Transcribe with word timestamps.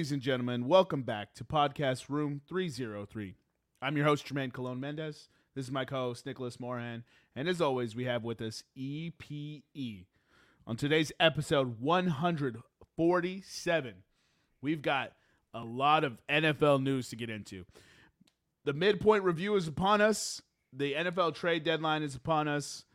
Ladies 0.00 0.12
and 0.12 0.22
gentlemen, 0.22 0.66
welcome 0.66 1.02
back 1.02 1.34
to 1.34 1.44
Podcast 1.44 2.08
Room 2.08 2.40
303. 2.48 3.34
I'm 3.82 3.98
your 3.98 4.06
host, 4.06 4.26
Jermaine 4.26 4.50
Colon 4.50 4.80
Mendez. 4.80 5.28
This 5.54 5.66
is 5.66 5.70
my 5.70 5.84
co 5.84 6.04
host, 6.04 6.24
Nicholas 6.24 6.58
Moran. 6.58 7.04
And 7.36 7.46
as 7.46 7.60
always, 7.60 7.94
we 7.94 8.06
have 8.06 8.24
with 8.24 8.40
us 8.40 8.62
EPE. 8.74 10.06
On 10.66 10.78
today's 10.78 11.12
episode 11.20 11.82
147, 11.82 13.94
we've 14.62 14.80
got 14.80 15.12
a 15.52 15.60
lot 15.60 16.04
of 16.04 16.16
NFL 16.30 16.82
news 16.82 17.10
to 17.10 17.16
get 17.16 17.28
into. 17.28 17.66
The 18.64 18.72
midpoint 18.72 19.24
review 19.24 19.54
is 19.56 19.68
upon 19.68 20.00
us, 20.00 20.40
the 20.72 20.94
NFL 20.94 21.34
trade 21.34 21.62
deadline 21.62 22.02
is 22.02 22.14
upon 22.14 22.48
us. 22.48 22.86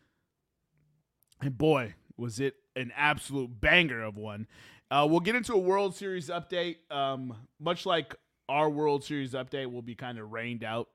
And 1.39 1.55
boy, 1.55 1.93
was 2.17 2.39
it 2.39 2.55
an 2.75 2.91
absolute 2.95 3.59
banger 3.59 4.03
of 4.03 4.17
one. 4.17 4.47
Uh, 4.91 5.07
we'll 5.09 5.19
get 5.19 5.35
into 5.35 5.53
a 5.53 5.57
World 5.57 5.95
Series 5.95 6.29
update. 6.29 6.77
Um, 6.91 7.35
much 7.59 7.85
like 7.85 8.15
our 8.47 8.69
World 8.69 9.03
Series 9.03 9.33
update 9.33 9.71
will 9.71 9.81
be 9.81 9.95
kind 9.95 10.19
of 10.19 10.31
rained 10.31 10.63
out. 10.63 10.89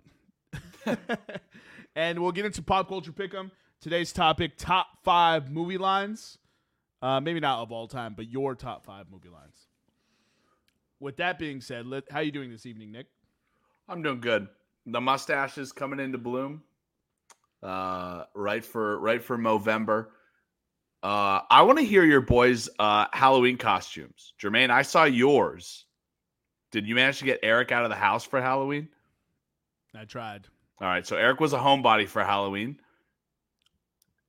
and 1.96 2.18
we'll 2.20 2.32
get 2.32 2.44
into 2.44 2.62
pop 2.62 2.88
culture 2.88 3.12
pick'em. 3.12 3.50
Today's 3.80 4.12
topic: 4.12 4.52
top 4.56 4.86
five 5.02 5.50
movie 5.50 5.78
lines. 5.78 6.38
Uh, 7.02 7.20
maybe 7.20 7.40
not 7.40 7.60
of 7.60 7.72
all 7.72 7.88
time, 7.88 8.14
but 8.14 8.28
your 8.28 8.54
top 8.54 8.84
five 8.84 9.06
movie 9.10 9.30
lines. 9.30 9.66
With 11.00 11.16
that 11.16 11.38
being 11.38 11.62
said, 11.62 11.86
let, 11.86 12.04
how 12.10 12.20
you 12.20 12.30
doing 12.30 12.50
this 12.50 12.66
evening, 12.66 12.92
Nick? 12.92 13.06
I'm 13.88 14.02
doing 14.02 14.20
good. 14.20 14.48
The 14.84 15.00
mustache 15.00 15.56
is 15.56 15.72
coming 15.72 15.98
into 15.98 16.18
bloom. 16.18 16.62
Uh, 17.62 18.24
right 18.34 18.64
for 18.64 18.98
right 19.00 19.22
for 19.22 19.36
Movember. 19.36 20.08
Uh, 21.02 21.40
I 21.50 21.62
want 21.62 21.78
to 21.78 21.84
hear 21.84 22.04
your 22.04 22.20
boys' 22.20 22.68
uh, 22.78 23.06
Halloween 23.12 23.56
costumes. 23.56 24.34
Jermaine, 24.40 24.70
I 24.70 24.82
saw 24.82 25.04
yours. 25.04 25.86
Did 26.72 26.86
you 26.86 26.94
manage 26.94 27.18
to 27.20 27.24
get 27.24 27.40
Eric 27.42 27.72
out 27.72 27.84
of 27.84 27.90
the 27.90 27.96
house 27.96 28.24
for 28.24 28.40
Halloween? 28.40 28.88
I 29.94 30.04
tried. 30.04 30.46
All 30.80 30.88
right, 30.88 31.06
so 31.06 31.16
Eric 31.16 31.40
was 31.40 31.52
a 31.52 31.58
homebody 31.58 32.06
for 32.06 32.22
Halloween. 32.22 32.78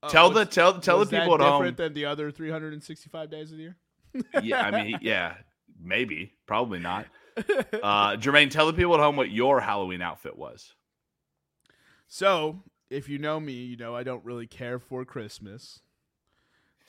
Uh, 0.04 0.10
tell 0.10 0.30
the 0.32 0.46
tell 0.46 0.80
tell 0.80 1.00
the 1.00 1.06
people 1.06 1.36
at 1.36 1.42
home. 1.42 1.62
Different 1.62 1.78
than 1.78 1.94
the 1.94 2.06
other 2.06 2.32
365 2.32 3.30
days 3.30 3.52
of 3.52 3.58
the 3.58 3.64
year. 3.64 3.78
yeah, 4.42 4.62
I 4.62 4.84
mean, 4.84 5.00
yeah, 5.02 5.36
maybe, 5.82 6.34
probably 6.46 6.80
not. 6.80 7.06
Uh, 7.82 8.18
Jermaine, 8.18 8.52
tell 8.52 8.68
the 8.68 8.74
people 8.74 8.94
at 8.94 9.00
home 9.00 9.16
what 9.16 9.32
your 9.32 9.62
Halloween 9.62 10.02
outfit 10.02 10.38
was. 10.38 10.76
So, 12.08 12.62
if 12.90 13.08
you 13.08 13.18
know 13.18 13.40
me, 13.40 13.54
you 13.54 13.78
know 13.78 13.96
I 13.96 14.04
don't 14.04 14.24
really 14.26 14.46
care 14.46 14.78
for 14.78 15.06
Christmas. 15.06 15.80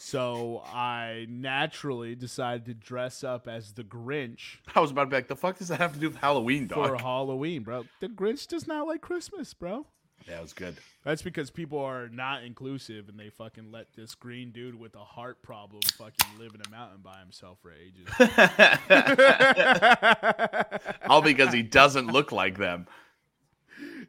So 0.05 0.63
I 0.67 1.27
naturally 1.29 2.17
decided 2.17 2.67
to 2.67 2.75
dress 2.75 3.23
up 3.23 3.47
as 3.47 3.73
the 3.73 3.85
Grinch. 3.85 4.57
I 4.75 4.81
was 4.81 4.91
about 4.91 5.05
to 5.05 5.11
be 5.11 5.17
like, 5.17 5.29
the 5.29 5.37
fuck 5.37 5.59
does 5.59 5.69
that 5.69 5.79
have 5.79 5.95
to 5.95 6.01
do 6.01 6.09
with 6.09 6.19
Halloween, 6.19 6.67
dog? 6.67 6.89
For 6.89 6.97
Halloween, 6.97 7.63
bro. 7.63 7.85
The 8.01 8.09
Grinch 8.09 8.49
does 8.49 8.67
not 8.67 8.89
like 8.89 9.01
Christmas, 9.01 9.55
bro. 9.55 9.87
Yeah, 10.29 10.41
was 10.41 10.53
good. 10.53 10.77
That's 11.05 11.23
because 11.23 11.51
people 11.51 11.79
are 11.79 12.09
not 12.09 12.43
inclusive 12.43 13.09
and 13.09 13.19
they 13.19 13.31
fucking 13.31 13.71
let 13.71 13.95
this 13.95 14.17
green 14.17 14.51
dude 14.51 14.79
with 14.79 14.97
a 14.97 15.05
heart 15.05 15.41
problem 15.41 15.83
fucking 15.97 16.39
live 16.39 16.55
in 16.55 16.61
a 16.67 16.71
mountain 16.71 17.01
by 17.03 17.19
himself 17.21 17.59
for 17.63 17.73
ages. 17.73 18.09
All 21.09 21.23
because 21.23 21.55
he 21.55 21.63
doesn't 21.63 22.09
look 22.09 22.33
like 22.33 22.59
them. 22.59 22.89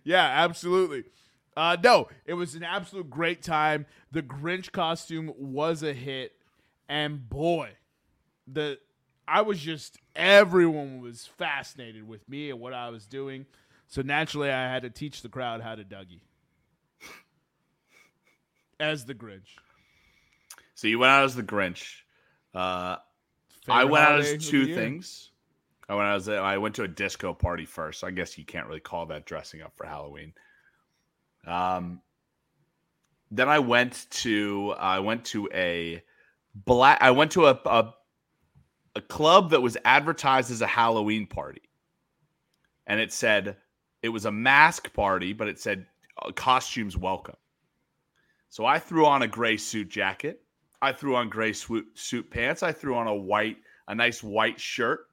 Yeah, 0.03 0.25
absolutely. 0.25 1.03
Uh, 1.55 1.77
no, 1.83 2.07
it 2.25 2.33
was 2.33 2.55
an 2.55 2.63
absolute 2.63 3.09
great 3.09 3.41
time. 3.41 3.85
The 4.11 4.21
Grinch 4.21 4.71
costume 4.71 5.31
was 5.37 5.83
a 5.83 5.93
hit, 5.93 6.33
and 6.89 7.29
boy, 7.29 7.71
the 8.47 8.79
I 9.27 9.41
was 9.41 9.59
just 9.59 9.97
everyone 10.15 11.01
was 11.01 11.25
fascinated 11.25 12.07
with 12.07 12.27
me 12.27 12.49
and 12.49 12.59
what 12.59 12.73
I 12.73 12.89
was 12.89 13.05
doing. 13.05 13.45
So 13.87 14.01
naturally, 14.01 14.49
I 14.49 14.71
had 14.71 14.83
to 14.83 14.89
teach 14.89 15.21
the 15.21 15.29
crowd 15.29 15.61
how 15.61 15.75
to 15.75 15.83
Dougie 15.83 16.21
as 18.79 19.05
the 19.05 19.13
Grinch. 19.13 19.57
So 20.75 20.87
you 20.87 20.99
went 20.99 21.11
out 21.11 21.23
as 21.23 21.35
the 21.35 21.43
Grinch. 21.43 22.01
Uh, 22.53 22.97
I 23.67 23.85
went 23.85 24.05
out 24.05 24.19
as 24.19 24.47
two 24.47 24.73
things. 24.73 25.31
I 25.87 25.95
went 25.95 26.07
out 26.07 26.15
as 26.15 26.27
a, 26.27 26.35
I 26.35 26.57
went 26.57 26.75
to 26.75 26.83
a 26.83 26.87
disco 26.87 27.33
party 27.33 27.65
first. 27.65 27.99
So 27.99 28.07
I 28.07 28.11
guess 28.11 28.37
you 28.37 28.45
can't 28.45 28.67
really 28.67 28.79
call 28.79 29.05
that 29.07 29.25
dressing 29.25 29.61
up 29.61 29.73
for 29.75 29.85
Halloween. 29.85 30.33
Um, 31.47 32.01
then 33.31 33.49
I 33.49 33.59
went 33.59 34.07
to 34.11 34.73
I 34.77 34.99
went 34.99 35.25
to 35.25 35.49
a 35.53 36.03
black 36.53 36.99
I 37.01 37.11
went 37.11 37.31
to 37.31 37.47
a, 37.47 37.59
a 37.65 37.93
a 38.95 39.01
club 39.01 39.49
that 39.49 39.61
was 39.61 39.75
advertised 39.85 40.51
as 40.51 40.61
a 40.61 40.67
Halloween 40.67 41.25
party, 41.25 41.63
and 42.87 42.99
it 42.99 43.11
said 43.11 43.57
it 44.03 44.09
was 44.09 44.25
a 44.25 44.31
mask 44.31 44.93
party, 44.93 45.33
but 45.33 45.47
it 45.47 45.59
said 45.59 45.85
uh, 46.21 46.31
costumes 46.31 46.95
welcome. 46.95 47.35
So 48.49 48.65
I 48.65 48.77
threw 48.77 49.05
on 49.07 49.23
a 49.23 49.27
gray 49.27 49.57
suit 49.57 49.89
jacket. 49.89 50.41
I 50.81 50.91
threw 50.91 51.15
on 51.15 51.29
gray 51.29 51.53
suit, 51.53 51.87
suit 51.95 52.29
pants. 52.29 52.61
I 52.61 52.71
threw 52.71 52.95
on 52.95 53.07
a 53.07 53.15
white, 53.15 53.57
a 53.87 53.95
nice 53.95 54.21
white 54.21 54.59
shirt. 54.59 55.07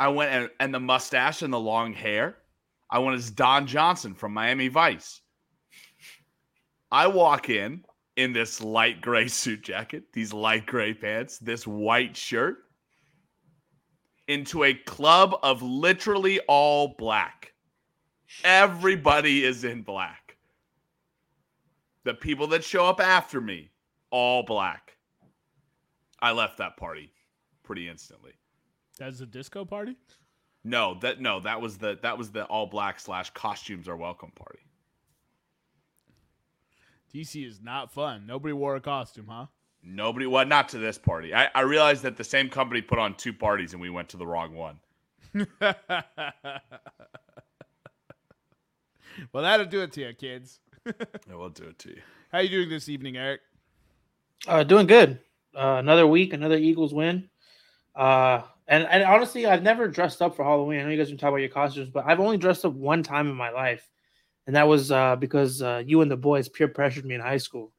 I 0.00 0.08
went 0.08 0.32
and, 0.32 0.50
and 0.60 0.74
the 0.74 0.80
mustache 0.80 1.42
and 1.42 1.52
the 1.52 1.58
long 1.58 1.92
hair. 1.92 2.36
I 2.90 2.98
went 2.98 3.16
as 3.16 3.30
Don 3.30 3.66
Johnson 3.66 4.14
from 4.14 4.34
Miami 4.34 4.68
Vice. 4.68 5.22
I 6.90 7.06
walk 7.06 7.50
in 7.50 7.84
in 8.16 8.32
this 8.32 8.62
light 8.62 9.00
gray 9.00 9.28
suit 9.28 9.62
jacket, 9.62 10.04
these 10.12 10.32
light 10.32 10.66
gray 10.66 10.94
pants, 10.94 11.38
this 11.38 11.66
white 11.66 12.16
shirt 12.16 12.58
into 14.26 14.64
a 14.64 14.74
club 14.74 15.36
of 15.42 15.62
literally 15.62 16.40
all 16.48 16.94
black. 16.98 17.52
Everybody 18.44 19.44
is 19.44 19.64
in 19.64 19.82
black. 19.82 20.36
The 22.04 22.14
people 22.14 22.46
that 22.48 22.62
show 22.62 22.86
up 22.86 23.00
after 23.00 23.40
me, 23.40 23.70
all 24.10 24.42
black. 24.42 24.96
I 26.20 26.32
left 26.32 26.58
that 26.58 26.76
party 26.76 27.12
pretty 27.62 27.88
instantly. 27.88 28.32
That's 28.98 29.20
a 29.20 29.26
disco 29.26 29.64
party? 29.64 29.96
No, 30.64 30.98
that 31.00 31.20
no, 31.20 31.40
that 31.40 31.60
was 31.60 31.78
the 31.78 31.98
that 32.02 32.18
was 32.18 32.30
the 32.30 32.44
all 32.46 32.66
black 32.66 32.98
slash 32.98 33.30
costumes 33.30 33.88
are 33.88 33.96
welcome 33.96 34.32
party. 34.32 34.58
DC 37.18 37.44
is 37.44 37.60
not 37.60 37.92
fun. 37.92 38.26
Nobody 38.26 38.52
wore 38.52 38.76
a 38.76 38.80
costume, 38.80 39.26
huh? 39.28 39.46
Nobody. 39.82 40.26
Well, 40.26 40.46
not 40.46 40.68
to 40.70 40.78
this 40.78 40.98
party. 40.98 41.34
I, 41.34 41.48
I 41.52 41.62
realized 41.62 42.04
that 42.04 42.16
the 42.16 42.22
same 42.22 42.48
company 42.48 42.80
put 42.80 43.00
on 43.00 43.14
two 43.14 43.32
parties 43.32 43.72
and 43.72 43.82
we 43.82 43.90
went 43.90 44.08
to 44.10 44.16
the 44.16 44.26
wrong 44.26 44.54
one. 44.54 44.78
well, 45.60 45.74
that'll 49.32 49.66
do 49.66 49.80
it 49.80 49.90
to 49.92 50.02
you, 50.02 50.14
kids. 50.14 50.60
I 50.86 51.34
will 51.34 51.48
do 51.48 51.64
it 51.64 51.78
to 51.80 51.88
you. 51.88 52.00
How 52.30 52.38
are 52.38 52.42
you 52.42 52.50
doing 52.50 52.68
this 52.68 52.88
evening, 52.88 53.16
Eric? 53.16 53.40
Uh, 54.46 54.62
doing 54.62 54.86
good. 54.86 55.18
Uh, 55.56 55.76
another 55.78 56.06
week, 56.06 56.32
another 56.32 56.56
Eagles 56.56 56.94
win. 56.94 57.28
Uh, 57.96 58.42
and, 58.68 58.84
and 58.84 59.02
honestly, 59.02 59.44
I've 59.46 59.64
never 59.64 59.88
dressed 59.88 60.22
up 60.22 60.36
for 60.36 60.44
Halloween. 60.44 60.80
I 60.80 60.84
know 60.84 60.90
you 60.90 60.98
guys 60.98 61.08
can 61.08 61.16
talking 61.16 61.30
about 61.30 61.38
your 61.38 61.48
costumes, 61.48 61.90
but 61.90 62.04
I've 62.06 62.20
only 62.20 62.36
dressed 62.36 62.64
up 62.64 62.74
one 62.74 63.02
time 63.02 63.28
in 63.28 63.34
my 63.34 63.50
life 63.50 63.90
and 64.48 64.56
that 64.56 64.66
was 64.66 64.90
uh, 64.90 65.14
because 65.14 65.60
uh, 65.60 65.82
you 65.84 66.00
and 66.00 66.10
the 66.10 66.16
boys 66.16 66.48
peer 66.48 66.68
pressured 66.68 67.04
me 67.04 67.14
in 67.14 67.20
high 67.20 67.36
school. 67.36 67.70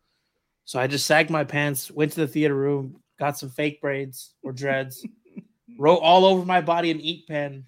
So 0.66 0.80
I 0.80 0.86
just 0.86 1.08
sagged 1.08 1.32
my 1.32 1.44
pants, 1.44 1.90
went 1.90 2.12
to 2.12 2.20
the 2.22 2.28
theater 2.28 2.54
room, 2.54 3.02
got 3.18 3.40
some 3.40 3.50
fake 3.50 3.82
braids 3.82 4.36
or 4.44 4.52
dreads, 4.52 5.04
wrote 5.80 5.98
all 5.98 6.26
over 6.26 6.46
my 6.46 6.62
body 6.62 6.92
an 6.92 7.00
ink 7.00 7.26
pen, 7.28 7.66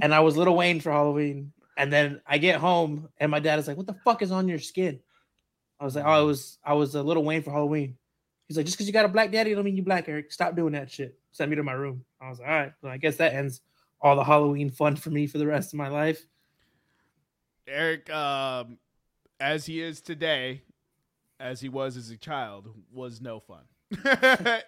and 0.00 0.14
I 0.14 0.20
was 0.20 0.36
Lil 0.36 0.54
Wayne 0.54 0.78
for 0.78 0.92
Halloween. 0.92 1.52
And 1.76 1.92
then 1.92 2.20
I 2.24 2.38
get 2.38 2.60
home, 2.60 3.08
and 3.18 3.28
my 3.28 3.40
dad 3.40 3.58
is 3.58 3.66
like, 3.66 3.76
"What 3.76 3.88
the 3.88 3.98
fuck 4.04 4.22
is 4.22 4.30
on 4.30 4.46
your 4.46 4.60
skin?" 4.60 5.00
I 5.80 5.84
was 5.84 5.96
like, 5.96 6.04
"Oh, 6.04 6.10
I 6.10 6.20
was 6.20 6.58
I 6.64 6.74
was 6.74 6.94
a 6.94 7.02
Lil 7.02 7.24
Wayne 7.24 7.42
for 7.42 7.50
Halloween." 7.50 7.98
He's 8.46 8.56
like, 8.56 8.66
"Just 8.66 8.78
because 8.78 8.86
you 8.86 8.92
got 8.92 9.04
a 9.04 9.08
black 9.08 9.32
daddy, 9.32 9.52
don't 9.52 9.64
mean 9.64 9.76
you 9.76 9.82
black, 9.82 10.08
Eric. 10.08 10.30
Stop 10.30 10.54
doing 10.54 10.74
that 10.74 10.92
shit." 10.92 11.18
Send 11.32 11.50
me 11.50 11.56
to 11.56 11.64
my 11.64 11.72
room. 11.72 12.04
I 12.20 12.30
was 12.30 12.38
like, 12.38 12.48
"All 12.48 12.54
right." 12.54 12.72
Well, 12.82 12.92
I 12.92 12.98
guess 12.98 13.16
that 13.16 13.34
ends 13.34 13.62
all 14.00 14.14
the 14.14 14.22
Halloween 14.22 14.70
fun 14.70 14.94
for 14.94 15.10
me 15.10 15.26
for 15.26 15.38
the 15.38 15.46
rest 15.46 15.72
of 15.72 15.78
my 15.78 15.88
life. 15.88 16.24
Eric, 17.72 18.10
um, 18.10 18.78
as 19.40 19.66
he 19.66 19.80
is 19.80 20.00
today, 20.00 20.62
as 21.40 21.60
he 21.60 21.68
was 21.68 21.96
as 21.96 22.10
a 22.10 22.16
child, 22.16 22.68
was 22.92 23.20
no 23.20 23.40
fun. 23.40 23.64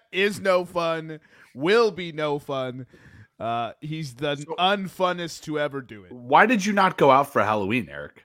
is 0.13 0.41
no 0.41 0.65
fun. 0.65 1.21
Will 1.55 1.91
be 1.91 2.13
no 2.13 2.39
fun. 2.39 2.87
Uh, 3.39 3.73
he's 3.81 4.15
the 4.15 4.37
so, 4.37 4.55
unfunnest 4.59 5.45
to 5.45 5.59
ever 5.59 5.81
do 5.81 6.05
it. 6.05 6.13
Why 6.13 6.47
did 6.47 6.65
you 6.65 6.73
not 6.73 6.97
go 6.97 7.11
out 7.11 7.33
for 7.33 7.43
Halloween, 7.43 7.89
Eric? 7.91 8.25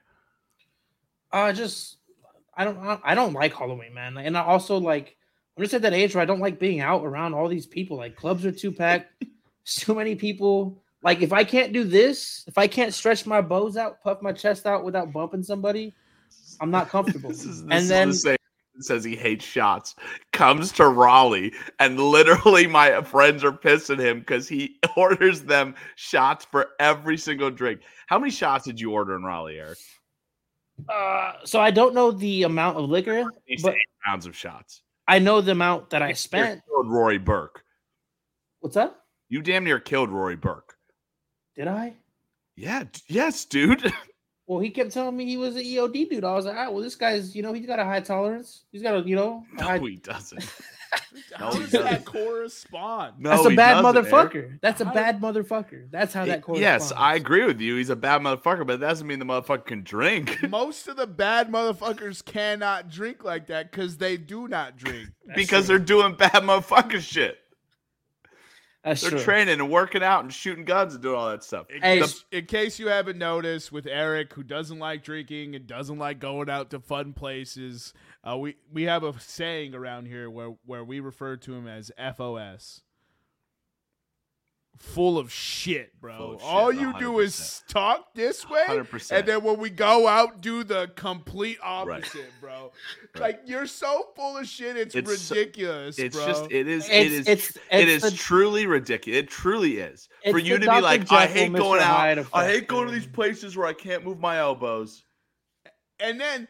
Uh, 1.31 1.51
just 1.53 1.97
I 2.55 2.63
don't 2.63 3.01
I 3.03 3.15
don't 3.15 3.33
like 3.33 3.53
Halloween, 3.53 3.93
man. 3.93 4.17
And 4.17 4.37
I 4.37 4.43
also 4.43 4.77
like 4.77 5.15
I'm 5.57 5.63
just 5.63 5.73
at 5.73 5.81
that 5.81 5.93
age 5.93 6.15
where 6.15 6.21
I 6.21 6.25
don't 6.25 6.39
like 6.39 6.59
being 6.59 6.79
out 6.79 7.03
around 7.03 7.33
all 7.33 7.47
these 7.47 7.67
people. 7.67 7.97
Like 7.97 8.15
clubs 8.15 8.45
are 8.45 8.51
too 8.51 8.71
packed, 8.71 9.23
too 9.65 9.95
many 9.95 10.15
people. 10.15 10.81
Like 11.01 11.21
if 11.21 11.31
I 11.31 11.43
can't 11.43 11.71
do 11.71 11.83
this, 11.83 12.43
if 12.47 12.57
I 12.57 12.67
can't 12.67 12.93
stretch 12.93 13.25
my 13.25 13.41
bows 13.41 13.77
out, 13.77 14.01
puff 14.03 14.21
my 14.21 14.33
chest 14.33 14.65
out 14.65 14.83
without 14.83 15.13
bumping 15.13 15.43
somebody, 15.43 15.95
I'm 16.59 16.71
not 16.71 16.89
comfortable. 16.89 17.29
this 17.29 17.45
is, 17.45 17.63
this 17.63 17.71
and 17.71 17.89
then 17.89 18.09
the 18.09 18.13
same, 18.15 18.37
says 18.81 19.03
he 19.03 19.15
hates 19.15 19.45
shots, 19.45 19.95
comes 20.31 20.71
to 20.73 20.87
Raleigh, 20.87 21.53
and 21.79 21.99
literally 21.99 22.67
my 22.67 23.01
friends 23.01 23.43
are 23.43 23.51
pissing 23.51 23.99
him 23.99 24.19
because 24.19 24.47
he 24.47 24.77
orders 24.97 25.41
them 25.41 25.75
shots 25.95 26.45
for 26.45 26.69
every 26.79 27.17
single 27.17 27.51
drink. 27.51 27.81
How 28.07 28.19
many 28.19 28.31
shots 28.31 28.65
did 28.65 28.79
you 28.79 28.91
order 28.91 29.15
in 29.15 29.23
Raleigh, 29.23 29.59
Eric? 29.59 29.77
Uh, 30.87 31.33
so 31.43 31.59
I 31.59 31.71
don't 31.71 31.93
know 31.93 32.11
the 32.11 32.43
amount 32.43 32.77
of 32.77 32.89
liquor, 32.89 33.25
but 33.61 33.73
eight 33.73 33.87
rounds 34.07 34.25
of 34.25 34.35
shots. 34.35 34.81
I 35.07 35.19
know 35.19 35.41
the 35.41 35.51
amount 35.51 35.89
that 35.89 36.01
I 36.01 36.13
spent. 36.13 36.61
Rory 36.69 37.17
Burke. 37.17 37.63
What's 38.59 38.75
that? 38.75 38.95
You 39.27 39.41
damn 39.41 39.63
near 39.63 39.79
killed 39.79 40.09
Rory 40.09 40.35
Burke. 40.35 40.69
Did 41.59 41.67
I? 41.67 41.94
Yeah. 42.56 42.85
Yes, 43.07 43.44
dude. 43.44 43.91
Well, 44.47 44.59
he 44.59 44.71
kept 44.71 44.91
telling 44.91 45.15
me 45.15 45.25
he 45.25 45.38
was 45.38 45.56
an 45.56 45.61
EOD 45.61 46.09
dude. 46.09 46.23
I 46.23 46.33
was 46.33 46.47
like, 46.47 46.56
ah, 46.57 46.71
well, 46.71 46.81
this 46.81 46.95
guy's, 46.95 47.35
you 47.35 47.44
know, 47.44 47.53
he's 47.53 47.67
got 47.67 47.77
a 47.77 47.83
high 47.85 48.00
tolerance. 48.00 48.63
He's 48.71 48.81
got 48.81 48.95
a, 48.95 49.07
you 49.07 49.15
know, 49.15 49.45
a 49.53 49.61
no, 49.61 49.63
high... 49.63 49.77
he 49.77 49.97
doesn't. 49.97 50.44
How 51.35 51.51
No, 51.51 51.59
does 51.59 51.69
that 51.69 51.83
doesn't. 51.83 52.06
correspond? 52.06 53.13
No, 53.19 53.29
that's 53.29 53.45
a 53.45 53.56
bad 53.56 53.85
motherfucker. 53.85 54.35
Eric. 54.35 54.61
That's 54.61 54.81
a 54.81 54.85
How- 54.85 54.94
bad 54.95 55.21
motherfucker. 55.21 55.91
That's 55.91 56.15
how 56.15 56.25
that 56.25 56.41
corresponds. 56.41 56.61
Yes, 56.61 56.91
I 56.97 57.13
agree 57.13 57.45
with 57.45 57.61
you. 57.61 57.75
He's 57.75 57.91
a 57.91 57.95
bad 57.95 58.21
motherfucker, 58.21 58.65
but 58.65 58.79
that 58.79 58.88
doesn't 58.88 59.06
mean 59.06 59.19
the 59.19 59.25
motherfucker 59.25 59.65
can 59.67 59.83
drink. 59.83 60.41
Most 60.50 60.88
of 60.88 60.95
the 60.97 61.06
bad 61.06 61.51
motherfuckers 61.51 62.25
cannot 62.25 62.89
drink 62.89 63.23
like 63.23 63.45
that 63.47 63.69
because 63.69 63.97
they 63.97 64.17
do 64.17 64.47
not 64.47 64.77
drink. 64.77 65.09
Because 65.35 65.67
true. 65.67 65.77
they're 65.77 65.85
doing 65.85 66.15
bad 66.15 66.31
motherfucker 66.31 67.01
shit. 67.01 67.38
That's 68.83 69.01
They're 69.01 69.11
true. 69.11 69.19
training 69.19 69.59
and 69.59 69.69
working 69.69 70.01
out 70.03 70.23
and 70.23 70.33
shooting 70.33 70.63
guns 70.63 70.93
and 70.93 71.03
doing 71.03 71.15
all 71.15 71.29
that 71.29 71.43
stuff. 71.43 71.65
In, 71.69 71.81
Hey, 71.81 71.99
case, 71.99 72.25
in 72.31 72.45
case 72.45 72.79
you 72.79 72.87
haven't 72.87 73.17
noticed, 73.17 73.71
with 73.73 73.85
Eric, 73.85 74.33
who 74.33 74.41
doesn't 74.43 74.79
like 74.79 75.03
drinking 75.03 75.55
and 75.55 75.67
doesn't 75.67 75.97
like 75.97 76.19
going 76.19 76.49
out 76.49 76.69
to 76.69 76.79
fun 76.79 77.11
places, 77.13 77.93
uh, 78.23 78.37
we 78.37 78.55
we 78.71 78.83
have 78.83 79.03
a 79.03 79.19
saying 79.19 79.75
around 79.75 80.05
here 80.07 80.29
where 80.29 80.55
where 80.65 80.83
we 80.83 81.01
refer 81.01 81.35
to 81.37 81.53
him 81.53 81.67
as 81.67 81.91
FOS. 81.97 82.81
Full 84.79 85.17
of 85.17 85.31
shit, 85.31 85.91
bro. 85.99 86.13
Of 86.35 86.39
shit, 86.41 86.49
All 86.49 86.71
you 86.71 86.97
do 86.99 87.19
is 87.19 87.61
talk 87.67 88.13
this 88.15 88.49
way, 88.49 88.63
100%. 88.67 89.11
and 89.11 89.27
then 89.27 89.43
when 89.43 89.59
we 89.59 89.69
go 89.69 90.07
out, 90.07 90.39
do 90.41 90.63
the 90.63 90.89
complete 90.95 91.57
opposite, 91.61 92.31
bro. 92.39 92.71
Like 93.15 93.41
you're 93.45 93.67
so 93.67 94.07
full 94.15 94.37
of 94.37 94.47
shit, 94.47 94.77
it's, 94.77 94.95
It's 94.95 95.21
so- 95.21 95.35
ridiculous, 95.35 95.99
It's 95.99 96.15
bro. 96.15 96.25
just 96.25 96.45
it 96.51 96.67
is 96.67 96.85
it 96.87 96.91
It's- 96.93 97.11
is 97.11 97.27
it's- 97.27 97.53
tr- 97.53 97.59
it 97.71 97.89
it's 97.89 98.09
the- 98.09 98.17
truly 98.17 98.65
ridiculous. 98.67 99.19
It 99.19 99.29
truly 99.29 99.79
is. 99.79 100.07
For 100.31 100.39
you 100.39 100.53
the 100.53 100.59
to 100.59 100.59
be 100.61 100.65
Dr. 100.67 100.81
like, 100.81 101.11
I 101.11 101.27
hate 101.27 101.51
Mr. 101.51 101.57
going 101.57 101.81
out. 101.81 101.87
Hyde 101.97 102.25
I 102.33 102.45
hate 102.47 102.67
going 102.69 102.87
to 102.87 102.93
these 102.93 103.05
places 103.07 103.57
where 103.57 103.67
I 103.67 103.73
can't 103.73 104.05
move 104.05 104.19
my 104.19 104.37
elbows. 104.39 105.03
And 105.99 106.19
then 106.21 106.47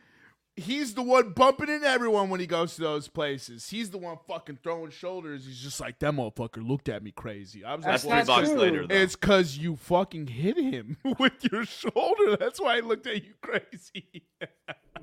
he's 0.59 0.93
the 0.93 1.01
one 1.01 1.31
bumping 1.31 1.69
into 1.69 1.87
everyone 1.87 2.29
when 2.29 2.39
he 2.39 2.47
goes 2.47 2.75
to 2.75 2.81
those 2.81 3.07
places. 3.07 3.69
He's 3.69 3.89
the 3.89 3.97
one 3.97 4.17
fucking 4.27 4.59
throwing 4.63 4.91
shoulders. 4.91 5.45
He's 5.45 5.59
just 5.59 5.79
like, 5.79 5.99
that 5.99 6.13
motherfucker 6.13 6.65
looked 6.67 6.89
at 6.89 7.03
me 7.03 7.11
crazy. 7.11 7.63
I 7.63 7.75
was 7.75 7.85
That's 7.85 8.03
That's 8.03 8.27
like, 8.27 8.27
not 8.27 8.35
three 8.37 8.43
bucks 8.43 8.49
true. 8.49 8.59
later. 8.59 8.87
Though. 8.87 8.95
it's 8.95 9.15
because 9.15 9.57
you 9.57 9.75
fucking 9.75 10.27
hit 10.27 10.57
him 10.57 10.97
with 11.19 11.51
your 11.51 11.65
shoulder. 11.65 12.37
That's 12.37 12.59
why 12.61 12.75
he 12.77 12.81
looked 12.81 13.07
at 13.07 13.23
you 13.23 13.33
crazy. 13.41 14.23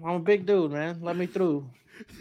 I'm 0.05 0.15
a 0.15 0.19
big 0.19 0.47
dude, 0.47 0.73
man. 0.73 0.99
Let 1.01 1.17
me 1.17 1.27
through. 1.27 1.69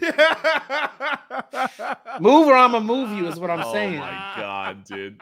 Move 2.20 2.48
or 2.48 2.56
I'm 2.56 2.72
gonna 2.72 2.80
move 2.80 3.10
you 3.10 3.26
is 3.28 3.38
what 3.38 3.50
I'm 3.50 3.60
oh 3.62 3.72
saying. 3.72 3.96
Oh 3.96 4.00
my 4.00 4.32
god, 4.36 4.84
dude. 4.84 5.20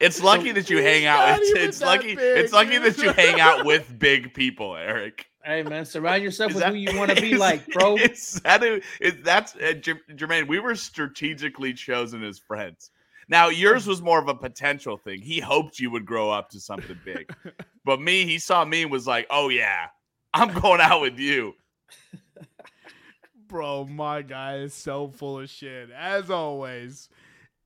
It's 0.00 0.22
lucky 0.22 0.50
that 0.52 0.68
you 0.68 0.78
hang 0.78 1.06
out 1.06 1.26
not 1.28 1.40
with 1.40 1.56
it's 1.56 1.80
lucky 1.80 2.16
big, 2.16 2.38
it's 2.38 2.52
lucky 2.52 2.78
dude. 2.78 2.82
that 2.94 2.98
you 2.98 3.12
hang 3.12 3.38
out 3.38 3.64
with 3.66 3.96
big 3.98 4.34
people, 4.34 4.74
Eric. 4.76 5.26
Hey 5.44 5.62
man, 5.62 5.84
surround 5.84 6.22
yourself 6.22 6.50
Is 6.50 6.54
with 6.56 6.64
that- 6.64 6.70
who 6.72 6.78
you 6.78 6.96
want 6.96 7.10
to 7.14 7.20
be 7.20 7.34
like, 7.36 7.66
bro. 7.68 7.96
Is 7.98 8.40
that 8.44 8.62
who, 8.62 8.80
is 9.00 9.14
that's 9.22 9.56
uh, 9.56 9.72
Jer- 9.72 10.00
Jermaine? 10.10 10.46
We 10.46 10.60
were 10.60 10.74
strategically 10.76 11.72
chosen 11.72 12.22
as 12.22 12.38
friends. 12.38 12.90
Now 13.28 13.48
yours 13.48 13.86
was 13.86 14.02
more 14.02 14.18
of 14.20 14.28
a 14.28 14.34
potential 14.34 14.96
thing. 14.96 15.20
He 15.20 15.40
hoped 15.40 15.78
you 15.80 15.90
would 15.90 16.04
grow 16.06 16.30
up 16.30 16.50
to 16.50 16.60
something 16.60 16.98
big, 17.04 17.32
but 17.84 18.00
me, 18.00 18.24
he 18.24 18.38
saw 18.38 18.64
me 18.64 18.82
and 18.82 18.90
was 18.90 19.06
like, 19.06 19.26
"Oh 19.30 19.48
yeah, 19.48 19.86
I'm 20.34 20.52
going 20.52 20.80
out 20.80 21.00
with 21.00 21.18
you." 21.18 21.54
Bro, 23.48 23.86
my 23.86 24.22
guy 24.22 24.56
is 24.58 24.72
so 24.74 25.08
full 25.08 25.40
of 25.40 25.50
shit, 25.50 25.90
as 25.90 26.30
always. 26.30 27.08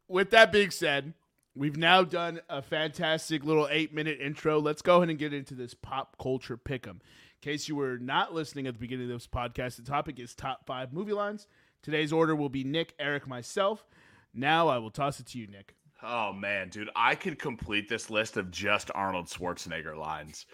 With 0.08 0.30
that 0.30 0.50
being 0.50 0.70
said, 0.70 1.12
we've 1.54 1.76
now 1.76 2.02
done 2.02 2.40
a 2.48 2.60
fantastic 2.60 3.44
little 3.44 3.68
eight 3.70 3.94
minute 3.94 4.18
intro. 4.20 4.58
Let's 4.60 4.82
go 4.82 4.96
ahead 4.96 5.10
and 5.10 5.18
get 5.18 5.32
into 5.32 5.54
this 5.54 5.74
pop 5.74 6.16
culture 6.20 6.56
pick'em. 6.56 6.90
In 6.90 7.00
case 7.46 7.68
you 7.68 7.76
were 7.76 7.96
not 7.98 8.34
listening 8.34 8.66
at 8.66 8.74
the 8.74 8.80
beginning 8.80 9.08
of 9.08 9.16
this 9.20 9.28
podcast, 9.28 9.76
the 9.76 9.82
topic 9.82 10.18
is 10.18 10.34
top 10.34 10.66
five 10.66 10.92
movie 10.92 11.12
lines. 11.12 11.46
Today's 11.80 12.12
order 12.12 12.34
will 12.34 12.48
be 12.48 12.64
Nick, 12.64 12.92
Eric, 12.98 13.28
myself. 13.28 13.86
Now 14.34 14.66
I 14.66 14.78
will 14.78 14.90
toss 14.90 15.20
it 15.20 15.26
to 15.26 15.38
you, 15.38 15.46
Nick. 15.46 15.76
Oh 16.02 16.32
man, 16.32 16.70
dude, 16.70 16.90
I 16.96 17.14
could 17.14 17.38
complete 17.38 17.88
this 17.88 18.10
list 18.10 18.36
of 18.36 18.50
just 18.50 18.90
Arnold 18.96 19.26
Schwarzenegger 19.26 19.96
lines. 19.96 20.46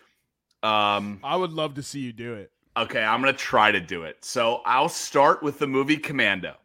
Um, 0.62 1.18
I 1.24 1.34
would 1.34 1.52
love 1.52 1.72
to 1.76 1.82
see 1.82 2.00
you 2.00 2.12
do 2.12 2.34
it. 2.34 2.52
Okay, 2.76 3.02
I'm 3.02 3.20
gonna 3.22 3.32
try 3.32 3.72
to 3.72 3.80
do 3.80 4.02
it. 4.02 4.22
So 4.22 4.60
I'll 4.66 4.90
start 4.90 5.42
with 5.42 5.58
the 5.58 5.66
movie 5.66 5.96
Commando. 5.96 6.56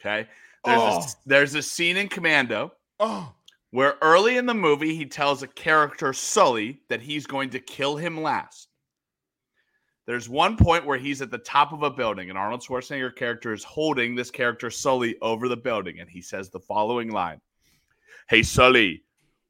Okay, 0.00 0.28
there's 0.64 0.80
Oh. 0.80 0.98
a, 1.00 1.04
there's 1.26 1.54
a 1.56 1.62
scene 1.62 1.96
in 1.96 2.06
Commando 2.08 2.72
Oh, 3.00 3.32
where 3.72 3.96
early 4.02 4.36
in 4.36 4.46
the 4.46 4.54
movie 4.54 4.94
he 4.94 5.04
tells 5.04 5.42
a 5.42 5.48
character 5.48 6.12
Sully 6.12 6.80
that 6.88 7.02
he's 7.02 7.26
going 7.26 7.50
to 7.50 7.58
kill 7.58 7.96
him 7.96 8.20
last. 8.22 8.68
There's 10.06 10.28
one 10.28 10.56
point 10.56 10.84
where 10.84 10.98
he's 10.98 11.22
at 11.22 11.30
the 11.30 11.38
top 11.38 11.72
of 11.72 11.82
a 11.82 11.90
building, 11.90 12.28
and 12.28 12.38
Arnold 12.38 12.62
Schwarzenegger 12.62 13.16
character 13.16 13.52
is 13.52 13.64
holding 13.64 14.14
this 14.14 14.30
character 14.30 14.70
Sully 14.70 15.16
over 15.22 15.48
the 15.48 15.56
building, 15.56 16.00
and 16.00 16.10
he 16.10 16.20
says 16.20 16.50
the 16.50 16.60
following 16.60 17.10
line: 17.10 17.40
"Hey 18.28 18.42
Sully, 18.42 19.02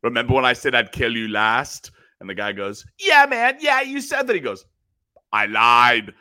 remember 0.02 0.34
when 0.34 0.44
I 0.44 0.52
said 0.52 0.74
I'd 0.74 0.92
kill 0.92 1.16
you 1.16 1.28
last?" 1.28 1.90
And 2.20 2.30
the 2.30 2.34
guy 2.34 2.52
goes, 2.52 2.86
"Yeah, 2.98 3.26
man, 3.28 3.56
yeah, 3.60 3.80
you 3.80 4.00
said 4.00 4.28
that." 4.28 4.34
He 4.34 4.40
goes, 4.40 4.64
"I 5.32 5.46
lied," 5.46 6.14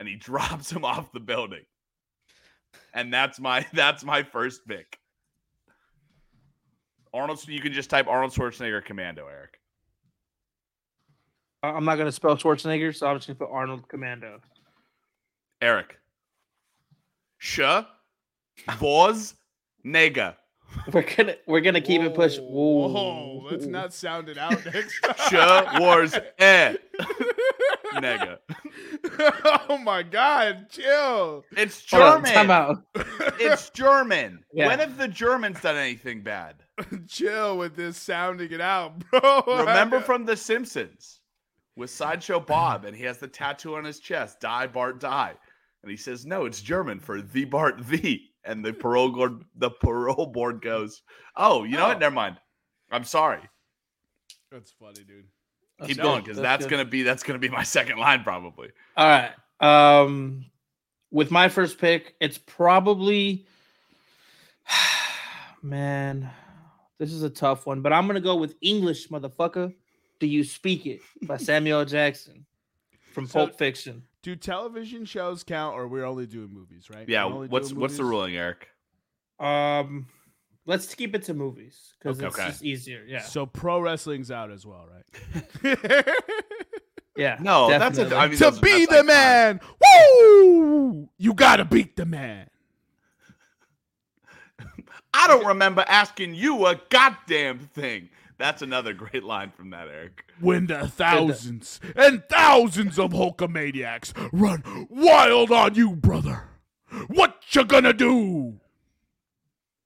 and 0.00 0.08
he 0.08 0.16
drops 0.30 0.70
him 0.72 0.84
off 0.84 1.12
the 1.12 1.20
building. 1.20 1.64
And 2.92 3.12
that's 3.12 3.38
my 3.38 3.64
that's 3.72 4.04
my 4.04 4.24
first 4.24 4.66
pick. 4.66 4.98
Arnold, 7.12 7.46
you 7.46 7.60
can 7.60 7.72
just 7.72 7.88
type 7.88 8.08
Arnold 8.08 8.32
Schwarzenegger 8.32 8.84
Commando, 8.84 9.28
Eric. 9.28 9.60
I- 11.64 11.76
I'm 11.76 11.84
not 11.84 11.96
gonna 11.96 12.12
spell 12.12 12.36
Schwarzenegger, 12.36 12.94
so 12.94 13.06
I'm 13.06 13.16
just 13.16 13.26
gonna 13.26 13.38
put 13.38 13.50
Arnold 13.50 13.88
Commando. 13.88 14.40
Eric. 15.60 15.98
Sh. 17.38 17.60
Voz. 18.78 19.34
Nega. 19.84 20.36
We're 20.92 21.02
gonna 21.02 21.36
we're 21.46 21.60
gonna 21.60 21.80
keep 21.80 22.00
it 22.02 22.14
push. 22.14 22.38
Whoa, 22.38 22.88
Whoa, 22.88 22.88
whoa, 22.88 23.48
let's 23.50 23.66
not 23.66 23.92
sound 23.92 24.28
it 24.28 24.38
out 24.38 24.64
next 24.64 25.00
time. 25.04 25.66
Sh. 25.76 25.78
Wars. 25.80 26.14
Eh. 26.38 26.74
Nega. 27.94 28.38
oh 29.68 29.78
my 29.78 30.02
god, 30.02 30.66
chill. 30.70 31.44
It's 31.56 31.82
German. 31.82 32.32
time 32.32 32.50
out. 32.50 32.82
It's 33.38 33.70
German. 33.70 34.42
Yeah. 34.52 34.66
When 34.68 34.78
have 34.80 34.96
the 34.98 35.06
Germans 35.08 35.60
done 35.60 35.76
anything 35.76 36.22
bad? 36.22 36.56
chill 37.06 37.56
with 37.56 37.76
this 37.76 37.96
sounding 37.96 38.50
it 38.50 38.60
out, 38.60 38.98
bro. 39.10 39.42
Remember 39.46 40.00
from 40.00 40.24
The 40.24 40.36
Simpsons 40.36 41.20
with 41.76 41.90
Sideshow 41.90 42.40
Bob, 42.40 42.84
and 42.84 42.96
he 42.96 43.02
has 43.04 43.18
the 43.18 43.26
tattoo 43.28 43.76
on 43.76 43.84
his 43.84 43.98
chest, 44.00 44.40
Die 44.40 44.66
Bart 44.68 45.00
Die. 45.00 45.32
And 45.82 45.90
he 45.90 45.96
says, 45.96 46.24
No, 46.24 46.44
it's 46.46 46.60
German 46.62 46.98
for 47.00 47.20
the 47.20 47.44
Bart 47.44 47.84
the. 47.86 48.20
And 48.46 48.62
the 48.64 48.72
parole 48.74 49.10
board, 49.10 49.42
the 49.56 49.70
parole 49.70 50.26
board 50.26 50.60
goes, 50.60 51.02
Oh, 51.36 51.64
you 51.64 51.76
know 51.76 51.84
Oh. 51.84 51.88
what? 51.88 51.98
Never 51.98 52.14
mind. 52.14 52.36
I'm 52.90 53.04
sorry. 53.04 53.40
That's 54.52 54.70
funny, 54.72 55.02
dude. 55.06 55.24
That's 55.78 55.88
Keep 55.88 55.96
good, 55.96 56.02
going 56.02 56.22
because 56.22 56.36
that's, 56.38 56.64
good. 56.64 56.70
gonna 56.70 56.84
be 56.84 57.02
that's 57.02 57.22
gonna 57.22 57.38
be 57.38 57.48
my 57.48 57.62
second 57.64 57.98
line 57.98 58.22
probably. 58.22 58.68
All 58.96 59.06
right. 59.06 59.32
Um, 59.60 60.44
with 61.10 61.30
my 61.30 61.48
first 61.48 61.78
pick, 61.78 62.14
it's 62.20 62.38
probably 62.38 63.46
man. 65.62 66.30
This 66.98 67.12
is 67.12 67.22
a 67.24 67.30
tough 67.30 67.66
one, 67.66 67.80
but 67.82 67.92
I'm 67.92 68.06
gonna 68.06 68.20
go 68.20 68.36
with 68.36 68.54
English, 68.60 69.08
motherfucker. 69.08 69.74
Do 70.20 70.26
you 70.26 70.44
speak 70.44 70.86
it 70.86 71.00
by 71.22 71.36
Samuel 71.36 71.84
Jackson 71.84 72.46
from 73.12 73.26
So- 73.26 73.40
Pulp 73.46 73.58
Fiction? 73.58 74.04
Do 74.22 74.34
television 74.36 75.04
shows 75.04 75.44
count, 75.44 75.76
or 75.76 75.86
we're 75.86 76.04
only 76.06 76.26
doing 76.26 76.48
movies, 76.50 76.88
right? 76.88 77.06
Yeah. 77.08 77.24
What's 77.26 77.72
what's 77.74 77.96
the 77.98 78.04
ruling, 78.04 78.34
Eric? 78.36 78.68
Um, 79.38 80.06
let's 80.64 80.94
keep 80.94 81.14
it 81.14 81.24
to 81.24 81.34
movies 81.34 81.92
because 81.98 82.16
Okay. 82.18 82.26
it's 82.28 82.38
Okay. 82.38 82.46
just 82.48 82.62
easier. 82.64 83.04
Yeah, 83.06 83.20
So 83.20 83.44
pro 83.44 83.80
wrestling's 83.80 84.30
out 84.30 84.50
as 84.50 84.64
well, 84.64 84.86
right? 84.90 85.04
yeah. 87.16 87.36
No, 87.40 87.68
that's 87.68 87.98
a. 87.98 88.04
definitely. 88.04 88.16
I 88.16 88.28
mean, 88.28 88.38
to 88.38 88.44
those- 88.44 88.60
be 88.60 88.86
the 88.86 88.92
iconic. 89.02 89.06
man, 89.06 89.60
woo! 89.82 91.08
You 91.18 91.34
gotta 91.34 91.66
beat 91.66 91.96
the 91.96 92.06
man. 92.06 92.48
I 95.12 95.26
don't 95.28 95.44
remember 95.46 95.84
asking 95.86 96.34
you 96.34 96.66
a 96.66 96.80
goddamn 96.88 97.58
thing. 97.58 98.08
That's 98.36 98.62
another 98.62 98.92
great 98.92 99.22
line 99.22 99.50
from 99.50 99.70
that, 99.70 99.88
Eric. 99.88 100.24
When 100.40 100.66
the 100.66 100.88
thousands 100.88 101.80
and 101.94 102.24
thousands 102.28 102.98
of 102.98 103.12
Hulkamaniacs 103.12 104.12
run 104.32 104.88
wild 104.90 105.52
on 105.52 105.74
you, 105.74 105.94
brother, 105.94 106.48
What 107.08 107.42
you 107.50 107.64
gonna 107.64 107.92
do? 107.92 108.58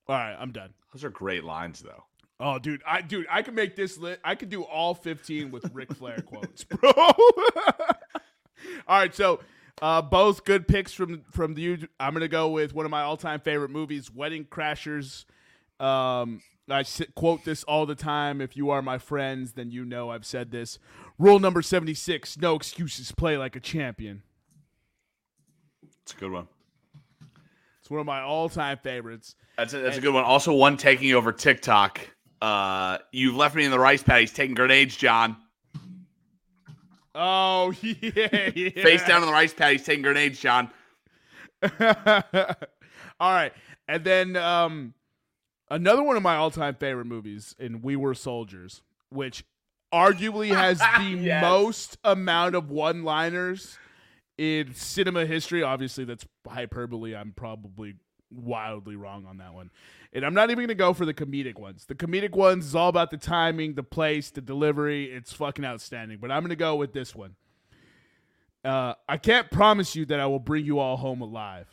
All 0.08 0.16
right, 0.16 0.36
I'm 0.38 0.52
done. 0.52 0.72
Those 0.92 1.04
are 1.04 1.10
great 1.10 1.44
lines, 1.44 1.80
though. 1.80 2.04
Oh, 2.40 2.58
dude, 2.58 2.82
I 2.86 3.02
dude, 3.02 3.26
I 3.30 3.42
could 3.42 3.54
make 3.54 3.76
this 3.76 3.98
lit. 3.98 4.20
I 4.24 4.34
could 4.34 4.48
do 4.48 4.62
all 4.62 4.94
15 4.94 5.50
with 5.50 5.70
Ric 5.74 5.92
Flair 5.94 6.20
quotes, 6.20 6.64
bro. 6.64 6.90
all 6.96 7.14
right, 8.88 9.14
so 9.14 9.40
uh, 9.82 10.02
both 10.02 10.44
good 10.44 10.68
picks 10.68 10.92
from 10.92 11.22
from 11.32 11.56
you. 11.58 11.88
I'm 11.98 12.12
gonna 12.12 12.28
go 12.28 12.50
with 12.50 12.74
one 12.74 12.84
of 12.84 12.90
my 12.90 13.02
all 13.02 13.16
time 13.16 13.40
favorite 13.40 13.70
movies, 13.70 14.12
Wedding 14.12 14.44
Crashers. 14.44 15.24
Um, 15.80 16.40
I 16.70 16.84
quote 17.14 17.44
this 17.44 17.64
all 17.64 17.86
the 17.86 17.94
time. 17.94 18.40
If 18.40 18.56
you 18.56 18.70
are 18.70 18.82
my 18.82 18.98
friends, 18.98 19.52
then 19.52 19.70
you 19.70 19.84
know 19.84 20.10
I've 20.10 20.26
said 20.26 20.50
this. 20.50 20.78
Rule 21.18 21.38
number 21.38 21.62
76: 21.62 22.38
No 22.38 22.54
excuses. 22.54 23.12
Play 23.12 23.36
like 23.36 23.56
a 23.56 23.60
champion. 23.60 24.22
It's 26.02 26.12
a 26.12 26.16
good 26.16 26.32
one. 26.32 26.48
It's 27.80 27.90
one 27.90 28.00
of 28.00 28.06
my 28.06 28.20
all 28.20 28.48
time 28.48 28.78
favorites. 28.82 29.34
That's 29.56 29.72
a, 29.72 29.78
that's 29.78 29.96
and, 29.96 30.04
a 30.04 30.06
good 30.06 30.14
one. 30.14 30.24
Also, 30.24 30.52
one 30.52 30.76
taking 30.76 31.12
over 31.14 31.32
TikTok. 31.32 32.00
Uh, 32.40 32.98
you've 33.12 33.34
left 33.34 33.54
me 33.54 33.64
in 33.64 33.70
the 33.70 33.78
rice 33.78 34.02
paddies 34.02 34.32
taking 34.32 34.54
grenades, 34.54 34.96
John. 34.96 35.36
Oh 37.14 37.72
yeah, 37.80 38.00
yeah. 38.54 38.70
Face 38.82 39.04
down 39.04 39.22
in 39.22 39.26
the 39.26 39.32
rice 39.32 39.54
paddies 39.54 39.84
taking 39.84 40.02
grenades, 40.02 40.38
John. 40.38 40.70
All 41.80 43.32
right, 43.32 43.52
and 43.88 44.04
then 44.04 44.36
um, 44.36 44.94
another 45.70 46.02
one 46.02 46.16
of 46.16 46.22
my 46.22 46.36
all-time 46.36 46.74
favorite 46.74 47.06
movies 47.06 47.54
in 47.58 47.82
We 47.82 47.96
Were 47.96 48.14
Soldiers, 48.14 48.82
which 49.10 49.44
arguably 49.92 50.48
has 50.48 50.78
the 50.98 51.18
yes. 51.20 51.42
most 51.42 51.98
amount 52.04 52.54
of 52.54 52.70
one-liners 52.70 53.78
in 54.36 54.74
cinema 54.74 55.26
history. 55.26 55.62
Obviously, 55.62 56.04
that's 56.04 56.26
hyperbole. 56.46 57.14
I'm 57.14 57.32
probably 57.32 57.96
wildly 58.30 58.96
wrong 58.96 59.26
on 59.26 59.38
that 59.38 59.54
one. 59.54 59.70
And 60.12 60.24
I'm 60.24 60.34
not 60.34 60.50
even 60.50 60.58
going 60.58 60.68
to 60.68 60.74
go 60.74 60.94
for 60.94 61.04
the 61.04 61.14
comedic 61.14 61.58
ones. 61.58 61.84
The 61.84 61.94
comedic 61.94 62.32
ones 62.32 62.66
is 62.66 62.74
all 62.74 62.88
about 62.88 63.10
the 63.10 63.16
timing, 63.18 63.74
the 63.74 63.82
place, 63.82 64.30
the 64.30 64.40
delivery. 64.40 65.12
It's 65.12 65.32
fucking 65.32 65.64
outstanding. 65.64 66.18
But 66.20 66.30
I'm 66.30 66.40
going 66.40 66.50
to 66.50 66.56
go 66.56 66.76
with 66.76 66.92
this 66.92 67.14
one. 67.14 67.36
Uh, 68.64 68.94
I 69.08 69.18
can't 69.18 69.50
promise 69.50 69.94
you 69.94 70.06
that 70.06 70.18
I 70.18 70.26
will 70.26 70.40
bring 70.40 70.64
you 70.64 70.78
all 70.78 70.96
home 70.96 71.20
alive, 71.20 71.68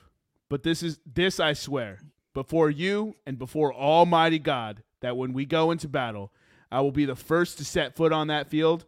but 0.49 0.63
this 0.63 0.83
is 0.83 0.99
this 1.11 1.39
I 1.39 1.53
swear 1.53 1.99
before 2.35 2.69
you 2.69 3.15
and 3.25 3.39
before 3.39 3.73
Almighty 3.73 4.37
God 4.37 4.83
that 5.01 5.17
when 5.17 5.33
we 5.33 5.45
go 5.45 5.71
into 5.71 5.87
battle, 5.87 6.31
I 6.71 6.81
will 6.81 6.91
be 6.91 7.05
the 7.05 7.15
first 7.15 7.57
to 7.57 7.65
set 7.65 7.95
foot 7.95 8.11
on 8.11 8.27
that 8.27 8.49
field, 8.49 8.85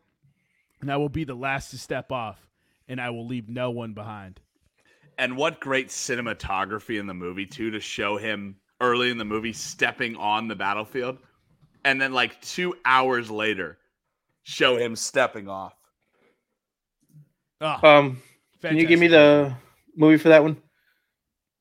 and 0.81 0.91
I 0.91 0.97
will 0.97 1.09
be 1.09 1.23
the 1.23 1.33
last 1.33 1.71
to 1.71 1.79
step 1.79 2.11
off, 2.11 2.45
and 2.87 3.01
I 3.01 3.09
will 3.09 3.25
leave 3.25 3.49
no 3.49 3.71
one 3.71 3.93
behind. 3.93 4.41
And 5.17 5.35
what 5.35 5.59
great 5.59 5.87
cinematography 5.87 6.99
in 6.99 7.07
the 7.07 7.13
movie 7.13 7.47
too 7.47 7.71
to 7.71 7.79
show 7.79 8.17
him 8.17 8.57
early 8.81 9.09
in 9.09 9.17
the 9.17 9.25
movie 9.25 9.53
stepping 9.53 10.15
on 10.17 10.47
the 10.47 10.55
battlefield, 10.55 11.17
and 11.85 11.99
then 11.99 12.13
like 12.13 12.39
two 12.41 12.75
hours 12.85 13.31
later, 13.31 13.77
show 14.43 14.75
him 14.75 14.95
stepping 14.95 15.47
off. 15.47 15.73
Oh, 17.61 17.67
um, 17.67 18.21
fantastic. 18.59 18.69
can 18.69 18.77
you 18.77 18.85
give 18.85 18.99
me 18.99 19.07
the 19.07 19.55
movie 19.95 20.17
for 20.17 20.29
that 20.29 20.43
one? 20.43 20.61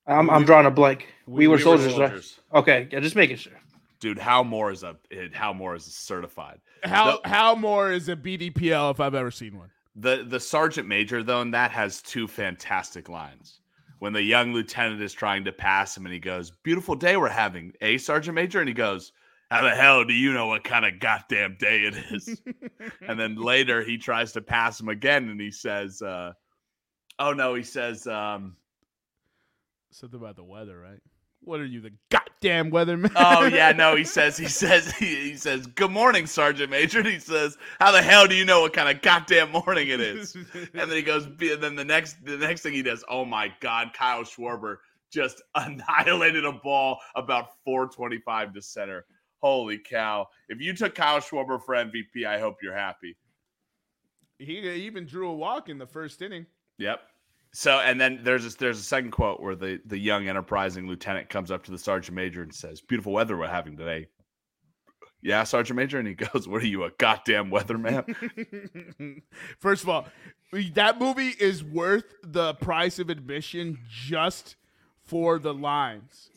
I'm 0.06 0.30
I'm 0.30 0.44
drawing 0.44 0.66
a 0.66 0.70
blank. 0.70 1.06
We, 1.26 1.40
we 1.40 1.48
were, 1.48 1.58
soldiers, 1.58 1.94
were 1.94 2.08
soldiers, 2.08 2.40
right? 2.52 2.60
Okay, 2.60 2.88
yeah, 2.90 3.00
just 3.00 3.16
making 3.16 3.36
sure. 3.36 3.52
Dude, 3.98 4.18
Hal 4.18 4.44
Moore 4.44 4.70
is 4.70 4.82
a 4.82 4.96
Hal 5.32 5.54
Moore 5.54 5.75
is 5.75 5.84
certified. 5.84 6.60
Hal 6.82 7.20
the, 7.22 7.28
Hal 7.28 7.56
Moore 7.56 7.90
is 7.90 8.08
a 8.08 8.16
BDPL 8.16 8.92
if 8.92 9.00
I've 9.00 9.14
ever 9.14 9.30
seen 9.30 9.58
one. 9.58 9.70
The 9.96 10.25
the 10.28 10.40
sergeant 10.40 10.86
major 10.86 11.22
though, 11.22 11.40
and 11.40 11.54
that 11.54 11.70
has 11.70 12.02
two 12.02 12.28
fantastic 12.28 13.08
lines 13.08 13.60
when 13.98 14.12
the 14.12 14.22
young 14.22 14.52
lieutenant 14.52 15.00
is 15.00 15.12
trying 15.12 15.44
to 15.44 15.52
pass 15.52 15.96
him 15.96 16.04
and 16.04 16.12
he 16.12 16.20
goes, 16.20 16.50
Beautiful 16.62 16.94
day 16.94 17.16
we're 17.16 17.28
having, 17.28 17.72
a 17.80 17.98
Sergeant 17.98 18.34
Major? 18.34 18.60
And 18.60 18.68
he 18.68 18.75
goes, 18.75 19.12
How 19.50 19.62
the 19.62 19.75
hell 19.75 20.04
do 20.04 20.12
you 20.12 20.32
know 20.32 20.46
what 20.46 20.64
kind 20.64 20.84
of 20.84 21.00
goddamn 21.00 21.56
day 21.58 21.84
it 21.84 21.96
is? 22.10 22.40
and 23.08 23.18
then 23.18 23.36
later 23.36 23.82
he 23.82 23.96
tries 23.96 24.32
to 24.32 24.40
pass 24.40 24.80
him 24.80 24.88
again 24.88 25.28
and 25.28 25.40
he 25.40 25.50
says, 25.50 26.02
uh, 26.02 26.32
Oh 27.18 27.32
no, 27.32 27.54
he 27.54 27.62
says, 27.62 28.06
um, 28.06 28.56
Something 29.96 30.20
about 30.20 30.36
the 30.36 30.44
weather, 30.44 30.78
right? 30.78 31.00
What 31.40 31.58
are 31.58 31.64
you, 31.64 31.80
the 31.80 31.92
goddamn 32.10 32.70
weatherman? 32.70 33.12
oh 33.16 33.46
yeah, 33.46 33.72
no. 33.72 33.96
He 33.96 34.04
says, 34.16 34.36
he 34.36 34.46
says, 34.46 34.92
he, 34.92 35.30
he, 35.30 35.36
says, 35.36 35.66
"Good 35.68 35.90
morning, 35.90 36.26
Sergeant 36.26 36.70
Major." 36.70 36.98
And 36.98 37.08
he 37.08 37.18
says, 37.18 37.56
"How 37.80 37.92
the 37.92 38.02
hell 38.02 38.26
do 38.26 38.34
you 38.34 38.44
know 38.44 38.60
what 38.60 38.74
kind 38.74 38.94
of 38.94 39.00
goddamn 39.00 39.52
morning 39.52 39.88
it 39.88 40.00
is?" 40.00 40.34
and 40.54 40.68
then 40.74 40.90
he 40.90 41.00
goes, 41.00 41.24
and 41.24 41.62
then 41.62 41.76
the 41.76 41.84
next, 41.84 42.22
the 42.26 42.36
next 42.36 42.60
thing 42.60 42.74
he 42.74 42.82
does, 42.82 43.02
oh 43.08 43.24
my 43.24 43.50
god, 43.60 43.92
Kyle 43.94 44.22
Schwarber 44.22 44.76
just 45.10 45.40
annihilated 45.54 46.44
a 46.44 46.52
ball 46.52 46.98
about 47.14 47.52
425 47.64 48.52
to 48.52 48.60
center. 48.60 49.06
Holy 49.40 49.78
cow! 49.78 50.26
If 50.50 50.60
you 50.60 50.74
took 50.74 50.94
Kyle 50.94 51.20
Schwarber 51.20 51.58
for 51.58 51.74
MVP, 51.74 52.26
I 52.26 52.38
hope 52.38 52.56
you're 52.62 52.76
happy. 52.76 53.16
He 54.38 54.58
even 54.58 55.06
drew 55.06 55.30
a 55.30 55.34
walk 55.34 55.70
in 55.70 55.78
the 55.78 55.86
first 55.86 56.20
inning. 56.20 56.44
Yep. 56.76 57.00
So 57.56 57.78
and 57.80 57.98
then 57.98 58.20
there's 58.22 58.54
there's 58.56 58.78
a 58.78 58.82
second 58.82 59.12
quote 59.12 59.40
where 59.40 59.54
the 59.54 59.80
the 59.86 59.96
young 59.96 60.28
enterprising 60.28 60.86
lieutenant 60.86 61.30
comes 61.30 61.50
up 61.50 61.64
to 61.64 61.70
the 61.70 61.78
sergeant 61.78 62.14
major 62.14 62.42
and 62.42 62.54
says, 62.54 62.82
"Beautiful 62.82 63.14
weather 63.14 63.34
we're 63.34 63.46
having 63.46 63.78
today." 63.78 64.08
Yeah, 65.22 65.42
sergeant 65.44 65.78
major, 65.78 65.98
and 65.98 66.06
he 66.06 66.12
goes, 66.32 66.46
"What 66.46 66.60
are 66.62 66.66
you, 66.66 66.84
a 66.84 66.90
goddamn 66.98 67.50
weatherman?" 67.50 69.22
First 69.58 69.84
of 69.84 69.88
all, 69.88 70.06
that 70.75 71.00
movie 71.00 71.30
is 71.40 71.64
worth 71.64 72.04
the 72.22 72.52
price 72.56 72.98
of 72.98 73.08
admission 73.08 73.78
just 73.88 74.56
for 75.02 75.38
the 75.38 75.54
lines. 75.54 76.28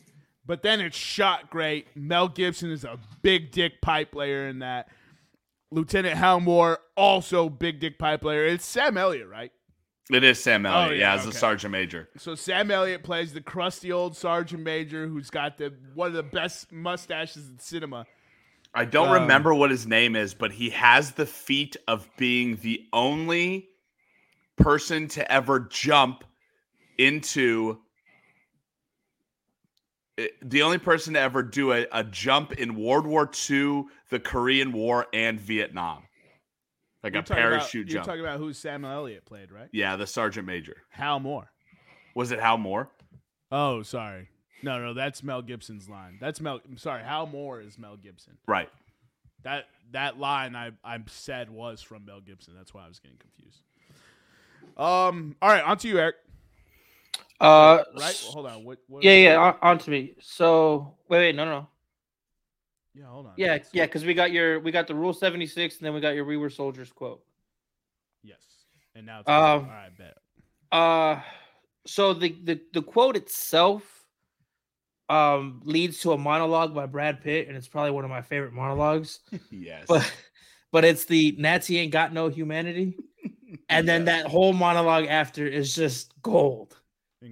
But 0.46 0.62
then 0.62 0.80
it's 0.80 0.96
shot 0.96 1.50
great. 1.50 1.88
Mel 1.94 2.28
Gibson 2.28 2.70
is 2.70 2.82
a 2.82 2.98
big 3.20 3.50
dick 3.50 3.82
pipe 3.82 4.12
player 4.12 4.48
in 4.48 4.60
that. 4.60 4.88
Lieutenant 5.70 6.16
Hal 6.16 6.40
Moore, 6.40 6.78
also 6.96 7.50
big 7.50 7.78
dick 7.78 7.98
pipe 7.98 8.22
player. 8.22 8.46
It's 8.46 8.64
Sam 8.64 8.96
Elliott, 8.96 9.28
right? 9.28 9.52
It 10.12 10.24
is 10.24 10.42
Sam 10.42 10.66
Elliott, 10.66 10.90
oh, 10.90 10.94
yeah, 10.94 11.00
yeah, 11.00 11.14
as 11.14 11.20
okay. 11.20 11.36
a 11.36 11.38
sergeant 11.38 11.72
major. 11.72 12.08
So 12.16 12.34
Sam 12.34 12.70
Elliott 12.70 13.04
plays 13.04 13.32
the 13.32 13.40
crusty 13.40 13.92
old 13.92 14.16
sergeant 14.16 14.62
major 14.62 15.06
who's 15.06 15.30
got 15.30 15.56
the 15.56 15.72
one 15.94 16.08
of 16.08 16.14
the 16.14 16.22
best 16.22 16.72
mustaches 16.72 17.48
in 17.48 17.58
cinema. 17.58 18.06
I 18.74 18.84
don't 18.84 19.08
um, 19.08 19.22
remember 19.22 19.54
what 19.54 19.70
his 19.70 19.86
name 19.86 20.16
is, 20.16 20.34
but 20.34 20.52
he 20.52 20.70
has 20.70 21.12
the 21.12 21.26
feat 21.26 21.76
of 21.86 22.08
being 22.16 22.56
the 22.56 22.86
only 22.92 23.68
person 24.56 25.08
to 25.08 25.32
ever 25.32 25.60
jump 25.60 26.24
into 26.98 27.78
eh, 30.18 30.28
the 30.42 30.62
only 30.62 30.78
person 30.78 31.14
to 31.14 31.20
ever 31.20 31.42
do 31.42 31.72
a, 31.72 31.86
a 31.92 32.04
jump 32.04 32.52
in 32.52 32.76
World 32.76 33.06
War 33.06 33.30
II, 33.50 33.84
the 34.10 34.20
Korean 34.20 34.72
War, 34.72 35.06
and 35.12 35.40
Vietnam. 35.40 36.02
Like 37.02 37.14
you're 37.14 37.22
a 37.22 37.24
parachute 37.24 37.86
about, 37.86 37.90
jump. 37.90 37.90
You're 37.90 38.02
talking 38.02 38.20
about 38.20 38.38
who 38.38 38.52
Samuel 38.52 38.92
Elliott 38.92 39.24
played, 39.24 39.50
right? 39.50 39.68
Yeah, 39.72 39.96
the 39.96 40.06
sergeant 40.06 40.46
major. 40.46 40.76
Hal 40.90 41.20
Moore. 41.20 41.50
Was 42.14 42.30
it 42.30 42.40
Hal 42.40 42.58
Moore? 42.58 42.90
Oh, 43.50 43.82
sorry. 43.82 44.28
No, 44.62 44.78
no, 44.78 44.92
that's 44.92 45.22
Mel 45.22 45.40
Gibson's 45.40 45.88
line. 45.88 46.18
That's 46.20 46.40
Mel. 46.40 46.60
I'm 46.68 46.76
sorry, 46.76 47.02
Hal 47.02 47.26
Moore 47.26 47.60
is 47.60 47.78
Mel 47.78 47.96
Gibson. 47.96 48.36
Right. 48.46 48.68
That 49.42 49.64
that 49.92 50.18
line 50.18 50.54
I 50.54 50.72
I 50.84 50.98
said 51.06 51.48
was 51.48 51.80
from 51.80 52.04
Mel 52.04 52.20
Gibson. 52.20 52.54
That's 52.54 52.74
why 52.74 52.84
I 52.84 52.88
was 52.88 52.98
getting 52.98 53.16
confused. 53.16 53.62
Um. 54.76 55.36
All 55.40 55.48
right, 55.48 55.64
on 55.64 55.78
to 55.78 55.88
you, 55.88 55.98
Eric. 55.98 56.16
Uh. 57.40 57.84
Right. 57.98 58.20
Well, 58.24 58.32
hold 58.32 58.46
on. 58.46 58.64
What? 58.64 58.78
what 58.86 59.02
yeah, 59.02 59.12
yeah. 59.12 59.36
On, 59.36 59.56
on 59.62 59.78
to 59.78 59.90
me. 59.90 60.12
So 60.20 60.94
wait, 61.08 61.18
wait, 61.18 61.34
no, 61.34 61.46
no. 61.46 61.68
Yeah, 62.94 63.04
hold 63.06 63.26
on. 63.26 63.32
Yeah, 63.36 63.58
yeah, 63.72 63.86
because 63.86 64.04
we 64.04 64.14
got 64.14 64.32
your 64.32 64.60
we 64.60 64.72
got 64.72 64.86
the 64.86 64.94
Rule 64.94 65.12
seventy 65.12 65.46
six, 65.46 65.78
and 65.78 65.86
then 65.86 65.94
we 65.94 66.00
got 66.00 66.14
your 66.14 66.24
We 66.24 66.36
Were 66.36 66.50
Soldiers 66.50 66.90
quote. 66.90 67.22
Yes, 68.22 68.42
and 68.94 69.06
now 69.06 69.20
it's 69.20 69.28
um, 69.28 69.34
all 69.36 69.60
right. 69.62 69.96
Bet. 69.96 70.16
Uh, 70.72 71.20
so 71.86 72.14
the 72.14 72.36
the 72.42 72.60
the 72.72 72.82
quote 72.82 73.16
itself 73.16 74.04
um 75.08 75.60
leads 75.64 76.00
to 76.00 76.12
a 76.12 76.18
monologue 76.18 76.74
by 76.74 76.86
Brad 76.86 77.22
Pitt, 77.22 77.48
and 77.48 77.56
it's 77.56 77.68
probably 77.68 77.92
one 77.92 78.04
of 78.04 78.10
my 78.10 78.22
favorite 78.22 78.52
monologues. 78.52 79.20
yes, 79.50 79.84
but 79.86 80.12
but 80.72 80.84
it's 80.84 81.04
the 81.04 81.34
Nazi 81.38 81.78
ain't 81.78 81.92
got 81.92 82.12
no 82.12 82.28
humanity, 82.28 82.96
and 83.68 83.88
then 83.88 84.06
that 84.06 84.26
whole 84.26 84.52
monologue 84.52 85.06
after 85.06 85.46
is 85.46 85.74
just 85.74 86.12
gold. 86.22 86.76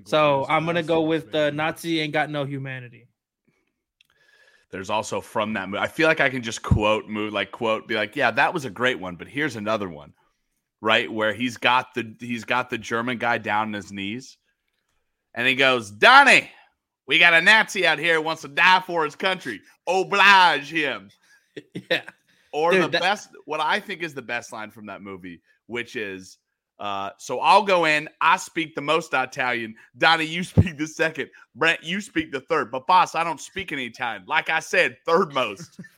So 0.05 0.47
I'm 0.49 0.67
gonna 0.67 0.83
go 0.85 1.03
with 1.03 1.33
the 1.33 1.51
Nazi 1.51 2.01
ain't 2.01 2.13
got 2.13 2.31
no 2.31 2.45
humanity. 2.45 3.08
There's 4.71 4.91
also 4.91 5.21
from 5.21 5.55
that 5.55 5.69
movie. 5.69 5.83
I 5.83 5.89
feel 5.89 6.09
like 6.09 6.21
I 6.21 6.29
can 6.29 6.43
just 6.43 6.63
quote 6.63 7.09
move 7.09 7.33
like 7.33 7.51
quote 7.51 7.89
be 7.89 7.95
like, 7.95 8.17
yeah, 8.17 8.31
that 8.33 8.53
was 8.53 8.65
a 8.65 8.71
great 8.71 9.01
one, 9.01 9.17
but 9.17 9.27
here's 9.29 9.57
another 9.57 9.89
one, 9.89 10.13
right? 10.81 11.11
Where 11.11 11.33
he's 11.33 11.57
got 11.57 11.95
the 11.95 12.15
he's 12.21 12.45
got 12.45 12.69
the 12.71 12.79
German 12.79 13.19
guy 13.19 13.39
down 13.39 13.69
on 13.69 13.73
his 13.73 13.91
knees, 13.91 14.37
and 15.35 15.47
he 15.47 15.55
goes, 15.55 15.91
Donnie, 15.91 16.51
we 17.07 17.19
got 17.19 17.33
a 17.35 17.41
Nazi 17.41 17.87
out 17.87 17.99
here 17.99 18.17
who 18.17 18.23
wants 18.23 18.43
to 18.43 18.49
die 18.49 18.83
for 18.87 19.05
his 19.05 19.17
country. 19.17 19.63
Oblige 19.87 20.71
him. 20.71 21.09
yeah. 21.91 22.03
Or 22.53 22.73
Dude, 22.73 22.85
the 22.85 22.89
that- 22.89 23.01
best, 23.03 23.31
what 23.47 23.61
I 23.61 23.81
think 23.81 24.03
is 24.03 24.15
the 24.15 24.23
best 24.23 24.53
line 24.53 24.71
from 24.71 24.87
that 24.87 25.03
movie, 25.03 25.41
which 25.67 25.97
is, 25.97 26.39
Uh, 26.79 27.11
so 27.19 27.41
I'll 27.41 27.65
go 27.65 27.87
in. 27.87 28.09
I 28.21 28.37
speak 28.37 28.75
the 28.75 28.81
most 28.81 29.13
Italian. 29.13 29.75
Donnie, 29.97 30.25
you 30.25 30.45
speak 30.45 30.79
the 30.79 30.87
second. 30.87 31.31
Brent, 31.55 31.83
you 31.83 32.01
speak 32.01 32.33
the 32.33 32.41
third. 32.41 32.71
But 32.71 32.87
boss, 32.87 33.15
I 33.15 33.25
don't 33.25 33.41
speak 33.41 33.73
any 33.73 33.87
Italian. 33.87 34.25
Like 34.27 34.51
I 34.51 34.61
said, 34.61 34.97
third 35.05 35.35
most. 35.35 35.81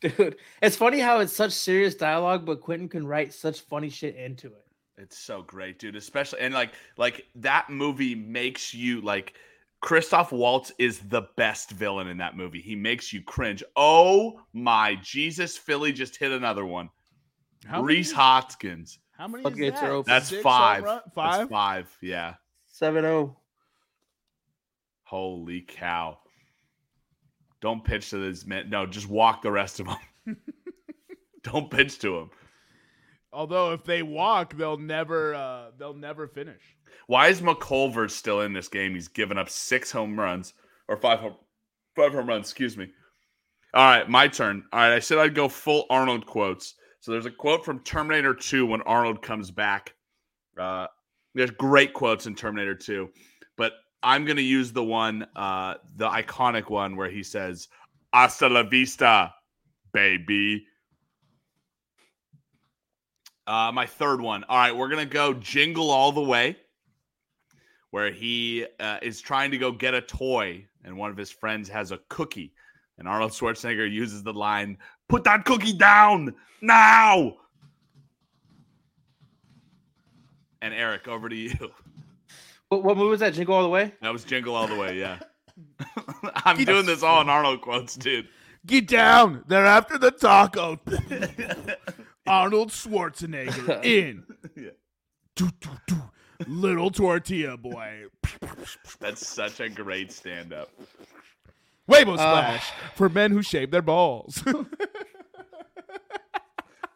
Dude, 0.00 0.36
it's 0.62 0.76
funny 0.76 0.98
how 0.98 1.20
it's 1.20 1.32
such 1.32 1.52
serious 1.52 1.94
dialogue, 1.94 2.46
but 2.46 2.62
Quentin 2.62 2.88
can 2.88 3.06
write 3.06 3.34
such 3.34 3.60
funny 3.60 3.90
shit 3.90 4.16
into 4.16 4.46
it. 4.46 4.66
It's 4.96 5.18
so 5.18 5.42
great, 5.42 5.78
dude. 5.78 5.96
Especially 5.96 6.40
and 6.40 6.54
like 6.54 6.72
like 6.96 7.26
that 7.36 7.68
movie 7.70 8.14
makes 8.14 8.74
you 8.74 9.02
like 9.02 9.34
Christoph 9.80 10.32
Waltz 10.32 10.72
is 10.78 11.00
the 11.00 11.22
best 11.36 11.70
villain 11.70 12.06
in 12.06 12.18
that 12.18 12.36
movie. 12.36 12.60
He 12.60 12.76
makes 12.76 13.12
you 13.12 13.22
cringe. 13.22 13.62
Oh 13.76 14.40
my 14.52 14.96
Jesus, 15.02 15.56
Philly 15.56 15.92
just 15.92 16.16
hit 16.16 16.32
another 16.32 16.66
one. 16.66 16.90
How 17.66 17.82
Rhys 17.82 18.08
many, 18.08 18.16
Hoskins. 18.16 18.98
How 19.16 19.28
many? 19.28 19.42
Fuck 19.42 19.58
Is 19.58 19.72
that? 19.72 19.82
are 19.84 19.92
open. 19.92 20.10
That's 20.10 20.28
Six 20.28 20.42
five. 20.42 20.78
home 20.78 20.86
run- 20.86 21.00
That's 21.04 21.14
Five. 21.14 21.48
five. 21.48 21.98
Yeah. 22.00 22.34
7 22.68 23.02
0. 23.02 23.36
Holy 25.02 25.60
cow. 25.62 26.18
Don't 27.60 27.84
pitch 27.84 28.10
to 28.10 28.18
this 28.18 28.46
man. 28.46 28.70
No, 28.70 28.86
just 28.86 29.08
walk 29.08 29.42
the 29.42 29.50
rest 29.50 29.80
of 29.80 29.86
them. 29.86 29.96
Don't 31.42 31.70
pitch 31.70 31.98
to 32.00 32.16
him. 32.16 32.30
Although 33.32 33.72
if 33.72 33.84
they 33.84 34.02
walk, 34.02 34.56
they'll 34.56 34.78
never. 34.78 35.34
Uh, 35.34 35.70
they'll 35.78 35.94
never 35.94 36.26
finish. 36.26 36.62
Why 37.06 37.28
is 37.28 37.40
McCullers 37.40 38.12
still 38.12 38.40
in 38.40 38.52
this 38.52 38.68
game? 38.68 38.94
He's 38.94 39.08
given 39.08 39.36
up 39.36 39.50
six 39.50 39.90
home 39.90 40.18
runs 40.18 40.54
or 40.88 40.96
five 40.96 41.20
home, 41.20 41.34
five 41.96 42.12
home 42.12 42.28
runs. 42.28 42.46
Excuse 42.46 42.76
me. 42.76 42.88
All 43.74 43.84
right, 43.84 44.08
my 44.08 44.26
turn. 44.28 44.64
All 44.72 44.80
right, 44.80 44.94
I 44.94 44.98
said 45.00 45.18
I'd 45.18 45.34
go 45.34 45.48
full 45.48 45.86
Arnold 45.90 46.24
quotes. 46.26 46.74
So 47.00 47.12
there's 47.12 47.26
a 47.26 47.30
quote 47.30 47.64
from 47.64 47.80
Terminator 47.80 48.34
2 48.34 48.66
when 48.66 48.82
Arnold 48.82 49.22
comes 49.22 49.50
back. 49.50 49.94
Uh, 50.58 50.86
there's 51.34 51.50
great 51.50 51.94
quotes 51.94 52.26
in 52.26 52.34
Terminator 52.34 52.74
2, 52.74 53.08
but 53.56 53.72
I'm 54.02 54.24
going 54.24 54.36
to 54.36 54.42
use 54.42 54.72
the 54.72 54.84
one, 54.84 55.26
uh, 55.34 55.74
the 55.96 56.08
iconic 56.08 56.68
one 56.68 56.96
where 56.96 57.10
he 57.10 57.22
says, 57.22 57.68
"Hasta 58.12 58.48
la 58.48 58.64
vista, 58.64 59.32
baby." 59.92 60.66
Uh, 63.46 63.72
my 63.72 63.86
third 63.86 64.20
one. 64.20 64.44
All 64.44 64.56
right, 64.56 64.76
we're 64.76 64.88
gonna 64.88 65.06
go 65.06 65.34
jingle 65.34 65.90
all 65.90 66.12
the 66.12 66.20
way, 66.20 66.56
where 67.90 68.12
he 68.12 68.64
uh, 68.78 68.98
is 69.02 69.20
trying 69.20 69.50
to 69.50 69.58
go 69.58 69.72
get 69.72 69.92
a 69.92 70.00
toy, 70.00 70.66
and 70.84 70.96
one 70.96 71.10
of 71.10 71.16
his 71.16 71.32
friends 71.32 71.68
has 71.68 71.90
a 71.90 71.98
cookie, 72.08 72.52
and 72.96 73.08
Arnold 73.08 73.32
Schwarzenegger 73.32 73.90
uses 73.92 74.22
the 74.22 74.32
line, 74.32 74.78
"Put 75.10 75.24
that 75.24 75.44
cookie 75.44 75.72
down 75.74 76.34
now." 76.62 77.36
And 80.62 80.72
Eric, 80.74 81.08
over 81.08 81.28
to 81.28 81.36
you. 81.36 81.54
What, 82.68 82.84
what 82.84 82.96
movie 82.96 83.10
was 83.10 83.20
that? 83.20 83.34
Jingle 83.34 83.54
All 83.54 83.62
the 83.62 83.68
Way? 83.68 83.92
That 84.00 84.12
was 84.12 84.24
jingle 84.24 84.54
all 84.54 84.68
the 84.68 84.76
way. 84.76 84.98
Yeah, 84.98 85.18
I'm 86.44 86.62
doing 86.64 86.86
this 86.86 87.02
all 87.02 87.20
in 87.20 87.28
Arnold 87.28 87.60
quotes, 87.62 87.96
dude. 87.96 88.28
Get 88.66 88.86
down. 88.86 89.42
They're 89.48 89.66
after 89.66 89.98
the 89.98 90.10
taco. 90.10 90.78
Arnold 92.26 92.70
Schwarzenegger 92.70 93.84
in. 93.84 94.24
Yeah. 94.54 94.70
Doo, 95.34 95.50
doo, 95.60 95.70
doo. 95.86 96.02
Little 96.46 96.90
tortilla 96.90 97.56
boy. 97.56 98.04
That's 98.98 99.26
such 99.26 99.60
a 99.60 99.68
great 99.68 100.12
stand-up. 100.12 100.70
Weibo 101.90 102.14
Uh, 102.14 102.16
splash 102.16 102.70
for 102.94 103.08
men 103.08 103.32
who 103.32 103.42
shave 103.42 103.70
their 103.70 103.82
balls. 103.82 104.42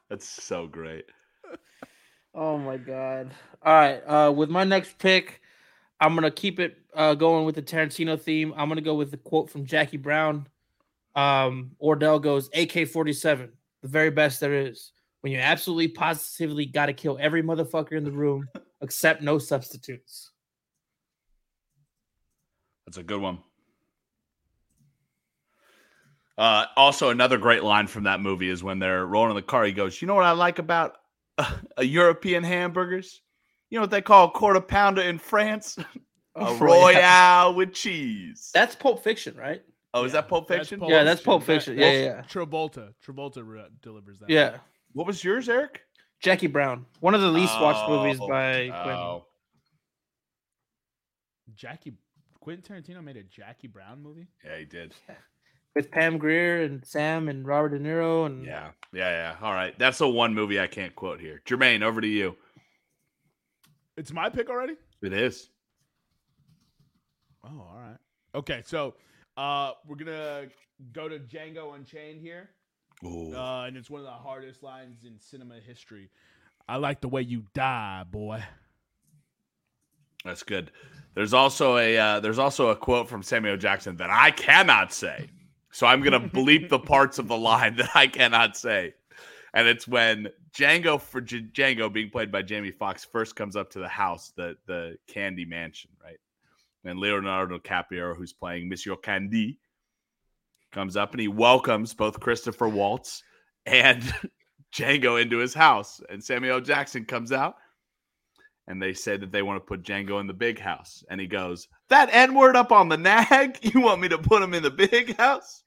That's 0.09 0.29
so 0.29 0.67
great. 0.67 1.07
Oh 2.35 2.59
my 2.59 2.77
god. 2.77 3.31
All 3.63 3.75
right. 3.75 4.01
Uh 4.07 4.33
with 4.33 4.51
my 4.51 4.65
next 4.65 4.99
pick, 4.99 5.41
I'm 6.01 6.15
gonna 6.15 6.31
keep 6.31 6.61
it 6.61 6.77
uh 6.95 7.15
going 7.15 7.45
with 7.45 7.55
the 7.55 7.63
Tarantino 7.63 8.21
theme. 8.21 8.53
I'm 8.57 8.69
gonna 8.69 8.81
go 8.81 8.95
with 8.95 9.11
the 9.11 9.17
quote 9.17 9.51
from 9.51 9.67
Jackie 9.67 9.97
Brown. 9.97 10.47
Um, 11.17 11.71
Ordell 11.81 12.21
goes 12.21 12.49
AK-47, 12.49 13.49
the 13.83 13.89
very 13.89 14.11
best 14.11 14.41
there 14.41 14.53
is. 14.53 14.91
When 15.21 15.33
you 15.33 15.39
absolutely 15.39 15.89
positively 15.89 16.67
gotta 16.67 16.93
kill 16.93 17.17
every 17.21 17.41
motherfucker 17.43 17.93
in 17.93 18.03
the 18.03 18.11
room, 18.11 18.49
except 18.83 19.23
no 19.23 19.39
substitutes. 19.39 20.33
That's 22.85 22.99
a 22.99 23.05
good 23.05 23.21
one. 23.21 23.39
Uh, 26.37 26.67
also, 26.77 27.11
another 27.11 27.39
great 27.39 27.63
line 27.63 27.87
from 27.87 28.05
that 28.05 28.21
movie 28.21 28.49
is 28.49 28.63
when 28.63 28.79
they're 28.79 29.07
rolling 29.07 29.31
in 29.31 29.37
the 29.37 29.43
car. 29.43 29.65
He 29.65 29.73
goes, 29.73 30.01
"You 30.03 30.09
know 30.09 30.15
what 30.15 30.25
I 30.25 30.33
like 30.33 30.59
about 30.59 30.97
uh, 31.39 31.57
a 31.77 31.85
European 32.01 32.43
hamburgers? 32.43 33.21
You 33.71 33.79
know 33.79 33.83
what 33.83 33.91
they 33.91 34.03
call 34.03 34.27
a 34.27 34.31
quarter 34.31 34.61
pounder 34.61 35.03
in 35.03 35.19
France? 35.19 35.79
a 36.35 36.55
royale 36.57 37.55
with 37.55 37.73
cheese." 37.73 38.51
That's 38.53 38.75
Pulp 38.75 39.05
Fiction, 39.05 39.37
right? 39.37 39.63
oh, 39.95 40.03
is 40.05 40.11
that 40.13 40.27
Pulp 40.29 40.49
That's 40.49 40.61
Fiction? 40.69 40.81
Pulp 40.81 40.91
Yeah, 40.91 41.05
that's 41.05 41.23
Pulp 41.23 41.43
That- 41.43 41.47
Fiction. 41.47 41.79
Yeah, 41.79 42.15
that's 42.15 42.35
yeah, 42.37 42.43
Travolta. 42.43 42.93
Travolta 43.07 43.69
delivers 43.81 44.19
that. 44.19 44.29
Yeah. 44.29 44.57
What 44.93 45.07
was 45.07 45.23
yours, 45.23 45.49
Eric? 45.49 45.83
Jackie 46.21 46.49
Brown. 46.49 46.85
One 47.01 47.15
of 47.15 47.21
the 47.21 47.31
least 47.31 47.61
watched 47.61 47.89
movies 47.89 48.19
Oh, 48.21 48.27
by 48.29 48.69
Quentin. 48.71 48.91
oh. 48.97 49.27
Jackie 51.55 51.95
Quentin 52.41 52.63
Tarantino 52.83 53.03
made 53.05 53.17
a 53.17 53.23
Jackie 53.23 53.69
Brown 53.69 54.03
movie. 54.03 54.27
Yeah, 54.45 54.59
he 54.59 54.65
did. 54.65 54.95
With 55.75 55.91
Pam 55.91 56.19
Grier 56.19 56.63
and 56.63 56.85
Sam 56.85 57.29
and 57.29 57.47
Robert 57.47 57.71
De 57.71 57.81
Niro 57.81 58.27
and 58.27 58.45
Yeah, 58.45 58.71
yeah, 58.93 59.11
yeah. 59.11 59.37
All 59.43 59.53
right, 59.53 59.77
that's 59.79 59.99
the 59.99 60.09
one 60.09 60.33
movie 60.35 60.61
I 60.61 60.69
can't 60.69 60.95
quote 60.95 61.21
here. 61.21 61.43
Jermaine, 61.45 61.83
over 61.83 62.01
to 62.01 62.07
you. 62.07 62.37
It's 63.97 64.13
my 64.13 64.29
pick 64.29 64.49
already. 64.49 64.75
It 65.03 65.13
is. 65.13 65.51
Oh, 67.45 67.49
all 67.49 67.79
right. 67.81 67.99
Okay, 68.35 68.63
so 68.65 68.95
uh, 69.37 69.73
we're 69.87 69.97
gonna 69.97 70.47
go 70.93 71.09
to 71.09 71.19
Django 71.19 71.75
Unchained 71.75 72.21
here, 72.21 72.51
Ooh. 73.05 73.35
uh, 73.35 73.65
and 73.67 73.77
it's 73.77 73.91
one 73.91 74.01
of 74.01 74.07
the 74.07 74.13
hardest 74.13 74.63
lines 74.63 75.05
in 75.05 75.19
cinema 75.19 75.57
history. 75.61 76.11
I 76.69 76.77
like 76.77 77.01
the 77.01 77.09
way 77.09 77.23
you 77.23 77.45
die, 77.53 78.05
boy. 78.11 78.43
That's 80.25 80.43
good. 80.43 80.71
There's 81.15 81.35
also 81.35 81.77
a 81.77 81.99
uh, 81.99 82.21
there's 82.21 82.39
also 82.39 82.71
a 82.71 82.77
quote 82.77 83.09
from 83.09 83.23
Samuel 83.23 83.57
Jackson 83.57 83.97
that 83.97 84.11
I 84.11 84.31
cannot 84.31 84.93
say. 84.93 85.29
So 85.75 85.89
I'm 85.89 86.03
gonna 86.03 86.21
bleep 86.29 86.69
the 86.69 86.79
parts 86.79 87.19
of 87.19 87.29
the 87.29 87.37
line 87.37 87.77
that 87.79 87.91
I 87.95 88.07
cannot 88.07 88.57
say. 88.57 88.95
And 89.53 89.69
it's 89.69 89.87
when 89.87 90.29
Django 90.57 91.01
for 91.01 91.21
J- 91.21 91.47
Django 91.53 91.93
being 91.93 92.11
played 92.11 92.33
by 92.33 92.43
Jamie 92.43 92.71
Foxx 92.71 93.05
first 93.05 93.37
comes 93.37 93.57
up 93.57 93.71
to 93.73 93.81
the 93.81 93.89
house, 93.89 94.33
the 94.37 94.57
the 94.67 94.97
Candy 95.09 95.45
Mansion, 95.45 95.91
right? 96.03 96.19
And 96.85 96.99
Leonardo 96.99 97.59
DiCaprio, 97.59 98.17
who's 98.17 98.33
playing 98.33 98.69
Monsieur 98.69 98.97
Candy, 98.97 99.59
comes 100.73 100.97
up 100.97 101.13
and 101.13 101.21
he 101.21 101.29
welcomes 101.29 101.95
both 101.95 102.21
Christopher 102.21 102.69
Waltz 102.69 103.23
and 103.67 104.03
Django 104.75 105.21
into 105.21 105.39
his 105.39 105.55
house. 105.55 106.01
And 106.09 106.23
Samuel 106.23 106.61
Jackson 106.61 107.05
comes 107.05 107.33
out 107.33 107.55
and 108.67 108.83
they 108.83 108.93
say 108.93 109.17
that 109.17 109.33
they 109.33 109.43
want 109.43 109.57
to 109.57 109.67
put 109.67 109.83
Django 109.83 110.21
in 110.21 110.27
the 110.27 110.35
big 110.35 110.59
house. 110.59 111.03
And 111.09 111.21
he 111.21 111.27
goes, 111.27 111.69
That 111.95 112.09
N 112.13 112.35
word 112.35 112.57
up 112.57 112.73
on 112.73 112.89
the 112.89 112.97
nag? 112.97 113.59
You 113.73 113.81
want 113.81 114.01
me 114.01 114.09
to 114.09 114.19
put 114.19 114.43
him 114.43 114.53
in 114.53 114.65
the 114.65 114.71
big 114.73 115.17
house? 115.17 115.63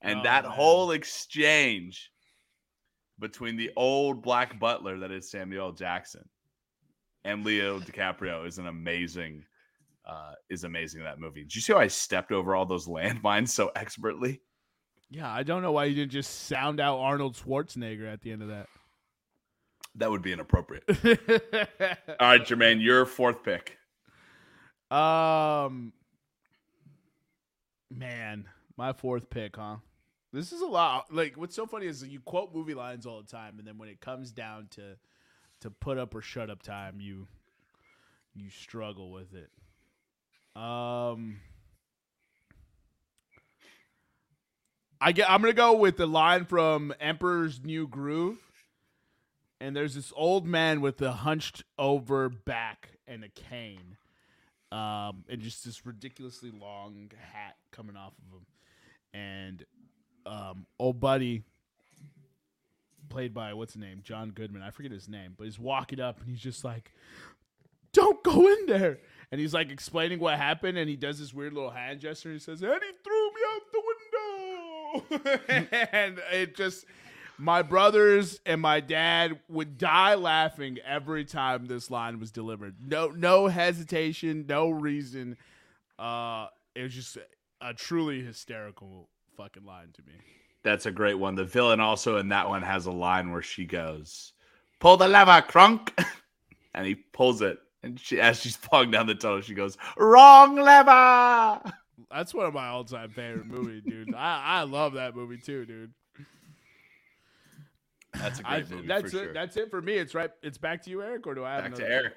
And 0.00 0.20
Oh, 0.20 0.22
that 0.22 0.44
man. 0.44 0.52
whole 0.52 0.92
exchange 0.92 2.10
between 3.18 3.56
the 3.58 3.70
old 3.76 4.22
black 4.22 4.58
butler 4.58 4.98
that 5.00 5.10
is 5.10 5.30
Samuel 5.30 5.72
Jackson 5.72 6.26
and 7.26 7.44
Leo 7.44 7.78
DiCaprio 7.78 8.46
is 8.46 8.56
an 8.56 8.66
amazing 8.66 9.44
uh 10.06 10.32
is 10.48 10.64
amazing 10.64 11.00
in 11.00 11.04
that 11.04 11.20
movie. 11.20 11.42
Did 11.42 11.54
you 11.54 11.60
see 11.60 11.74
how 11.74 11.78
I 11.78 11.88
stepped 11.88 12.32
over 12.32 12.54
all 12.54 12.64
those 12.64 12.86
landmines 12.88 13.50
so 13.50 13.70
expertly? 13.76 14.40
Yeah, 15.10 15.30
I 15.30 15.42
don't 15.42 15.60
know 15.60 15.72
why 15.72 15.84
you 15.84 15.94
didn't 15.94 16.12
just 16.12 16.46
sound 16.46 16.80
out 16.80 17.00
Arnold 17.00 17.36
Schwarzenegger 17.36 18.10
at 18.10 18.22
the 18.22 18.32
end 18.32 18.40
of 18.40 18.48
that. 18.48 18.68
That 19.96 20.10
would 20.10 20.22
be 20.22 20.32
inappropriate. 20.32 20.84
All 20.88 22.28
right, 22.28 22.42
Jermaine, 22.42 22.82
your 22.82 23.04
fourth 23.04 23.42
pick. 23.44 23.76
Um, 24.94 25.92
man, 27.90 28.46
my 28.76 28.92
fourth 28.92 29.28
pick, 29.30 29.56
huh? 29.56 29.76
This 30.32 30.52
is 30.52 30.60
a 30.60 30.66
lot. 30.66 31.06
Like, 31.12 31.36
what's 31.36 31.54
so 31.54 31.66
funny 31.66 31.86
is 31.86 32.02
you 32.04 32.20
quote 32.20 32.54
movie 32.54 32.74
lines 32.74 33.06
all 33.06 33.20
the 33.20 33.28
time, 33.28 33.58
and 33.58 33.66
then 33.66 33.78
when 33.78 33.88
it 33.88 34.00
comes 34.00 34.32
down 34.32 34.68
to 34.72 34.96
to 35.60 35.70
put 35.70 35.96
up 35.96 36.14
or 36.14 36.20
shut 36.20 36.50
up 36.50 36.62
time, 36.62 37.00
you 37.00 37.26
you 38.34 38.50
struggle 38.50 39.10
with 39.10 39.34
it. 39.34 39.50
Um, 40.60 41.40
I 45.00 45.12
get. 45.12 45.30
I'm 45.30 45.40
gonna 45.40 45.52
go 45.52 45.76
with 45.76 45.96
the 45.96 46.06
line 46.06 46.44
from 46.44 46.92
Emperor's 47.00 47.62
New 47.64 47.88
Groove. 47.88 48.38
And 49.60 49.74
there's 49.74 49.94
this 49.94 50.12
old 50.14 50.46
man 50.46 50.80
with 50.80 51.00
a 51.00 51.12
hunched 51.12 51.62
over 51.78 52.28
back 52.28 52.98
and 53.06 53.24
a 53.24 53.28
cane 53.28 53.96
um, 54.72 55.24
and 55.28 55.40
just 55.40 55.64
this 55.64 55.86
ridiculously 55.86 56.50
long 56.50 57.10
hat 57.32 57.56
coming 57.70 57.96
off 57.96 58.12
of 58.18 58.38
him. 58.38 58.46
And 59.12 59.64
um, 60.26 60.66
old 60.78 61.00
buddy 61.00 61.44
played 63.08 63.34
by 63.34 63.54
what's 63.54 63.74
the 63.74 63.80
name, 63.80 64.00
John 64.02 64.30
Goodman. 64.30 64.62
I 64.62 64.70
forget 64.70 64.90
his 64.90 65.08
name, 65.08 65.34
but 65.36 65.44
he's 65.44 65.58
walking 65.58 66.00
up 66.00 66.20
and 66.20 66.28
he's 66.28 66.40
just 66.40 66.64
like, 66.64 66.92
"Don't 67.92 68.22
go 68.24 68.48
in 68.48 68.66
there." 68.66 68.98
And 69.30 69.40
he's 69.40 69.54
like 69.54 69.70
explaining 69.70 70.20
what 70.20 70.36
happened, 70.36 70.78
and 70.78 70.88
he 70.88 70.96
does 70.96 71.18
this 71.18 71.32
weird 71.34 71.52
little 71.52 71.70
hand 71.70 72.00
gesture. 72.00 72.30
And 72.30 72.38
he 72.38 72.44
says, 72.44 72.62
"And 72.62 72.72
he 72.72 72.90
threw 73.04 73.30
me 73.32 73.40
out 73.52 73.62
the 73.72 75.20
window," 75.28 75.88
and 75.92 76.20
it 76.32 76.56
just. 76.56 76.86
My 77.38 77.62
brothers 77.62 78.40
and 78.46 78.60
my 78.60 78.80
dad 78.80 79.40
would 79.48 79.76
die 79.76 80.14
laughing 80.14 80.78
every 80.84 81.24
time 81.24 81.66
this 81.66 81.90
line 81.90 82.20
was 82.20 82.30
delivered. 82.30 82.76
No, 82.80 83.08
no 83.08 83.48
hesitation, 83.48 84.46
no 84.48 84.70
reason. 84.70 85.36
Uh, 85.98 86.46
it 86.74 86.82
was 86.82 86.94
just 86.94 87.18
a 87.60 87.74
truly 87.74 88.22
hysterical 88.22 89.08
fucking 89.36 89.64
line 89.64 89.88
to 89.94 90.02
me. 90.02 90.12
That's 90.62 90.86
a 90.86 90.92
great 90.92 91.14
one. 91.14 91.34
The 91.34 91.44
villain 91.44 91.80
also 91.80 92.18
in 92.18 92.28
that 92.28 92.48
one 92.48 92.62
has 92.62 92.86
a 92.86 92.92
line 92.92 93.32
where 93.32 93.42
she 93.42 93.64
goes, 93.64 94.32
"Pull 94.80 94.96
the 94.96 95.08
lever, 95.08 95.42
Kronk," 95.42 95.94
and 96.74 96.86
he 96.86 96.94
pulls 96.94 97.42
it, 97.42 97.58
and 97.82 98.00
she, 98.00 98.20
as 98.20 98.40
she's 98.40 98.56
falling 98.56 98.90
down 98.90 99.06
the 99.06 99.14
tunnel, 99.14 99.42
she 99.42 99.54
goes, 99.54 99.76
"Wrong 99.96 100.56
lever." 100.56 101.60
That's 102.10 102.32
one 102.32 102.46
of 102.46 102.54
my 102.54 102.68
all-time 102.68 103.10
favorite 103.10 103.46
movies, 103.46 103.82
dude. 103.86 104.14
I, 104.14 104.60
I 104.60 104.62
love 104.62 104.94
that 104.94 105.14
movie 105.16 105.38
too, 105.38 105.66
dude. 105.66 105.92
That's 108.16 108.40
a 108.40 108.48
I, 108.48 108.60
great 108.60 108.70
movie 108.70 108.86
that's 108.88 109.00
for 109.02 109.06
it. 109.18 109.24
sure. 109.24 109.32
That's 109.32 109.56
it 109.56 109.70
for 109.70 109.82
me. 109.82 109.94
It's 109.94 110.14
right. 110.14 110.30
It's 110.42 110.58
back 110.58 110.82
to 110.84 110.90
you, 110.90 111.02
Eric, 111.02 111.26
or 111.26 111.34
do 111.34 111.44
I 111.44 111.54
have 111.54 111.64
Back 111.64 111.74
to 111.76 111.84
another- 111.84 111.94
Eric. 111.94 112.14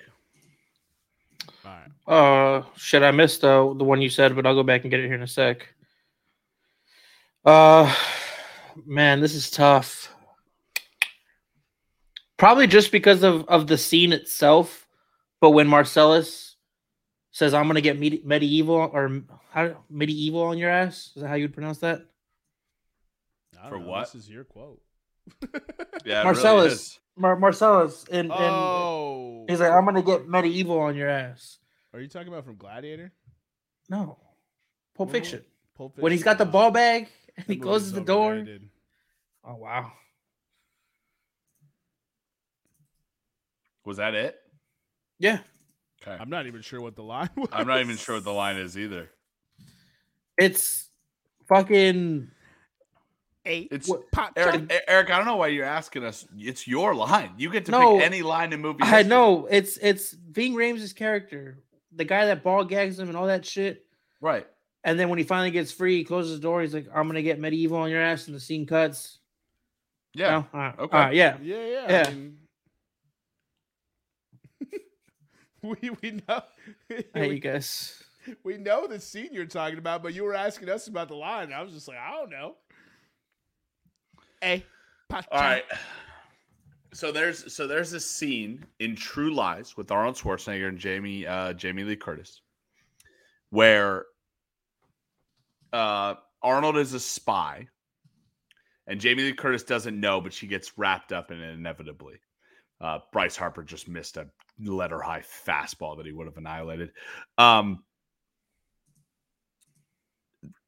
All 1.66 1.72
right. 2.08 2.60
Uh, 2.60 2.64
shit, 2.76 3.04
I 3.04 3.12
missed 3.12 3.44
uh, 3.44 3.74
the 3.74 3.84
one 3.84 4.02
you 4.02 4.10
said, 4.10 4.36
but 4.36 4.46
I'll 4.46 4.56
go 4.56 4.64
back 4.64 4.82
and 4.84 4.92
get 4.92 5.00
it 5.00 5.06
here 5.06 5.16
in 5.16 5.22
a 5.24 5.28
sec. 5.28 5.68
Uh, 7.46 7.94
man, 8.86 9.22
this 9.22 9.34
is 9.34 9.50
tough. 9.50 10.14
Probably 12.38 12.68
just 12.68 12.92
because 12.92 13.24
of 13.24 13.46
of 13.48 13.66
the 13.68 13.78
scene 13.78 14.14
itself, 14.14 14.88
but 15.42 15.52
when 15.52 15.68
Marcellus 15.68 16.56
says, 17.32 17.54
"I'm 17.54 17.66
gonna 17.68 17.82
get 17.82 18.00
medi- 18.00 18.22
medieval 18.24 18.76
or 18.76 19.22
how 19.52 19.84
medieval 19.90 20.44
on 20.44 20.58
your 20.58 20.70
ass," 20.70 21.12
is 21.16 21.22
that 21.24 21.30
how 21.30 21.36
you'd 21.36 21.54
pronounce 21.54 21.80
that? 21.80 22.02
I 23.58 23.64
don't 23.64 23.70
For 23.72 23.80
know. 23.80 23.88
what? 23.88 24.12
This 24.14 24.24
is 24.24 24.30
your 24.30 24.44
quote. 24.44 24.82
Yeah, 26.06 26.22
it 26.22 26.24
really 26.24 26.24
Marcellus, 26.26 26.74
is. 26.74 27.00
Mar- 27.16 27.40
Marcellus, 27.40 28.06
and, 28.12 28.32
and 28.32 28.34
Oh, 28.34 29.46
he's 29.50 29.60
like, 29.60 29.72
"I'm 29.72 29.86
gonna 29.86 30.02
get 30.04 30.28
medieval 30.28 30.80
on 30.80 30.96
your 30.96 31.10
ass." 31.10 31.58
are 31.94 32.00
you 32.00 32.08
talking 32.08 32.28
about 32.28 32.46
from 32.46 32.58
Gladiator? 32.58 33.12
No, 33.90 34.18
Pulp 34.96 35.10
Well, 35.10 35.10
Fiction. 35.10 35.44
Pulp 35.76 35.98
When 35.98 36.12
he's 36.12 36.24
got 36.24 36.38
the 36.38 36.46
ball 36.46 36.70
bag 36.72 37.08
and 37.36 37.46
that 37.46 37.54
he 37.54 37.60
closes 37.60 37.92
the 37.94 38.02
door. 38.02 38.34
overrated. 38.34 38.70
Oh 39.44 39.56
wow. 39.56 39.92
Was 43.86 43.98
that 43.98 44.14
it? 44.14 44.36
Yeah. 45.20 45.40
Okay. 46.02 46.16
I'm 46.20 46.30
not 46.30 46.46
even 46.46 46.62
sure 46.62 46.82
what 46.82 46.96
the 46.96 47.04
line 47.04 47.30
was. 47.36 47.50
I'm 47.52 47.68
not 47.68 47.80
even 47.80 47.98
sure 47.98 48.16
what 48.16 48.24
the 48.24 48.34
line 48.34 48.58
is 48.58 48.78
either. 48.78 49.10
It's 50.38 50.90
fucking 51.48 52.30
eight. 53.48 53.70
It's 53.72 53.88
What- 53.90 54.12
pot 54.12 54.34
Eric. 54.36 54.72
Eric, 54.88 55.10
I 55.10 55.18
don't 55.18 55.26
know 55.26 55.38
why 55.38 55.48
you're 55.48 55.66
asking 55.66 56.04
us. 56.04 56.28
It's 56.38 56.68
your 56.68 56.94
line. 56.94 57.32
You 57.38 57.50
get 57.50 57.66
to 57.66 57.72
No, 57.72 57.98
pick 57.98 58.06
any 58.06 58.22
line 58.22 58.54
in 58.54 58.62
movie. 58.62 58.80
I 58.82 59.04
know 59.04 59.48
it's 59.50 59.78
it's 59.78 60.12
Ving 60.12 60.54
Rhames' 60.54 60.96
character, 60.96 61.58
the 61.92 62.06
guy 62.06 62.26
that 62.26 62.44
ball 62.44 62.64
gags 62.66 63.00
him 63.00 63.08
and 63.08 63.18
all 63.18 63.28
that 63.28 63.46
shit. 63.46 63.86
Right. 64.22 64.46
And 64.84 65.00
then 65.00 65.10
when 65.10 65.18
he 65.18 65.24
finally 65.26 65.52
gets 65.52 65.72
free, 65.72 65.98
he 65.98 66.04
closes 66.04 66.38
the 66.38 66.42
door. 66.42 66.62
He's 66.62 66.74
like, 66.74 66.88
"I'm 66.94 67.08
gonna 67.08 67.22
get 67.22 67.40
medieval 67.40 67.78
on 67.80 67.90
your 67.90 68.02
ass," 68.02 68.28
and 68.28 68.36
the 68.36 68.40
scene 68.40 68.66
cuts. 68.66 69.20
Yeah. 70.14 70.30
No? 70.30 70.36
All 70.54 70.60
right. 70.60 70.80
Okay. 70.80 70.98
All 70.98 71.04
right, 71.06 71.14
yeah. 71.16 71.38
Yeah, 71.42 71.66
yeah. 71.66 71.86
Yeah. 71.92 72.06
I 72.08 72.14
mean- 72.14 72.38
we 75.62 75.90
we 76.02 76.22
know 76.28 76.42
Hey, 76.90 77.06
we, 77.30 77.36
you 77.36 77.40
guys. 77.40 78.02
we 78.44 78.58
know 78.58 78.88
the 78.88 79.00
scene 79.00 79.30
you're 79.32 79.46
talking 79.46 79.78
about, 79.78 80.04
but 80.04 80.14
you 80.14 80.24
were 80.24 80.34
asking 80.34 80.70
us 80.70 80.88
about 80.88 81.08
the 81.10 81.16
line. 81.16 81.46
And 81.46 81.54
I 81.54 81.62
was 81.62 81.74
just 81.74 81.88
like, 81.88 81.98
I 81.98 82.12
don't 82.12 82.30
know. 82.30 82.56
Hey, 84.42 84.66
All 85.32 85.42
right. 85.42 85.64
So 86.94 87.12
there's 87.12 87.54
so 87.54 87.68
there's 87.68 87.94
a 87.94 88.00
scene 88.00 88.66
in 88.80 88.96
True 88.96 89.34
Lies 89.34 89.76
with 89.78 89.92
Arnold 89.92 90.16
Schwarzenegger 90.16 90.68
and 90.68 90.78
Jamie 90.78 91.26
uh, 91.26 91.54
Jamie 91.54 91.84
Lee 91.84 91.96
Curtis, 91.96 92.42
where 93.50 94.06
uh, 95.74 96.16
Arnold 96.42 96.78
is 96.78 96.94
a 96.94 97.00
spy, 97.00 97.68
and 98.88 99.00
Jamie 99.00 99.24
Lee 99.24 99.34
Curtis 99.34 99.64
doesn't 99.64 100.00
know, 100.00 100.22
but 100.22 100.34
she 100.34 100.48
gets 100.48 100.78
wrapped 100.78 101.12
up 101.12 101.32
in 101.32 101.40
it 101.40 101.54
inevitably. 101.54 102.16
Uh, 102.80 103.00
Bryce 103.12 103.36
Harper 103.36 103.64
just 103.64 103.88
missed 103.88 104.18
a 104.18 104.28
letter 104.64 105.02
high 105.02 105.24
fastball 105.48 105.98
that 105.98 106.06
he 106.06 106.12
would 106.12 106.28
have 106.28 106.38
annihilated. 106.38 106.92
Um, 107.38 107.84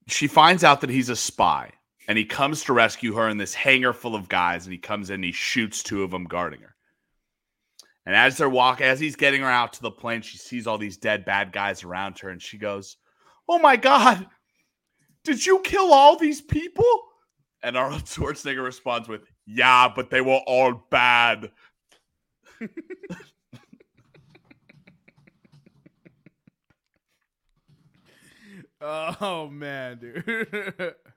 she 0.07 0.27
finds 0.27 0.63
out 0.63 0.81
that 0.81 0.89
he's 0.89 1.09
a 1.09 1.15
spy 1.15 1.71
and 2.09 2.17
he 2.17 2.25
comes 2.25 2.63
to 2.63 2.73
rescue 2.73 3.13
her 3.13 3.29
in 3.29 3.37
this 3.37 3.53
hangar 3.53 3.93
full 3.93 4.15
of 4.15 4.27
guys 4.27 4.65
and 4.65 4.73
he 4.73 4.79
comes 4.79 5.11
in 5.11 5.15
and 5.15 5.23
he 5.23 5.31
shoots 5.31 5.83
two 5.83 6.01
of 6.01 6.09
them 6.09 6.25
guarding 6.25 6.59
her. 6.61 6.75
And 8.07 8.15
as 8.15 8.35
they're 8.35 8.49
walking 8.49 8.87
as 8.87 8.99
he's 8.99 9.15
getting 9.15 9.41
her 9.41 9.49
out 9.49 9.73
to 9.73 9.81
the 9.83 9.91
plane 9.91 10.23
she 10.23 10.39
sees 10.39 10.65
all 10.65 10.79
these 10.79 10.97
dead 10.97 11.23
bad 11.23 11.53
guys 11.53 11.83
around 11.83 12.17
her 12.19 12.29
and 12.29 12.41
she 12.41 12.57
goes 12.57 12.97
oh 13.47 13.59
my 13.59 13.75
god 13.75 14.25
did 15.23 15.45
you 15.45 15.59
kill 15.59 15.93
all 15.93 16.17
these 16.17 16.41
people? 16.41 17.03
And 17.61 17.77
arnold 17.77 18.05
schwarzenegger 18.05 18.63
responds 18.63 19.07
with 19.07 19.21
yeah 19.45 19.87
but 19.95 20.09
they 20.09 20.21
were 20.21 20.41
all 20.47 20.73
bad. 20.89 21.51
Oh 28.81 29.49
man, 29.49 29.99
dude. 29.99 30.95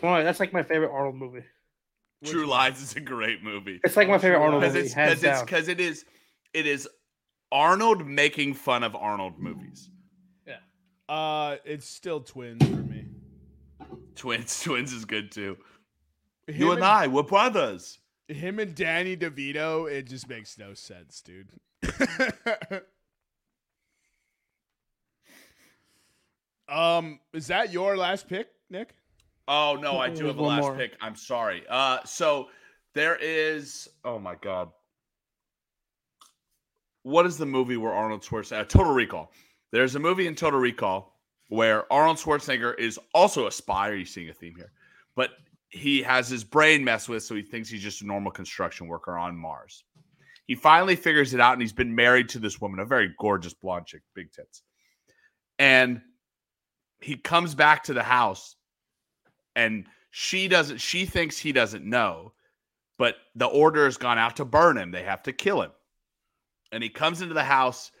Boy, 0.00 0.24
that's 0.24 0.40
like 0.40 0.52
my 0.52 0.62
favorite 0.62 0.90
Arnold 0.92 1.14
movie. 1.16 1.44
true 2.24 2.46
lies 2.46 2.80
is 2.82 2.94
a 2.96 3.00
great 3.00 3.42
movie 3.42 3.80
It's 3.84 3.96
like 3.96 4.08
my 4.08 4.18
favorite 4.18 4.38
Arnold 4.40 4.60
because 4.62 4.74
movie. 4.74 4.86
it's 4.86 4.94
because 4.94 5.22
it's 5.24 5.40
because 5.42 5.68
it 5.68 5.80
is 5.80 6.04
it 6.52 6.66
is 6.66 6.88
arnold 7.52 8.06
making 8.06 8.54
fun 8.54 8.82
of 8.84 8.94
arnold 8.94 9.38
movies 9.38 9.88
Yeah. 10.46 10.56
uh, 11.08 11.56
it's 11.64 11.86
still 11.86 12.20
twins 12.20 12.62
for 12.62 12.76
me. 12.76 13.06
twins 14.16 14.60
twins 14.64 14.92
is 14.92 15.04
good 15.04 15.32
too 15.32 15.56
Him 16.46 16.56
you 16.60 16.72
and 16.72 16.84
i 16.84 17.06
we're 17.06 17.22
brothers 17.22 17.98
him 18.28 18.60
and 18.60 18.76
Danny 18.76 19.16
DeVito, 19.16 19.90
it 19.90 20.02
just 20.06 20.28
makes 20.28 20.56
no 20.56 20.72
sense, 20.72 21.20
dude. 21.20 21.48
um, 26.68 27.18
is 27.32 27.48
that 27.48 27.72
your 27.72 27.96
last 27.96 28.28
pick, 28.28 28.48
Nick? 28.70 28.94
Oh 29.50 29.76
no, 29.78 29.98
I 29.98 30.08
do 30.14 30.24
have 30.26 30.38
a 30.38 30.42
last 30.42 30.62
more. 30.62 30.76
pick. 30.76 30.96
I'm 31.02 31.16
sorry. 31.16 31.64
Uh 31.68 31.98
so 32.04 32.48
there 32.94 33.16
is 33.16 33.88
oh 34.04 34.18
my 34.18 34.36
god. 34.36 34.70
What 37.02 37.26
is 37.26 37.36
the 37.36 37.46
movie 37.46 37.76
where 37.76 37.92
Arnold 37.92 38.22
Schwarzenegger 38.22 38.60
uh, 38.60 38.64
Total 38.64 38.92
Recall. 38.92 39.32
There's 39.72 39.94
a 39.94 39.98
movie 39.98 40.26
in 40.26 40.34
Total 40.34 40.60
Recall 40.60 41.18
where 41.48 41.90
Arnold 41.92 42.18
Schwarzenegger 42.18 42.78
is 42.78 42.98
also 43.12 43.46
a 43.46 43.52
spy. 43.52 43.88
Are 43.90 43.94
you 43.94 44.04
seeing 44.04 44.28
a 44.30 44.34
theme 44.34 44.54
here? 44.56 44.72
But 45.16 45.30
he 45.70 46.02
has 46.02 46.28
his 46.28 46.44
brain 46.44 46.84
messed 46.84 47.08
with, 47.08 47.22
so 47.22 47.34
he 47.34 47.42
thinks 47.42 47.68
he's 47.68 47.82
just 47.82 48.02
a 48.02 48.06
normal 48.06 48.32
construction 48.32 48.86
worker 48.86 49.16
on 49.16 49.36
Mars. 49.36 49.84
He 50.46 50.56
finally 50.56 50.96
figures 50.96 51.32
it 51.32 51.40
out, 51.40 51.52
and 51.52 51.62
he's 51.62 51.72
been 51.72 51.94
married 51.94 52.28
to 52.30 52.38
this 52.40 52.60
woman, 52.60 52.80
a 52.80 52.84
very 52.84 53.14
gorgeous 53.20 53.54
blonde 53.54 53.86
chick, 53.86 54.02
big 54.14 54.32
tits. 54.32 54.62
And 55.58 56.00
he 57.00 57.16
comes 57.16 57.54
back 57.54 57.84
to 57.84 57.94
the 57.94 58.02
house 58.02 58.56
and 59.56 59.86
she 60.10 60.48
doesn't 60.48 60.78
she 60.78 61.04
thinks 61.06 61.38
he 61.38 61.52
doesn't 61.52 61.84
know 61.84 62.32
but 63.00 63.16
the 63.34 63.46
order 63.46 63.86
has 63.86 63.96
gone 63.96 64.18
out 64.18 64.36
to 64.36 64.44
burn 64.44 64.76
him. 64.76 64.90
They 64.90 65.04
have 65.04 65.22
to 65.22 65.32
kill 65.32 65.62
him. 65.62 65.70
And 66.70 66.82
he 66.82 66.90
comes 66.90 67.22
into 67.22 67.32
the 67.32 67.42
house 67.42 67.92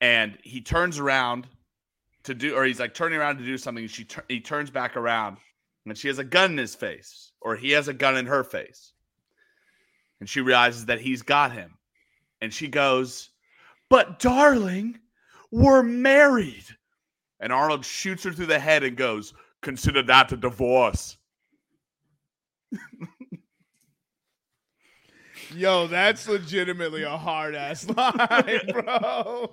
and 0.00 0.38
he 0.44 0.60
turns 0.60 1.00
around 1.00 1.48
to 2.22 2.34
do 2.34 2.54
or 2.54 2.64
he's 2.64 2.78
like 2.78 2.94
turning 2.94 3.18
around 3.18 3.38
to 3.38 3.44
do 3.44 3.58
something. 3.58 3.88
She 3.88 4.06
he 4.28 4.38
turns 4.38 4.70
back 4.70 4.96
around 4.96 5.38
and 5.84 5.98
she 5.98 6.06
has 6.06 6.20
a 6.20 6.24
gun 6.24 6.52
in 6.52 6.58
his 6.58 6.76
face 6.76 7.32
or 7.40 7.56
he 7.56 7.72
has 7.72 7.88
a 7.88 7.92
gun 7.92 8.16
in 8.16 8.26
her 8.26 8.44
face. 8.44 8.92
And 10.20 10.28
she 10.28 10.40
realizes 10.40 10.86
that 10.86 11.00
he's 11.00 11.22
got 11.22 11.50
him. 11.50 11.76
And 12.40 12.54
she 12.54 12.68
goes 12.68 13.30
but 13.90 14.20
darling 14.20 15.00
we're 15.50 15.82
married. 15.82 16.66
And 17.40 17.52
arnold 17.52 17.84
shoots 17.84 18.22
her 18.22 18.32
through 18.32 18.46
the 18.46 18.60
head 18.60 18.84
and 18.84 18.96
goes 18.96 19.34
consider 19.62 20.02
that 20.02 20.32
a 20.32 20.36
divorce. 20.36 21.16
Yo, 25.54 25.86
that's 25.86 26.28
legitimately 26.28 27.04
a 27.04 27.16
hard 27.16 27.54
ass 27.54 27.88
line, 27.88 28.60
bro. 28.72 29.50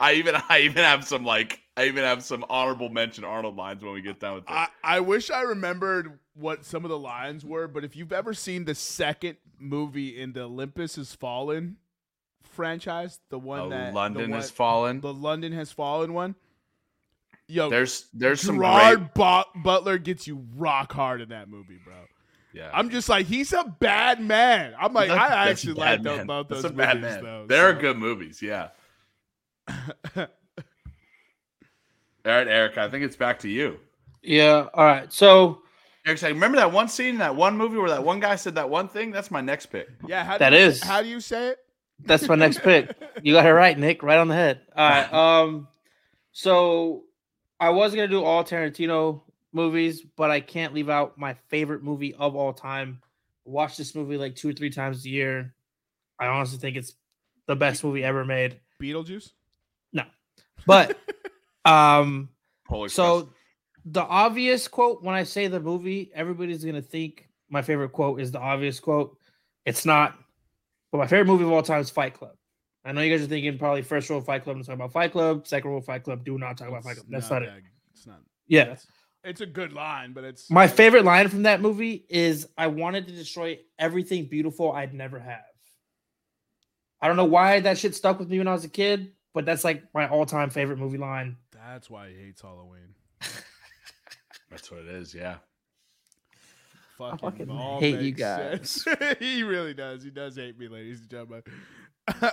I 0.00 0.14
even 0.14 0.34
I 0.48 0.60
even 0.60 0.82
have 0.82 1.04
some 1.06 1.24
like 1.24 1.60
I 1.76 1.84
even 1.86 2.02
have 2.02 2.22
some 2.24 2.44
honorable 2.48 2.88
mention 2.88 3.22
Arnold 3.24 3.54
lines 3.56 3.84
when 3.84 3.92
we 3.92 4.02
get 4.02 4.18
down 4.18 4.34
with 4.36 4.44
it. 4.44 4.50
I, 4.50 4.68
I 4.82 5.00
wish 5.00 5.30
I 5.30 5.42
remembered 5.42 6.18
what 6.34 6.64
some 6.64 6.84
of 6.84 6.88
the 6.88 6.98
lines 6.98 7.44
were, 7.44 7.68
but 7.68 7.84
if 7.84 7.94
you've 7.94 8.12
ever 8.12 8.34
seen 8.34 8.64
the 8.64 8.74
second 8.74 9.36
movie 9.60 10.20
in 10.20 10.32
the 10.32 10.42
Olympus 10.42 10.96
Has 10.96 11.14
Fallen 11.14 11.76
franchise, 12.42 13.20
the 13.30 13.38
one 13.38 13.60
Oh, 13.60 13.68
that 13.70 13.94
London 13.94 14.30
the 14.30 14.36
has 14.36 14.50
fallen. 14.50 15.00
the 15.00 15.14
London 15.14 15.52
Has 15.52 15.70
Fallen 15.70 16.12
one. 16.12 16.34
Yo, 17.46 17.68
There's 17.68 18.06
there's 18.14 18.40
some 18.40 18.56
Gerard 18.56 18.98
great 18.98 19.14
Bu- 19.14 19.60
Butler 19.62 19.98
gets 19.98 20.26
you 20.26 20.44
rock 20.56 20.92
hard 20.92 21.20
in 21.20 21.28
that 21.28 21.48
movie, 21.50 21.78
bro. 21.84 21.94
yeah. 22.54 22.70
I'm 22.72 22.88
just 22.90 23.08
like 23.08 23.26
he's 23.26 23.52
a 23.52 23.64
bad 23.80 24.20
man. 24.20 24.74
I'm 24.80 24.94
like 24.94 25.08
That's- 25.08 25.30
I 25.30 25.50
actually 25.50 25.74
like 25.74 26.02
bad 26.02 26.04
those, 26.04 26.16
man. 26.18 26.26
both 26.26 26.48
That's 26.48 26.62
those 26.62 26.70
a 26.70 26.74
bad 26.74 27.00
man. 27.02 27.22
though. 27.22 27.46
They're 27.46 27.74
so. 27.74 27.80
good 27.80 27.98
movies, 27.98 28.40
yeah. 28.40 28.68
All 30.16 30.26
right, 32.32 32.48
Eric, 32.48 32.78
I 32.78 32.88
think 32.88 33.04
it's 33.04 33.16
back 33.16 33.40
to 33.40 33.48
you. 33.48 33.78
Yeah. 34.22 34.68
All 34.72 34.84
right. 34.84 35.12
So 35.12 35.60
Eric's 36.06 36.22
like, 36.22 36.32
remember 36.32 36.56
that 36.56 36.72
one 36.72 36.88
scene 36.88 37.08
in 37.10 37.18
that 37.18 37.36
one 37.36 37.56
movie 37.56 37.76
where 37.76 37.90
that 37.90 38.02
one 38.04 38.20
guy 38.20 38.36
said 38.36 38.54
that 38.54 38.70
one 38.70 38.88
thing? 38.88 39.10
That's 39.10 39.30
my 39.30 39.42
next 39.42 39.66
pick. 39.66 39.88
yeah, 40.06 40.24
how 40.24 40.38
That 40.38 40.52
you, 40.52 40.58
is- 40.58 40.82
how 40.82 41.02
do 41.02 41.08
you 41.08 41.20
say 41.20 41.48
it? 41.48 41.58
that's 42.06 42.26
my 42.28 42.34
next 42.34 42.60
pick. 42.62 42.90
You 43.22 43.34
got 43.34 43.46
it 43.46 43.52
right, 43.52 43.78
Nick. 43.78 44.02
Right 44.02 44.18
on 44.18 44.28
the 44.28 44.34
head. 44.34 44.60
All 44.74 44.88
right. 44.88 45.12
Um. 45.12 45.68
So 46.32 47.04
I 47.64 47.70
was 47.70 47.94
gonna 47.94 48.08
do 48.08 48.22
all 48.22 48.44
Tarantino 48.44 49.22
movies, 49.54 50.02
but 50.16 50.30
I 50.30 50.40
can't 50.40 50.74
leave 50.74 50.90
out 50.90 51.16
my 51.16 51.32
favorite 51.48 51.82
movie 51.82 52.12
of 52.12 52.36
all 52.36 52.52
time. 52.52 53.00
Watch 53.46 53.78
this 53.78 53.94
movie 53.94 54.18
like 54.18 54.36
two 54.36 54.50
or 54.50 54.52
three 54.52 54.68
times 54.68 55.06
a 55.06 55.08
year. 55.08 55.54
I 56.18 56.26
honestly 56.26 56.58
think 56.58 56.76
it's 56.76 56.92
the 57.46 57.56
best 57.56 57.82
movie 57.82 58.04
ever 58.04 58.22
made. 58.22 58.60
Beetlejuice. 58.82 59.30
No. 59.94 60.02
But 60.66 60.98
um. 61.64 62.28
Polar 62.68 62.84
Express. 62.84 63.06
So 63.06 63.30
the 63.86 64.02
obvious 64.02 64.68
quote 64.68 65.02
when 65.02 65.14
I 65.14 65.22
say 65.22 65.46
the 65.46 65.58
movie, 65.58 66.10
everybody's 66.14 66.66
gonna 66.66 66.82
think 66.82 67.30
my 67.48 67.62
favorite 67.62 67.92
quote 67.92 68.20
is 68.20 68.30
the 68.30 68.40
obvious 68.40 68.78
quote. 68.78 69.16
It's 69.64 69.86
not, 69.86 70.18
but 70.92 70.98
my 70.98 71.06
favorite 71.06 71.28
movie 71.28 71.44
of 71.44 71.52
all 71.52 71.62
time 71.62 71.80
is 71.80 71.88
Fight 71.88 72.12
Club. 72.12 72.36
I 72.84 72.92
know 72.92 73.00
you 73.00 73.16
guys 73.16 73.24
are 73.24 73.28
thinking 73.28 73.56
probably 73.58 73.82
first 73.82 74.10
row 74.10 74.20
Fight 74.20 74.44
Club 74.44 74.56
and 74.56 74.64
talk 74.64 74.74
about 74.74 74.92
Fight 74.92 75.12
Club, 75.12 75.46
second 75.46 75.70
row 75.70 75.80
Fight 75.80 76.02
Club. 76.04 76.24
Do 76.24 76.36
not 76.38 76.58
talk 76.58 76.68
about 76.68 76.84
Fight 76.84 76.96
Club. 76.96 77.06
That's 77.08 77.30
not 77.30 77.42
it. 77.42 77.46
that- 77.46 77.62
It's 77.92 78.06
not. 78.06 78.20
Yeah. 78.46 78.64
That's, 78.64 78.86
it's 79.24 79.40
a 79.40 79.46
good 79.46 79.72
line, 79.72 80.12
but 80.12 80.22
it's 80.24 80.50
My 80.50 80.66
favorite 80.68 81.04
line 81.04 81.28
from 81.28 81.44
that 81.44 81.62
movie 81.62 82.04
is 82.10 82.46
I 82.58 82.66
wanted 82.66 83.06
to 83.08 83.14
destroy 83.14 83.58
everything 83.78 84.26
beautiful 84.26 84.70
I'd 84.72 84.92
never 84.92 85.18
have. 85.18 85.40
I 87.00 87.08
don't 87.08 87.16
know 87.16 87.24
why 87.24 87.60
that 87.60 87.78
shit 87.78 87.94
stuck 87.94 88.18
with 88.18 88.28
me 88.28 88.36
when 88.38 88.48
I 88.48 88.52
was 88.52 88.64
a 88.64 88.68
kid, 88.68 89.12
but 89.32 89.46
that's 89.46 89.64
like 89.64 89.82
my 89.94 90.08
all-time 90.08 90.50
favorite 90.50 90.78
movie 90.78 90.98
line. 90.98 91.36
That's 91.52 91.88
why 91.88 92.10
he 92.10 92.16
hates 92.16 92.42
Halloween. 92.42 92.94
That's 94.50 94.70
what 94.70 94.80
it 94.80 94.86
is, 94.88 95.14
yeah. 95.14 95.36
Fucking, 96.98 97.18
fucking 97.18 97.48
hate 97.80 98.00
you 98.00 98.12
guys. 98.12 98.86
he 99.18 99.42
really 99.42 99.74
does. 99.74 100.04
He 100.04 100.10
does 100.10 100.36
hate 100.36 100.56
me, 100.58 100.68
ladies 100.68 101.00
and 101.00 101.10
gentlemen. 101.10 101.42
all 102.22 102.24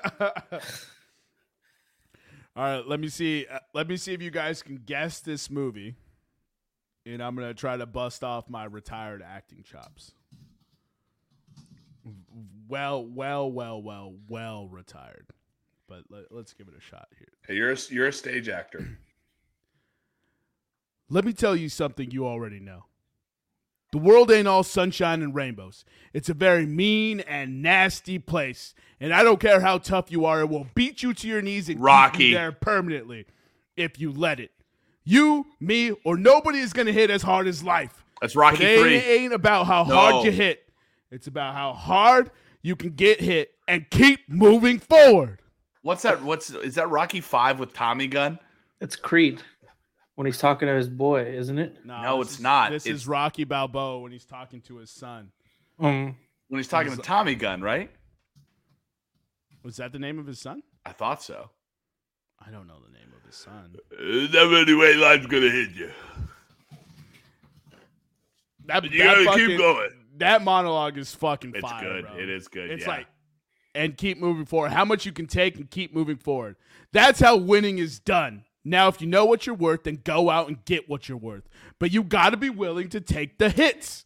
right, 2.56 2.88
let 2.88 3.00
me 3.00 3.08
see. 3.08 3.46
Uh, 3.50 3.60
let 3.74 3.88
me 3.88 3.98
see 3.98 4.14
if 4.14 4.22
you 4.22 4.32
guys 4.32 4.62
can 4.62 4.78
guess 4.86 5.20
this 5.20 5.50
movie, 5.50 5.96
and 7.06 7.22
I'm 7.22 7.36
gonna 7.36 7.54
try 7.54 7.78
to 7.78 7.86
bust 7.86 8.24
off 8.24 8.50
my 8.50 8.66
retired 8.66 9.22
acting 9.22 9.64
chops. 9.64 10.14
Well, 12.68 13.06
well, 13.06 13.52
well, 13.52 13.82
well, 13.82 14.14
well 14.28 14.68
retired, 14.68 15.28
but 15.88 16.04
let, 16.10 16.32
let's 16.32 16.54
give 16.54 16.68
it 16.68 16.74
a 16.78 16.82
shot 16.82 17.08
here. 17.18 17.28
Hey, 17.48 17.56
you're 17.56 17.72
a, 17.72 17.78
you're 17.90 18.08
a 18.08 18.14
stage 18.14 18.50
actor. 18.50 18.88
Let 21.10 21.26
me 21.26 21.34
tell 21.34 21.58
you 21.58 21.68
something 21.68 22.10
you 22.10 22.26
already 22.26 22.62
know. 22.62 22.86
The 23.92 23.98
world 23.98 24.32
ain't 24.32 24.48
all 24.48 24.64
sunshine 24.64 25.22
and 25.22 25.36
rainbows. 25.36 25.84
It's 26.14 26.30
a 26.30 26.34
very 26.34 26.66
mean 26.66 27.20
and 27.22 27.62
nasty 27.62 28.20
place. 28.20 28.74
And 29.00 29.14
I 29.14 29.24
don't 29.24 29.40
care 29.40 29.60
how 29.62 29.80
tough 29.80 30.12
you 30.12 30.26
are, 30.26 30.42
it 30.42 30.50
will 30.50 30.68
beat 30.76 31.04
you 31.04 31.14
to 31.14 31.28
your 31.28 31.42
knees 31.42 31.68
and 31.70 31.80
keep 32.14 32.20
you 32.20 32.34
there 32.36 32.52
permanently 32.52 33.26
if 33.76 34.00
you 34.00 34.12
let 34.12 34.40
it. 34.40 34.52
You, 35.04 35.48
me, 35.60 35.92
or 36.06 36.16
nobody 36.16 36.60
is 36.60 36.72
going 36.74 36.86
to 36.86 36.94
hit 36.94 37.10
as 37.10 37.22
hard 37.24 37.48
as 37.48 37.64
life. 37.64 38.06
That's 38.22 38.36
But 38.36 38.40
Rocky 38.42 38.64
it 38.64 38.80
Three. 38.80 38.94
ain't, 38.96 39.06
it 39.06 39.10
ain't 39.10 39.34
about 39.34 39.66
how 39.66 39.84
No. 39.84 39.96
hard 39.96 40.26
you 40.26 40.32
hit. 40.32 40.70
It's 41.10 41.28
about 41.28 41.56
how 41.56 41.74
hard 41.74 42.30
you 42.62 42.76
can 42.76 42.92
get 42.92 43.20
hit 43.20 43.52
and 43.68 43.90
keep 43.90 44.30
moving 44.30 44.80
forward. 44.80 45.40
What's 45.82 46.04
that? 46.04 46.22
What's 46.22 46.52
is 46.52 46.76
that 46.76 46.90
Rocky 46.90 47.20
Five 47.20 47.60
with 47.60 47.74
Tommy 47.74 48.06
Gunn? 48.08 48.38
It's 48.80 48.96
Creed 48.96 49.42
when 50.22 50.28
he's 50.28 50.38
talking 50.38 50.68
to 50.68 50.76
his 50.76 50.88
boy, 50.88 51.24
isn't 51.26 51.58
it? 51.58 51.84
No, 51.84 52.20
this 52.20 52.28
it's 52.28 52.36
is- 52.38 52.44
not. 52.44 52.70
This 52.70 52.86
It's- 52.86 53.02
is 53.02 53.08
Rocky 53.08 53.44
Balboa 53.44 53.98
when 54.02 54.12
he's 54.12 54.24
talking 54.24 54.62
to 54.62 54.78
his 54.78 54.92
son. 54.92 55.32
Um, 55.80 56.16
When 56.48 56.60
he's 56.60 56.68
talking 56.68 56.96
to 56.96 57.02
Tommy 57.02 57.34
Gunn, 57.34 57.60
right? 57.64 57.90
Was 59.64 59.78
that 59.78 59.92
the 59.92 59.98
name 59.98 60.20
of 60.20 60.28
his 60.28 60.38
son? 60.40 60.62
I 60.86 60.92
thought 60.92 61.24
so. 61.24 61.50
I 62.40 62.52
don't 62.52 62.68
know 62.68 62.78
the 62.86 62.92
name 62.94 63.12
of 63.18 63.26
his 63.26 63.36
son. 63.36 63.76
never 64.32 64.58
any 64.58 64.76
way 64.76 64.94
life's 64.94 65.26
gonna 65.26 65.50
hit 65.50 65.72
you. 65.72 65.92
That, 68.66 68.84
You 68.84 68.90
that 69.00 69.04
gotta 69.04 69.26
fucking- 69.26 69.48
keep 69.48 69.58
going. 69.58 69.90
That 70.18 70.44
monologue 70.44 71.00
is 71.00 71.16
fucking 71.16 71.54
It's 71.56 71.62
fire. 71.62 71.84
good. 71.84 72.06
bro. 72.06 72.16
It 72.20 72.30
is 72.30 72.48
good. 72.48 72.70
It's 72.70 72.84
yeah. 72.84 72.90
like, 72.90 73.08
and 73.74 73.98
keep 73.98 74.20
moving 74.20 74.46
forward. 74.46 74.72
How 74.72 74.86
much 74.86 75.04
you 75.04 75.12
can 75.14 75.26
take 75.26 75.56
and 75.56 75.68
keep 75.68 75.96
moving 75.96 76.18
forward. 76.18 76.58
That's 76.92 77.20
how 77.20 77.38
winning 77.38 77.80
is 77.80 77.98
done. 78.00 78.44
Now, 78.64 78.88
if 78.88 79.02
you 79.02 79.08
know 79.08 79.26
what 79.26 79.46
you're 79.46 79.56
worth, 79.56 79.84
then 79.84 80.02
go 80.04 80.30
out 80.30 80.48
and 80.48 80.64
get 80.66 80.88
what 80.88 81.10
you're 81.10 81.18
worth. 81.18 81.44
But 81.80 81.92
you 81.92 82.04
got 82.04 82.30
to 82.32 82.38
be 82.38 82.50
willing 82.50 82.90
to 82.90 83.02
take 83.02 83.38
the 83.38 83.50
hits 83.50 84.06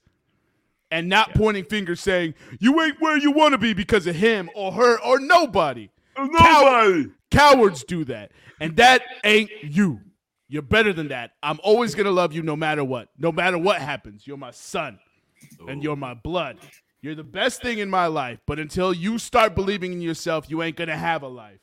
and 0.90 1.10
not 1.10 1.34
pointing 1.34 1.66
fingers 1.66 2.00
saying, 2.00 2.36
you 2.60 2.80
ain't 2.82 3.02
where 3.02 3.18
you 3.18 3.32
want 3.32 3.52
to 3.52 3.58
be 3.58 3.74
because 3.74 4.08
of 4.08 4.16
him 4.16 4.50
or 4.56 4.72
her 4.72 5.00
or 5.02 5.20
nobody. 5.20 5.90
nobody. 6.18 7.10
Cowards 7.32 7.84
do 7.84 8.06
that. 8.06 8.32
And 8.62 8.78
that 8.78 9.02
ain't 9.26 9.52
you. 9.62 10.00
You're 10.48 10.62
better 10.62 10.94
than 10.94 11.10
that. 11.10 11.32
I'm 11.44 11.60
always 11.64 11.96
going 11.96 12.06
to 12.06 12.12
love 12.12 12.32
you 12.32 12.42
no 12.42 12.56
matter 12.56 12.84
what. 12.84 13.10
No 13.18 13.32
matter 13.32 13.58
what 13.58 13.82
happens. 13.82 14.26
You're 14.26 14.38
my 14.38 14.52
son 14.52 15.00
and 15.68 15.84
you're 15.84 15.98
my 15.98 16.14
blood. 16.14 16.58
You're 17.02 17.16
the 17.16 17.24
best 17.24 17.62
thing 17.62 17.80
in 17.80 17.90
my 17.90 18.08
life. 18.08 18.40
But 18.46 18.60
until 18.60 18.94
you 18.94 19.20
start 19.20 19.54
believing 19.54 19.92
in 19.92 20.02
yourself, 20.02 20.50
you 20.50 20.64
ain't 20.64 20.78
going 20.78 20.88
to 20.88 20.96
have 20.96 21.24
a 21.24 21.28
life. 21.28 21.60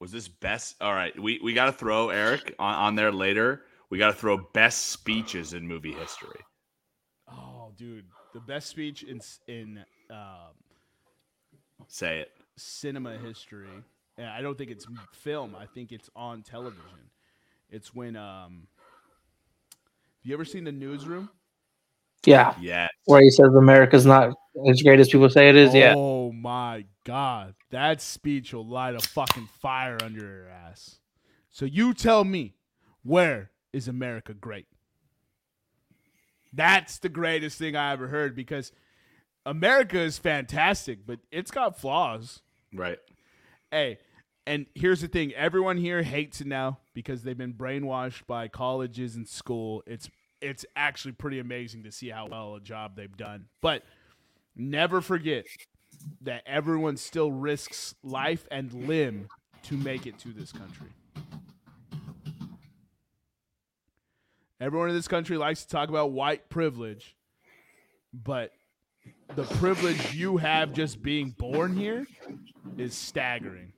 Was 0.00 0.12
this 0.12 0.28
best? 0.28 0.76
All 0.80 0.94
right, 0.94 1.18
we 1.18 1.40
we 1.42 1.52
got 1.54 1.66
to 1.66 1.72
throw 1.72 2.10
Eric 2.10 2.54
on, 2.58 2.74
on 2.74 2.94
there 2.94 3.10
later. 3.12 3.62
We 3.90 3.98
got 3.98 4.08
to 4.08 4.12
throw 4.12 4.36
best 4.36 4.86
speeches 4.86 5.54
in 5.54 5.66
movie 5.66 5.92
history. 5.92 6.40
Oh, 7.30 7.72
dude. 7.76 8.04
The 8.34 8.40
best 8.40 8.68
speech 8.68 9.02
in, 9.02 9.20
in 9.48 9.84
um, 10.10 10.54
Say 11.88 12.20
it. 12.20 12.30
cinema 12.56 13.16
history. 13.16 13.68
And 14.18 14.26
I 14.26 14.40
don't 14.42 14.58
think 14.58 14.70
it's 14.70 14.86
film. 15.12 15.56
I 15.58 15.66
think 15.66 15.90
it's 15.92 16.10
on 16.14 16.42
television. 16.42 17.10
It's 17.70 17.94
when 17.94 18.16
um 18.16 18.66
Have 19.70 20.24
you 20.24 20.34
ever 20.34 20.44
seen 20.44 20.64
the 20.64 20.72
newsroom? 20.72 21.30
Yeah, 22.26 22.54
Yeah. 22.60 22.88
where 23.04 23.22
he 23.22 23.30
says 23.30 23.54
America's 23.54 24.06
not 24.06 24.34
as 24.68 24.82
great 24.82 25.00
as 25.00 25.08
people 25.08 25.30
say 25.30 25.48
it 25.48 25.56
is. 25.56 25.74
Yeah, 25.74 25.94
Oh 25.96 26.32
my 26.32 26.84
god. 27.04 27.54
That 27.70 28.00
speech 28.00 28.52
will 28.52 28.66
light 28.66 28.94
a 28.94 29.00
fucking 29.00 29.48
fire 29.60 29.98
under 30.02 30.20
your 30.20 30.48
ass. 30.48 30.98
So 31.50 31.64
you 31.64 31.94
tell 31.94 32.24
me, 32.24 32.54
where 33.02 33.50
is 33.72 33.88
America 33.88 34.34
great? 34.34 34.66
That's 36.52 36.98
the 36.98 37.08
greatest 37.08 37.58
thing 37.58 37.76
I 37.76 37.92
ever 37.92 38.08
heard 38.08 38.34
because 38.34 38.72
America 39.44 39.98
is 39.98 40.18
fantastic, 40.18 41.06
but 41.06 41.20
it's 41.30 41.50
got 41.50 41.78
flaws. 41.78 42.40
Right. 42.72 42.98
Hey, 43.70 43.98
and 44.46 44.66
here's 44.74 45.02
the 45.02 45.08
thing: 45.08 45.32
everyone 45.34 45.76
here 45.76 46.02
hates 46.02 46.40
it 46.40 46.46
now 46.46 46.78
because 46.94 47.22
they've 47.22 47.36
been 47.36 47.52
brainwashed 47.52 48.26
by 48.26 48.48
colleges 48.48 49.14
and 49.14 49.28
school. 49.28 49.82
It's 49.86 50.08
it's 50.40 50.64
actually 50.76 51.12
pretty 51.12 51.38
amazing 51.38 51.84
to 51.84 51.92
see 51.92 52.08
how 52.08 52.26
well 52.26 52.54
a 52.54 52.60
job 52.60 52.96
they've 52.96 53.16
done. 53.16 53.46
But 53.60 53.82
never 54.56 55.00
forget 55.00 55.46
that 56.22 56.42
everyone 56.46 56.96
still 56.96 57.32
risks 57.32 57.94
life 58.02 58.46
and 58.50 58.72
limb 58.72 59.28
to 59.64 59.76
make 59.76 60.06
it 60.06 60.18
to 60.20 60.28
this 60.28 60.52
country. 60.52 60.88
Everyone 64.60 64.88
in 64.88 64.94
this 64.94 65.08
country 65.08 65.36
likes 65.36 65.62
to 65.62 65.68
talk 65.68 65.88
about 65.88 66.10
white 66.10 66.48
privilege, 66.48 67.16
but 68.12 68.52
the 69.36 69.44
privilege 69.44 70.14
you 70.14 70.36
have 70.36 70.72
just 70.72 71.00
being 71.00 71.30
born 71.30 71.76
here 71.76 72.06
is 72.76 72.94
staggering. 72.94 73.72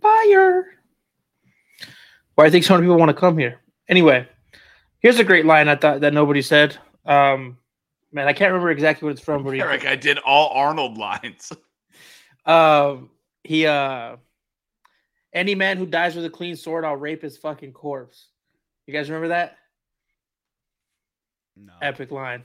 fire. 0.00 0.66
Why 2.34 2.46
I 2.46 2.50
think 2.50 2.64
so 2.64 2.74
many 2.74 2.84
people 2.84 2.98
want 2.98 3.10
to 3.10 3.14
come 3.14 3.38
here. 3.38 3.60
Anyway, 3.88 4.26
here's 5.00 5.18
a 5.18 5.24
great 5.24 5.46
line 5.46 5.68
I 5.68 5.76
thought 5.76 6.00
that 6.00 6.12
nobody 6.12 6.42
said. 6.42 6.76
Um, 7.04 7.58
man, 8.12 8.28
I 8.28 8.32
can't 8.32 8.52
remember 8.52 8.70
exactly 8.70 9.06
what 9.06 9.12
it's 9.12 9.20
from, 9.20 9.44
but 9.44 9.54
Eric, 9.54 9.86
I 9.86 9.96
did 9.96 10.18
all 10.18 10.50
Arnold 10.50 10.98
lines. 10.98 11.52
um, 12.46 13.10
he 13.44 13.66
uh, 13.66 14.16
Any 15.32 15.54
man 15.54 15.78
who 15.78 15.86
dies 15.86 16.14
with 16.14 16.24
a 16.24 16.30
clean 16.30 16.56
sword, 16.56 16.84
I'll 16.84 16.96
rape 16.96 17.22
his 17.22 17.36
fucking 17.38 17.72
corpse. 17.72 18.28
You 18.86 18.94
guys 18.94 19.08
remember 19.08 19.28
that? 19.28 19.56
No. 21.56 21.72
Epic 21.82 22.10
line. 22.10 22.44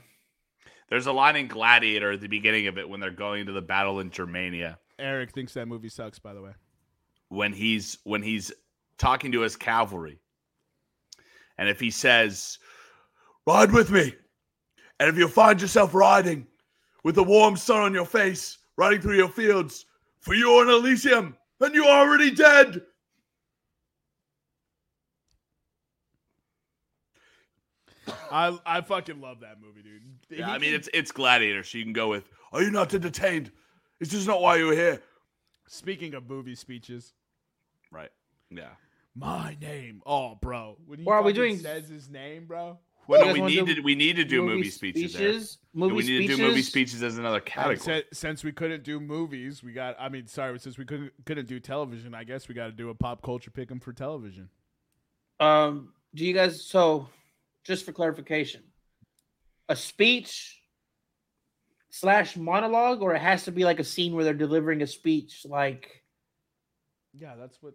There's 0.88 1.06
a 1.06 1.12
line 1.12 1.36
in 1.36 1.48
Gladiator 1.48 2.12
at 2.12 2.20
the 2.20 2.28
beginning 2.28 2.66
of 2.66 2.78
it 2.78 2.88
when 2.88 3.00
they're 3.00 3.10
going 3.10 3.46
to 3.46 3.52
the 3.52 3.62
battle 3.62 4.00
in 4.00 4.10
Germania. 4.10 4.78
Eric 4.98 5.32
thinks 5.32 5.54
that 5.54 5.66
movie 5.66 5.88
sucks. 5.88 6.18
By 6.18 6.34
the 6.34 6.42
way. 6.42 6.52
When 7.28 7.52
he's 7.52 7.98
when 8.04 8.22
he's 8.22 8.52
talking 8.98 9.32
to 9.32 9.40
his 9.40 9.56
cavalry, 9.56 10.20
and 11.58 11.68
if 11.68 11.80
he 11.80 11.90
says, 11.90 12.58
"Ride 13.46 13.72
with 13.72 13.90
me," 13.90 14.14
and 14.98 15.08
if 15.08 15.16
you 15.16 15.28
find 15.28 15.60
yourself 15.60 15.94
riding 15.94 16.46
with 17.02 17.14
the 17.14 17.24
warm 17.24 17.56
sun 17.56 17.82
on 17.82 17.94
your 17.94 18.06
face, 18.06 18.58
riding 18.76 19.00
through 19.00 19.16
your 19.16 19.28
fields, 19.28 19.86
for 20.20 20.34
you 20.34 20.50
are 20.52 20.64
in 20.64 20.70
Elysium, 20.70 21.36
and 21.60 21.74
you 21.74 21.84
are 21.84 22.06
already 22.06 22.30
dead. 22.30 22.82
I 28.30 28.58
I 28.66 28.80
fucking 28.80 29.20
love 29.20 29.40
that 29.40 29.60
movie, 29.60 29.82
dude. 29.82 30.02
Yeah, 30.30 30.50
I 30.50 30.58
mean 30.58 30.74
it's 30.74 30.88
it's 30.92 31.12
Gladiator, 31.12 31.62
so 31.62 31.78
you 31.78 31.84
can 31.84 31.92
go 31.92 32.08
with. 32.08 32.28
Are 32.52 32.62
you 32.62 32.70
not 32.70 32.94
entertained? 32.94 33.50
Is 34.00 34.10
this 34.10 34.26
not 34.26 34.40
why 34.40 34.56
you 34.56 34.66
were 34.66 34.74
here? 34.74 35.02
Speaking 35.66 36.14
of 36.14 36.28
movie 36.28 36.54
speeches, 36.54 37.14
Right. 37.90 38.10
Yeah. 38.50 38.70
My 39.14 39.56
name. 39.60 40.02
Oh, 40.06 40.36
bro. 40.40 40.76
When 40.86 40.98
he 40.98 41.04
Well, 41.04 41.18
are 41.18 41.22
we 41.22 41.32
doing- 41.32 41.58
says 41.58 41.88
his 41.88 42.08
name, 42.08 42.46
bro. 42.46 42.78
Well, 43.06 43.20
You 43.20 43.26
no, 43.26 43.32
we 43.44 43.48
need 43.56 43.66
do 43.66 43.74
to 43.74 43.80
we 43.82 43.94
need 43.94 44.16
to 44.16 44.24
do 44.24 44.42
movie, 44.42 44.70
speeches. 44.70 45.14
Eric. 45.14 45.42
Movie 45.74 45.92
we 45.94 45.98
need 46.04 46.04
speeches. 46.06 46.36
to 46.36 46.42
do 46.42 46.48
movie 46.48 46.62
speeches 46.62 47.02
as 47.02 47.18
another 47.18 47.40
category. 47.40 47.76
si- 48.02 48.08
since 48.16 48.42
we 48.42 48.50
couldn't 48.50 48.82
do 48.82 48.98
movies, 48.98 49.62
we 49.62 49.72
got. 49.74 49.94
I 50.00 50.08
mean, 50.08 50.26
sorry, 50.26 50.58
since 50.58 50.78
we 50.78 50.86
couldn't 50.86 51.12
couldn't 51.26 51.46
do 51.46 51.60
television, 51.60 52.14
I 52.14 52.24
guess 52.24 52.48
we 52.48 52.54
got 52.54 52.66
to 52.66 52.72
do 52.72 52.88
a 52.88 52.94
pop 52.94 53.20
culture 53.20 53.50
pick 53.50 53.70
'em 53.70 53.78
for 53.78 53.92
television. 53.92 54.48
Um, 55.38 55.92
do 56.14 56.24
you 56.24 56.32
guys? 56.32 56.64
So, 56.64 57.10
just 57.62 57.84
for 57.84 57.92
clarification, 57.92 58.62
a 59.68 59.76
speech 59.76 60.62
slash 61.90 62.38
monologue, 62.38 63.02
or 63.02 63.14
it 63.14 63.20
has 63.20 63.44
to 63.44 63.52
be 63.52 63.64
like 63.66 63.80
a 63.80 63.84
scene 63.84 64.14
where 64.14 64.24
they're 64.24 64.32
delivering 64.32 64.80
a 64.80 64.86
speech, 64.86 65.44
like 65.44 66.02
Yeah, 67.12 67.36
that's 67.36 67.62
what. 67.62 67.74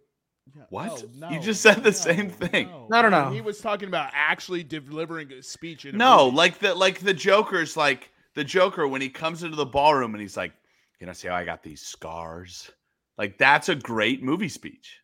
Yeah, 0.56 0.62
What? 0.70 1.04
no, 1.14 1.30
You 1.30 1.40
just 1.40 1.60
said 1.62 1.76
the 1.78 1.90
no, 1.90 1.90
same 1.90 2.30
thing. 2.30 2.68
No, 2.88 3.02
no, 3.02 3.08
no. 3.08 3.30
He 3.30 3.40
was 3.40 3.60
talking 3.60 3.88
about 3.88 4.10
actually 4.14 4.62
delivering 4.64 5.32
a 5.32 5.42
speech. 5.42 5.84
In 5.86 5.94
a 5.94 5.98
No, 5.98 6.26
movie. 6.26 6.36
like 6.36 6.58
the 6.58 6.74
like 6.74 7.00
the 7.00 7.14
Joker's 7.14 7.76
like 7.76 8.10
the 8.34 8.44
Joker 8.44 8.86
when 8.88 9.00
he 9.00 9.08
comes 9.08 9.42
into 9.42 9.56
the 9.56 9.66
ballroom 9.66 10.14
and 10.14 10.20
he's 10.20 10.36
like, 10.36 10.52
you 11.00 11.06
know, 11.06 11.12
see 11.12 11.28
how 11.28 11.34
I 11.34 11.44
got 11.44 11.62
these 11.62 11.80
scars. 11.82 12.70
Like 13.18 13.38
that's 13.38 13.68
a 13.68 13.74
great 13.74 14.22
movie 14.22 14.48
speech. 14.48 14.98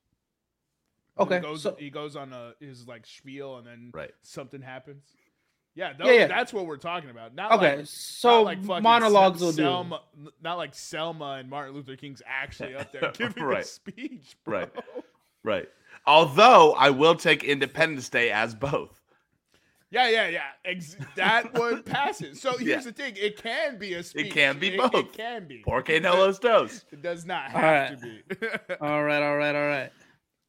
Okay, 1.19 1.37
He 1.37 1.41
goes, 1.43 1.63
so- 1.63 1.77
he 1.79 1.91
goes 1.91 2.15
on 2.17 2.33
a, 2.33 2.53
his 2.61 2.87
like 2.87 3.07
spiel, 3.07 3.57
and 3.59 3.67
then 3.67 3.91
Right. 3.95 4.13
something 4.23 4.61
happens. 4.61 5.05
Yeah, 5.75 5.93
Yeah, 5.99 6.11
yeah. 6.13 6.27
that's 6.27 6.53
what 6.55 6.65
we're 6.67 6.79
talking 6.79 7.11
about. 7.11 7.35
Not 7.35 7.53
okay, 7.53 7.77
like, 7.79 7.87
so 7.87 8.45
not 8.45 8.65
like 8.67 8.83
monologues 8.83 9.39
Sel- 9.41 9.47
will 9.49 9.53
do. 9.53 9.63
Selma, 9.63 10.03
Not 10.43 10.57
like 10.57 10.75
Selma 10.75 11.33
and 11.39 11.51
Martin 11.51 11.75
Luther 11.75 11.97
King's 11.97 12.23
actually 12.27 12.75
up 12.75 12.93
there 12.93 13.13
giving 13.19 13.43
a 13.53 13.63
speech, 13.63 14.37
bro. 14.45 14.61
Right. 14.61 14.71
Right. 15.47 15.69
Although 16.07 16.73
I 16.75 16.91
will 16.91 17.15
take 17.15 17.43
Independence 17.45 18.09
Day 18.09 18.31
as 18.31 18.55
both. 18.55 19.01
Yeah, 19.91 20.09
yeah, 20.09 20.29
yeah. 20.29 20.41
Ex- 20.65 20.97
that 21.15 21.55
one 21.59 21.83
passes. 21.85 22.41
So 22.41 22.59
here's 22.59 22.63
Yeah. 22.69 22.81
the 22.81 22.93
thing: 22.93 23.15
it 23.17 23.41
can 23.41 23.79
be 23.79 23.95
a 23.95 24.03
speech. 24.03 24.33
can 24.33 24.59
be 24.59 24.75
It, 24.75 24.79
both. 24.79 24.95
It 24.95 25.13
can 25.13 25.47
be. 25.47 25.63
Porque 25.65 26.01
no 26.03 26.17
los 26.17 26.39
dos. 26.41 26.85
It 26.93 27.03
does 27.03 27.25
not 27.25 27.55
All 27.55 27.61
have 27.61 28.03
right. 28.03 28.29
to 28.29 28.37
be. 28.37 28.47
all 28.81 29.05
right, 29.05 29.23
all 29.23 29.37
right, 29.37 29.55
all 29.55 29.67
right. 29.69 29.93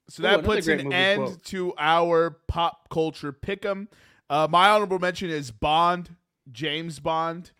So 0.10 0.22
Ooh, 0.22 0.28
that 0.28 0.44
puts 0.44 0.66
great 0.66 0.82
an 0.82 0.92
end 0.92 1.24
quote. 1.24 1.44
to 1.46 1.74
our 1.78 2.32
pop 2.48 2.90
culture 2.90 3.32
pick'em. 3.32 3.88
Uh, 4.30 4.48
my 4.50 4.70
honorable 4.70 5.00
mention 5.00 5.30
is 5.30 5.52
Bond, 5.52 6.16
James 6.52 7.00
Bond. 7.00 7.52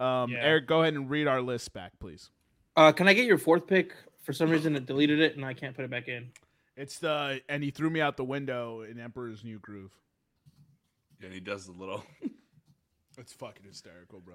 Um, 0.00 0.30
Yeah. 0.30 0.38
Eric, 0.40 0.66
go 0.68 0.82
ahead 0.82 0.94
and 0.94 1.10
read 1.10 1.26
our 1.26 1.42
list 1.42 1.72
back, 1.72 1.92
please. 1.98 2.30
Uh, 2.76 2.92
can 2.92 3.08
I 3.08 3.12
get 3.14 3.26
your 3.26 3.38
fourth 3.38 3.66
pick? 3.66 3.94
For 4.22 4.32
some 4.32 4.48
reason, 4.50 4.74
it 4.76 4.86
deleted 4.86 5.20
it, 5.20 5.36
and 5.36 5.44
I 5.44 5.52
can't 5.54 5.74
put 5.76 5.84
it 5.84 5.90
back 5.90 6.08
in. 6.08 6.30
It's 6.76 6.98
the 6.98 7.40
and 7.48 7.62
he 7.62 7.70
threw 7.70 7.90
me 7.90 8.00
out 8.00 8.16
the 8.16 8.24
window 8.24 8.82
in 8.82 8.98
Emperor's 8.98 9.44
New 9.44 9.58
Groove. 9.58 9.92
And 11.22 11.32
he 11.32 11.40
does 11.40 11.66
the 11.66 11.72
little 11.72 12.04
It's 13.18 13.32
fucking 13.32 13.64
hysterical, 13.64 14.20
bro. 14.20 14.34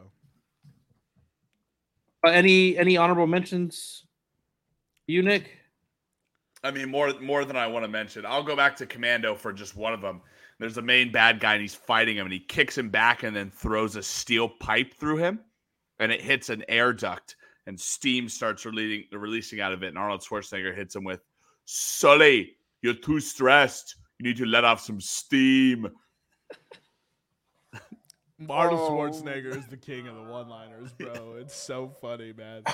Uh, 2.26 2.30
any 2.30 2.78
any 2.78 2.98
honorable 2.98 3.28
mentions? 3.28 4.06
You, 5.08 5.22
Nick? 5.22 5.58
I 6.64 6.72
mean, 6.72 6.90
more 6.90 7.14
more 7.20 7.46
than 7.46 7.56
I 7.56 7.68
want 7.68 7.84
to 7.84 7.90
mention. 7.90 8.26
I'll 8.26 8.44
go 8.44 8.56
back 8.56 8.76
to 8.78 8.86
Commando 8.86 9.36
for 9.36 9.52
just 9.52 9.76
one 9.76 9.94
of 9.94 10.02
them. 10.02 10.22
There's 10.60 10.78
a 10.78 10.82
main 10.82 11.12
bad 11.12 11.40
guy 11.40 11.54
and 11.54 11.62
he's 11.62 11.76
fighting 11.76 12.18
him 12.18 12.26
and 12.26 12.34
he 12.34 12.40
kicks 12.40 12.78
him 12.78 12.90
back 12.90 13.24
and 13.24 13.36
then 13.36 13.50
throws 13.50 13.96
a 13.96 14.04
steel 14.04 14.50
pipe 14.50 14.94
through 14.94 15.18
him, 15.18 15.40
and 16.00 16.12
it 16.12 16.22
hits 16.22 16.50
an 16.50 16.64
air 16.68 16.94
duct 16.94 17.36
and 17.68 17.80
steam 17.80 18.30
starts 18.30 18.66
releasing 18.66 19.06
releasing 19.18 19.62
out 19.62 19.74
of 19.74 19.84
it. 19.84 19.88
And 19.88 19.98
Arnold 19.98 20.22
Schwarzenegger 20.22 20.76
hits 20.76 20.96
him 20.96 21.04
with, 21.04 21.22
"Sully, 21.72 22.56
you're 22.82 22.96
too 22.96 23.20
stressed. 23.20 23.96
You 24.18 24.28
need 24.28 24.38
to 24.38 24.46
let 24.46 24.64
off 24.66 24.82
some 24.82 25.00
steam." 25.00 25.88
Arnold 28.50 28.80
Oh. 28.80 28.90
Schwarzenegger 28.92 29.56
is 29.56 29.68
the 29.68 29.78
king 29.78 30.08
of 30.08 30.16
the 30.16 30.24
one-liners, 30.24 30.94
bro. 30.94 31.36
It's 31.40 31.56
so 31.56 31.90
funny, 32.02 32.34
man. 32.34 32.64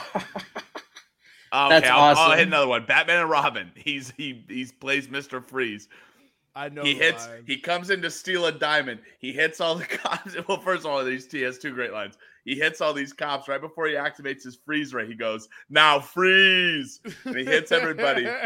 Okay, 1.54 1.70
That's 1.70 1.90
I'll, 1.90 2.18
I'll 2.18 2.38
hit 2.38 2.48
another 2.48 2.68
one. 2.68 2.86
Batman 2.86 3.22
and 3.22 3.30
Robin. 3.30 3.72
He's 3.76 4.12
he 4.18 4.44
he's 4.50 4.74
plays 4.74 5.08
Mister 5.10 5.40
Freeze. 5.40 5.88
I 6.56 6.70
know 6.70 6.84
he 6.84 6.94
hits. 6.96 7.28
line. 7.28 7.44
He 7.46 7.58
comes 7.60 7.90
in 7.90 8.02
to 8.02 8.10
steal 8.10 8.46
a 8.46 8.52
diamond. 8.52 9.02
He 9.20 9.34
hits 9.34 9.60
all 9.60 9.76
the 9.80 9.86
cops. 9.86 10.36
Well, 10.48 10.60
first 10.62 10.86
of 10.86 10.92
all, 10.92 11.04
these 11.04 11.30
he 11.32 11.42
has 11.42 11.58
two 11.58 11.74
great 11.74 11.92
lines. 11.92 12.18
He 12.46 12.56
hits 12.56 12.80
all 12.80 12.94
these 12.94 13.12
cops 13.12 13.48
right 13.48 13.60
before 13.60 13.88
he 13.88 13.96
activates 13.96 14.44
his 14.44 14.56
freeze 14.66 14.94
ray. 14.94 15.08
He 15.08 15.16
goes, 15.16 15.50
"Now 15.70 16.00
freeze!" 16.00 17.00
And 17.26 17.36
he 17.38 17.44
hits 17.46 17.72
everybody. 17.72 18.28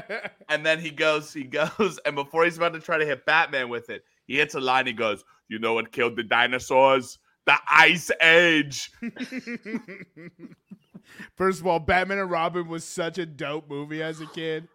And 0.49 0.65
then 0.65 0.79
he 0.79 0.89
goes, 0.89 1.31
he 1.31 1.43
goes, 1.43 1.99
and 2.05 2.15
before 2.15 2.43
he's 2.45 2.57
about 2.57 2.73
to 2.73 2.79
try 2.79 2.97
to 2.97 3.05
hit 3.05 3.23
Batman 3.25 3.69
with 3.69 3.91
it, 3.91 4.03
he 4.25 4.37
hits 4.37 4.55
a 4.55 4.59
line. 4.59 4.87
He 4.87 4.93
goes, 4.93 5.23
"You 5.47 5.59
know 5.59 5.73
what 5.75 5.91
killed 5.91 6.15
the 6.15 6.23
dinosaurs? 6.23 7.19
The 7.45 7.55
Ice 7.69 8.09
Age." 8.21 8.89
First 11.35 11.59
of 11.61 11.67
all, 11.67 11.79
Batman 11.79 12.19
and 12.19 12.31
Robin 12.31 12.67
was 12.67 12.83
such 12.83 13.17
a 13.17 13.25
dope 13.25 13.69
movie 13.69 14.01
as 14.01 14.21
a 14.21 14.27
kid. 14.27 14.67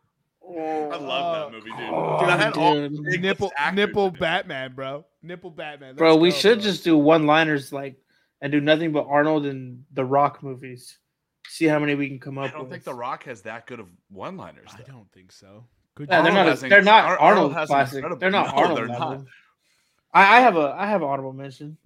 I 0.47 0.97
love 0.97 1.51
that 1.53 1.57
movie, 1.57 1.71
dude. 1.71 1.81
Oh, 1.91 2.27
That 2.27 2.39
had 2.41 2.53
dude. 2.53 2.93
the 3.05 3.19
Nipple, 3.19 3.51
actors 3.57 3.77
nipple 3.77 4.07
in. 4.09 4.15
Batman, 4.15 4.75
bro. 4.75 5.05
Nipple 5.23 5.51
Batman. 5.51 5.97
Bro, 5.97 6.13
Let's 6.17 6.23
we 6.23 6.31
go, 6.31 6.37
should 6.37 6.59
bro. 6.59 6.63
just 6.65 6.85
do 6.85 6.99
one-liners 6.99 7.73
like 7.73 7.97
and 8.43 8.53
do 8.53 8.61
nothing 8.61 8.93
but 8.93 9.07
Arnold 9.09 9.47
and 9.47 9.85
The 9.95 10.05
Rock 10.05 10.43
movies. 10.43 10.99
See 11.49 11.65
how 11.67 11.79
many 11.79 11.95
we 11.95 12.09
can 12.09 12.19
come 12.19 12.37
up. 12.39 12.45
With. 12.45 12.51
I 12.53 12.55
don't 12.55 12.63
with. 12.65 12.73
think 12.73 12.85
The 12.85 12.95
Rock 12.95 13.25
has 13.25 13.43
that 13.43 13.67
good 13.67 13.81
of 13.81 13.89
one-liners. 14.11 14.71
I 14.77 14.83
don't 14.83 15.11
think 15.13 15.33
so. 15.33 15.65
Good 15.95 16.09
Yeah, 16.11 16.23
they're 16.23 16.33
not. 16.33 16.47
has 16.47 16.61
They're 16.61 16.83
not 16.83 17.05
Ar- 17.05 17.19
Arnold 17.19 17.53
Arnold 17.53 17.69
classic. 17.69 17.95
incredible- 17.97 18.21
They're 18.21 18.31
not 18.31 18.55
No, 18.55 18.63
Arnold. 18.63 18.79
they're 18.79 18.87
not. 18.89 19.21
I, 20.13 20.37
I 20.37 20.41
have 20.41 20.57
a 20.57 20.75
I 20.79 20.87
have 20.87 21.03
an 21.03 21.09
honorable 21.09 21.33
mention. 21.33 21.77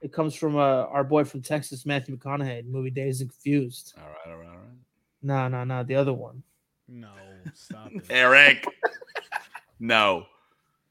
It 0.00 0.12
comes 0.12 0.34
from 0.34 0.56
uh, 0.56 0.60
our 0.60 1.04
boy 1.04 1.24
from 1.24 1.42
Texas, 1.42 1.86
Matthew 1.86 2.16
McConaughey, 2.18 2.66
movie 2.66 2.90
Dazed 2.90 3.20
and 3.22 3.30
Confused. 3.30 3.94
All 3.96 4.08
right, 4.08 4.16
all 4.26 4.36
right, 4.36 4.48
all 4.48 4.54
right. 4.56 4.68
No, 5.22 5.46
no, 5.48 5.62
no, 5.64 5.84
the 5.84 5.94
other 5.94 6.12
one. 6.12 6.42
No, 6.88 7.08
stop 7.54 7.90
it. 7.92 8.04
Eric. 8.10 8.66
no. 9.80 10.26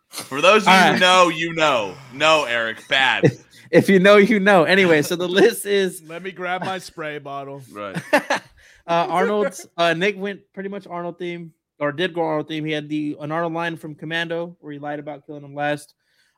For 0.10 0.42
those 0.42 0.64
of 0.68 0.74
you 0.74 0.80
All 0.80 0.94
who 0.94 1.00
know, 1.00 1.30
you 1.30 1.54
know. 1.54 1.96
No, 2.14 2.44
Eric, 2.46 2.88
bad. 2.88 3.24
If 3.72 3.88
you 3.88 4.00
know, 4.00 4.18
you 4.18 4.38
know. 4.42 4.66
Anyway, 4.66 5.02
so 5.02 5.16
the 5.16 5.30
list 5.30 5.66
is 5.66 6.04
Let 6.06 6.24
me 6.24 6.32
grab 6.32 6.62
my 6.66 6.78
spray 6.78 7.20
bottle. 7.20 7.62
right. 7.72 7.96
uh, 8.14 8.40
Arnold's. 8.86 9.66
Uh, 9.78 9.94
Nick 9.94 10.18
went 10.18 10.42
pretty 10.54 10.68
much 10.68 10.88
Arnold 10.88 11.18
theme, 11.18 11.54
or 11.80 11.94
did 11.94 12.14
go 12.14 12.22
Arnold 12.22 12.50
theme. 12.50 12.66
He 12.66 12.74
had 12.74 12.90
the 12.90 13.16
an 13.22 13.32
Arnold 13.32 13.54
line 13.54 13.78
from 13.78 13.96
Commando 13.96 14.58
where 14.60 14.74
he 14.74 14.80
lied 14.80 15.00
about 15.00 15.26
killing 15.26 15.46
him 15.46 15.56
last. 15.56 15.94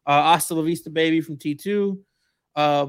Uh, 0.06 0.22
Hasta 0.22 0.54
la 0.54 0.62
Vista 0.62 0.92
Baby 0.92 1.22
from 1.22 1.38
T 1.38 1.56
two. 1.56 2.04
Uh, 2.56 2.88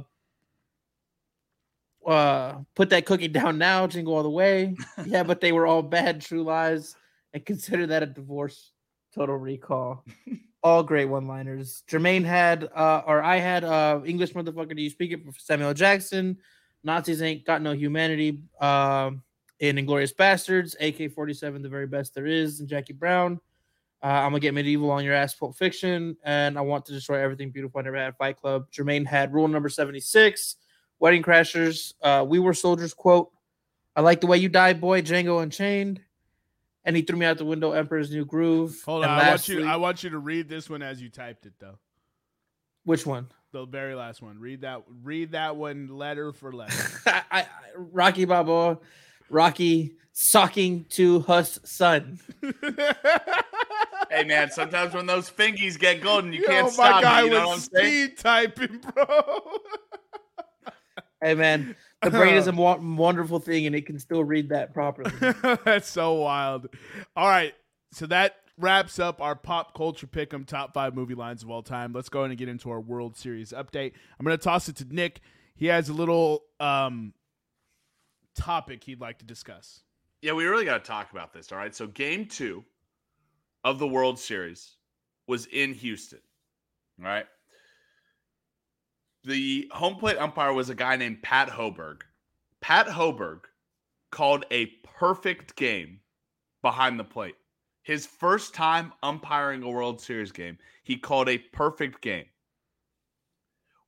uh, 2.07 2.57
put 2.75 2.91
that 2.91 3.07
cookie 3.07 3.29
down 3.29 3.57
now, 3.57 3.87
jingle 3.87 4.15
all 4.15 4.23
the 4.23 4.29
way. 4.29 4.77
Yeah, 5.07 5.23
but 5.23 5.41
they 5.41 5.53
were 5.53 5.67
all 5.67 5.83
bad, 5.83 6.21
true 6.21 6.43
lies, 6.43 6.97
and 7.35 7.45
consider 7.45 7.87
that 7.89 8.03
a 8.03 8.07
divorce. 8.07 8.73
Total 9.15 9.37
Recall. 9.37 10.05
all 10.63 10.83
great 10.83 11.05
one-liners. 11.05 11.83
Jermaine 11.89 12.25
had, 12.25 12.71
uh, 12.75 13.03
or 13.07 13.23
I 13.23 13.37
had, 13.37 13.65
uh, 13.65 14.01
English 14.07 14.33
motherfucker. 14.33 14.75
Do 14.75 14.83
you 14.83 14.89
speak 14.89 15.13
it? 15.13 15.23
For 15.25 15.39
Samuel 15.39 15.75
Jackson. 15.75 16.39
Nazis 16.83 17.21
ain't 17.21 17.45
got 17.45 17.61
no 17.61 17.73
humanity. 17.73 18.41
Um, 18.61 19.23
in 19.61 19.77
Inglourious 19.77 20.15
Basterds, 20.15 20.75
AK-47, 20.81 21.63
the 21.63 21.69
very 21.69 21.87
best 21.87 22.15
there 22.15 22.27
is, 22.27 22.61
and 22.61 22.69
Jackie 22.69 22.93
Brown. 22.93 23.41
Uh, 24.03 24.09
I'm 24.09 24.31
gonna 24.31 24.41
get 24.41 24.53
medieval 24.53 24.91
on 24.91 25.05
your 25.05 25.15
ass, 25.15 25.35
Pulp 25.35 25.57
Fiction, 25.57 26.17
and 26.25 26.59
I 26.59 26.61
want 26.61 26.85
to 26.87 26.93
destroy 26.93 27.21
everything 27.21 27.51
beautiful. 27.51 27.79
I 27.81 27.85
never 27.85 27.97
had 27.97 28.17
Fight 28.17 28.37
Club. 28.37 28.67
Jermaine 28.71 29.07
had 29.07 29.33
rule 29.33 29.49
number 29.49 29.71
76, 29.71 30.57
Wedding 30.99 31.23
Crashers. 31.23 31.95
Uh, 32.03 32.25
we 32.29 32.39
were 32.39 32.53
soldiers. 32.53 32.93
Quote: 32.93 33.31
I 33.97 34.03
like 34.03 34.21
the 34.21 34.27
way 34.27 34.37
you 34.37 34.51
died, 34.51 34.81
boy. 34.81 35.01
Django 35.01 35.43
Unchained. 35.43 36.03
And 36.85 36.97
he 36.97 37.03
threw 37.03 37.19
me 37.19 37.27
out 37.27 37.39
the 37.39 37.45
window. 37.45 37.73
Emperor's 37.73 38.11
New 38.11 38.25
Groove. 38.25 38.81
Hold 38.85 39.05
on, 39.05 39.11
I 39.11 39.31
want 39.31 39.49
you. 39.49 39.67
I 39.67 39.77
want 39.77 40.05
you 40.05 40.11
to 40.11 40.19
read 40.19 40.49
this 40.49 40.69
one 40.69 40.83
as 40.83 41.01
you 41.01 41.09
typed 41.09 41.47
it, 41.47 41.55
though. 41.59 41.79
Which 42.85 43.07
one? 43.07 43.29
The 43.53 43.65
very 43.65 43.95
last 43.95 44.21
one. 44.21 44.39
Read 44.39 44.63
that. 44.63 44.83
Read 45.03 45.33
that 45.33 45.57
one 45.57 45.89
letter 45.89 46.33
for 46.33 46.53
letter. 46.53 46.85
I, 47.07 47.23
I, 47.31 47.47
Rocky 47.77 48.25
Balboa, 48.25 48.79
Rocky 49.31 49.97
sucking 50.15 50.87
to 50.91 51.21
hus 51.21 51.61
son. 51.65 52.19
hey 54.11 54.25
man, 54.25 54.51
sometimes 54.51 54.95
when 54.95 55.07
those 55.07 55.31
fingies 55.31 55.79
get 55.79 56.03
golden, 56.03 56.33
you 56.33 56.43
Yo, 56.43 56.49
can't 56.49 56.73
stop. 56.73 56.97
My 56.97 57.03
guy 57.03 57.23
me, 57.23 57.29
you 57.29 57.35
know 57.35 57.49
was 57.49 57.65
speed 57.65 58.19
typing, 58.19 58.79
bro. 58.79 59.07
hey 61.23 61.35
man, 61.35 61.77
the 62.05 62.11
brain 62.11 62.35
is 62.35 62.47
a 62.47 62.53
wonderful 62.53 63.39
thing, 63.39 63.67
and 63.67 63.75
it 63.75 63.87
can 63.87 63.99
still 63.99 64.25
read 64.25 64.51
that 64.51 64.73
properly. 64.73 65.11
That's 65.65 65.89
so 65.89 66.15
wild. 66.15 66.69
All 67.17 67.29
right, 67.29 67.55
so 67.93 68.07
that 68.07 68.37
wraps 68.59 68.99
up 68.99 69.21
our 69.21 69.35
pop 69.35 69.75
culture 69.77 70.07
pick'em 70.07 70.47
top 70.47 70.75
five 70.75 70.95
movie 70.95 71.15
lines 71.15 71.43
of 71.43 71.51
all 71.51 71.63
time. 71.63 71.93
Let's 71.93 72.09
go 72.09 72.21
ahead 72.21 72.31
and 72.31 72.39
get 72.39 72.49
into 72.49 72.71
our 72.71 72.81
World 72.81 73.17
Series 73.17 73.53
update. 73.53 73.93
I'm 74.19 74.25
going 74.25 74.37
to 74.37 74.43
toss 74.43 74.69
it 74.69 74.77
to 74.77 74.85
Nick. 74.85 75.21
He 75.57 75.67
has 75.67 75.89
a 75.89 75.93
little 75.93 76.43
um, 76.61 77.15
topic 78.37 78.85
he'd 78.85 79.01
like 79.01 79.19
to 79.19 79.25
discuss. 79.25 79.81
Yeah, 80.23 80.33
we 80.33 80.45
really 80.47 80.65
got 80.65 80.83
to 80.83 80.89
talk 80.89 81.11
about 81.13 81.33
this. 81.33 81.53
All 81.53 81.59
right, 81.59 81.75
so 81.75 81.87
Game 81.87 82.27
Two 82.27 82.65
of 83.63 83.79
the 83.79 83.87
World 83.87 84.19
Series 84.19 84.77
was 85.27 85.47
in 85.47 85.75
Houston. 85.75 86.21
All 87.01 87.07
right. 87.07 87.27
The 89.25 89.71
home 89.73 89.97
plate 89.97 90.19
umpire 90.19 90.53
was 90.53 90.69
a 90.69 90.75
guy 90.75 90.97
named 90.97 91.23
Pat 91.23 91.49
Hoberg. 91.49 92.03
Pat 92.61 92.87
Hoberg 92.87 93.41
called 94.11 94.45
a 94.51 94.67
perfect 94.85 95.57
game 95.57 96.01
behind 96.61 97.01
the 97.01 97.05
plate. 97.05 97.37
His 97.83 98.07
first 98.07 98.55
time 98.55 98.93
umpiring 99.03 99.63
a 99.63 99.71
World 99.71 100.01
Series 100.01 100.31
game, 100.33 100.59
he 100.83 100.97
called 100.97 101.29
a 101.29 101.39
perfect 101.39 102.03
game. 102.03 102.27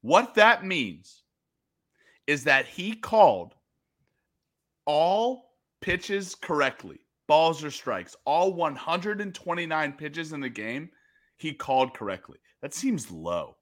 What 0.00 0.34
that 0.34 0.64
means 0.64 1.22
is 2.26 2.44
that 2.44 2.66
he 2.66 2.94
called 2.94 3.54
all 4.86 5.52
pitches 5.80 6.34
correctly, 6.34 7.00
balls 7.26 7.62
or 7.62 7.70
strikes, 7.70 8.16
all 8.24 8.54
129 8.54 9.92
pitches 9.92 10.32
in 10.32 10.40
the 10.40 10.48
game, 10.48 10.90
he 11.36 11.52
called 11.52 11.92
correctly. 11.92 12.38
That 12.62 12.74
seems 12.74 13.10
low. 13.10 13.56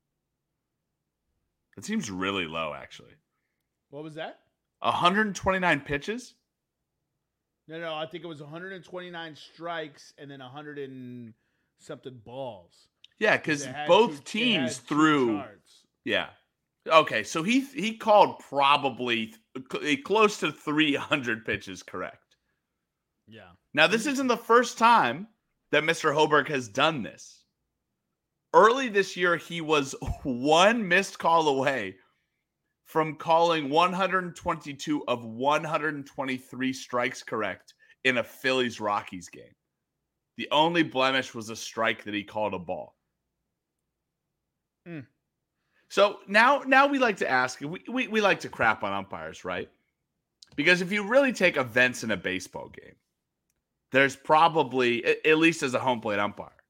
That 1.77 1.85
seems 1.85 2.11
really 2.11 2.47
low, 2.47 2.75
actually. 2.75 3.15
What 3.91 4.03
was 4.05 4.15
that? 4.15 4.41
129 4.81 5.81
pitches? 5.81 6.35
No, 7.67 7.81
no, 7.81 7.95
I 7.95 8.07
think 8.07 8.25
it 8.25 8.27
was 8.27 8.41
129 8.41 9.37
strikes 9.37 10.13
and 10.19 10.31
then 10.31 10.41
100 10.41 10.79
and 10.79 11.33
something 11.79 12.21
balls. 12.25 12.89
Yeah, 13.19 13.37
because 13.37 13.67
both 13.87 14.25
two, 14.25 14.39
teams 14.39 14.79
threw. 14.79 15.43
Yeah. 16.05 16.29
Okay, 16.87 17.23
so 17.23 17.43
he 17.43 17.61
he 17.61 17.97
called 17.97 18.41
probably 18.41 19.35
eh, 19.83 19.97
close 20.05 20.39
to 20.41 20.53
300 20.53 21.47
pitches 21.47 21.83
correct. 21.83 22.37
Yeah. 23.27 23.49
Now 23.73 23.87
this 23.87 24.07
isn't 24.07 24.27
the 24.27 24.37
first 24.37 24.77
time 24.77 25.29
that 25.73 25.85
Mr. 25.85 26.15
Hoberg 26.15 26.49
has 26.49 26.69
done 26.69 27.03
this. 27.03 27.44
Early 28.55 28.89
this 28.89 29.17
year, 29.17 29.37
he 29.37 29.61
was 29.61 29.95
one 30.23 30.87
missed 30.87 31.19
call 31.19 31.49
away 31.49 31.97
from 32.85 33.17
calling 33.17 33.69
122 33.69 35.05
of 35.09 35.25
123 35.25 36.73
strikes 36.73 37.23
correct 37.23 37.75
in 38.05 38.19
a 38.19 38.23
Phillies 38.25 38.81
Rockies 38.81 39.29
game. 39.29 39.55
The 40.37 40.49
only 40.53 40.85
blemish 40.85 41.35
was 41.35 41.51
a 41.51 41.57
strike 41.57 42.05
that 42.05 42.15
he 42.15 42.23
called 42.23 42.55
a 42.55 42.59
ball. 42.59 42.95
Mm. 44.87 45.07
So 45.89 46.19
now, 46.29 46.63
now 46.67 46.87
we 46.87 46.99
like 46.99 47.17
to 47.19 47.31
ask, 47.31 47.61
we, 47.61 47.83
we, 47.89 48.09
we 48.09 48.21
like 48.21 48.41
to 48.41 48.49
crap 48.49 48.85
on 48.85 48.93
umpires, 48.93 49.45
right? 49.45 49.69
Because 50.57 50.81
if 50.81 50.93
you 50.93 51.07
really 51.07 51.33
take 51.33 51.57
events 51.57 52.05
in 52.05 52.11
a 52.11 52.17
baseball 52.17 52.69
game, 52.69 52.95
there's 53.91 54.17
probably, 54.17 55.05
at 55.05 55.39
least 55.39 55.63
as 55.63 55.75
a 55.75 55.79
home 55.79 56.01
plate 56.01 56.19
umpire, 56.19 56.64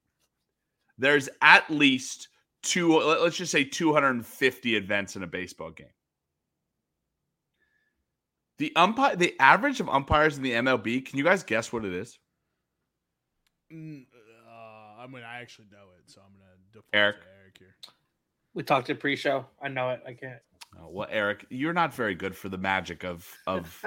there's 0.98 1.28
at 1.42 1.68
least 1.70 2.28
two, 2.62 2.96
let's 2.98 3.36
just 3.36 3.52
say 3.52 3.64
250 3.64 4.76
events 4.76 5.16
in 5.16 5.22
a 5.22 5.26
baseball 5.26 5.70
game. 5.70 5.86
The 8.58 8.72
umpire, 8.76 9.16
the 9.16 9.34
average 9.40 9.80
of 9.80 9.88
umpires 9.88 10.36
in 10.36 10.42
the 10.42 10.52
MLB. 10.52 11.04
Can 11.04 11.18
you 11.18 11.24
guys 11.24 11.42
guess 11.42 11.72
what 11.72 11.84
it 11.84 11.92
is? 11.92 12.18
Mm, 13.72 14.06
uh, 14.46 15.00
I 15.00 15.06
mean, 15.08 15.24
I 15.24 15.40
actually 15.40 15.66
know 15.72 15.86
it, 15.98 16.08
so 16.08 16.20
I'm 16.24 16.32
gonna 16.32 16.52
default 16.72 16.84
Eric. 16.92 17.16
to 17.16 17.26
Eric 17.40 17.58
here. 17.58 17.74
We 18.54 18.62
talked 18.62 18.86
to 18.86 18.94
pre-show. 18.94 19.44
I 19.60 19.68
know 19.68 19.90
it. 19.90 20.02
I 20.06 20.12
can't. 20.12 20.38
Oh, 20.80 20.88
well, 20.88 21.08
Eric, 21.10 21.46
you're 21.50 21.72
not 21.72 21.92
very 21.94 22.14
good 22.14 22.36
for 22.36 22.48
the 22.48 22.58
magic 22.58 23.04
of 23.04 23.28
of 23.48 23.84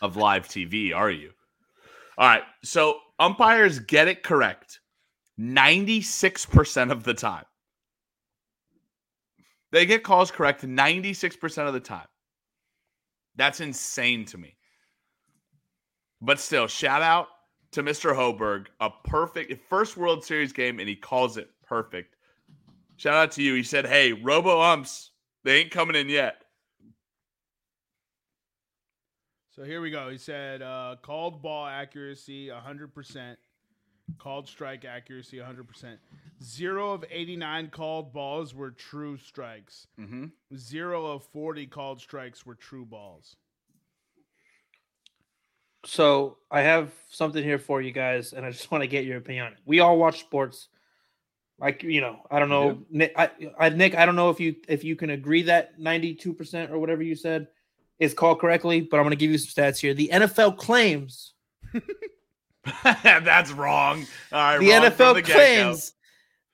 of 0.00 0.16
live 0.16 0.48
TV, 0.48 0.94
are 0.94 1.10
you? 1.10 1.32
All 2.16 2.26
right. 2.26 2.42
So 2.64 2.98
umpires 3.18 3.78
get 3.80 4.08
it 4.08 4.22
correct 4.22 4.79
96% 5.40 6.92
of 6.92 7.02
the 7.04 7.14
time. 7.14 7.44
They 9.72 9.86
get 9.86 10.02
calls 10.02 10.30
correct 10.30 10.62
96% 10.62 11.66
of 11.66 11.72
the 11.72 11.80
time. 11.80 12.06
That's 13.36 13.60
insane 13.60 14.24
to 14.26 14.38
me. 14.38 14.56
But 16.20 16.40
still, 16.40 16.66
shout 16.66 17.02
out 17.02 17.28
to 17.72 17.82
Mr. 17.82 18.14
Hoberg, 18.14 18.66
a 18.80 18.90
perfect 19.04 19.54
first 19.68 19.96
World 19.96 20.24
Series 20.24 20.52
game, 20.52 20.80
and 20.80 20.88
he 20.88 20.96
calls 20.96 21.36
it 21.36 21.48
perfect. 21.66 22.16
Shout 22.96 23.14
out 23.14 23.30
to 23.32 23.42
you. 23.42 23.54
He 23.54 23.62
said, 23.62 23.86
Hey, 23.86 24.12
robo 24.12 24.60
umps, 24.60 25.12
they 25.44 25.60
ain't 25.60 25.70
coming 25.70 25.96
in 25.96 26.08
yet. 26.08 26.42
So 29.50 29.64
here 29.64 29.80
we 29.80 29.90
go. 29.90 30.10
He 30.10 30.18
said, 30.18 30.62
uh, 30.62 30.96
called 31.02 31.42
ball 31.42 31.66
accuracy 31.66 32.48
100%, 32.48 33.36
called 34.20 34.46
strike 34.46 34.84
accuracy 34.84 35.38
100%. 35.38 35.96
Zero 36.42 36.92
of 36.92 37.04
89 37.10 37.68
called 37.70 38.12
balls 38.12 38.54
were 38.54 38.70
true 38.70 39.16
strikes. 39.16 39.86
Mm-hmm. 39.98 40.26
Zero 40.56 41.06
of 41.06 41.24
40 41.24 41.66
called 41.66 42.00
strikes 42.00 42.44
were 42.46 42.54
true 42.54 42.84
balls. 42.84 43.36
So 45.86 46.36
I 46.50 46.60
have 46.60 46.92
something 47.08 47.42
here 47.42 47.58
for 47.58 47.80
you 47.80 47.90
guys, 47.90 48.34
and 48.34 48.44
I 48.44 48.50
just 48.50 48.70
want 48.70 48.82
to 48.82 48.88
get 48.88 49.06
your 49.06 49.16
opinion 49.16 49.46
on 49.46 49.52
it. 49.52 49.58
We 49.64 49.80
all 49.80 49.98
watch 49.98 50.20
sports. 50.20 50.68
Like 51.58 51.82
you 51.82 52.00
know, 52.00 52.20
I 52.30 52.38
don't 52.38 52.48
know, 52.48 52.68
yeah. 52.68 52.74
Nick. 52.90 53.12
I, 53.16 53.30
I, 53.58 53.68
Nick, 53.68 53.94
I 53.94 54.06
don't 54.06 54.16
know 54.16 54.30
if 54.30 54.40
you 54.40 54.56
if 54.66 54.82
you 54.82 54.96
can 54.96 55.10
agree 55.10 55.42
that 55.42 55.78
ninety 55.78 56.14
two 56.14 56.32
percent 56.32 56.70
or 56.70 56.78
whatever 56.78 57.02
you 57.02 57.14
said 57.14 57.48
is 57.98 58.14
called 58.14 58.40
correctly, 58.40 58.80
but 58.80 58.96
I'm 58.96 59.02
going 59.04 59.10
to 59.10 59.16
give 59.16 59.30
you 59.30 59.36
some 59.36 59.64
stats 59.64 59.78
here. 59.78 59.92
The 59.92 60.08
NFL 60.10 60.56
claims 60.56 61.34
that's 63.04 63.52
wrong. 63.52 64.06
All 64.32 64.38
right, 64.38 64.58
the 64.58 64.68
NFL 64.68 65.14
the 65.14 65.22
claims 65.22 65.92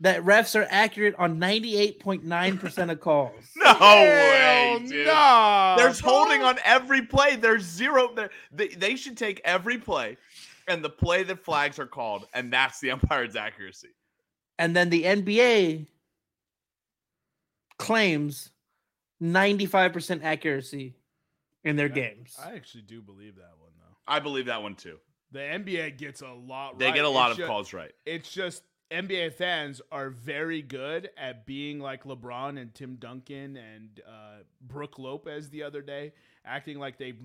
that 0.01 0.23
refs 0.23 0.59
are 0.59 0.67
accurate 0.71 1.15
on 1.19 1.39
98.9% 1.39 2.91
of 2.91 3.01
calls. 3.01 3.33
no 3.57 3.73
way, 3.73 4.85
dude. 4.87 5.07
No, 5.07 5.75
There's 5.79 6.01
holding 6.01 6.43
on 6.43 6.59
every 6.65 7.03
play. 7.03 7.37
There's 7.37 7.63
zero. 7.63 8.15
They, 8.53 8.69
they 8.69 8.97
should 8.97 9.17
take 9.17 9.41
every 9.45 9.79
play 9.79 10.19
and 10.69 10.85
the 10.85 10.91
play 10.91 11.23
that 11.23 11.45
flags 11.45 11.79
are 11.79 11.87
called, 11.87 12.27
and 12.35 12.53
that's 12.53 12.81
the 12.81 12.91
umpire's 12.93 13.37
accuracy. 13.37 13.95
And 14.59 14.75
then 14.75 14.91
the 14.91 15.05
NBA 15.05 15.87
claims 17.79 18.51
95% 19.23 20.23
accuracy 20.25 20.95
in 21.65 21.77
their 21.77 21.89
games. 21.89 22.37
I 22.43 22.55
actually 22.55 22.83
do 22.83 23.03
believe 23.03 23.37
that 23.37 23.53
one, 23.59 23.73
though. 23.79 23.97
I 24.07 24.21
believe 24.21 24.47
that 24.47 24.63
one, 24.63 24.75
too. 24.77 24.99
The 25.33 25.41
NBA 25.41 25.99
gets 25.99 26.23
a 26.23 26.29
lot 26.29 26.79
They 26.79 26.87
right. 26.87 26.95
get 26.95 27.05
a 27.05 27.09
lot 27.09 27.31
it's 27.31 27.33
of 27.33 27.39
just, 27.39 27.49
calls 27.49 27.73
right. 27.73 27.93
It's 28.05 28.31
just 28.31 28.63
NBA 28.91 29.35
fans 29.35 29.81
are 29.91 30.11
very 30.11 30.63
good 30.63 31.11
at 31.17 31.45
being 31.45 31.81
like 31.81 32.05
LeBron 32.05 32.61
and 32.61 32.73
Tim 32.75 32.97
Duncan 32.97 33.57
and 33.57 34.01
uh, 34.07 34.43
Brook 34.61 34.99
Lopez 34.99 35.51
the 35.51 35.65
other 35.65 35.83
day, 35.83 36.13
acting 36.45 36.79
like 36.79 36.97
they've 36.97 37.19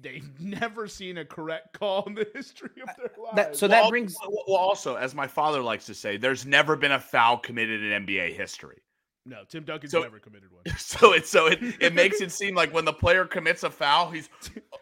they've 0.00 0.28
never 0.40 0.86
seen 0.86 1.18
a 1.18 1.24
correct 1.24 1.78
call 1.78 2.04
in 2.06 2.14
the 2.14 2.26
history 2.32 2.70
of 2.80 2.88
their 2.96 3.10
lives. 3.22 3.36
That, 3.36 3.56
so 3.56 3.66
that 3.66 3.88
brings 3.88 4.16
well, 4.22 4.56
also, 4.56 4.94
as 4.94 5.14
my 5.14 5.26
father 5.26 5.60
likes 5.60 5.86
to 5.86 5.94
say, 5.94 6.16
there's 6.16 6.46
never 6.46 6.76
been 6.76 6.92
a 6.92 7.00
foul 7.00 7.38
committed 7.38 7.82
in 7.82 8.06
NBA 8.06 8.34
history. 8.34 8.78
No, 9.26 9.42
Tim 9.46 9.64
Duncan's 9.64 9.92
so, 9.92 10.00
never 10.00 10.20
committed 10.20 10.50
one. 10.52 10.62
So 10.78 11.12
it 11.12 11.26
so 11.26 11.46
it, 11.46 11.58
it 11.80 11.94
makes 11.94 12.20
it 12.20 12.30
seem 12.30 12.54
like 12.54 12.72
when 12.72 12.84
the 12.84 12.92
player 12.92 13.26
commits 13.26 13.64
a 13.64 13.70
foul, 13.70 14.10
he's 14.10 14.28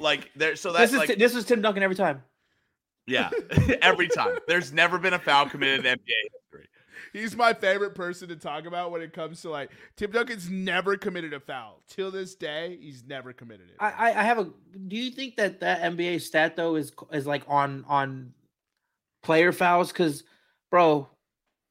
like 0.00 0.30
there. 0.36 0.56
So 0.56 0.72
that's 0.72 0.92
this 0.92 1.02
is 1.02 1.08
like, 1.08 1.18
this 1.18 1.34
is 1.34 1.44
Tim 1.44 1.62
Duncan 1.62 1.82
every 1.82 1.96
time. 1.96 2.22
Yeah, 3.06 3.30
every 3.82 4.08
time. 4.08 4.36
There's 4.46 4.72
never 4.72 4.98
been 4.98 5.14
a 5.14 5.18
foul 5.18 5.48
committed 5.48 5.86
in 5.86 5.98
NBA 5.98 6.12
history. 6.52 6.68
he's 7.12 7.34
my 7.34 7.54
favorite 7.54 7.94
person 7.94 8.28
to 8.28 8.36
talk 8.36 8.66
about 8.66 8.90
when 8.90 9.00
it 9.00 9.12
comes 9.14 9.40
to 9.42 9.50
like 9.50 9.70
Tim 9.96 10.10
Duncan's 10.10 10.50
never 10.50 10.96
committed 10.96 11.32
a 11.32 11.40
foul 11.40 11.82
till 11.88 12.10
this 12.10 12.34
day. 12.34 12.78
He's 12.80 13.02
never 13.06 13.32
committed 13.32 13.70
it. 13.70 13.76
I, 13.80 14.12
I 14.12 14.22
have 14.22 14.38
a. 14.38 14.50
Do 14.86 14.96
you 14.96 15.10
think 15.10 15.36
that 15.36 15.60
that 15.60 15.80
NBA 15.80 16.20
stat 16.20 16.54
though 16.54 16.76
is 16.76 16.92
is 17.12 17.26
like 17.26 17.42
on 17.48 17.84
on 17.88 18.34
player 19.22 19.52
fouls? 19.52 19.90
Because, 19.90 20.24
bro, 20.70 21.08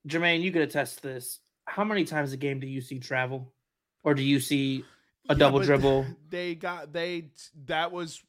Jermaine, 0.08 0.42
you 0.42 0.52
could 0.52 0.64
attest 0.64 0.98
to 0.98 1.04
this. 1.04 1.40
How 1.66 1.84
many 1.84 2.06
times 2.06 2.34
a 2.34 2.38
game 2.38 2.60
do 2.60 2.68
you 2.68 2.82
see 2.82 2.98
travel, 2.98 3.54
or 4.04 4.16
do 4.16 4.24
you 4.24 4.40
see 4.40 4.86
a 5.30 5.34
yeah, 5.34 5.40
double 5.40 5.60
dribble? 5.60 6.06
They 6.30 6.56
got 6.56 6.94
they 6.94 7.30
that 7.66 7.92
was 7.92 8.24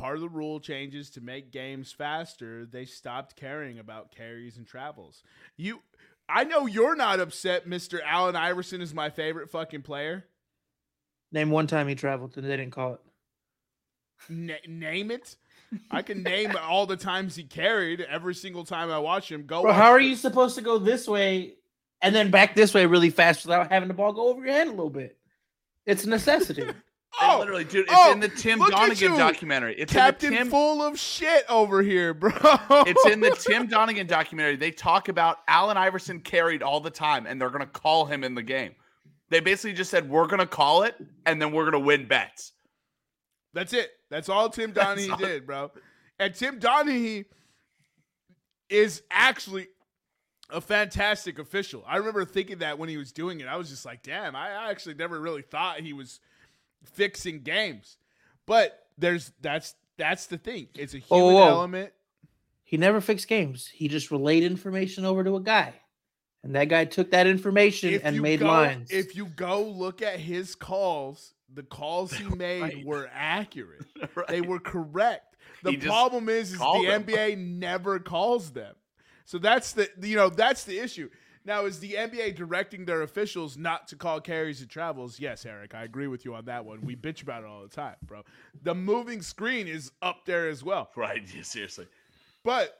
part 0.00 0.16
of 0.16 0.22
the 0.22 0.28
rule 0.28 0.60
changes 0.60 1.10
to 1.10 1.20
make 1.20 1.52
games 1.52 1.92
faster, 1.92 2.64
they 2.64 2.86
stopped 2.86 3.36
caring 3.36 3.78
about 3.78 4.10
carries 4.10 4.56
and 4.56 4.66
travels. 4.66 5.22
You 5.56 5.80
I 6.28 6.44
know 6.44 6.66
you're 6.66 6.96
not 6.96 7.20
upset 7.20 7.68
Mr. 7.68 7.98
Allen 8.04 8.36
Iverson 8.36 8.80
is 8.80 8.94
my 8.94 9.10
favorite 9.10 9.50
fucking 9.50 9.82
player. 9.82 10.24
Name 11.32 11.50
one 11.50 11.66
time 11.66 11.86
he 11.86 11.94
traveled 11.94 12.36
and 12.36 12.44
they 12.44 12.56
didn't 12.56 12.72
call 12.72 12.94
it. 12.94 13.00
Na- 14.28 14.54
name 14.66 15.10
it. 15.10 15.36
I 15.90 16.02
can 16.02 16.22
name 16.22 16.56
all 16.62 16.86
the 16.86 16.96
times 16.96 17.36
he 17.36 17.44
carried 17.44 18.00
every 18.00 18.34
single 18.34 18.64
time 18.64 18.90
I 18.90 18.98
watch 18.98 19.30
him 19.30 19.46
go. 19.46 19.62
Bro, 19.62 19.72
how 19.72 19.90
are 19.90 20.00
you 20.00 20.16
supposed 20.16 20.56
to 20.56 20.62
go 20.62 20.78
this 20.78 21.06
way 21.06 21.54
and 22.00 22.14
then 22.14 22.30
back 22.30 22.54
this 22.54 22.72
way 22.72 22.86
really 22.86 23.10
fast 23.10 23.44
without 23.44 23.70
having 23.70 23.88
the 23.88 23.94
ball 23.94 24.12
go 24.12 24.28
over 24.28 24.44
your 24.44 24.54
head 24.54 24.66
a 24.66 24.70
little 24.70 24.90
bit? 24.90 25.18
It's 25.86 26.04
a 26.04 26.08
necessity. 26.08 26.64
Oh, 27.20 27.38
literally, 27.40 27.64
dude, 27.64 27.86
it's 27.86 27.92
oh, 27.94 28.12
in 28.12 28.20
the 28.20 28.28
Tim 28.28 28.60
Donaghan 28.60 29.18
documentary. 29.18 29.74
It's 29.76 29.92
Captain 29.92 30.28
in 30.28 30.32
the 30.32 30.38
Tim, 30.44 30.50
full 30.50 30.80
of 30.80 30.98
shit 30.98 31.44
over 31.48 31.82
here, 31.82 32.14
bro. 32.14 32.30
It's 32.86 33.04
in 33.06 33.20
the 33.20 33.32
Tim 33.32 33.68
Donaghan 33.68 34.06
documentary. 34.06 34.56
They 34.56 34.70
talk 34.70 35.08
about 35.08 35.38
Allen 35.48 35.76
Iverson 35.76 36.20
carried 36.20 36.62
all 36.62 36.80
the 36.80 36.90
time, 36.90 37.26
and 37.26 37.40
they're 37.40 37.50
gonna 37.50 37.66
call 37.66 38.06
him 38.06 38.22
in 38.22 38.34
the 38.36 38.42
game. 38.42 38.74
They 39.28 39.40
basically 39.40 39.72
just 39.72 39.90
said 39.90 40.08
we're 40.08 40.28
gonna 40.28 40.46
call 40.46 40.84
it, 40.84 40.94
and 41.26 41.42
then 41.42 41.52
we're 41.52 41.64
gonna 41.64 41.80
win 41.80 42.06
bets. 42.06 42.52
That's 43.54 43.72
it. 43.72 43.90
That's 44.08 44.28
all 44.28 44.48
Tim 44.48 44.72
Donaghy 44.72 45.18
did, 45.18 45.46
bro. 45.46 45.72
And 46.20 46.34
Tim 46.34 46.60
Donaghy 46.60 47.24
is 48.68 49.02
actually 49.10 49.66
a 50.52 50.60
fantastic 50.60 51.38
official. 51.38 51.84
I 51.86 51.96
remember 51.96 52.24
thinking 52.24 52.58
that 52.58 52.78
when 52.78 52.88
he 52.88 52.96
was 52.96 53.12
doing 53.12 53.40
it, 53.40 53.46
I 53.46 53.56
was 53.56 53.70
just 53.70 53.84
like, 53.84 54.02
damn, 54.02 54.34
I 54.36 54.70
actually 54.70 54.94
never 54.94 55.20
really 55.20 55.42
thought 55.42 55.80
he 55.80 55.92
was 55.92 56.20
fixing 56.84 57.40
games. 57.40 57.96
But 58.46 58.86
there's 58.98 59.32
that's 59.40 59.74
that's 59.96 60.26
the 60.26 60.38
thing. 60.38 60.68
It's 60.74 60.94
a 60.94 60.98
human 60.98 61.36
element. 61.36 61.92
He 62.64 62.76
never 62.76 63.00
fixed 63.00 63.28
games. 63.28 63.66
He 63.66 63.88
just 63.88 64.10
relayed 64.10 64.44
information 64.44 65.04
over 65.04 65.24
to 65.24 65.36
a 65.36 65.40
guy. 65.40 65.74
And 66.42 66.54
that 66.54 66.66
guy 66.66 66.84
took 66.86 67.10
that 67.10 67.26
information 67.26 67.94
if 67.94 68.04
and 68.04 68.20
made 68.20 68.40
go, 68.40 68.46
lines. 68.46 68.90
If 68.90 69.14
you 69.14 69.26
go 69.26 69.62
look 69.62 70.00
at 70.00 70.18
his 70.18 70.54
calls, 70.54 71.34
the 71.52 71.62
calls 71.62 72.12
he 72.12 72.24
made 72.36 72.62
right. 72.62 72.86
were 72.86 73.10
accurate. 73.12 73.84
right. 74.14 74.28
They 74.28 74.40
were 74.40 74.60
correct. 74.60 75.36
The 75.62 75.72
he 75.72 75.76
problem 75.76 76.28
is, 76.28 76.52
is 76.52 76.58
the 76.58 76.84
them. 76.86 77.04
NBA 77.04 77.38
never 77.38 77.98
calls 77.98 78.52
them. 78.52 78.74
So 79.30 79.38
that's 79.38 79.70
the 79.74 79.88
you 80.02 80.16
know 80.16 80.28
that's 80.28 80.64
the 80.64 80.80
issue. 80.80 81.08
Now, 81.44 81.64
is 81.66 81.78
the 81.78 81.92
NBA 81.92 82.34
directing 82.34 82.84
their 82.84 83.02
officials 83.02 83.56
not 83.56 83.86
to 83.88 83.96
call 83.96 84.20
carries 84.20 84.60
and 84.60 84.68
travels? 84.68 85.20
Yes, 85.20 85.46
Eric, 85.46 85.72
I 85.72 85.84
agree 85.84 86.08
with 86.08 86.24
you 86.24 86.34
on 86.34 86.46
that 86.46 86.64
one. 86.64 86.80
We 86.80 86.96
bitch 86.96 87.22
about 87.22 87.44
it 87.44 87.46
all 87.46 87.62
the 87.62 87.68
time, 87.68 87.94
bro. 88.02 88.24
The 88.64 88.74
moving 88.74 89.22
screen 89.22 89.68
is 89.68 89.92
up 90.02 90.26
there 90.26 90.48
as 90.48 90.64
well. 90.64 90.90
Right, 90.96 91.22
yeah, 91.34 91.42
seriously. 91.42 91.86
But 92.42 92.76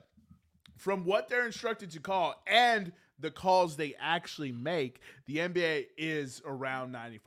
from 0.76 1.05
what 1.05 1.28
they're 1.28 1.46
instructed 1.46 1.92
to 1.92 2.01
call 2.01 2.42
and 2.48 2.90
the 3.20 3.30
calls 3.30 3.76
they 3.76 3.94
actually 4.01 4.51
make, 4.51 5.03
the 5.26 5.36
NBA 5.36 5.86
is 5.96 6.42
around 6.44 6.92
95%. 6.92 7.20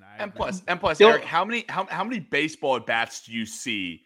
I 0.00 0.22
and 0.22 0.34
plus, 0.34 0.62
and 0.66 0.80
plus, 0.80 0.98
Eric, 0.98 1.24
how 1.24 1.44
many 1.44 1.66
how, 1.68 1.84
how 1.90 2.04
many 2.04 2.20
baseball 2.20 2.80
bats 2.80 3.26
do 3.26 3.32
you 3.32 3.44
see 3.44 4.02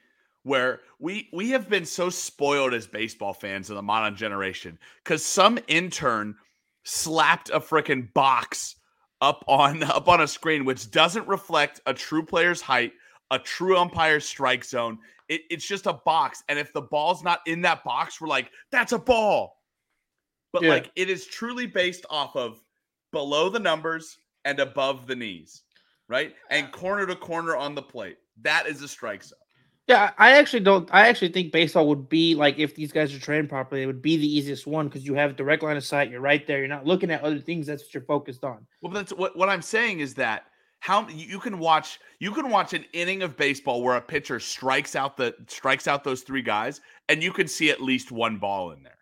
where 0.46 0.80
we 1.00 1.28
we 1.32 1.50
have 1.50 1.68
been 1.68 1.84
so 1.84 2.08
spoiled 2.08 2.72
as 2.72 2.86
baseball 2.86 3.34
fans 3.34 3.68
in 3.68 3.74
the 3.74 3.82
modern 3.82 4.14
generation 4.14 4.78
because 5.02 5.24
some 5.24 5.58
intern 5.66 6.36
slapped 6.84 7.50
a 7.50 7.58
freaking 7.58 8.12
box 8.14 8.76
up 9.20 9.44
on 9.48 9.82
up 9.82 10.08
on 10.08 10.20
a 10.20 10.28
screen 10.28 10.64
which 10.64 10.88
doesn't 10.92 11.26
reflect 11.26 11.80
a 11.86 11.92
true 11.92 12.24
player's 12.24 12.60
height, 12.60 12.92
a 13.32 13.40
true 13.40 13.76
umpire's 13.76 14.24
strike 14.24 14.64
zone. 14.64 14.98
It, 15.28 15.40
it's 15.50 15.66
just 15.66 15.86
a 15.86 15.94
box, 15.94 16.44
and 16.48 16.60
if 16.60 16.72
the 16.72 16.82
ball's 16.82 17.24
not 17.24 17.40
in 17.46 17.60
that 17.62 17.82
box, 17.82 18.20
we're 18.20 18.28
like, 18.28 18.52
"That's 18.70 18.92
a 18.92 18.98
ball." 18.98 19.56
But 20.52 20.62
yeah. 20.62 20.70
like, 20.70 20.92
it 20.94 21.10
is 21.10 21.26
truly 21.26 21.66
based 21.66 22.06
off 22.08 22.36
of 22.36 22.62
below 23.10 23.48
the 23.48 23.58
numbers 23.58 24.16
and 24.44 24.60
above 24.60 25.08
the 25.08 25.16
knees, 25.16 25.64
right? 26.08 26.36
And 26.50 26.70
corner 26.70 27.04
to 27.04 27.16
corner 27.16 27.56
on 27.56 27.74
the 27.74 27.82
plate. 27.82 28.18
That 28.42 28.68
is 28.68 28.80
a 28.82 28.88
strike 28.88 29.24
zone. 29.24 29.40
Yeah, 29.86 30.10
I 30.18 30.32
actually 30.32 30.60
don't. 30.60 30.88
I 30.92 31.08
actually 31.08 31.30
think 31.30 31.52
baseball 31.52 31.86
would 31.88 32.08
be 32.08 32.34
like 32.34 32.58
if 32.58 32.74
these 32.74 32.90
guys 32.90 33.14
are 33.14 33.20
trained 33.20 33.48
properly, 33.48 33.82
it 33.82 33.86
would 33.86 34.02
be 34.02 34.16
the 34.16 34.26
easiest 34.26 34.66
one 34.66 34.88
because 34.88 35.06
you 35.06 35.14
have 35.14 35.36
direct 35.36 35.62
line 35.62 35.76
of 35.76 35.84
sight. 35.84 36.10
You're 36.10 36.20
right 36.20 36.44
there. 36.44 36.58
You're 36.58 36.66
not 36.68 36.86
looking 36.86 37.10
at 37.10 37.22
other 37.22 37.38
things. 37.38 37.68
That's 37.68 37.84
what 37.84 37.94
you're 37.94 38.02
focused 38.02 38.42
on. 38.42 38.66
Well, 38.82 38.92
that's 38.92 39.12
what 39.12 39.36
what 39.36 39.48
I'm 39.48 39.62
saying 39.62 40.00
is 40.00 40.14
that 40.14 40.46
how 40.80 41.08
you 41.08 41.38
can 41.38 41.60
watch 41.60 42.00
you 42.18 42.32
can 42.32 42.50
watch 42.50 42.72
an 42.72 42.84
inning 42.94 43.22
of 43.22 43.36
baseball 43.36 43.80
where 43.80 43.94
a 43.96 44.00
pitcher 44.00 44.40
strikes 44.40 44.96
out 44.96 45.16
the 45.16 45.34
strikes 45.46 45.86
out 45.86 46.02
those 46.02 46.22
three 46.22 46.42
guys, 46.42 46.80
and 47.08 47.22
you 47.22 47.32
can 47.32 47.46
see 47.46 47.70
at 47.70 47.80
least 47.80 48.10
one 48.10 48.38
ball 48.38 48.72
in 48.72 48.82
there. 48.82 48.98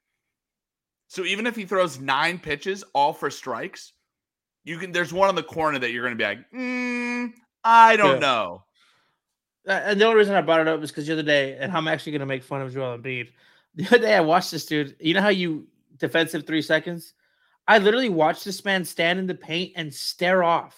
So 1.08 1.24
even 1.24 1.46
if 1.46 1.56
he 1.56 1.64
throws 1.64 1.98
nine 1.98 2.38
pitches, 2.38 2.84
all 2.94 3.14
for 3.14 3.30
strikes, 3.30 3.92
you 4.64 4.76
can. 4.76 4.92
There's 4.92 5.14
one 5.14 5.30
on 5.30 5.34
the 5.34 5.42
corner 5.42 5.78
that 5.78 5.92
you're 5.92 6.02
going 6.02 6.16
to 6.16 6.22
be 6.22 6.24
like, 6.24 6.50
mm, 6.54 7.32
I 7.62 7.96
don't 7.96 8.14
yeah. 8.14 8.18
know. 8.18 8.64
And 9.66 10.00
the 10.00 10.04
only 10.04 10.18
reason 10.18 10.34
I 10.34 10.42
brought 10.42 10.60
it 10.60 10.68
up 10.68 10.82
is 10.82 10.90
because 10.90 11.06
the 11.06 11.14
other 11.14 11.22
day, 11.22 11.56
and 11.58 11.72
I'm 11.72 11.88
actually 11.88 12.12
gonna 12.12 12.26
make 12.26 12.42
fun 12.42 12.62
of 12.62 12.72
Joel 12.72 12.98
Embiid. 12.98 13.30
The 13.76 13.86
other 13.86 13.98
day, 13.98 14.14
I 14.14 14.20
watched 14.20 14.52
this 14.52 14.66
dude. 14.66 14.94
You 15.00 15.14
know 15.14 15.20
how 15.20 15.30
you 15.30 15.66
defensive 15.98 16.46
three 16.46 16.62
seconds? 16.62 17.12
I 17.66 17.78
literally 17.78 18.08
watched 18.08 18.44
this 18.44 18.64
man 18.64 18.84
stand 18.84 19.18
in 19.18 19.26
the 19.26 19.34
paint 19.34 19.72
and 19.74 19.92
stare 19.92 20.44
off, 20.44 20.76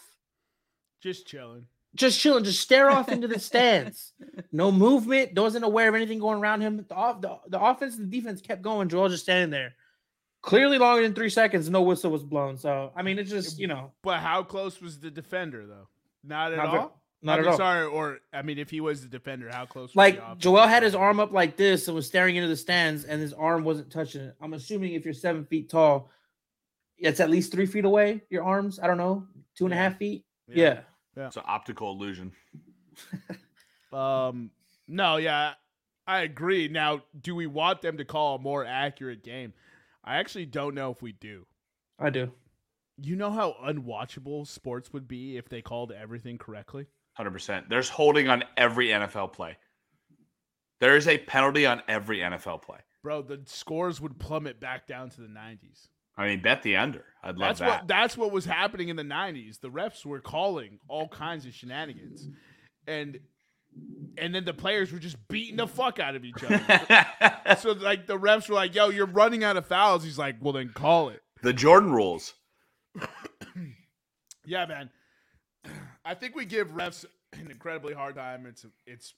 just 1.03 1.27
chilling, 1.27 1.67
just 1.95 2.19
chilling, 2.19 2.45
just 2.45 2.61
stare 2.61 2.91
off 2.91 3.11
into 3.11 3.29
the 3.29 3.39
stands. 3.39 4.13
No 4.53 4.73
movement. 4.73 5.39
Wasn't 5.39 5.65
aware 5.65 5.91
of 5.91 5.95
anything 5.95 6.19
going 6.19 6.39
around 6.39 6.63
him. 6.63 6.87
The 6.89 6.95
off 6.95 7.21
the, 7.21 7.37
the 7.49 7.61
offense 7.61 7.99
and 7.99 8.11
the 8.11 8.17
defense 8.19 8.41
kept 8.41 8.63
going. 8.63 8.89
Joel 8.89 9.11
just 9.11 9.25
standing 9.25 9.51
there, 9.51 9.75
clearly 10.41 10.79
longer 10.79 11.03
than 11.03 11.13
three 11.13 11.29
seconds. 11.29 11.69
No 11.69 11.83
whistle 11.83 12.11
was 12.11 12.23
blown. 12.23 12.57
So 12.57 12.93
I 12.97 13.03
mean, 13.03 13.19
it's 13.19 13.29
just 13.29 13.59
you 13.59 13.67
know. 13.67 13.93
But 14.03 14.21
how 14.21 14.43
close 14.43 14.81
was 14.81 14.99
the 14.99 15.11
defender 15.11 15.67
though? 15.67 15.89
Not 16.25 16.53
at 16.53 16.59
Not 16.59 16.67
all. 16.69 17.03
Not 17.23 17.35
I 17.35 17.37
mean, 17.37 17.47
at 17.47 17.51
all. 17.53 17.57
Sorry, 17.57 17.87
or 17.87 18.19
I 18.33 18.43
mean, 18.43 18.59
if 18.59 18.71
he 18.71 18.81
was 18.81 19.03
the 19.03 19.09
defender, 19.09 19.49
how 19.51 19.67
close? 19.67 19.95
Like 19.95 20.39
Joel 20.39 20.67
had 20.67 20.83
his 20.83 20.95
arm 20.95 21.19
up 21.19 21.33
like 21.33 21.57
this 21.57 21.89
and 21.89 21.95
was 21.95 22.07
staring 22.07 22.37
into 22.37 22.49
the 22.49 22.57
stands, 22.57 23.05
and 23.05 23.21
his 23.21 23.33
arm 23.33 23.65
wasn't 23.65 23.91
touching 23.91 24.23
it. 24.23 24.37
I'm 24.41 24.55
assuming 24.55 24.95
if 24.95 25.05
you're 25.05 25.15
seven 25.15 25.45
feet 25.45 25.71
tall, 25.71 26.11
it's 26.99 27.21
at 27.21 27.31
least 27.31 27.53
three 27.53 27.67
feet 27.67 27.85
away. 27.85 28.23
Your 28.31 28.45
arms, 28.45 28.79
I 28.81 28.87
don't 28.87 28.99
know, 28.99 29.27
two 29.57 29.65
and 29.65 29.75
a 29.75 29.77
half 29.77 29.97
feet. 29.97 30.25
Yeah, 30.49 30.57
yeah. 30.57 30.81
yeah. 31.17 31.27
It's 31.27 31.37
an 31.37 31.43
optical 31.47 31.91
illusion. 31.93 32.33
um, 33.93 34.51
no, 34.87 35.17
yeah, 35.17 35.55
I 36.07 36.21
agree. 36.21 36.69
Now, 36.69 37.03
do 37.21 37.35
we 37.35 37.47
want 37.47 37.83
them 37.83 37.97
to 37.97 38.05
call 38.05 38.37
a 38.37 38.39
more 38.39 38.65
accurate 38.65 39.25
game? 39.25 39.53
I 40.05 40.19
actually 40.19 40.47
don't 40.47 40.75
know 40.75 40.91
if 40.93 41.03
we 41.03 41.13
do. 41.13 41.47
I 41.99 42.11
do. 42.11 42.31
You 42.99 43.17
know 43.17 43.31
how 43.31 43.57
unwatchable 43.65 44.47
sports 44.47 44.93
would 44.93 45.09
be 45.09 45.37
if 45.37 45.49
they 45.49 45.61
called 45.61 45.93
everything 45.93 46.39
correctly? 46.39 46.87
Hundred 47.17 47.33
percent. 47.33 47.69
There's 47.69 47.89
holding 47.89 48.29
on 48.29 48.45
every 48.57 48.89
NFL 48.89 49.33
play. 49.33 49.57
There 50.81 50.97
is 50.97 51.09
a 51.09 51.19
penalty 51.19 51.65
on 51.65 51.83
every 51.89 52.19
NFL 52.19 52.63
play. 52.63 52.79
Bro, 53.03 53.23
the 53.23 53.41
scores 53.47 54.01
would 54.01 54.19
plummet 54.19 54.61
back 54.61 54.87
down 54.87 55.09
to 55.11 55.21
the 55.21 55.29
90s. 55.29 55.89
I 56.19 56.27
mean, 56.27 56.43
bet 56.43 56.63
the 56.63 56.77
under. 56.77 57.05
I'd 57.23 57.39
love 57.39 57.59
that's 57.59 57.61
that. 57.61 57.69
What, 57.69 57.89
that's 57.89 58.17
what 58.17 58.33
was 58.33 58.45
happening 58.45 58.89
in 58.89 58.97
the 58.97 59.03
90s. 59.03 59.61
The 59.61 59.69
refs 59.69 60.05
were 60.05 60.21
calling 60.21 60.79
all 60.89 61.09
kinds 61.09 61.47
of 61.47 61.55
shenanigans. 61.55 62.29
And 62.87 63.21
and 64.17 64.35
then 64.35 64.45
the 64.45 64.55
players 64.55 64.93
were 64.93 64.99
just 64.99 65.17
beating 65.29 65.57
the 65.57 65.67
fuck 65.67 65.99
out 65.99 66.17
of 66.17 66.25
each 66.25 66.43
other. 66.43 67.07
so 67.59 67.73
like 67.73 68.07
the 68.07 68.19
refs 68.19 68.49
were 68.49 68.55
like, 68.55 68.75
"Yo, 68.75 68.89
you're 68.89 69.07
running 69.07 69.45
out 69.45 69.57
of 69.59 69.67
fouls." 69.67 70.03
He's 70.03 70.19
like, 70.19 70.37
"Well, 70.41 70.55
then 70.55 70.71
call 70.75 71.11
it." 71.11 71.23
The 71.43 71.53
Jordan 71.53 71.93
rules. 71.93 72.33
yeah, 74.47 74.65
man. 74.65 74.89
I 76.07 76.15
think 76.15 76.35
we 76.37 76.45
give 76.45 76.69
refs 76.69 77.05
an 77.33 77.51
incredibly 77.51 77.95
hard 77.95 78.15
time. 78.15 78.47
It's 78.47 78.65
it's 78.87 79.15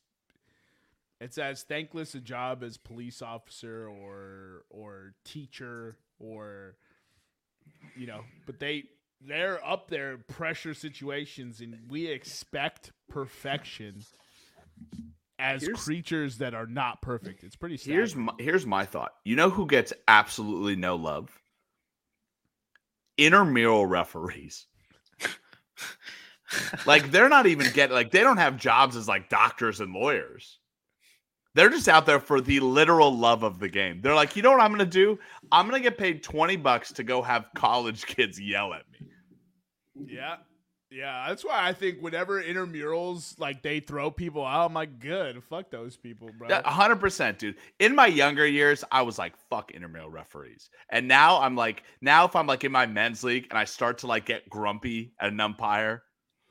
it's 1.21 1.39
as 1.39 1.63
thankless 1.63 2.15
a 2.15 2.21
job 2.21 2.63
as 2.63 2.77
police 2.77 3.23
officer 3.23 3.89
or 3.89 4.65
or 4.71 5.15
teacher 5.25 5.97
or 6.19 6.77
you 7.97 8.07
know, 8.07 8.23
but 8.47 8.59
they 8.59 8.85
they're 9.21 9.65
up 9.67 9.91
there 9.91 10.17
pressure 10.17 10.75
situations 10.75 11.61
and 11.61 11.77
we 11.89 12.07
expect 12.07 12.93
perfection 13.09 14.05
as 15.41 15.63
here's, 15.63 15.79
creatures 15.85 16.39
that 16.39 16.55
are 16.55 16.67
not 16.67 17.03
perfect. 17.03 17.45
It's 17.45 17.57
pretty 17.57 17.77
sad. 17.77 17.93
Here's 17.93 18.17
my, 18.17 18.33
here's 18.39 18.67
my 18.67 18.85
thought. 18.85 19.13
You 19.25 19.37
know 19.37 19.51
who 19.51 19.67
gets 19.67 19.93
absolutely 20.07 20.77
no 20.77 20.97
love? 20.97 21.31
intramural 23.19 23.85
referees. 23.85 24.67
Like 26.87 27.11
they're 27.11 27.29
not 27.29 27.47
even 27.47 27.71
getting 27.73 27.95
like 27.95 28.11
they 28.11 28.21
don't 28.21 28.37
have 28.39 28.57
jobs 28.57 28.97
as 28.97 29.09
like 29.09 29.29
doctors 29.29 29.81
and 29.81 29.93
lawyers. 29.93 30.59
They're 31.55 31.71
just 31.71 31.89
out 31.89 32.07
there 32.07 32.21
for 32.21 32.41
the 32.41 32.61
literal 32.61 33.17
love 33.17 33.43
of 33.43 33.59
the 33.59 33.69
game. 33.69 34.01
They're 34.01 34.15
like, 34.15 34.37
you 34.37 34.43
know 34.43 34.53
what 34.53 34.61
I'm 34.61 34.71
gonna 34.71 34.87
do? 34.87 35.19
I'm 35.51 35.67
gonna 35.67 35.81
get 35.81 35.99
paid 35.99 36.23
20 36.23 36.57
bucks 36.57 36.93
to 36.93 37.03
go 37.03 37.23
have 37.23 37.47
college 37.55 38.07
kids 38.07 38.41
yell 38.41 38.73
at 38.75 38.85
me. 38.93 39.07
Yeah. 40.07 40.37
Yeah, 40.91 41.27
that's 41.29 41.45
why 41.45 41.69
I 41.69 41.75
think 41.75 42.01
whenever 42.01 42.43
intramurals 42.43 43.39
like 43.39 43.63
they 43.63 43.79
throw 43.79 44.11
people 44.11 44.43
out, 44.43 44.67
I'm 44.67 44.75
like, 44.75 45.01
good, 45.01 45.45
fuck 45.45 45.71
those 45.71 45.99
people, 45.99 46.31
bro. 46.39 46.49
hundred 46.65 46.97
percent, 46.97 47.39
dude. 47.39 47.57
In 47.79 47.95
my 47.95 48.07
younger 48.07 48.47
years, 48.47 48.85
I 48.91 49.03
was 49.03 49.19
like, 49.19 49.35
fuck 49.51 49.71
intramural 49.73 50.09
referees, 50.09 50.71
and 50.89 51.07
now 51.07 51.43
I'm 51.43 51.57
like, 51.57 51.83
now 52.01 52.25
if 52.25 52.35
I'm 52.35 52.47
like 52.47 52.65
in 52.65 52.73
my 52.73 52.87
men's 52.87 53.23
league 53.23 53.49
and 53.51 53.59
I 53.59 53.65
start 53.65 53.99
to 53.99 54.07
like 54.07 54.25
get 54.25 54.49
grumpy 54.49 55.13
at 55.21 55.29
an 55.29 55.41
umpire, 55.41 56.05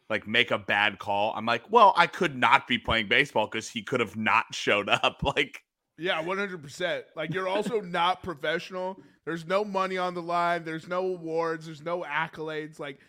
like 0.10 0.28
make 0.28 0.52
a 0.52 0.58
bad 0.58 1.00
call, 1.00 1.34
I'm 1.36 1.46
like, 1.46 1.64
well, 1.70 1.94
I 1.98 2.08
could 2.08 2.36
not 2.36 2.68
be 2.68 2.78
playing 2.78 3.08
baseball 3.08 3.48
because 3.48 3.70
he 3.70 3.82
could 3.82 4.00
have 4.00 4.16
not 4.16 4.46
showed 4.54 4.90
up. 4.90 5.22
Like, 5.24 5.62
yeah, 6.00 6.22
100. 6.22 6.62
percent 6.62 7.06
Like 7.16 7.34
you're 7.34 7.48
also 7.48 7.82
not 7.82 8.24
professional. 8.24 9.00
There's 9.26 9.46
no 9.46 9.66
money 9.66 9.98
on 9.98 10.14
the 10.14 10.22
line. 10.22 10.64
There's 10.64 10.88
no 10.88 11.00
awards. 11.00 11.66
There's 11.66 11.84
no 11.84 12.04
accolades. 12.04 12.80
Like 12.80 13.00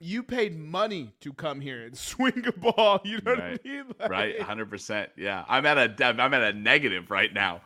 you 0.00 0.22
paid 0.22 0.58
money 0.58 1.14
to 1.20 1.32
come 1.32 1.60
here 1.60 1.84
and 1.84 1.96
swing 1.98 2.44
a 2.46 2.52
ball. 2.52 3.00
You 3.04 3.20
know 3.24 3.34
right. 3.34 3.52
what 3.52 3.60
I 3.64 3.68
mean? 3.68 3.84
Like, 4.00 4.10
right, 4.10 4.40
hundred 4.40 4.70
percent. 4.70 5.10
Yeah, 5.16 5.44
I'm 5.48 5.66
at 5.66 5.78
a 5.78 6.06
I'm 6.06 6.34
at 6.34 6.42
a 6.42 6.58
negative 6.58 7.10
right 7.10 7.32
now. 7.32 7.60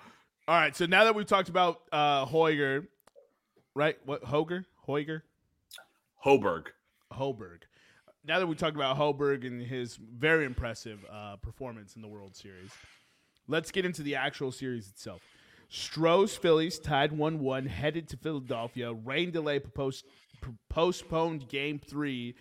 All 0.47 0.55
right, 0.55 0.75
so 0.75 0.87
now 0.87 1.05
that 1.05 1.15
we've 1.15 1.27
talked 1.27 1.49
about 1.49 1.81
uh 1.93 2.27
Hoiger, 2.27 2.87
right? 3.75 3.97
What 4.05 4.25
Hoger? 4.25 4.65
Hoiger? 4.87 5.23
Hoberg. 6.25 6.67
Hoberg. 7.13 7.63
Now 8.29 8.39
that 8.41 8.47
we 8.47 8.57
talked 8.57 8.77
about 8.77 8.99
Hoberg 8.99 9.47
and 9.47 9.63
his 9.63 9.97
very 9.97 10.45
impressive 10.45 11.03
uh, 11.11 11.37
performance 11.37 11.97
in 11.97 12.03
the 12.03 12.09
World 12.09 12.37
Series, 12.37 12.71
let's 13.49 13.71
get 13.71 13.87
into 13.87 14.03
the 14.03 14.17
actual 14.17 14.53
series 14.53 14.87
itself. 14.87 15.23
Stros 15.71 16.37
Phillies 16.37 16.79
tied 16.79 17.11
1 17.11 17.41
1, 17.41 17.67
headed 17.67 18.07
to 18.11 18.19
Philadelphia. 18.19 18.93
Rain 18.93 19.31
delay 19.31 19.59
proposed 19.59 20.05
postponed 20.69 21.49
game 21.49 21.79
three, 21.79 22.35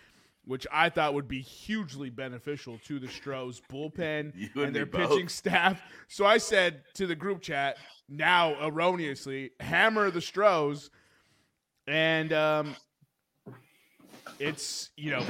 which 0.43 0.67
I 0.73 0.89
thought 0.89 1.13
would 1.13 1.29
be 1.29 1.39
hugely 1.39 2.09
beneficial 2.09 2.79
to 2.85 2.99
the 2.99 3.07
Stros 3.07 3.61
bullpen 3.71 4.33
and, 4.55 4.63
and 4.65 4.75
their 4.75 4.85
both. 4.85 5.11
pitching 5.11 5.29
staff. 5.29 5.81
So 6.09 6.25
I 6.25 6.37
said 6.37 6.83
to 6.95 7.07
the 7.07 7.15
group 7.15 7.41
chat, 7.41 7.77
now 8.09 8.61
erroneously, 8.61 9.51
hammer 9.61 10.11
the 10.11 10.21
Stros. 10.21 10.89
And 11.87 12.33
um, 12.33 12.75
it's, 14.39 14.89
you 14.97 15.11
know, 15.11 15.25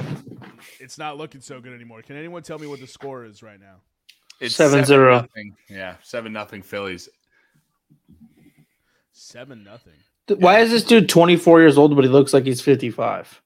it's 0.80 0.98
not 0.98 1.16
looking 1.16 1.40
so 1.40 1.60
good 1.60 1.72
anymore. 1.72 2.02
Can 2.02 2.16
anyone 2.16 2.42
tell 2.42 2.58
me 2.58 2.66
what 2.66 2.80
the 2.80 2.86
score 2.86 3.24
is 3.24 3.42
right 3.42 3.60
now? 3.60 3.76
It's 4.40 4.54
seven 4.54 4.84
zero. 4.84 5.16
Nothing. 5.22 5.56
Yeah, 5.68 5.96
seven 6.02 6.32
nothing 6.32 6.62
Phillies. 6.62 7.08
Seven 9.12 9.64
nothing. 9.64 9.94
Why 10.28 10.60
is 10.60 10.70
this 10.70 10.84
dude 10.84 11.08
24 11.08 11.60
years 11.60 11.78
old, 11.78 11.94
but 11.96 12.04
he 12.04 12.10
looks 12.10 12.34
like 12.34 12.44
he's 12.44 12.60
55? 12.60 13.40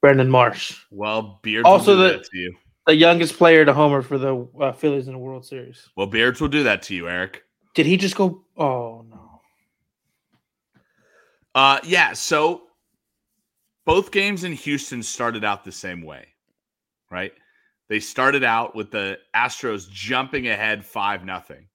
Brandon 0.00 0.30
Marsh. 0.30 0.78
Well, 0.90 1.38
Beards 1.42 1.66
Also 1.66 1.94
will 1.96 2.02
do 2.04 2.12
the- 2.12 2.18
that 2.18 2.24
to 2.30 2.38
you. 2.38 2.56
The 2.86 2.94
youngest 2.94 3.36
player 3.36 3.64
to 3.64 3.74
homer 3.74 4.00
for 4.00 4.16
the 4.16 4.46
uh, 4.60 4.72
Phillies 4.72 5.08
in 5.08 5.12
the 5.14 5.18
World 5.18 5.44
Series. 5.44 5.88
Well, 5.96 6.06
Beards 6.06 6.40
will 6.40 6.46
do 6.48 6.62
that 6.62 6.82
to 6.84 6.94
you, 6.94 7.08
Eric. 7.08 7.42
Did 7.74 7.84
he 7.84 7.96
just 7.96 8.14
go? 8.14 8.44
Oh, 8.56 9.04
no. 9.10 9.40
Uh, 11.54 11.80
yeah. 11.82 12.12
So 12.12 12.62
both 13.86 14.12
games 14.12 14.44
in 14.44 14.52
Houston 14.52 15.02
started 15.02 15.44
out 15.44 15.64
the 15.64 15.72
same 15.72 16.00
way, 16.02 16.26
right? 17.10 17.32
They 17.88 18.00
started 18.00 18.42
out 18.42 18.74
with 18.74 18.90
the 18.90 19.18
Astros 19.34 19.88
jumping 19.88 20.48
ahead 20.48 20.84
five 20.84 21.24
nothing, 21.24 21.68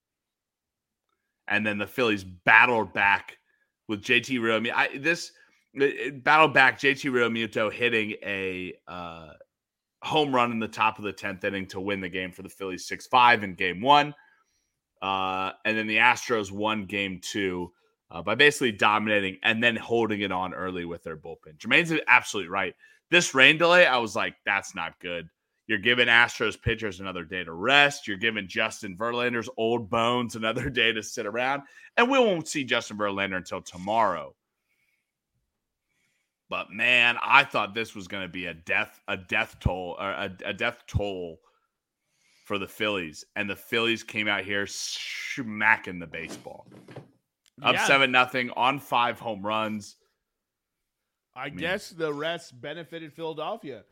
and 1.47 1.65
then 1.65 1.77
the 1.77 1.87
Phillies 1.87 2.23
battled 2.23 2.93
back 2.93 3.37
with 3.87 4.03
JT 4.03 4.39
Realmuto. 4.39 4.73
I 4.73 4.97
this 4.97 5.31
it 5.73 6.23
battled 6.23 6.53
back. 6.53 6.79
JT 6.79 7.11
Realmuto 7.11 7.71
hitting 7.71 8.15
a 8.25 8.73
uh, 8.87 9.33
home 10.01 10.35
run 10.35 10.51
in 10.51 10.59
the 10.59 10.67
top 10.67 10.97
of 10.97 11.05
the 11.05 11.13
tenth 11.13 11.43
inning 11.43 11.67
to 11.67 11.79
win 11.79 12.01
the 12.01 12.09
game 12.09 12.31
for 12.31 12.41
the 12.41 12.49
Phillies 12.49 12.87
six 12.87 13.07
five 13.07 13.43
in 13.43 13.55
game 13.55 13.81
one, 13.81 14.13
uh, 15.01 15.51
and 15.63 15.77
then 15.77 15.87
the 15.87 15.97
Astros 15.97 16.51
won 16.51 16.85
game 16.85 17.21
two 17.21 17.71
uh, 18.11 18.21
by 18.21 18.35
basically 18.35 18.73
dominating 18.73 19.37
and 19.43 19.63
then 19.63 19.75
holding 19.75 20.21
it 20.21 20.31
on 20.31 20.53
early 20.53 20.85
with 20.85 21.03
their 21.03 21.17
bullpen. 21.17 21.57
Jermaine's 21.57 21.93
absolutely 22.07 22.49
right. 22.49 22.75
This 23.11 23.35
rain 23.35 23.57
delay, 23.57 23.85
I 23.85 23.97
was 23.97 24.15
like, 24.15 24.35
that's 24.45 24.73
not 24.73 24.99
good. 24.99 25.29
You're 25.67 25.79
giving 25.79 26.07
Astros 26.07 26.59
pitchers 26.59 26.99
another 26.99 27.23
day 27.23 27.43
to 27.43 27.53
rest. 27.53 28.07
You're 28.07 28.17
giving 28.17 28.47
Justin 28.47 28.97
Verlander's 28.97 29.49
old 29.57 29.89
bones 29.89 30.35
another 30.35 30.69
day 30.71 30.91
to 30.93 31.03
sit 31.03 31.25
around. 31.25 31.63
And 31.97 32.09
we 32.09 32.17
won't 32.17 32.47
see 32.47 32.63
Justin 32.63 32.97
Verlander 32.97 33.37
until 33.37 33.61
tomorrow. 33.61 34.33
But 36.49 36.71
man, 36.71 37.17
I 37.23 37.43
thought 37.43 37.73
this 37.73 37.95
was 37.95 38.07
going 38.07 38.23
to 38.23 38.29
be 38.29 38.47
a 38.47 38.53
death, 38.53 38.99
a 39.07 39.15
death 39.15 39.57
toll, 39.59 39.95
or 39.99 40.09
a, 40.09 40.31
a 40.45 40.53
death 40.53 40.83
toll 40.87 41.39
for 42.45 42.57
the 42.57 42.67
Phillies. 42.67 43.23
And 43.35 43.49
the 43.49 43.55
Phillies 43.55 44.03
came 44.03 44.27
out 44.27 44.43
here 44.43 44.67
smacking 44.67 45.99
the 45.99 46.07
baseball 46.07 46.67
up 47.61 47.75
Yeah, 47.75 47.87
seven 47.87 48.11
nothing 48.11 48.49
on 48.51 48.79
five 48.79 49.19
home 49.19 49.45
runs. 49.45 49.95
I 51.35 51.49
mean- 51.49 51.59
guess 51.59 51.89
the 51.89 52.13
rest 52.13 52.59
benefited 52.59 53.13
Philadelphia. 53.13 53.85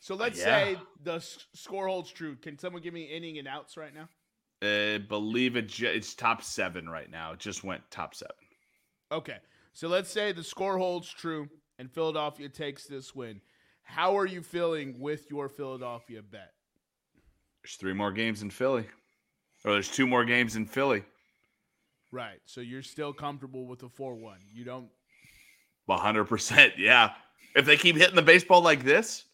So 0.00 0.14
let's 0.14 0.38
Yeah. 0.38 0.44
say 0.44 0.80
the 1.02 1.20
score 1.20 1.86
holds 1.86 2.10
true. 2.10 2.36
Can 2.36 2.58
someone 2.58 2.82
give 2.82 2.92
me 2.94 3.04
inning 3.04 3.38
and 3.38 3.46
outs 3.48 3.76
right 3.76 3.94
now? 3.94 4.08
I 4.62 4.98
believe 4.98 5.56
it. 5.56 5.68
ju- 5.68 5.86
It's 5.88 6.14
top 6.14 6.42
seven 6.42 6.88
right 6.88 7.08
now. 7.10 7.32
It 7.32 7.38
just 7.40 7.64
went 7.64 7.88
top 7.90 8.14
seven. 8.14 8.34
Okay. 9.10 9.38
So 9.72 9.88
let's 9.88 10.10
say 10.10 10.32
the 10.32 10.44
score 10.44 10.76
holds 10.78 11.08
true 11.08 11.48
and 11.78 11.90
Philadelphia 11.90 12.48
takes 12.48 12.86
this 12.86 13.14
win. 13.14 13.40
How 13.82 14.16
are 14.16 14.26
you 14.26 14.42
feeling 14.42 14.98
with 15.00 15.28
your 15.30 15.48
Philadelphia 15.48 16.22
bet? 16.22 16.52
There's 17.62 17.76
three 17.76 17.92
more 17.94 18.12
games 18.12 18.42
in 18.42 18.50
Philly, 18.50 18.88
or 19.64 19.72
there's 19.72 19.90
two 19.90 20.06
more 20.06 20.24
games 20.24 20.56
in 20.56 20.66
Philly. 20.66 21.04
Right. 22.10 22.40
So 22.44 22.60
you're 22.60 22.82
still 22.82 23.12
comfortable 23.12 23.66
with 23.66 23.78
the 23.80 23.88
4 23.88 24.14
1. 24.16 24.40
You 24.52 24.64
don't. 24.64 24.90
One 25.86 25.98
hundred 25.98 26.24
percent. 26.24 26.74
Yeah. 26.78 27.10
If 27.54 27.66
they 27.66 27.76
keep 27.76 27.96
hitting 27.96 28.16
the 28.16 28.22
baseball 28.22 28.62
like 28.62 28.82
this, 28.84 29.24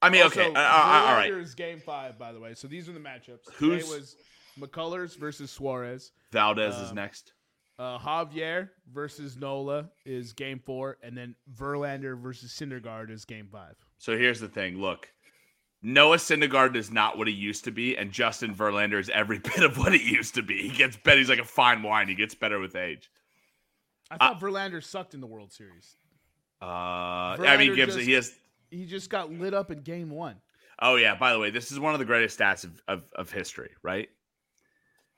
I 0.00 0.10
mean, 0.10 0.22
okay. 0.26 0.46
Also, 0.46 0.54
uh, 0.54 0.62
uh, 0.62 1.04
all 1.08 1.14
right. 1.14 1.30
Verlander's 1.32 1.54
game 1.54 1.80
five, 1.80 2.18
by 2.18 2.32
the 2.32 2.40
way. 2.40 2.54
So 2.54 2.68
these 2.68 2.88
are 2.88 2.92
the 2.92 3.00
matchups. 3.00 3.50
Who's- 3.56 3.84
Today 3.84 3.98
was 3.98 4.16
McCullers 4.58 5.16
versus 5.16 5.50
Suarez. 5.50 6.12
Valdez 6.32 6.74
is 6.76 6.90
um, 6.90 6.94
next. 6.96 7.32
Uh, 7.78 7.96
Javier 7.98 8.70
versus 8.92 9.36
Nola 9.36 9.88
is 10.04 10.32
game 10.32 10.58
four, 10.64 10.98
and 11.02 11.16
then 11.16 11.34
Verlander 11.54 12.18
versus 12.20 12.52
Syndergaard 12.52 13.10
is 13.10 13.24
game 13.24 13.48
five. 13.52 13.76
So 13.98 14.16
here's 14.16 14.40
the 14.40 14.48
thing. 14.48 14.80
Look, 14.80 15.08
Noah 15.80 16.16
Syndergaard 16.16 16.74
is 16.74 16.90
not 16.90 17.18
what 17.18 17.28
he 17.28 17.34
used 17.34 17.62
to 17.64 17.70
be, 17.70 17.96
and 17.96 18.10
Justin 18.10 18.52
Verlander 18.52 18.98
is 18.98 19.08
every 19.10 19.38
bit 19.54 19.62
of 19.62 19.78
what 19.78 19.92
he 19.94 20.12
used 20.12 20.34
to 20.34 20.42
be. 20.42 20.68
He 20.68 20.76
gets 20.76 20.96
better. 20.96 21.18
He's 21.18 21.28
like 21.28 21.38
a 21.38 21.44
fine 21.44 21.82
wine. 21.84 22.08
He 22.08 22.16
gets 22.16 22.34
better 22.34 22.58
with 22.58 22.74
age. 22.74 23.10
I 24.10 24.16
thought 24.18 24.40
Verlander 24.40 24.82
sucked 24.82 25.14
in 25.14 25.20
the 25.20 25.26
World 25.26 25.52
Series. 25.52 25.96
Uh, 26.60 26.64
I 26.64 27.56
mean, 27.58 27.74
gives 27.74 27.94
just- 27.94 28.06
he 28.06 28.12
has 28.14 28.34
He 28.70 28.86
just 28.86 29.10
got 29.10 29.30
lit 29.32 29.54
up 29.54 29.70
in 29.70 29.82
game 29.82 30.10
one. 30.10 30.36
Oh 30.80 30.96
yeah. 30.96 31.14
By 31.16 31.32
the 31.32 31.38
way, 31.38 31.50
this 31.50 31.72
is 31.72 31.80
one 31.80 31.92
of 31.94 31.98
the 31.98 32.04
greatest 32.04 32.38
stats 32.38 32.64
of, 32.64 32.80
of, 32.88 33.04
of 33.16 33.30
history, 33.30 33.70
right? 33.82 34.08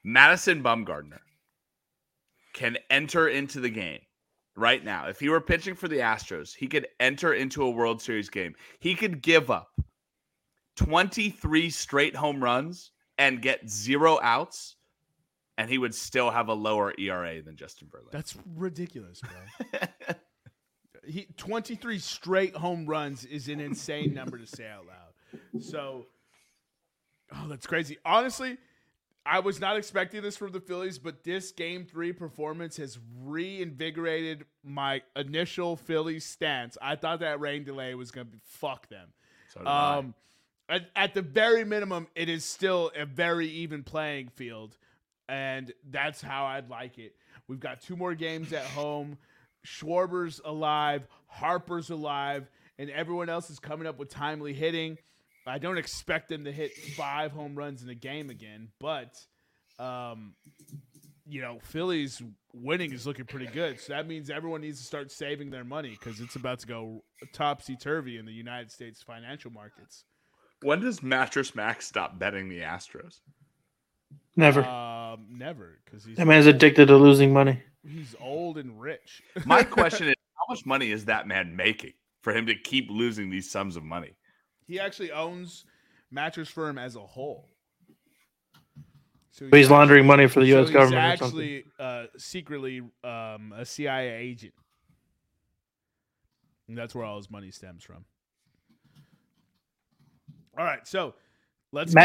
Madison 0.02 0.62
Bumgarner 0.62 1.20
can 2.54 2.78
enter 2.88 3.28
into 3.28 3.60
the 3.60 3.68
game 3.68 4.00
right 4.56 4.82
now. 4.84 5.08
If 5.08 5.20
he 5.20 5.28
were 5.28 5.40
pitching 5.40 5.74
for 5.74 5.88
the 5.88 5.98
Astros, 5.98 6.54
he 6.54 6.66
could 6.66 6.88
enter 6.98 7.34
into 7.34 7.62
a 7.62 7.70
World 7.70 8.00
Series 8.00 8.30
game. 8.30 8.54
He 8.78 8.94
could 8.94 9.22
give 9.22 9.50
up 9.50 9.68
23 10.76 11.68
straight 11.70 12.16
home 12.16 12.42
runs 12.42 12.90
and 13.18 13.42
get 13.42 13.68
zero 13.68 14.18
outs, 14.22 14.76
and 15.58 15.70
he 15.70 15.78
would 15.78 15.94
still 15.94 16.30
have 16.30 16.48
a 16.48 16.54
lower 16.54 16.92
ERA 16.98 17.42
than 17.42 17.56
Justin 17.56 17.88
Verlander. 17.88 18.12
That's 18.12 18.34
ridiculous, 18.56 19.20
bro. 19.20 19.80
he 21.06 21.26
23 21.36 21.98
straight 21.98 22.54
home 22.54 22.86
runs 22.86 23.24
is 23.24 23.48
an 23.48 23.60
insane 23.60 24.14
number 24.14 24.38
to 24.38 24.46
say 24.46 24.66
out 24.66 24.86
loud. 24.86 25.62
So, 25.62 26.06
oh, 27.34 27.46
that's 27.48 27.66
crazy. 27.66 27.98
Honestly, 28.04 28.58
I 29.24 29.40
was 29.40 29.60
not 29.60 29.76
expecting 29.76 30.22
this 30.22 30.36
from 30.36 30.52
the 30.52 30.60
Phillies, 30.60 30.98
but 30.98 31.24
this 31.24 31.52
game 31.52 31.84
three 31.84 32.12
performance 32.12 32.76
has 32.78 32.98
reinvigorated 33.22 34.44
my 34.64 35.02
initial 35.14 35.76
Phillies 35.76 36.24
stance. 36.24 36.78
I 36.80 36.96
thought 36.96 37.20
that 37.20 37.38
rain 37.40 37.64
delay 37.64 37.94
was 37.94 38.10
going 38.10 38.26
to 38.26 38.32
be 38.32 38.40
fuck 38.44 38.88
them. 38.88 39.08
So. 39.48 39.66
Um, 39.66 40.14
at, 40.68 40.88
at 40.96 41.14
the 41.14 41.22
very 41.22 41.64
minimum, 41.64 42.06
it 42.14 42.28
is 42.28 42.44
still 42.44 42.92
a 42.96 43.04
very 43.04 43.48
even 43.48 43.82
playing 43.82 44.28
field, 44.28 44.78
and 45.30 45.72
that's 45.88 46.20
how 46.20 46.44
I'd 46.46 46.68
like 46.68 46.98
it. 46.98 47.14
We've 47.46 47.60
got 47.60 47.80
two 47.80 47.96
more 47.96 48.14
games 48.14 48.52
at 48.52 48.64
home. 48.64 49.16
Schwarber's 49.64 50.40
alive, 50.44 51.06
Harper's 51.26 51.90
alive, 51.90 52.50
and 52.78 52.90
everyone 52.90 53.28
else 53.28 53.48
is 53.48 53.58
coming 53.58 53.86
up 53.86 53.98
with 53.98 54.08
timely 54.10 54.52
hitting. 54.52 54.98
I 55.46 55.58
don't 55.58 55.78
expect 55.78 56.28
them 56.28 56.44
to 56.44 56.52
hit 56.52 56.72
five 56.96 57.32
home 57.32 57.54
runs 57.54 57.82
in 57.82 57.88
a 57.88 57.94
game 57.94 58.30
again, 58.30 58.68
but 58.80 59.18
um, 59.78 60.34
you 61.26 61.40
know, 61.40 61.58
Phillies 61.62 62.20
winning 62.52 62.92
is 62.92 63.06
looking 63.06 63.24
pretty 63.24 63.46
good. 63.46 63.80
So 63.80 63.92
that 63.92 64.06
means 64.06 64.30
everyone 64.30 64.60
needs 64.62 64.80
to 64.80 64.84
start 64.84 65.12
saving 65.12 65.50
their 65.50 65.64
money 65.64 65.90
because 65.90 66.20
it's 66.20 66.36
about 66.36 66.58
to 66.60 66.66
go 66.66 67.04
topsy 67.32 67.76
turvy 67.76 68.18
in 68.18 68.26
the 68.26 68.32
United 68.32 68.70
States 68.70 69.02
financial 69.02 69.50
markets. 69.50 70.04
When 70.62 70.80
does 70.80 71.02
Mattress 71.02 71.54
Max 71.54 71.86
stop 71.86 72.18
betting 72.18 72.48
the 72.48 72.60
Astros? 72.60 73.20
Never. 74.36 74.64
Um, 74.64 75.26
never, 75.30 75.78
because 75.84 76.04
he's 76.04 76.16
that 76.16 76.26
man's 76.26 76.46
addicted 76.46 76.86
to 76.86 76.96
losing 76.96 77.32
money. 77.32 77.62
he's 77.86 78.14
old 78.20 78.58
and 78.58 78.80
rich. 78.80 79.22
My 79.44 79.62
question 79.78 80.08
is, 80.08 80.14
how 80.36 80.44
much 80.48 80.64
money 80.64 80.90
is 80.92 81.06
that 81.06 81.26
man 81.26 81.56
making 81.56 81.92
for 82.22 82.34
him 82.34 82.46
to 82.46 82.54
keep 82.54 82.88
losing 82.90 83.30
these 83.30 83.50
sums 83.50 83.76
of 83.76 83.82
money? 83.84 84.14
he 84.66 84.78
actually 84.78 85.10
owns 85.10 85.64
Mattress 86.12 86.48
Firm 86.48 86.78
as 86.78 86.94
a 86.94 87.00
whole. 87.00 87.48
So 89.32 89.48
But 89.50 89.56
he's 89.58 89.68
laundering 89.70 90.06
money 90.06 90.28
for 90.28 90.38
the 90.40 90.46
U.S. 90.46 90.68
he's 90.68 90.74
government. 90.74 91.02
or 91.02 91.24
actually 91.24 91.64
uh, 91.78 92.04
secretly 92.16 92.80
um, 93.02 93.52
a 93.56 93.64
CIA 93.64 94.10
agent. 94.10 94.54
And 96.68 96.78
that's 96.78 96.94
where 96.94 97.04
all 97.04 97.16
his 97.16 97.30
money 97.30 97.50
stems 97.50 97.82
from. 97.82 98.04
All 100.56 100.64
right, 100.64 100.86
so 100.86 101.14
let's 101.72 101.92
get 101.92 102.00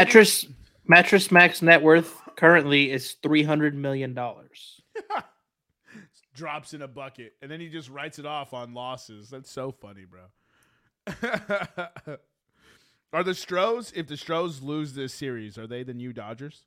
Mattress 0.88 1.30
Mattress 1.30 1.32
Mack's 1.32 1.62
net 1.62 1.82
worth 1.82 2.20
currently 2.36 2.90
is 2.90 3.12
three 3.22 3.42
hundred 3.42 3.74
million 3.74 4.14
dollars. 4.14 4.80
drops 6.34 6.74
in 6.74 6.82
a 6.82 6.88
bucket 6.88 7.32
and 7.40 7.50
then 7.50 7.60
he 7.60 7.68
just 7.68 7.88
writes 7.88 8.18
it 8.18 8.26
off 8.26 8.52
on 8.52 8.74
losses. 8.74 9.30
That's 9.30 9.50
so 9.50 9.70
funny, 9.72 10.04
bro. 10.04 10.26
are 13.12 13.24
the 13.24 13.34
Stros, 13.34 13.90
if 13.96 14.06
the 14.06 14.16
Stros 14.18 14.60
lose 14.60 14.92
this 14.92 15.14
series, 15.14 15.56
are 15.56 15.66
they 15.66 15.82
the 15.82 15.94
new 15.94 16.12
Dodgers? 16.12 16.64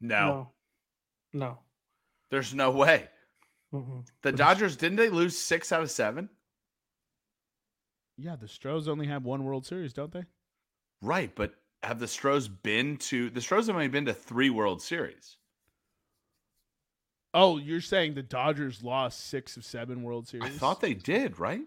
No, 0.00 0.52
No, 1.32 1.40
no. 1.46 1.58
there's 2.30 2.54
no 2.54 2.70
way. 2.70 3.08
Mhm. 3.74 4.06
The 4.22 4.30
Dodgers 4.32 4.76
didn't 4.76 4.96
they 4.98 5.08
lose 5.08 5.36
six 5.36 5.72
out 5.72 5.82
of 5.82 5.90
seven? 5.90 6.28
Yeah, 8.16 8.36
the 8.36 8.46
Stros 8.48 8.86
only 8.88 9.08
have 9.08 9.24
one 9.24 9.44
World 9.44 9.66
Series, 9.66 9.92
don't 9.92 10.12
they? 10.12 10.24
Right, 11.02 11.34
but 11.34 11.54
have 11.86 12.00
the 12.00 12.08
Stros 12.08 12.48
been 12.48 12.96
to 12.98 13.30
the 13.30 13.40
Stros 13.40 13.68
have 13.68 13.76
only 13.76 13.88
been 13.88 14.06
to 14.06 14.12
three 14.14 14.50
World 14.50 14.82
Series? 14.82 15.36
Oh, 17.32 17.58
you're 17.58 17.80
saying 17.80 18.14
the 18.14 18.22
Dodgers 18.22 18.82
lost 18.82 19.28
six 19.28 19.56
of 19.56 19.64
seven 19.64 20.02
World 20.02 20.26
Series? 20.26 20.46
I 20.46 20.50
thought 20.50 20.80
they 20.80 20.94
did, 20.94 21.38
right? 21.38 21.62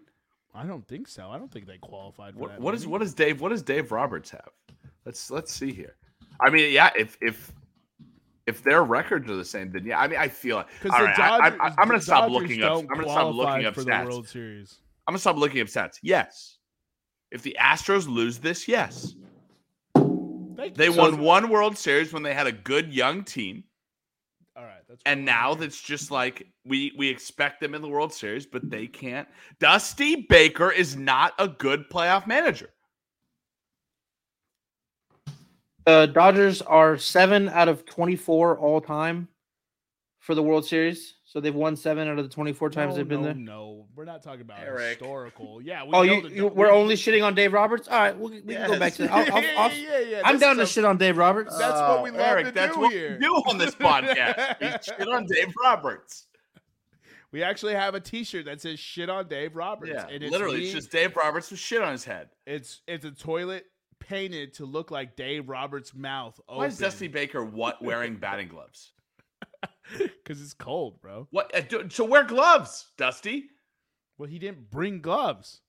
I 0.53 0.65
don't 0.65 0.86
think 0.88 1.07
so. 1.07 1.30
I 1.30 1.38
don't 1.38 1.51
think 1.51 1.67
they 1.67 1.78
qualified 1.78 2.34
for 2.34 2.39
What 2.39 2.51
that. 2.51 2.61
what 2.61 2.74
is 2.74 2.82
many. 2.82 2.91
what 2.91 2.97
does 3.01 3.13
Dave 3.13 3.39
what 3.39 3.49
does 3.49 3.61
Dave 3.61 3.91
Roberts 3.91 4.30
have? 4.32 4.49
Let's 5.05 5.32
let's 5.32 5.53
see 5.53 5.72
here. 5.72 5.95
I 6.41 6.49
mean, 6.49 6.72
yeah, 6.74 6.89
if 6.97 7.17
if 7.22 7.53
if 8.45 8.61
their 8.63 8.84
records 8.84 9.30
are 9.30 9.36
the 9.36 9.45
same, 9.45 9.72
then 9.72 9.86
yeah. 9.86 9.99
I 9.99 10.07
mean, 10.07 10.20
I 10.20 10.28
feel 10.28 10.59
it. 10.59 10.67
Because 10.82 10.99
All 10.99 11.07
I, 11.07 11.15
Dodgers, 11.15 11.59
I, 11.61 11.74
I'm 11.78 11.88
going 11.88 11.99
to 11.99 12.05
stop 12.05 12.30
looking 12.30 12.61
up. 12.63 12.80
I'm 12.80 12.88
going 12.88 13.03
to 13.05 13.09
stop 13.09 13.34
looking 13.34 13.65
up 13.65 13.76
for 13.76 13.84
stats. 13.84 14.03
the 14.03 14.05
World 14.09 14.28
Series. 14.28 14.80
I'm 15.07 15.13
going 15.13 15.17
to 15.17 15.22
stop 15.22 15.38
looking 15.38 15.61
up 15.61 15.67
stats. 15.67 15.99
Yes, 16.01 16.57
if 17.32 17.41
the 17.41 17.55
Astros 17.59 18.07
lose 18.07 18.39
this, 18.39 18.67
yes, 18.67 19.15
Thank 20.60 20.76
they 20.76 20.86
you. 20.86 20.93
won 20.93 21.14
So- 21.16 21.22
one 21.22 21.49
World 21.49 21.78
Series 21.78 22.12
when 22.14 22.24
they 22.24 22.34
had 22.34 22.47
a 22.47 22.51
good 22.51 22.93
young 22.93 23.24
team, 23.24 23.64
All 24.55 24.64
right, 24.66 24.82
that's 24.88 25.01
and 25.05 25.24
now 25.24 25.49
I'm- 25.51 25.60
that's 25.60 25.82
just 25.82 26.12
like 26.12 26.47
we 26.66 26.93
we 26.97 27.07
expect 27.10 27.62
them 27.62 27.74
in 27.74 27.82
the 27.82 27.88
World 27.88 28.14
Series, 28.14 28.45
but 28.45 28.70
they 28.70 28.88
can't. 28.88 29.28
Dusty 29.60 30.18
Baker 30.30 30.72
is 30.72 30.95
not 30.95 31.34
a 31.39 31.47
good 31.47 31.89
playoff 31.89 32.28
manager. 32.28 32.74
The 35.86 36.07
Dodgers 36.07 36.62
are 36.62 36.97
seven 36.97 37.49
out 37.49 37.68
of 37.68 37.86
twenty-four 37.86 38.60
all 38.60 38.82
time 38.82 39.28
for 40.20 40.36
the 40.36 40.43
World 40.43 40.66
Series. 40.66 41.16
So 41.32 41.39
they've 41.39 41.53
won 41.53 41.75
seven 41.75 42.07
out 42.07 42.17
of 42.17 42.27
the 42.27 42.34
twenty-four 42.34 42.71
times 42.71 42.93
no, 42.93 42.95
they've 42.97 43.07
been 43.07 43.21
no, 43.21 43.25
there. 43.27 43.36
No, 43.36 43.86
we're 43.95 44.03
not 44.05 44.23
talking 44.23 44.41
about 44.41 44.61
Eric. 44.61 44.97
historical. 44.97 45.61
Yeah. 45.61 45.84
We 45.84 45.89
Oh, 45.93 46.01
you, 46.01 46.21
the- 46.27 46.30
you 46.36 46.47
we- 46.47 46.49
we're 46.55 46.71
only 46.71 46.95
shitting 46.95 47.23
on 47.23 47.36
Dave 47.36 47.53
Roberts. 47.53 47.88
All 47.88 47.99
right, 47.99 48.17
we, 48.17 48.41
we 48.41 48.55
can 48.55 48.67
go 48.67 48.80
back 48.80 48.95
to 48.95 49.03
that. 49.03 49.11
I'll, 49.11 49.34
I'll, 49.36 49.43
yeah, 49.43 49.53
I'll, 49.57 49.71
yeah, 49.71 49.99
yeah, 49.99 50.21
I'm 50.25 50.34
this 50.36 50.41
down 50.41 50.55
to 50.57 50.65
shit 50.65 50.86
on 50.86 50.97
Dave 50.97 51.17
Roberts. 51.17 51.55
That's 51.55 51.80
what 51.80 52.01
we 52.01 52.09
love 52.09 52.19
Eric, 52.21 52.45
to 52.47 52.51
that's 52.51 52.73
do 52.73 52.82
what 52.82 52.91
here. 52.91 53.11
we 53.13 53.19
do 53.19 53.32
on 53.47 53.59
this 53.59 53.75
podcast. 53.75 54.59
we 54.59 54.67
shit 54.82 55.07
on 55.07 55.27
Dave 55.27 55.53
Roberts. 55.63 56.25
We 57.32 57.43
actually 57.43 57.75
have 57.75 57.93
a 57.93 57.99
T-shirt 57.99 58.45
that 58.45 58.59
says 58.59 58.80
"Shit 58.80 59.07
on 59.11 59.27
Dave 59.27 59.55
Roberts." 59.55 59.91
Yeah, 59.93 60.07
and 60.11 60.23
it's 60.23 60.32
literally, 60.32 60.61
me- 60.61 60.63
it's 60.65 60.73
just 60.73 60.91
Dave 60.91 61.15
Roberts 61.15 61.51
with 61.51 61.59
shit 61.59 61.84
on 61.84 61.91
his 61.91 62.03
head. 62.05 62.30
it's 62.47 62.82
it's 62.88 63.05
a 63.05 63.11
toilet 63.11 63.65
painted 63.99 64.55
to 64.55 64.65
look 64.65 64.89
like 64.89 65.15
Dave 65.15 65.47
Roberts' 65.47 65.93
mouth. 65.93 66.39
Why 66.47 66.65
is 66.65 66.80
Dusty 66.80 67.07
Baker 67.07 67.45
what 67.45 67.84
wearing 67.84 68.15
batting 68.15 68.47
gloves? 68.47 68.93
Because 70.24 70.42
it's 70.42 70.54
cold, 70.54 71.02
bro. 71.02 71.28
What? 71.32 71.54
uh, 71.56 71.62
do- 71.62 71.90
So 71.90 72.06
wear 72.06 72.24
gloves, 72.24 72.88
Dusty. 72.98 73.46
Well, 74.18 74.30
he 74.30 74.38
didn't 74.38 74.70
bring 74.70 75.02
gloves. 75.02 75.62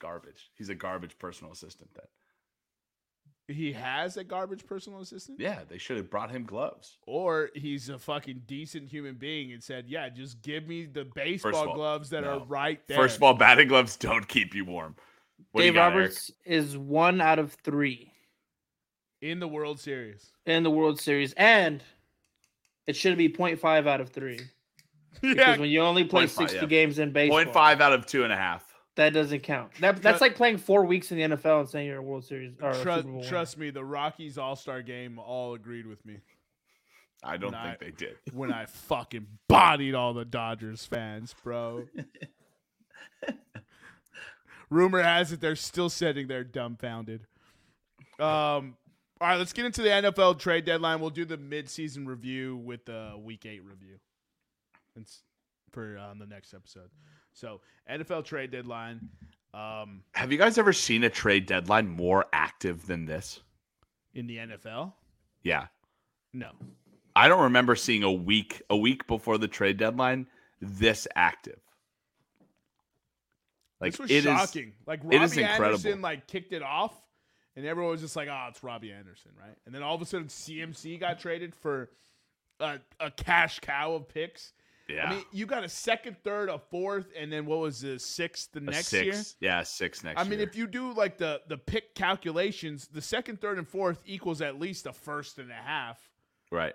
Garbage. 0.00 0.50
He's 0.54 0.68
a 0.68 0.74
garbage 0.76 1.18
personal 1.18 1.52
assistant. 1.52 1.90
Then. 1.94 3.56
He 3.56 3.72
has 3.72 4.16
a 4.16 4.22
garbage 4.22 4.64
personal 4.66 5.00
assistant. 5.00 5.40
Yeah, 5.40 5.60
they 5.68 5.78
should 5.78 5.96
have 5.96 6.08
brought 6.08 6.30
him 6.30 6.44
gloves. 6.44 6.98
Or 7.06 7.50
he's 7.54 7.88
a 7.88 7.98
fucking 7.98 8.42
decent 8.46 8.88
human 8.88 9.16
being 9.16 9.52
and 9.52 9.62
said, 9.62 9.88
"Yeah, 9.88 10.08
just 10.08 10.40
give 10.42 10.68
me 10.68 10.84
the 10.84 11.04
baseball 11.04 11.70
all, 11.70 11.74
gloves 11.74 12.10
that 12.10 12.24
are 12.24 12.44
right 12.44 12.80
there." 12.86 12.96
First 12.96 13.16
of 13.16 13.22
all, 13.24 13.34
batting 13.34 13.68
gloves 13.68 13.96
don't 13.96 14.28
keep 14.28 14.54
you 14.54 14.64
warm. 14.64 14.94
What 15.50 15.62
do 15.62 15.66
you 15.66 15.72
Dave 15.72 15.76
got, 15.76 15.92
Eric? 15.92 15.94
Roberts 15.94 16.30
is 16.44 16.76
one 16.76 17.20
out 17.20 17.38
of 17.38 17.54
three 17.54 18.12
in 19.20 19.40
the 19.40 19.48
World 19.48 19.80
Series. 19.80 20.30
in 20.46 20.62
the 20.62 20.70
World 20.70 21.00
Series, 21.00 21.32
and 21.32 21.82
it 22.88 22.96
should 22.96 23.16
be 23.16 23.28
0.5 23.28 23.86
out 23.86 24.00
of 24.00 24.10
three. 24.10 24.40
Yeah. 25.20 25.34
Because 25.34 25.58
when 25.58 25.70
you 25.70 25.80
only 25.80 26.04
play 26.04 26.26
0.5, 26.26 26.30
60 26.30 26.56
yeah. 26.58 26.66
games 26.66 26.98
in 27.00 27.10
baseball, 27.10 27.38
Point 27.38 27.52
five 27.52 27.80
out 27.80 27.92
of 27.92 28.06
two 28.06 28.22
and 28.22 28.32
a 28.32 28.36
half. 28.36 28.64
that 28.94 29.12
doesn't 29.12 29.40
count. 29.40 29.72
That, 29.80 30.00
that's 30.00 30.20
like 30.20 30.36
playing 30.36 30.58
four 30.58 30.84
weeks 30.84 31.10
in 31.10 31.18
the 31.18 31.36
NFL 31.36 31.60
and 31.60 31.68
saying 31.68 31.88
you're 31.88 31.98
a 31.98 32.02
World 32.02 32.24
Series 32.24 32.52
or 32.62 32.70
a 32.70 32.80
Tru- 32.80 32.94
Super 32.96 33.08
Bowl 33.08 33.24
trust 33.24 33.58
me, 33.58 33.70
the 33.70 33.84
Rockies 33.84 34.38
All 34.38 34.54
Star 34.54 34.80
Game 34.80 35.18
all 35.18 35.54
agreed 35.54 35.86
with 35.86 36.04
me 36.06 36.18
I 37.24 37.36
don't 37.36 37.50
Nah. 37.50 37.64
think 37.64 37.80
they 37.80 37.90
did. 37.90 38.16
when 38.32 38.52
I 38.52 38.66
fucking 38.66 39.26
bodied 39.48 39.96
all 39.96 40.14
the 40.14 40.24
Dodgers 40.24 40.84
fans, 40.86 41.34
bro. 41.42 41.88
Rumor 44.70 45.02
has 45.02 45.32
it 45.32 45.40
they're 45.40 45.56
still 45.56 45.88
sitting 45.88 46.28
there 46.28 46.44
dumbfounded. 46.44 47.22
Um, 48.20 48.76
all 49.20 49.28
right, 49.28 49.36
let's 49.36 49.52
get 49.52 49.64
into 49.66 49.82
the 49.82 49.88
NFL 49.88 50.38
trade 50.38 50.64
deadline. 50.64 51.00
We'll 51.00 51.10
do 51.10 51.24
the 51.24 51.38
midseason 51.38 52.06
review 52.06 52.56
with 52.56 52.84
the 52.84 53.14
Week 53.22 53.44
Eight 53.46 53.64
review. 53.64 53.96
It's 54.96 55.22
for 55.72 55.98
uh, 55.98 56.14
the 56.18 56.26
next 56.26 56.54
episode. 56.54 56.90
So 57.32 57.60
NFL 57.90 58.24
trade 58.24 58.50
deadline. 58.50 59.08
Um, 59.54 60.02
Have 60.14 60.30
you 60.32 60.38
guys 60.38 60.58
ever 60.58 60.72
seen 60.72 61.04
a 61.04 61.10
trade 61.10 61.46
deadline 61.46 61.88
more 61.88 62.26
active 62.32 62.86
than 62.86 63.06
this? 63.06 63.40
in 64.14 64.26
the 64.26 64.38
NFL, 64.38 64.92
Yeah. 65.44 65.66
no. 66.32 66.50
I 67.14 67.28
don't 67.28 67.42
remember 67.44 67.76
seeing 67.76 68.02
a 68.02 68.10
week 68.12 68.62
a 68.70 68.76
week 68.76 69.06
before 69.06 69.38
the 69.38 69.46
trade 69.48 69.76
deadline 69.76 70.26
this 70.60 71.06
active. 71.14 71.58
Like 73.80 73.92
this 73.92 74.00
was 74.00 74.10
it 74.10 74.14
is 74.18 74.24
shocking. 74.24 74.72
like 74.86 75.00
it 75.10 75.20
is 75.22 75.30
Robbie 75.32 75.42
incredible. 75.42 75.66
Anderson 75.76 76.00
like 76.02 76.26
kicked 76.26 76.52
it 76.52 76.62
off, 76.62 76.94
and 77.58 77.66
everyone 77.66 77.90
was 77.90 78.00
just 78.00 78.14
like, 78.14 78.28
"Oh, 78.30 78.46
it's 78.48 78.62
Robbie 78.62 78.92
Anderson, 78.92 79.32
right?" 79.36 79.56
And 79.66 79.74
then 79.74 79.82
all 79.82 79.96
of 79.96 80.00
a 80.00 80.06
sudden, 80.06 80.28
CMC 80.28 81.00
got 81.00 81.18
traded 81.18 81.56
for 81.56 81.90
a, 82.60 82.78
a 83.00 83.10
cash 83.10 83.58
cow 83.58 83.94
of 83.94 84.08
picks. 84.08 84.52
yeah. 84.88 85.06
I 85.06 85.10
mean, 85.10 85.24
you 85.32 85.44
got 85.44 85.64
a 85.64 85.68
second, 85.68 86.16
third, 86.22 86.50
a 86.50 86.58
fourth, 86.58 87.08
and 87.18 87.32
then 87.32 87.46
what 87.46 87.58
was 87.58 87.80
the 87.80 87.98
sixth 87.98 88.52
the 88.52 88.60
a 88.60 88.62
next 88.62 88.86
six, 88.86 89.04
year? 89.04 89.50
Yeah, 89.50 89.64
six 89.64 90.04
next 90.04 90.20
I 90.20 90.24
mean, 90.24 90.38
if 90.38 90.54
you 90.54 90.68
do 90.68 90.92
like 90.92 91.18
the 91.18 91.42
the 91.48 91.58
pick 91.58 91.96
calculations, 91.96 92.88
the 92.92 93.02
second, 93.02 93.40
third, 93.40 93.58
and 93.58 93.66
fourth 93.66 94.04
equals 94.06 94.40
at 94.40 94.60
least 94.60 94.86
a 94.86 94.92
first 94.92 95.38
and 95.38 95.50
a 95.50 95.54
half 95.54 95.98
right. 96.52 96.74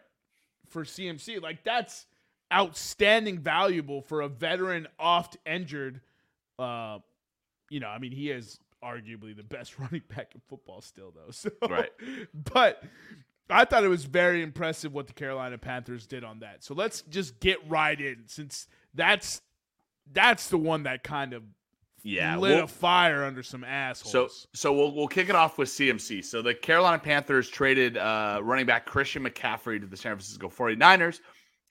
for 0.68 0.84
CMC. 0.84 1.42
Like 1.42 1.64
that's 1.64 2.08
outstanding 2.52 3.40
valuable 3.40 4.02
for 4.02 4.20
a 4.20 4.28
veteran 4.28 4.88
oft 5.00 5.38
injured 5.46 6.02
uh 6.60 7.00
you 7.70 7.80
know, 7.80 7.88
I 7.88 7.98
mean 7.98 8.12
he 8.12 8.30
is 8.30 8.60
arguably 8.84 9.36
the 9.36 9.44
best 9.44 9.80
running 9.80 10.02
back 10.16 10.32
in 10.36 10.42
football 10.48 10.82
still 10.82 11.12
though. 11.16 11.32
So 11.32 11.50
Right. 11.70 11.92
but 12.54 12.84
I 13.50 13.66
thought 13.66 13.84
it 13.84 13.90
was 13.90 14.06
very 14.06 14.42
impressive 14.42 14.94
what 14.94 15.08
the 15.08 15.14
Carolina 15.14 15.58
Panthers 15.58 16.08
did 16.08 16.24
on 16.24 16.40
that. 16.40 16.64
So 16.64 16.74
let's 16.74 17.02
just 17.04 17.40
get 17.40 17.58
right 17.70 18.00
in 18.00 18.24
since 18.28 18.68
that's 18.94 19.42
that's 20.12 20.50
the 20.50 20.58
one 20.58 20.84
that 20.84 21.04
kind 21.04 21.34
of 21.34 21.44
Yeah. 22.04 22.36
lit 22.38 22.56
we'll- 22.56 22.64
a 22.66 22.68
fire 22.68 23.24
under 23.24 23.44
some 23.44 23.64
assholes. 23.64 24.12
So 24.12 24.48
so 24.54 24.74
we'll 24.74 24.94
we'll 24.94 25.08
kick 25.08 25.30
it 25.30 25.36
off 25.36 25.58
with 25.58 25.70
CMC. 25.70 26.24
So 26.24 26.42
the 26.42 26.54
Carolina 26.54 27.00
Panthers 27.00 27.50
traded 27.50 27.98
uh, 27.98 28.40
running 28.44 28.66
back 28.66 28.86
Christian 28.86 29.24
McCaffrey 29.24 29.80
to 29.80 29.88
the 29.88 29.98
San 29.98 30.12
Francisco 30.14 30.50
49ers 30.50 31.20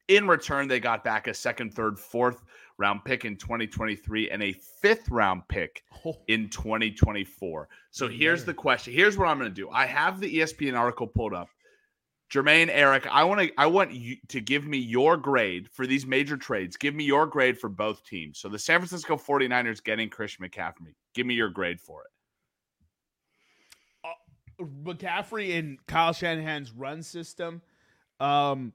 In 0.09 0.27
return, 0.27 0.69
they 0.69 0.81
got 0.81 1.05
back 1.05 1.27
a 1.27 1.35
second, 1.35 1.75
third, 1.75 1.99
fourth 1.99 2.43
round 2.79 3.05
pick 3.05 3.25
in 3.25 3.37
2023 3.37 4.31
and 4.31 4.43
a 4.43 4.53
fifth 4.53 5.09
round 5.11 5.43
pick 5.49 5.83
Oh, 6.05 6.17
in 6.29 6.49
2024. 6.49 7.69
So 7.91 8.09
here's 8.09 8.45
the 8.45 8.55
question. 8.55 8.93
Here's 8.93 9.17
what 9.17 9.29
I'm 9.29 9.39
going 9.39 9.51
to 9.51 9.55
do. 9.55 9.71
I 9.71 9.87
have 9.87 10.21
the 10.21 10.39
ESPN 10.39 10.77
article 10.77 11.07
pulled 11.07 11.35
up. 11.35 11.49
Jermaine, 12.33 12.71
Eric, 12.71 13.07
I 13.11 13.25
want 13.25 13.43
to 13.43 13.53
I 13.59 13.67
want 13.67 13.93
you 13.93 14.17
to 14.29 14.41
give 14.41 14.67
me 14.67 14.79
your 14.79 15.19
grade 15.19 15.69
for 15.71 15.87
these 15.87 16.07
major 16.07 16.39
trades. 16.39 16.79
Give 16.79 16.95
me 16.95 17.05
your 17.05 17.27
grade 17.27 17.59
for 17.59 17.69
both 17.69 18.05
teams. 18.05 18.39
So 18.39 18.49
the 18.49 18.59
San 18.59 18.81
Francisco 18.81 19.17
49ers 19.17 19.85
getting 19.85 20.09
Christian 20.09 20.49
McCaffrey. 20.49 20.95
Give 21.15 21.27
me 21.27 21.35
your 21.35 21.51
grade 21.51 21.79
for 21.79 22.05
it. 22.05 22.09
McCaffrey 24.85 25.51
in 25.51 25.79
Kyle 25.87 26.13
Shanahan's 26.13 26.73
run 26.73 27.03
system. 27.03 27.61
Um, 28.21 28.73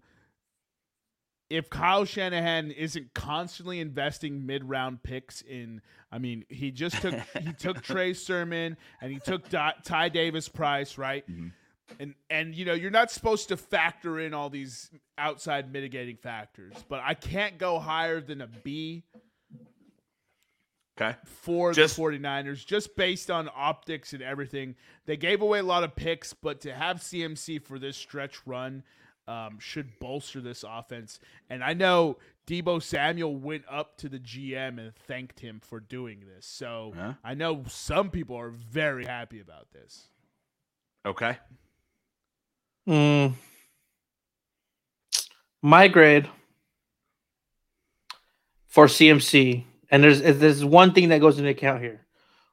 if 1.49 1.69
Kyle 1.69 2.03
Shanahan 2.05 2.71
isn't 2.71 3.13
constantly 3.13 3.79
investing 3.79 4.45
mid-round 4.45 5.01
picks 5.03 5.41
in, 5.41 5.81
I 6.11 6.17
mean, 6.19 6.43
he 6.49 6.71
just 6.71 7.01
took 7.01 7.13
he 7.41 7.53
took 7.53 7.81
Trey 7.81 8.13
Sermon 8.13 8.77
and 9.01 9.11
he 9.11 9.19
took 9.19 9.47
Ty 9.49 10.09
Davis 10.09 10.49
Price, 10.49 10.97
right? 10.97 11.25
Mhm. 11.29 11.51
And 11.99 12.15
and 12.29 12.53
you 12.53 12.65
know 12.65 12.73
you're 12.73 12.91
not 12.91 13.11
supposed 13.11 13.47
to 13.47 13.55
factor 13.57 14.19
in 14.19 14.33
all 14.33 14.49
these 14.49 14.91
outside 15.17 15.71
mitigating 15.71 16.17
factors, 16.17 16.73
but 16.89 17.01
I 17.03 17.13
can't 17.13 17.57
go 17.57 17.79
higher 17.79 18.19
than 18.19 18.41
a 18.41 18.47
B 18.47 19.05
Okay. 20.99 21.15
for 21.25 21.73
Just- 21.73 21.95
the 21.95 22.01
49ers 22.01 22.65
just 22.65 22.95
based 22.95 23.29
on 23.31 23.49
optics 23.55 24.13
and 24.13 24.21
everything. 24.23 24.75
They 25.05 25.15
gave 25.15 25.41
away 25.41 25.59
a 25.59 25.63
lot 25.63 25.83
of 25.83 25.95
picks, 25.95 26.33
but 26.33 26.59
to 26.61 26.73
have 26.73 26.97
CMC 27.03 27.59
for 27.59 27.77
this 27.79 27.95
stretch 27.95 28.45
run 28.47 28.83
um, 29.27 29.57
should 29.59 29.99
bolster 29.99 30.41
this 30.41 30.63
offense. 30.67 31.19
And 31.49 31.63
I 31.63 31.73
know 31.73 32.17
Deebo 32.47 32.81
Samuel 32.81 33.35
went 33.35 33.63
up 33.69 33.97
to 33.97 34.09
the 34.09 34.19
GM 34.19 34.79
and 34.79 34.95
thanked 34.95 35.39
him 35.39 35.59
for 35.59 35.79
doing 35.79 36.23
this. 36.33 36.45
So 36.45 36.93
Huh? 36.95 37.13
I 37.23 37.33
know 37.33 37.63
some 37.67 38.09
people 38.09 38.37
are 38.37 38.49
very 38.49 39.05
happy 39.05 39.39
about 39.39 39.71
this. 39.73 40.07
Okay. 41.05 41.37
Mm. 42.87 43.33
My 45.61 45.87
grade 45.87 46.29
for 48.67 48.85
CMC, 48.85 49.63
and 49.89 50.03
there's 50.03 50.21
there's 50.21 50.63
one 50.63 50.93
thing 50.93 51.09
that 51.09 51.19
goes 51.19 51.37
into 51.37 51.49
account 51.49 51.81
here. 51.81 52.05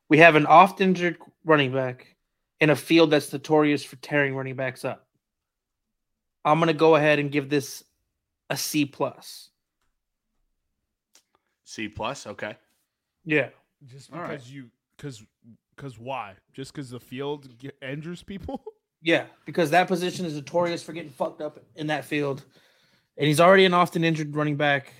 We 0.08 0.18
have 0.18 0.34
an 0.34 0.46
oft 0.46 0.80
injured 0.80 1.18
running 1.44 1.72
back 1.72 2.16
in 2.60 2.70
a 2.70 2.76
field 2.76 3.10
that's 3.10 3.32
notorious 3.32 3.84
for 3.84 3.96
tearing 3.96 4.34
running 4.34 4.56
backs 4.56 4.84
up. 4.84 5.06
I'm 6.44 6.58
gonna 6.58 6.72
go 6.72 6.96
ahead 6.96 7.18
and 7.18 7.30
give 7.30 7.48
this 7.48 7.82
a 8.50 8.56
C 8.56 8.84
plus. 8.84 9.50
C 11.64 11.88
plus. 11.88 12.26
Okay. 12.26 12.56
Yeah. 13.24 13.48
Just 13.86 14.12
All 14.12 14.20
right. 14.20 14.30
because 14.32 14.52
you, 14.52 14.70
because, 14.96 15.22
because 15.74 15.98
why? 15.98 16.34
Just 16.52 16.72
because 16.72 16.90
the 16.90 17.00
field 17.00 17.48
injures 17.82 18.22
people? 18.22 18.62
Yeah, 19.06 19.26
because 19.44 19.70
that 19.72 19.86
position 19.86 20.24
is 20.24 20.34
notorious 20.34 20.82
for 20.82 20.94
getting 20.94 21.10
fucked 21.10 21.42
up 21.42 21.60
in 21.76 21.88
that 21.88 22.06
field. 22.06 22.42
And 23.18 23.26
he's 23.26 23.38
already 23.38 23.66
an 23.66 23.74
often 23.74 24.02
injured 24.02 24.34
running 24.34 24.56
back. 24.56 24.94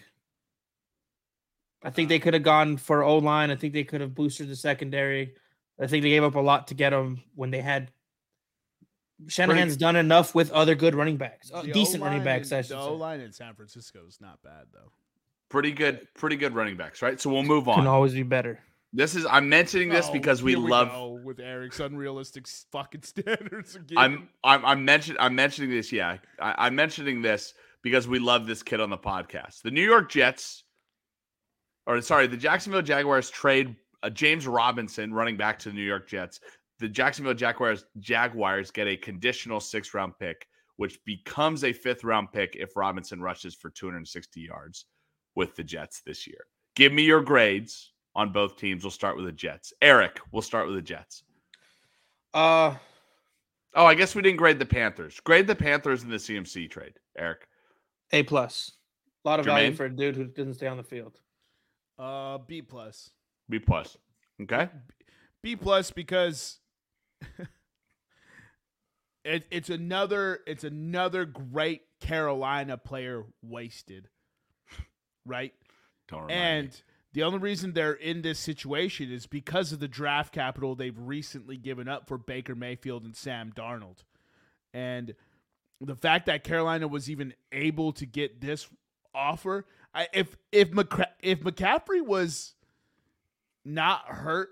I 1.83 1.89
think 1.89 2.11
they 2.11 2.19
could 2.19 2.35
have 2.35 2.43
gone 2.43 2.77
for 2.77 3.03
O 3.03 3.17
line. 3.17 3.51
I 3.51 3.57
think 3.57 3.73
they 3.73 3.83
could 3.83 4.03
have 4.03 4.15
boosted 4.15 4.51
the 4.51 4.57
secondary. 4.57 5.33
I 5.81 5.87
think 5.87 6.03
they 6.03 6.11
gave 6.11 6.23
up 6.23 6.35
a 6.35 6.41
lot 6.41 6.67
to 6.67 6.75
get 6.75 6.93
him 6.93 7.23
when 7.35 7.51
they 7.51 7.63
had 7.63 7.93
Shanahan's 9.29 9.77
done 9.77 9.97
enough 9.97 10.35
with 10.35 10.51
other 10.53 10.75
good 10.75 10.95
running 10.95 11.17
backs, 11.17 11.51
uh, 11.55 11.63
decent 11.63 12.03
running 12.03 12.25
backs. 12.25 12.51
in- 12.53 12.59
I 12.59 12.63
should 12.63 12.77
the. 12.77 12.81
O 12.81 12.95
line 12.95 13.21
in 13.21 13.33
San 13.33 13.55
Francisco 13.55 14.01
is 14.09 14.21
not 14.21 14.43
bad 14.43 14.67
though. 14.73 14.91
Pretty 15.49 15.73
good. 15.73 16.07
Pretty 16.15 16.37
good 16.37 16.55
running 16.55 16.77
backs, 16.77 17.01
right? 17.03 17.21
So 17.21 17.31
we'll 17.31 17.43
move 17.45 17.69
on. 17.69 17.77
Can 17.77 17.87
on. 17.87 17.95
always 17.95 18.13
be 18.15 18.23
better. 18.25 18.59
This 18.93 19.15
is 19.17 19.27
I'm 19.27 19.49
mentioning 19.49 19.89
this 19.89 20.07
Oh, 20.09 20.13
because 20.13 20.43
we 20.43 20.53
here 20.53 20.61
love 20.69 20.89
go 20.89 21.21
with 21.25 21.41
Eric's 21.41 21.81
unrealistic 21.81 22.47
fucking 22.71 23.03
standards 23.05 23.75
again. 23.77 23.99
I'm 23.99 24.29
I'm 24.43 24.65
I'm 24.65 24.85
mentioning 24.85 25.21
I'm 25.21 25.35
mentioning 25.35 25.71
this. 25.71 25.91
Yeah, 25.93 26.19
I, 26.41 26.55
I'm 26.67 26.75
mentioning 26.75 27.21
this 27.23 27.55
because 27.83 28.07
we 28.09 28.19
love 28.19 28.47
this 28.47 28.63
kid 28.63 28.81
on 28.81 28.91
the 28.91 28.99
podcast. 28.99 29.63
The 29.63 29.71
New 29.71 29.83
York 29.85 30.11
Jets, 30.11 30.65
or 31.87 32.01
sorry, 32.03 32.27
the 32.27 32.37
Jacksonville 32.37 32.83
Jaguars 32.83 33.31
trade 33.31 33.75
uh, 34.03 34.11
James 34.11 34.47
Robinson, 34.47 35.13
running 35.13 35.37
back 35.37 35.59
to 35.61 35.69
the 35.71 35.75
New 35.75 35.83
York 35.83 36.09
Jets. 36.09 36.41
The 36.85 36.91
Jacksonville 36.91 37.33
Jaguars 37.33 37.87
Jaguars 37.99 38.71
get 38.71 38.87
a 38.87 38.95
conditional 38.95 39.59
six 39.59 39.95
round 39.95 40.19
pick, 40.19 40.47
which 40.77 41.03
becomes 41.07 41.65
a 41.65 41.73
fifth 41.73 42.05
round 42.05 42.31
pick 42.31 42.57
if 42.57 42.77
Robinson 42.77 43.23
rushes 43.23 43.55
for 43.55 43.71
260 43.71 44.39
yards 44.43 44.85
with 45.35 45.57
the 45.57 45.65
Jets 45.65 46.03
this 46.05 46.27
year. 46.27 46.45
Give 46.77 46.93
me 46.93 47.05
your 47.05 47.23
grades 47.23 47.93
on 48.15 48.33
both 48.33 48.59
teams. 48.59 48.85
We'll 48.85 48.91
start 48.91 49.17
with 49.17 49.25
the 49.25 49.33
Jets. 49.33 49.73
Eric, 49.81 50.21
we'll 50.31 50.43
start 50.43 50.67
with 50.67 50.77
the 50.77 50.83
Jets. 50.83 51.23
Uh, 52.35 52.75
Oh, 53.75 53.87
I 53.87 53.95
guess 53.95 54.15
we 54.15 54.21
didn't 54.21 54.37
grade 54.37 54.59
the 54.59 54.67
Panthers. 54.67 55.19
Grade 55.21 55.47
the 55.47 55.55
Panthers 55.55 56.03
in 56.03 56.11
the 56.11 56.17
CMC 56.19 56.71
trade, 56.71 56.99
Eric. 57.17 57.49
A 58.13 58.25
plus. 58.25 58.73
A 59.25 59.29
lot 59.31 59.41
of 59.41 59.47
value 59.47 59.73
for 59.73 59.87
a 59.87 59.91
dude 59.91 60.17
who 60.17 60.27
didn't 60.27 60.53
stay 60.53 60.67
on 60.67 60.77
the 60.77 60.83
field. 60.83 61.19
uh 61.99 62.37
B 62.47 62.61
plus. 62.61 63.09
B 63.49 63.59
plus. 63.59 63.97
Okay. 64.43 64.69
B 65.43 65.57
plus 65.57 65.91
because 65.91 66.59
it, 69.25 69.47
it's 69.51 69.71
another 69.71 70.41
it's 70.47 70.65
another 70.65 71.25
great 71.25 71.83
Carolina 72.01 72.77
player 72.77 73.25
wasted. 73.43 74.09
Right? 75.27 75.55
And 76.31 76.83
the 77.15 77.23
only 77.23 77.39
reason 77.39 77.73
they're 77.73 77.93
in 77.93 78.23
this 78.23 78.39
situation 78.39 79.11
is 79.11 79.27
because 79.27 79.73
of 79.73 79.81
the 79.81 79.89
draft 79.89 80.35
capital 80.35 80.75
they've 80.75 80.99
recently 80.99 81.57
given 81.57 81.89
up 81.89 82.09
for 82.09 82.19
Baker 82.19 82.55
Mayfield 82.55 83.05
and 83.05 83.17
Sam 83.17 83.53
Darnold. 83.57 84.05
And 84.75 85.15
the 85.81 85.95
fact 85.95 86.27
that 86.27 86.45
Carolina 86.45 86.89
was 86.89 87.09
even 87.09 87.35
able 87.53 87.93
to 87.93 88.05
get 88.05 88.41
this 88.41 88.69
offer, 89.15 89.65
I, 89.95 90.09
if 90.13 90.37
if 90.51 90.73
McCra- 90.73 91.13
if 91.21 91.41
McCaffrey 91.41 92.05
was 92.05 92.55
not 93.65 94.07
hurt, 94.07 94.51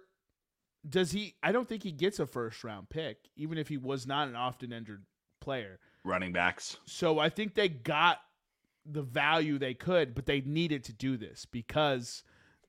does 0.88 1.12
he? 1.12 1.34
I 1.42 1.52
don't 1.52 1.68
think 1.68 1.82
he 1.82 1.92
gets 1.92 2.18
a 2.18 2.26
first 2.26 2.64
round 2.64 2.88
pick, 2.90 3.18
even 3.36 3.58
if 3.58 3.68
he 3.68 3.76
was 3.76 4.06
not 4.06 4.28
an 4.28 4.36
often 4.36 4.72
injured 4.72 5.04
player. 5.40 5.78
running 6.04 6.32
backs. 6.32 6.76
So 6.86 7.18
I 7.18 7.28
think 7.28 7.54
they 7.54 7.68
got 7.68 8.18
the 8.84 9.02
value 9.02 9.58
they 9.58 9.74
could, 9.74 10.14
but 10.14 10.26
they 10.26 10.40
needed 10.40 10.84
to 10.84 10.92
do 10.92 11.16
this 11.16 11.46
because 11.46 12.24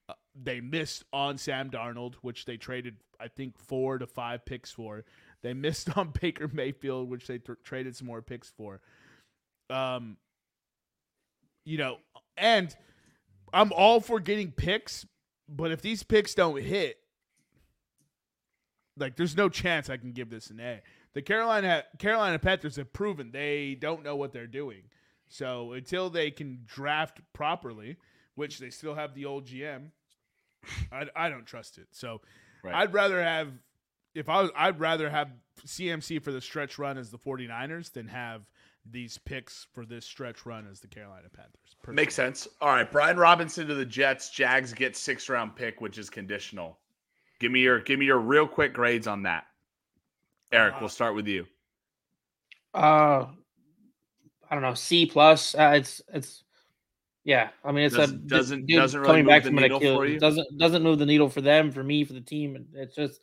uh, 0.10 0.14
they 0.36 0.62
missed 0.62 1.04
on 1.12 1.38
Sam 1.38 1.70
Darnold, 1.72 2.16
which 2.22 2.46
they 2.46 2.58
traded, 2.58 2.98
I 3.20 3.28
think, 3.30 3.58
four 3.58 3.98
to 3.98 4.06
five 4.06 4.46
picks 4.46 4.72
for. 4.72 5.06
They 5.42 5.54
missed 5.54 5.96
on 5.98 6.14
Baker 6.22 6.48
Mayfield, 6.52 7.10
which 7.10 7.28
they 7.28 7.40
tr- 7.40 7.54
traded 7.64 7.96
some 7.96 8.08
more 8.08 8.22
picks 8.22 8.50
for. 8.50 8.82
Um, 9.70 10.18
you 11.66 11.78
know, 11.78 11.98
and 12.38 12.76
I'm 13.54 13.72
all 13.72 14.00
for 14.02 14.20
getting 14.20 14.52
picks, 14.52 15.06
but 15.48 15.72
if 15.72 15.82
these 15.82 16.04
picks 16.04 16.36
don't 16.36 16.62
hit, 16.62 16.98
like 18.98 19.16
there's 19.16 19.36
no 19.36 19.50
chance 19.50 19.90
I 19.90 19.98
can 19.98 20.12
give 20.12 20.30
this 20.30 20.50
an 20.50 20.60
A. 20.60 20.82
The 21.14 21.22
Carolina 21.22 21.84
Carolina 22.00 22.40
Panthers 22.40 22.76
have 22.78 22.92
proven 22.94 23.32
they 23.32 23.76
don't 23.76 24.04
know 24.04 24.16
what 24.16 24.34
they're 24.34 24.48
doing. 24.48 24.84
So 25.28 25.74
until 25.74 26.10
they 26.10 26.32
can 26.32 26.60
draft 26.66 27.20
properly, 27.34 27.98
which 28.36 28.60
they 28.60 28.70
still 28.70 28.94
have 28.96 29.16
the 29.16 29.26
old 29.26 29.48
GM, 29.48 29.90
I, 30.92 31.08
I 31.16 31.30
don't 31.30 31.46
trust 31.46 31.78
it. 31.78 31.88
So 31.92 32.22
Right. 32.64 32.76
I'd 32.76 32.94
rather 32.94 33.22
have 33.22 33.50
if 34.16 34.30
I 34.30 34.42
was 34.42 34.52
I'd 34.56 34.80
rather 34.80 35.10
have 35.10 35.30
CMC 35.66 36.24
for 36.24 36.32
the 36.32 36.40
stretch 36.42 36.80
run 36.80 36.98
as 36.98 37.10
the 37.10 37.18
49ers 37.20 37.92
than 37.92 38.08
have 38.08 38.44
these 38.90 39.18
picks 39.18 39.68
for 39.74 39.86
this 39.86 40.06
stretch 40.06 40.46
run 40.46 40.68
as 40.70 40.80
the 40.80 40.88
Carolina 40.88 41.28
Panthers. 41.36 41.76
Makes 41.88 42.16
sense. 42.16 42.48
All 42.62 42.70
right. 42.70 42.90
Brian 42.90 43.18
Robinson 43.18 43.68
to 43.68 43.76
the 43.76 43.86
Jets. 43.86 44.30
Jags 44.30 44.74
get 44.74 44.96
six 44.96 45.30
round 45.30 45.56
pick, 45.56 45.82
which 45.82 45.98
is 45.98 46.10
conditional. 46.10 46.78
Give 47.40 47.52
me 47.52 47.60
your 47.62 47.80
give 47.80 48.00
me 48.00 48.06
your 48.06 48.20
real 48.20 48.48
quick 48.48 48.74
grades 48.74 49.08
on 49.08 49.24
that. 49.24 49.46
Eric, 50.52 50.76
Uh, 50.76 50.78
we'll 50.82 50.90
start 50.90 51.16
with 51.16 51.28
you. 51.28 51.46
Uh, 52.74 53.28
I 54.50 54.56
don't 54.56 54.62
know. 54.62 54.74
C 54.74 55.06
plus. 55.06 55.56
Uh, 55.56 55.74
it's 55.76 56.02
it's. 56.14 56.44
Yeah, 57.26 57.50
I 57.64 57.72
mean 57.72 57.86
it's 57.86 57.96
a 57.96 58.00
Doesn't- 58.00 58.22
d- 58.28 58.36
doesn't- 58.36 58.66
dude 58.66 58.76
doesn't 58.80 59.00
really 59.00 59.08
coming 59.10 59.24
move 59.26 59.30
back 59.30 59.44
the 59.44 59.50
from 59.50 59.58
an 59.58 59.64
needle 59.64 59.80
for 59.80 59.86
Achilles. 59.86 60.12
you? 60.14 60.20
Doesn't 60.20 60.58
doesn't 60.58 60.84
move 60.84 61.00
the 61.00 61.06
needle 61.06 61.30
for 61.30 61.40
them, 61.42 61.72
for 61.72 61.84
me, 61.84 62.04
for 62.04 62.14
the 62.14 62.22
team. 62.22 62.68
It's 62.74 62.96
just 62.96 63.22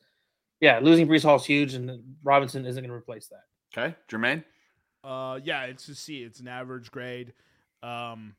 yeah, 0.61 0.79
losing 0.81 1.07
Breece 1.07 1.23
Hall 1.23 1.37
is 1.37 1.45
huge, 1.45 1.75
and 1.75 2.17
Robinson 2.23 2.65
isn't 2.67 2.83
going 2.83 2.91
to 2.91 2.95
replace 2.97 3.29
that. 3.29 3.45
Okay. 3.77 3.95
Jermaine. 4.09 4.43
Uh, 5.05 5.39
yeah, 5.45 5.65
it's 5.65 5.89
a 5.89 5.95
C. 5.95 6.23
It's 6.23 6.41
an 6.41 6.49
average 6.49 6.91
grade. 6.91 7.33
Um, 7.83 8.35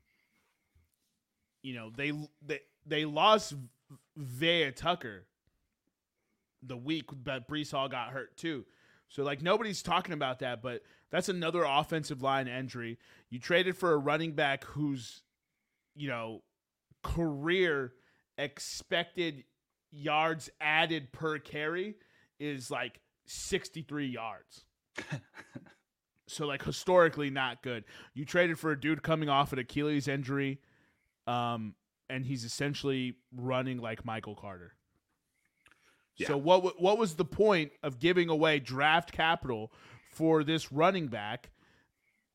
you 1.64 1.76
know 1.76 1.92
they 1.96 2.12
they 2.46 2.60
they 2.86 3.06
lost 3.06 3.54
Vera-Tucker 4.18 5.26
the 6.64 6.78
week 6.78 7.06
that 7.24 7.48
Breece 7.48 7.72
Hall 7.72 7.90
got 7.90 8.10
hurt 8.10 8.38
too. 8.38 8.66
So 9.10 9.24
like 9.24 9.42
nobody's 9.42 9.82
talking 9.82 10.14
about 10.14 10.40
that, 10.40 10.62
but 10.62 10.84
that's 11.10 11.30
another 11.30 11.64
offensive 11.64 12.22
line 12.22 12.48
injury. 12.48 12.98
You 13.30 13.40
traded 13.40 13.78
for 13.78 13.92
a 13.92 13.98
running 13.98 14.34
back 14.34 14.64
whose, 14.64 15.22
you 15.96 16.08
know, 16.08 16.44
career 17.04 17.94
expected 18.38 19.44
yards 19.92 20.50
added 20.62 21.12
per 21.12 21.40
carry 21.40 21.96
is 22.40 22.72
like 22.72 23.02
63 23.26 24.08
yards. 24.08 24.64
so 26.28 26.48
like 26.48 26.64
historically 26.64 27.30
not 27.30 27.62
good. 27.64 27.84
You 28.14 28.24
traded 28.24 28.60
for 28.60 28.72
a 28.72 28.80
dude 28.80 29.04
coming 29.04 29.28
off 29.28 29.52
an 29.52 29.60
Achilles 29.60 30.08
injury 30.08 30.60
um 31.28 31.76
and 32.10 32.26
he's 32.26 32.44
essentially 32.44 33.16
running 33.36 33.78
like 33.78 34.06
Michael 34.06 34.36
Carter. 34.36 34.74
Yeah. 36.22 36.28
So 36.28 36.38
what 36.38 36.82
what 36.82 36.98
was 36.98 37.16
the 37.16 37.26
point 37.26 37.72
of 37.84 38.00
giving 38.00 38.30
away 38.30 38.60
draft 38.60 39.12
capital 39.12 39.72
for 40.12 40.44
this 40.44 40.72
running 40.72 41.08
back? 41.08 41.52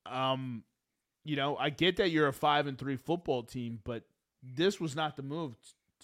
Um, 0.04 0.64
you 1.24 1.36
know, 1.36 1.56
I 1.56 1.70
get 1.70 1.96
that 1.96 2.10
you're 2.10 2.28
a 2.28 2.32
five 2.32 2.66
and 2.66 2.78
three 2.78 2.96
football 2.96 3.42
team, 3.42 3.80
but 3.84 4.04
this 4.42 4.80
was 4.80 4.94
not 4.94 5.16
the 5.16 5.22
move 5.22 5.54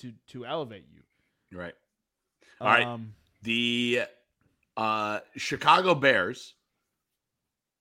to 0.01 0.13
to 0.29 0.45
elevate 0.45 0.87
you. 0.93 1.03
Right. 1.57 1.75
All 2.61 2.69
right. 2.69 2.87
Um, 2.87 3.15
The 3.43 4.03
uh, 4.77 5.21
Chicago 5.37 5.95
Bears 5.95 6.55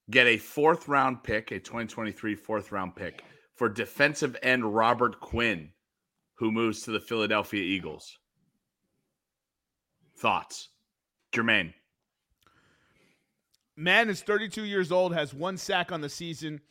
get 0.10 0.28
a 0.28 0.38
fourth 0.38 0.88
round 0.88 1.24
pick, 1.24 1.52
a 1.52 1.60
2023 1.60 2.36
fourth 2.36 2.72
round 2.72 2.96
pick 2.96 3.24
for 3.56 3.70
defensive 3.70 4.36
end 4.42 4.76
Robert 4.76 5.20
Quinn, 5.20 5.70
who 6.36 6.52
moves 6.52 6.82
to 6.84 6.92
the 6.92 7.00
Philadelphia 7.00 7.62
Eagles. 7.62 8.18
Thoughts, 10.22 10.70
Jermaine? 11.34 11.74
man 13.76 14.08
is 14.08 14.22
32 14.22 14.66
years 14.66 14.92
old, 14.92 15.16
has 15.16 15.34
one 15.34 15.58
sack 15.58 15.92
on 15.92 16.02
the 16.02 16.10
season. 16.10 16.62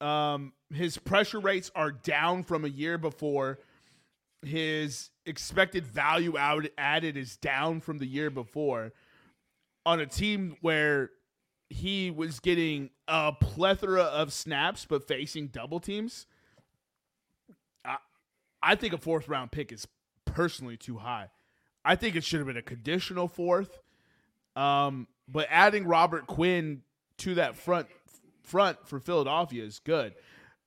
Um, 0.00 0.52
his 0.72 0.96
pressure 0.96 1.40
rates 1.40 1.72
are 1.74 1.90
down 1.90 2.44
from 2.44 2.64
a 2.64 2.68
year 2.68 2.96
before. 2.96 3.58
His 4.42 5.10
expected 5.26 5.84
value 5.84 6.38
out 6.38 6.64
added 6.78 7.16
is 7.16 7.36
down 7.36 7.80
from 7.80 7.98
the 7.98 8.06
year 8.06 8.30
before. 8.30 8.92
On 9.84 9.98
a 9.98 10.06
team 10.06 10.56
where 10.60 11.10
he 11.68 12.12
was 12.12 12.38
getting 12.38 12.90
a 13.08 13.32
plethora 13.32 14.02
of 14.02 14.32
snaps 14.32 14.86
but 14.88 15.08
facing 15.08 15.48
double 15.48 15.80
teams, 15.80 16.26
I, 17.84 17.96
I 18.62 18.76
think 18.76 18.94
a 18.94 18.98
fourth 18.98 19.28
round 19.28 19.50
pick 19.50 19.72
is 19.72 19.88
personally 20.24 20.76
too 20.76 20.98
high. 20.98 21.30
I 21.84 21.96
think 21.96 22.16
it 22.16 22.24
should 22.24 22.40
have 22.40 22.46
been 22.46 22.56
a 22.56 22.62
conditional 22.62 23.28
fourth. 23.28 23.80
Um, 24.56 25.06
but 25.28 25.46
adding 25.50 25.86
Robert 25.86 26.26
Quinn 26.26 26.82
to 27.18 27.34
that 27.36 27.56
front 27.56 27.86
front 28.42 28.86
for 28.86 28.98
Philadelphia 28.98 29.64
is 29.64 29.78
good. 29.78 30.14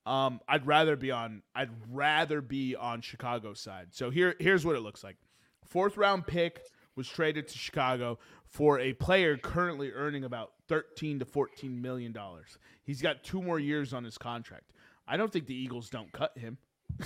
Um, 0.05 0.41
I'd 0.47 0.65
rather 0.65 0.95
be 0.95 1.11
on 1.11 1.43
I'd 1.55 1.69
rather 1.91 2.41
be 2.41 2.75
on 2.75 3.01
Chicago's 3.01 3.59
side. 3.59 3.87
So 3.91 4.09
here 4.09 4.35
here's 4.39 4.65
what 4.65 4.75
it 4.75 4.81
looks 4.81 5.03
like. 5.03 5.17
Fourth 5.65 5.97
round 5.97 6.27
pick 6.27 6.61
was 6.95 7.07
traded 7.07 7.47
to 7.47 7.57
Chicago 7.57 8.19
for 8.45 8.79
a 8.79 8.93
player 8.93 9.37
currently 9.37 9.91
earning 9.91 10.23
about 10.23 10.51
13 10.67 11.19
to 11.19 11.25
14 11.25 11.81
million 11.81 12.11
dollars. 12.11 12.57
He's 12.83 13.01
got 13.01 13.23
two 13.23 13.41
more 13.41 13.59
years 13.59 13.93
on 13.93 14.03
his 14.03 14.17
contract. 14.17 14.71
I 15.07 15.17
don't 15.17 15.31
think 15.31 15.47
the 15.47 15.55
Eagles 15.55 15.89
don't 15.89 16.11
cut 16.11 16.37
him. 16.37 16.57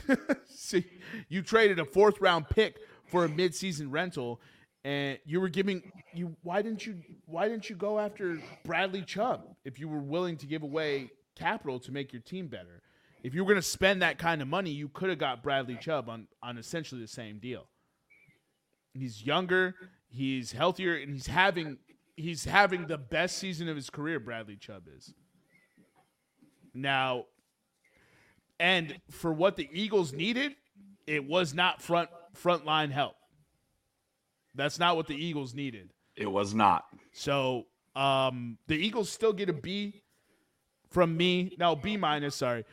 See, 0.47 0.85
you 1.29 1.41
traded 1.41 1.79
a 1.79 1.85
fourth 1.85 2.19
round 2.19 2.49
pick 2.49 2.79
for 3.07 3.25
a 3.25 3.29
midseason 3.29 3.87
rental 3.89 4.39
and 4.87 5.19
you 5.25 5.41
were 5.41 5.49
giving 5.49 5.83
you 6.13 6.33
why 6.43 6.61
didn't 6.61 6.85
you 6.85 6.95
why 7.25 7.49
didn't 7.49 7.69
you 7.69 7.75
go 7.75 7.99
after 7.99 8.39
Bradley 8.63 9.01
Chubb 9.01 9.43
if 9.65 9.79
you 9.79 9.89
were 9.89 9.99
willing 9.99 10.37
to 10.37 10.45
give 10.45 10.63
away 10.63 11.11
capital 11.35 11.77
to 11.81 11.91
make 11.91 12.13
your 12.13 12.21
team 12.21 12.47
better? 12.47 12.81
If 13.21 13.33
you 13.33 13.43
were 13.43 13.51
going 13.51 13.61
to 13.61 13.67
spend 13.67 14.01
that 14.01 14.17
kind 14.17 14.41
of 14.41 14.47
money, 14.47 14.69
you 14.69 14.87
could 14.87 15.09
have 15.09 15.19
got 15.19 15.43
Bradley 15.43 15.75
Chubb 15.75 16.07
on 16.07 16.27
on 16.41 16.57
essentially 16.57 17.01
the 17.01 17.07
same 17.07 17.39
deal. 17.39 17.67
He's 18.93 19.21
younger, 19.21 19.75
he's 20.07 20.53
healthier, 20.53 20.95
and 20.95 21.11
he's 21.11 21.27
having 21.27 21.79
he's 22.15 22.45
having 22.45 22.87
the 22.87 22.97
best 22.97 23.39
season 23.39 23.67
of 23.67 23.75
his 23.75 23.89
career. 23.89 24.21
Bradley 24.21 24.55
Chubb 24.55 24.83
is 24.95 25.13
now, 26.73 27.25
and 28.57 28.97
for 29.11 29.33
what 29.33 29.57
the 29.57 29.67
Eagles 29.73 30.13
needed, 30.13 30.55
it 31.07 31.25
was 31.25 31.53
not 31.53 31.81
front 31.81 32.09
front 32.37 32.65
line 32.65 32.91
help. 32.91 33.15
That's 34.55 34.79
not 34.79 34.95
what 34.95 35.07
the 35.07 35.15
Eagles 35.15 35.53
needed. 35.53 35.89
It 36.15 36.31
was 36.31 36.53
not. 36.53 36.85
So 37.13 37.65
um, 37.95 38.57
the 38.67 38.75
Eagles 38.75 39.09
still 39.09 39.33
get 39.33 39.49
a 39.49 39.53
B 39.53 40.01
from 40.89 41.15
me. 41.15 41.55
No, 41.59 41.75
B 41.75 41.97
minus. 41.97 42.35
Sorry. 42.35 42.65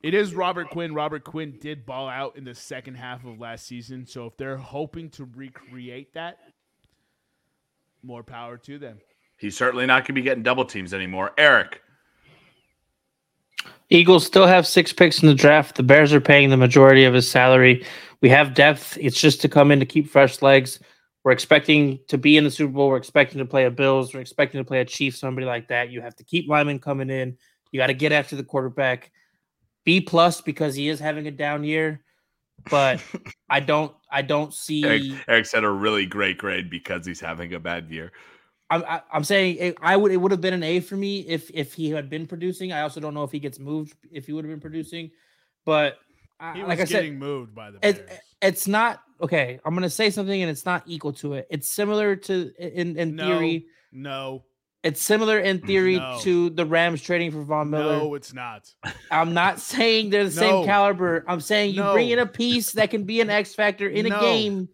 It 0.00 0.14
is 0.14 0.32
Robert 0.32 0.70
Quinn. 0.70 0.94
Robert 0.94 1.24
Quinn 1.24 1.58
did 1.60 1.84
ball 1.84 2.08
out 2.08 2.36
in 2.36 2.44
the 2.44 2.54
second 2.54 2.94
half 2.94 3.24
of 3.24 3.40
last 3.40 3.66
season. 3.66 4.06
So 4.06 4.26
if 4.26 4.36
they're 4.36 4.56
hoping 4.56 5.10
to 5.10 5.28
recreate 5.34 6.14
that, 6.14 6.38
more 8.04 8.22
power 8.22 8.56
to 8.58 8.78
them. 8.78 8.98
He's 9.38 9.56
certainly 9.56 9.86
not 9.86 10.02
going 10.02 10.06
to 10.06 10.12
be 10.14 10.22
getting 10.22 10.44
double 10.44 10.64
teams 10.64 10.94
anymore. 10.94 11.32
Eric, 11.36 11.82
Eagles 13.90 14.24
still 14.26 14.46
have 14.46 14.66
six 14.66 14.92
picks 14.92 15.22
in 15.22 15.28
the 15.28 15.34
draft. 15.34 15.76
The 15.76 15.82
Bears 15.82 16.12
are 16.12 16.20
paying 16.20 16.50
the 16.50 16.56
majority 16.56 17.04
of 17.04 17.14
his 17.14 17.28
salary. 17.28 17.84
We 18.20 18.28
have 18.30 18.54
depth. 18.54 18.98
It's 19.00 19.20
just 19.20 19.40
to 19.42 19.48
come 19.48 19.70
in 19.70 19.80
to 19.80 19.86
keep 19.86 20.08
fresh 20.08 20.42
legs. 20.42 20.80
We're 21.24 21.32
expecting 21.32 22.00
to 22.08 22.18
be 22.18 22.36
in 22.36 22.44
the 22.44 22.50
Super 22.50 22.72
Bowl. 22.72 22.88
We're 22.88 22.96
expecting 22.96 23.38
to 23.38 23.44
play 23.44 23.66
a 23.66 23.70
Bills. 23.70 24.14
We're 24.14 24.20
expecting 24.20 24.60
to 24.60 24.64
play 24.64 24.80
a 24.80 24.84
Chiefs, 24.84 25.18
somebody 25.18 25.46
like 25.46 25.68
that. 25.68 25.90
You 25.90 26.00
have 26.00 26.16
to 26.16 26.24
keep 26.24 26.48
Lyman 26.48 26.78
coming 26.78 27.10
in. 27.10 27.36
You 27.70 27.80
got 27.80 27.88
to 27.88 27.94
get 27.94 28.12
after 28.12 28.34
the 28.36 28.44
quarterback. 28.44 29.10
B 29.84 30.00
plus 30.00 30.40
because 30.40 30.74
he 30.74 30.88
is 30.88 31.00
having 31.00 31.26
a 31.26 31.30
down 31.30 31.64
year, 31.64 32.02
but 32.70 33.02
I 33.50 33.60
don't. 33.60 33.94
I 34.10 34.22
don't 34.22 34.52
see. 34.52 34.84
Eric, 34.84 35.02
Eric 35.28 35.46
said 35.46 35.64
a 35.64 35.70
really 35.70 36.06
great 36.06 36.38
grade 36.38 36.70
because 36.70 37.06
he's 37.06 37.20
having 37.20 37.54
a 37.54 37.60
bad 37.60 37.90
year. 37.90 38.12
I'm 38.70 38.84
I, 38.86 39.02
I'm 39.12 39.24
saying 39.24 39.56
it, 39.56 39.78
I 39.80 39.96
would 39.96 40.12
it 40.12 40.18
would 40.18 40.30
have 40.30 40.40
been 40.40 40.54
an 40.54 40.62
A 40.62 40.80
for 40.80 40.96
me 40.96 41.20
if 41.20 41.50
if 41.54 41.74
he 41.74 41.90
had 41.90 42.10
been 42.10 42.26
producing. 42.26 42.72
I 42.72 42.82
also 42.82 43.00
don't 43.00 43.14
know 43.14 43.24
if 43.24 43.32
he 43.32 43.38
gets 43.38 43.58
moved 43.58 43.94
if 44.12 44.26
he 44.26 44.32
would 44.32 44.44
have 44.44 44.52
been 44.52 44.60
producing, 44.60 45.10
but 45.64 45.94
I- 45.94 45.96
He 46.54 46.60
was 46.62 46.68
like 46.68 46.80
I 46.80 46.84
getting 46.84 47.12
said, 47.14 47.18
moved 47.18 47.54
by 47.54 47.70
the 47.70 47.78
it, 47.82 48.08
it's 48.40 48.68
not 48.68 49.02
okay. 49.20 49.58
I'm 49.64 49.74
gonna 49.74 49.90
say 49.90 50.10
something 50.10 50.40
and 50.40 50.50
it's 50.50 50.64
not 50.64 50.84
equal 50.86 51.12
to 51.14 51.34
it. 51.34 51.46
It's 51.50 51.68
similar 51.68 52.14
to 52.16 52.52
in 52.58 52.96
in 52.96 53.16
No. 53.16 53.24
theory. 53.24 53.66
no, 53.92 54.44
It's 54.84 55.02
similar 55.02 55.40
in 55.40 55.58
mm, 55.58 55.66
theory 55.66 55.96
No. 55.96 56.18
to 56.22 56.50
the 56.50 56.64
Rams 56.64 57.02
trading 57.02 57.32
for 57.32 57.42
Von 57.42 57.70
Miller. 57.70 57.98
no, 57.98 58.14
it's 58.14 58.32
not. 58.32 58.72
I'm 59.10 59.34
not 59.34 59.58
saying 59.60 60.10
they're 60.10 60.28
the 60.28 60.34
No. 60.34 60.40
same 60.60 60.64
caliber. 60.64 61.24
I'm 61.26 61.40
saying 61.40 61.74
you 61.74 61.82
bring 61.82 62.10
in 62.10 62.18
a 62.20 62.26
piece 62.26 62.72
that 62.72 62.90
can 62.90 63.04
be 63.04 63.20
an 63.20 63.30
X 63.30 63.54
factor 63.54 63.88
in 63.88 64.06
a 64.06 64.10
game 64.10 64.68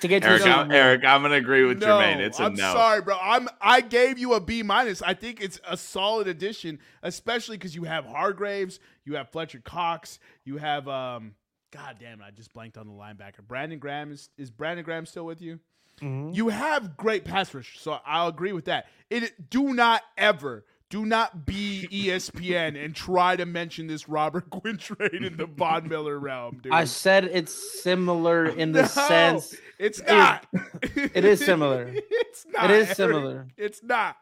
to 0.00 0.08
get 0.08 0.22
to 0.22 0.28
Eric, 0.28 0.42
the 0.42 0.50
I'm, 0.50 0.70
Eric, 0.70 1.04
I'm 1.04 1.22
going 1.22 1.32
to 1.32 1.38
agree 1.38 1.64
with 1.64 1.78
no, 1.78 1.86
Jermaine. 1.86 2.18
It's 2.18 2.38
a 2.38 2.44
I'm 2.44 2.54
no. 2.54 2.66
I'm 2.66 2.76
sorry, 2.76 3.02
bro. 3.02 3.16
I'm 3.20 3.48
I 3.60 3.80
gave 3.80 4.18
you 4.18 4.34
a 4.34 4.40
B 4.40 4.62
minus. 4.62 5.02
I 5.02 5.14
think 5.14 5.40
it's 5.40 5.60
a 5.66 5.76
solid 5.76 6.28
addition, 6.28 6.78
especially 7.02 7.56
because 7.56 7.74
you 7.74 7.84
have 7.84 8.04
Hargraves, 8.04 8.80
you 9.04 9.14
have 9.16 9.30
Fletcher 9.30 9.60
Cox, 9.64 10.18
you 10.44 10.58
have 10.58 10.88
um. 10.88 11.34
God 11.72 11.96
damn 12.00 12.20
it! 12.20 12.24
I 12.24 12.30
just 12.30 12.52
blanked 12.52 12.78
on 12.78 12.86
the 12.86 12.92
linebacker. 12.92 13.46
Brandon 13.46 13.78
Graham 13.78 14.12
is 14.12 14.30
is 14.38 14.50
Brandon 14.50 14.84
Graham 14.84 15.04
still 15.04 15.26
with 15.26 15.42
you? 15.42 15.58
Mhm. 16.00 16.34
You 16.34 16.48
have 16.48 16.96
great 16.96 17.24
pass 17.24 17.52
rush, 17.54 17.78
so 17.80 17.98
I'll 18.06 18.28
agree 18.28 18.52
with 18.52 18.66
that. 18.66 18.86
It 19.10 19.50
do 19.50 19.74
not 19.74 20.02
ever. 20.16 20.64
Do 20.88 21.04
not 21.04 21.44
be 21.44 21.88
ESPN 21.90 22.82
and 22.82 22.94
try 22.94 23.34
to 23.34 23.44
mention 23.44 23.88
this 23.88 24.08
Robert 24.08 24.48
Quinn 24.50 24.76
trade 24.78 25.14
in 25.14 25.36
the 25.36 25.46
Von 25.46 25.88
Miller 25.88 26.18
realm, 26.18 26.60
dude. 26.62 26.72
I 26.72 26.84
said 26.84 27.24
it's 27.24 27.82
similar 27.82 28.46
in 28.46 28.70
the 28.72 28.82
No, 28.82 28.88
sense 28.88 29.56
it's 29.78 29.98
it- 29.98 30.06
not. 30.06 30.46
it 30.94 31.24
is 31.24 31.44
similar. 31.44 31.90
it's 31.92 32.46
not. 32.52 32.70
it 32.70 32.70
is 32.76 32.86
Eric. 32.86 32.96
similar. 32.96 33.48
It's 33.56 33.82
not. 33.82 34.16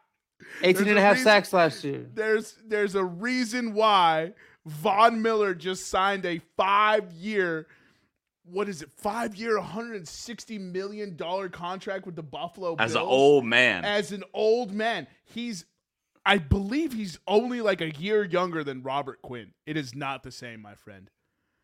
18 0.63 0.77
and 0.77 0.87
There's 0.87 0.95
a 0.95 0.99
a 0.99 1.01
half 1.01 1.13
reason- 1.13 1.23
sacks 1.23 1.53
last 1.53 1.83
year. 1.83 2.09
There's 2.13 2.57
there's 2.65 2.95
a 2.95 3.03
reason 3.03 3.73
why 3.73 4.33
Von 4.65 5.21
Miller 5.21 5.53
just 5.53 5.87
signed 5.87 6.25
a 6.25 6.41
five 6.57 7.11
year, 7.11 7.67
what 8.43 8.67
is 8.67 8.81
it? 8.81 8.89
Five 8.97 9.35
year, 9.35 9.55
160 9.59 10.57
million 10.57 11.15
dollar 11.15 11.47
contract 11.47 12.07
with 12.07 12.15
the 12.15 12.23
Buffalo 12.23 12.75
Bills. 12.75 12.89
As 12.89 12.95
an 12.95 13.01
old 13.03 13.45
man. 13.45 13.85
as 13.85 14.11
an 14.11 14.23
old 14.33 14.73
man. 14.73 15.05
He's, 15.23 15.65
I 16.25 16.37
believe 16.39 16.93
he's 16.93 17.19
only 17.27 17.61
like 17.61 17.81
a 17.81 17.91
year 17.91 18.23
younger 18.23 18.63
than 18.63 18.81
Robert 18.81 19.21
Quinn. 19.21 19.53
It 19.65 19.77
is 19.77 19.93
not 19.93 20.23
the 20.23 20.31
same, 20.31 20.61
my 20.61 20.73
friend. 20.75 21.09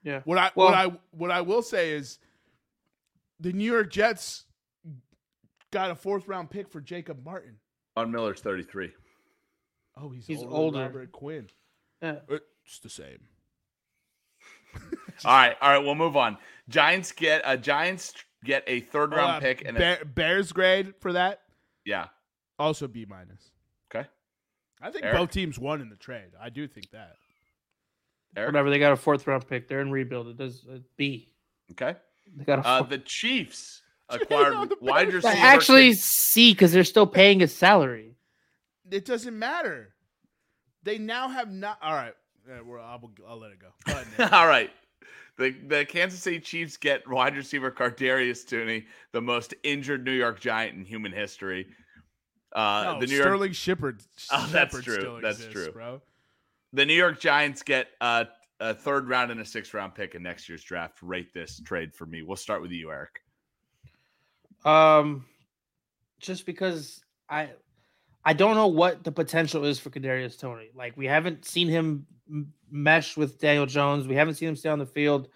Yeah. 0.04 0.22
What 0.26 0.38
I 0.38 0.52
Well- 0.56 0.68
what 0.68 0.74
I 0.78 0.86
what 1.12 1.32
I 1.32 1.42
will 1.42 1.62
say 1.64 1.92
is, 1.92 2.20
the 3.40 3.52
New 3.54 3.72
York 3.72 3.92
Jets 3.92 4.46
got 5.72 5.90
a 5.92 5.96
fourth 5.96 6.28
round 6.28 6.50
pick 6.52 6.70
for 6.70 6.82
Jacob 6.82 7.24
Martin. 7.26 7.58
Von 7.96 8.12
Miller's 8.12 8.40
33. 8.42 8.92
Oh, 9.98 10.10
he's, 10.10 10.26
He's 10.28 10.38
older, 10.40 10.50
than 10.50 10.58
older. 10.60 10.80
Robert 10.80 11.12
Quinn. 11.12 11.48
Yeah. 12.02 12.20
It's 12.30 12.80
the 12.80 12.90
same. 12.90 13.20
All 15.26 15.36
right, 15.36 15.56
all 15.62 15.70
right, 15.70 15.78
we'll 15.84 15.96
move 15.96 16.16
on. 16.16 16.38
Giants 16.70 17.12
get 17.12 17.42
a 17.46 17.58
Giants 17.58 18.14
get 18.44 18.64
a 18.68 18.80
third 18.80 19.12
round 19.12 19.32
Uh, 19.38 19.40
pick 19.40 19.66
and 19.66 19.78
a, 19.78 20.04
Bears 20.06 20.52
grade 20.52 20.94
for 21.00 21.14
that. 21.14 21.42
Yeah. 21.86 22.08
Also 22.58 22.88
B 22.88 23.06
minus. 23.08 23.52
Okay. 24.82 24.88
I 24.88 24.92
think 24.92 25.06
Eric? 25.06 25.18
both 25.18 25.32
teams 25.32 25.58
won 25.60 25.82
in 25.82 25.90
the 25.90 25.96
trade. 25.96 26.32
I 26.42 26.50
do 26.50 26.68
think 26.68 26.92
that. 26.92 27.16
Eric? 28.36 28.50
Whatever. 28.50 28.70
They 28.70 28.80
got 28.80 28.94
a 28.94 28.98
fourth 28.98 29.28
round 29.28 29.48
pick. 29.48 29.68
They're 29.68 29.82
in 29.82 29.92
rebuild. 29.92 30.28
It 30.28 30.38
does 30.38 30.66
uh, 30.72 30.78
B. 30.98 31.30
Okay. 31.72 31.96
They 32.36 32.44
got 32.46 32.60
a 32.60 32.68
Uh, 32.68 32.82
the 32.84 32.98
Chiefs 32.98 33.82
acquired 34.10 34.70
the 34.70 34.78
wide 34.82 35.10
Bears. 35.10 35.24
receiver. 35.24 35.36
actually 35.46 35.94
C 35.94 36.54
because 36.54 36.72
they're 36.72 36.84
still 36.84 37.08
paying 37.08 37.40
his 37.40 37.56
salary. 37.56 38.16
It 38.90 39.06
doesn't 39.06 39.38
matter. 39.38 39.94
They 40.84 40.98
now 40.98 41.30
have 41.30 41.52
not. 41.52 41.78
All 41.82 41.94
right. 41.94 42.14
Uh, 42.50 42.64
we're, 42.64 42.80
I'll, 42.80 43.12
I'll 43.28 43.38
let 43.40 43.52
it 43.52 43.60
go. 43.60 43.68
Go 43.86 43.94
ahead, 43.94 44.34
All 44.34 44.48
right. 44.48 44.72
The 45.38 45.52
the 45.68 45.86
Kansas 45.86 46.22
City 46.22 46.40
Chiefs 46.40 46.76
get 46.78 47.08
wide 47.08 47.36
receiver 47.38 47.72
Kadarius 47.72 48.48
Toney, 48.48 48.86
the 49.12 49.22
most 49.22 49.54
injured 49.64 50.04
New 50.04 50.12
York 50.12 50.40
Giant 50.40 50.78
in 50.78 50.84
human 50.84 51.12
history. 51.12 51.68
Uh, 52.54 52.84
No, 52.96 53.00
the 53.00 53.08
New 53.08 53.16
York 53.16 53.26
Sterling 53.28 53.52
Shepard. 53.54 54.04
Oh, 54.32 54.50
that's 54.52 54.72
Shepard 54.72 54.84
true. 54.84 54.94
Still 55.00 55.22
That's 55.22 55.38
exists, 55.38 55.54
true. 55.54 55.72
bro. 55.72 56.02
the 56.74 56.86
New 56.86 56.94
York 56.94 57.20
Giants 57.20 57.62
get 57.64 57.88
uh, 58.02 58.26
a 58.60 58.74
third 58.74 59.08
round 59.10 59.32
and 59.32 59.40
a 59.42 59.46
sixth 59.46 59.74
round 59.74 59.96
pick 59.96 60.16
in 60.16 60.24
next 60.24 60.48
year's 60.50 60.64
draft. 60.64 61.00
Rate 61.02 61.34
this 61.34 61.60
trade 61.62 61.94
for 61.94 62.06
me. 62.06 62.22
We'll 62.22 62.36
start 62.38 62.62
with 62.62 62.72
you, 62.72 62.92
Eric. 62.92 63.22
Um, 64.66 65.26
just 66.20 66.46
because 66.46 67.02
I, 67.30 67.50
I 68.24 68.34
don't 68.34 68.56
know 68.56 68.68
what 68.68 69.04
the 69.04 69.12
potential 69.12 69.66
is 69.66 69.80
for 69.80 69.90
Kadarius 69.90 70.38
Toney. 70.40 70.70
Like 70.76 70.96
we 70.96 71.08
haven't 71.08 71.46
seen 71.46 71.68
him 71.68 72.06
m- 72.30 72.54
mesh 72.70 73.18
with 73.18 73.40
Daniel 73.40 73.66
Jones. 73.66 74.08
We 74.08 74.16
haven't 74.16 74.36
seen 74.36 74.50
him 74.50 74.56
stay 74.56 74.70
on 74.70 74.80
the 74.80 74.86
field. 74.86 75.30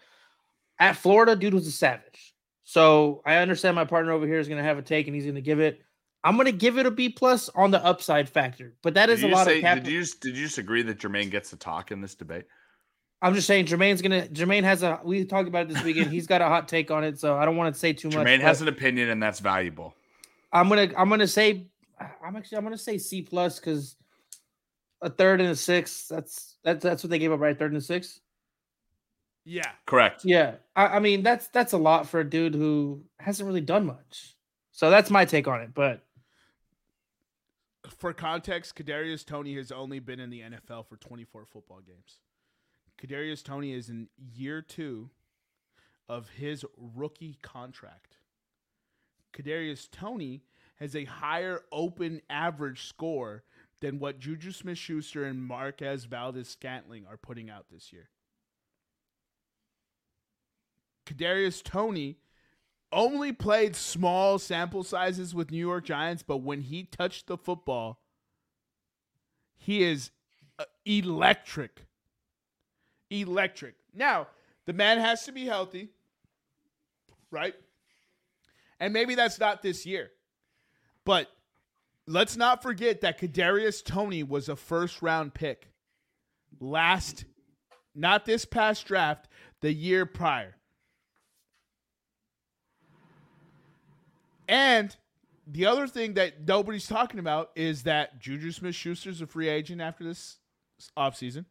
At 0.79 0.95
Florida, 0.97 1.35
dude 1.35 1.53
was 1.53 1.65
a 1.67 1.71
savage. 1.71 2.33
So 2.65 3.21
I 3.25 3.37
understand 3.37 3.75
my 3.75 3.85
partner 3.85 4.11
over 4.11 4.27
here 4.27 4.39
is 4.39 4.47
going 4.47 4.57
to 4.57 4.63
have 4.67 4.77
a 4.77 4.81
take 4.81 5.07
and 5.07 5.15
he's 5.15 5.23
going 5.25 5.35
to 5.35 5.41
give 5.41 5.59
it. 5.59 5.81
I'm 6.25 6.35
going 6.35 6.47
to 6.47 6.51
give 6.51 6.79
it 6.79 6.87
a 6.87 6.91
B 6.91 7.09
plus 7.09 7.49
on 7.49 7.69
the 7.69 7.83
upside 7.85 8.27
factor, 8.27 8.73
but 8.81 8.95
that 8.95 9.11
is 9.11 9.23
a 9.23 9.27
lot 9.27 9.45
say- 9.45 9.57
of 9.57 9.61
cap. 9.61 9.83
Did 9.83 9.93
you 9.93 10.03
did 10.19 10.35
you 10.35 10.45
just 10.45 10.57
agree 10.57 10.81
that 10.81 10.97
Jermaine 10.97 11.29
gets 11.29 11.51
to 11.51 11.55
talk 11.55 11.91
in 11.91 12.01
this 12.01 12.15
debate? 12.15 12.45
I'm 13.21 13.33
just 13.33 13.47
saying 13.47 13.67
Jermaine's 13.67 14.01
gonna. 14.01 14.27
Jermaine 14.27 14.63
has 14.63 14.83
a. 14.83 14.99
We 15.03 15.23
talked 15.23 15.47
about 15.47 15.63
it 15.63 15.73
this 15.73 15.83
weekend. 15.83 16.11
He's 16.11 16.27
got 16.27 16.41
a 16.41 16.45
hot 16.45 16.67
take 16.67 16.91
on 16.91 17.03
it, 17.03 17.19
so 17.19 17.37
I 17.37 17.45
don't 17.45 17.55
want 17.55 17.73
to 17.73 17.79
say 17.79 17.93
too 17.93 18.09
much. 18.09 18.17
Jermaine 18.17 18.41
has 18.41 18.61
an 18.61 18.67
opinion, 18.67 19.09
and 19.09 19.21
that's 19.21 19.39
valuable. 19.39 19.95
I'm 20.51 20.67
gonna 20.67 20.91
I'm 20.97 21.09
gonna 21.09 21.27
say 21.27 21.67
I'm 22.23 22.35
actually 22.35 22.57
I'm 22.57 22.63
gonna 22.63 22.77
say 22.77 22.97
C 22.97 23.21
plus 23.21 23.59
because 23.59 23.95
a 25.01 25.09
third 25.09 25.41
and 25.41 25.49
a 25.49 25.55
six. 25.55 26.07
That's 26.07 26.57
that's 26.63 26.83
that's 26.83 27.03
what 27.03 27.09
they 27.09 27.19
gave 27.19 27.31
up, 27.31 27.39
right? 27.39 27.57
Third 27.57 27.71
and 27.71 27.81
a 27.81 27.85
six. 27.85 28.19
Yeah. 29.43 29.69
Correct. 29.85 30.25
Yeah, 30.25 30.55
I, 30.75 30.87
I 30.87 30.99
mean 30.99 31.23
that's 31.23 31.47
that's 31.47 31.73
a 31.73 31.77
lot 31.77 32.07
for 32.09 32.19
a 32.19 32.29
dude 32.29 32.55
who 32.55 33.03
hasn't 33.19 33.47
really 33.47 33.61
done 33.61 33.85
much. 33.85 34.35
So 34.71 34.89
that's 34.89 35.09
my 35.09 35.25
take 35.25 35.47
on 35.47 35.61
it. 35.61 35.73
But 35.73 36.03
For 38.05 38.13
context, 38.13 38.75
Kadarius 38.75 39.25
Toney 39.25 39.55
has 39.55 39.71
only 39.71 39.97
been 39.97 40.19
in 40.19 40.29
the 40.29 40.41
NFL 40.41 40.85
for 40.85 40.95
24 40.95 41.43
football 41.47 41.79
games. 41.79 42.19
Kadarius 43.01 43.43
Toney 43.43 43.73
is 43.73 43.89
in 43.89 44.09
year 44.31 44.61
two 44.61 45.09
of 46.07 46.29
his 46.29 46.63
rookie 46.77 47.39
contract. 47.41 48.17
Kadarius 49.33 49.89
Toney 49.89 50.43
has 50.75 50.95
a 50.95 51.05
higher 51.05 51.61
open 51.71 52.21
average 52.29 52.87
score 52.87 53.43
than 53.81 53.97
what 53.97 54.19
Juju 54.19 54.51
Smith 54.51 54.77
Schuster 54.77 55.25
and 55.25 55.43
Marquez 55.43 56.05
Valdes 56.05 56.47
Scantling 56.47 57.07
are 57.09 57.17
putting 57.17 57.49
out 57.49 57.65
this 57.71 57.91
year. 57.91 58.09
Kadarius 61.07 61.63
Toney 61.63 62.19
only 62.91 63.31
played 63.31 63.75
small 63.75 64.39
sample 64.39 64.83
sizes 64.83 65.33
with 65.35 65.51
New 65.51 65.57
York 65.57 65.85
Giants, 65.85 66.23
but 66.23 66.37
when 66.37 66.61
he 66.61 66.83
touched 66.83 67.27
the 67.27 67.37
football, 67.37 67.99
he 69.57 69.83
is 69.83 70.11
uh, 70.59 70.65
electric. 70.85 71.85
Electric. 73.09 73.75
Now, 73.93 74.27
the 74.65 74.73
man 74.73 74.99
has 74.99 75.23
to 75.25 75.31
be 75.31 75.45
healthy, 75.45 75.89
right? 77.31 77.55
And 78.79 78.93
maybe 78.93 79.15
that's 79.15 79.39
not 79.39 79.61
this 79.61 79.85
year. 79.85 80.11
But 81.05 81.29
let's 82.07 82.35
not 82.35 82.63
forget 82.63 83.01
that 83.01 83.19
Kadarius 83.19 83.83
Toney 83.83 84.23
was 84.23 84.49
a 84.49 84.55
first 84.55 85.01
round 85.01 85.33
pick 85.33 85.69
last, 86.59 87.25
not 87.93 88.25
this 88.25 88.45
past 88.45 88.85
draft, 88.85 89.27
the 89.61 89.71
year 89.71 90.05
prior. 90.05 90.55
And 94.47 94.95
the 95.47 95.65
other 95.65 95.87
thing 95.87 96.15
that 96.15 96.47
nobody's 96.47 96.87
talking 96.87 97.19
about 97.19 97.51
is 97.55 97.83
that 97.83 98.19
Juju 98.19 98.51
Smith 98.51 98.75
Schuster's 98.75 99.21
a 99.21 99.27
free 99.27 99.49
agent 99.49 99.81
after 99.81 100.03
this 100.03 100.37
offseason, 100.97 101.45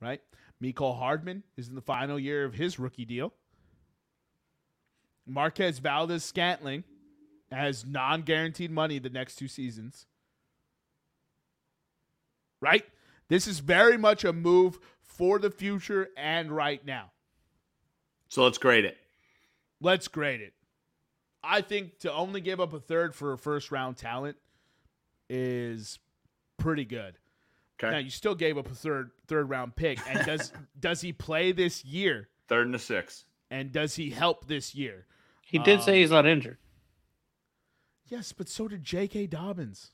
right? 0.00 0.20
Mecole 0.62 0.98
Hardman 0.98 1.42
is 1.56 1.68
in 1.68 1.74
the 1.74 1.80
final 1.80 2.18
year 2.18 2.44
of 2.44 2.54
his 2.54 2.78
rookie 2.78 3.04
deal. 3.04 3.32
Marquez 5.26 5.78
Valdes 5.78 6.24
Scantling 6.24 6.84
has 7.50 7.84
non 7.84 8.22
guaranteed 8.22 8.70
money 8.70 8.98
the 8.98 9.10
next 9.10 9.36
two 9.36 9.48
seasons. 9.48 10.06
Right? 12.60 12.84
This 13.28 13.46
is 13.46 13.58
very 13.58 13.96
much 13.96 14.24
a 14.24 14.32
move 14.32 14.78
for 15.00 15.38
the 15.38 15.50
future 15.50 16.08
and 16.16 16.50
right 16.50 16.84
now. 16.84 17.10
So 18.28 18.44
let's 18.44 18.58
grade 18.58 18.84
it. 18.84 18.96
Let's 19.80 20.08
grade 20.08 20.40
it. 20.40 20.54
I 21.44 21.60
think 21.60 21.98
to 22.00 22.12
only 22.12 22.40
give 22.40 22.60
up 22.60 22.72
a 22.72 22.80
third 22.80 23.14
for 23.14 23.32
a 23.32 23.38
first 23.38 23.70
round 23.72 23.96
talent 23.96 24.36
is 25.28 25.98
pretty 26.58 26.84
good. 26.84 27.18
Okay. 27.82 27.90
Now 27.92 27.98
you 27.98 28.10
still 28.10 28.34
gave 28.34 28.56
up 28.58 28.70
a 28.70 28.74
third 28.74 29.10
third 29.26 29.48
round 29.50 29.74
pick, 29.74 29.98
and 30.08 30.24
does 30.26 30.52
does 30.78 31.00
he 31.00 31.12
play 31.12 31.52
this 31.52 31.84
year? 31.84 32.28
Third 32.48 32.66
and 32.66 32.74
a 32.74 32.78
six. 32.78 33.24
And 33.50 33.72
does 33.72 33.94
he 33.96 34.10
help 34.10 34.46
this 34.46 34.74
year? 34.74 35.06
he 35.44 35.58
did 35.58 35.78
Um, 35.80 35.82
say 35.84 36.00
he's 36.00 36.10
not 36.10 36.26
injured. 36.26 36.58
Yes, 38.08 38.32
but 38.32 38.48
so 38.48 38.68
did 38.68 38.82
J.K. 38.82 39.26
Dobbins. 39.26 39.90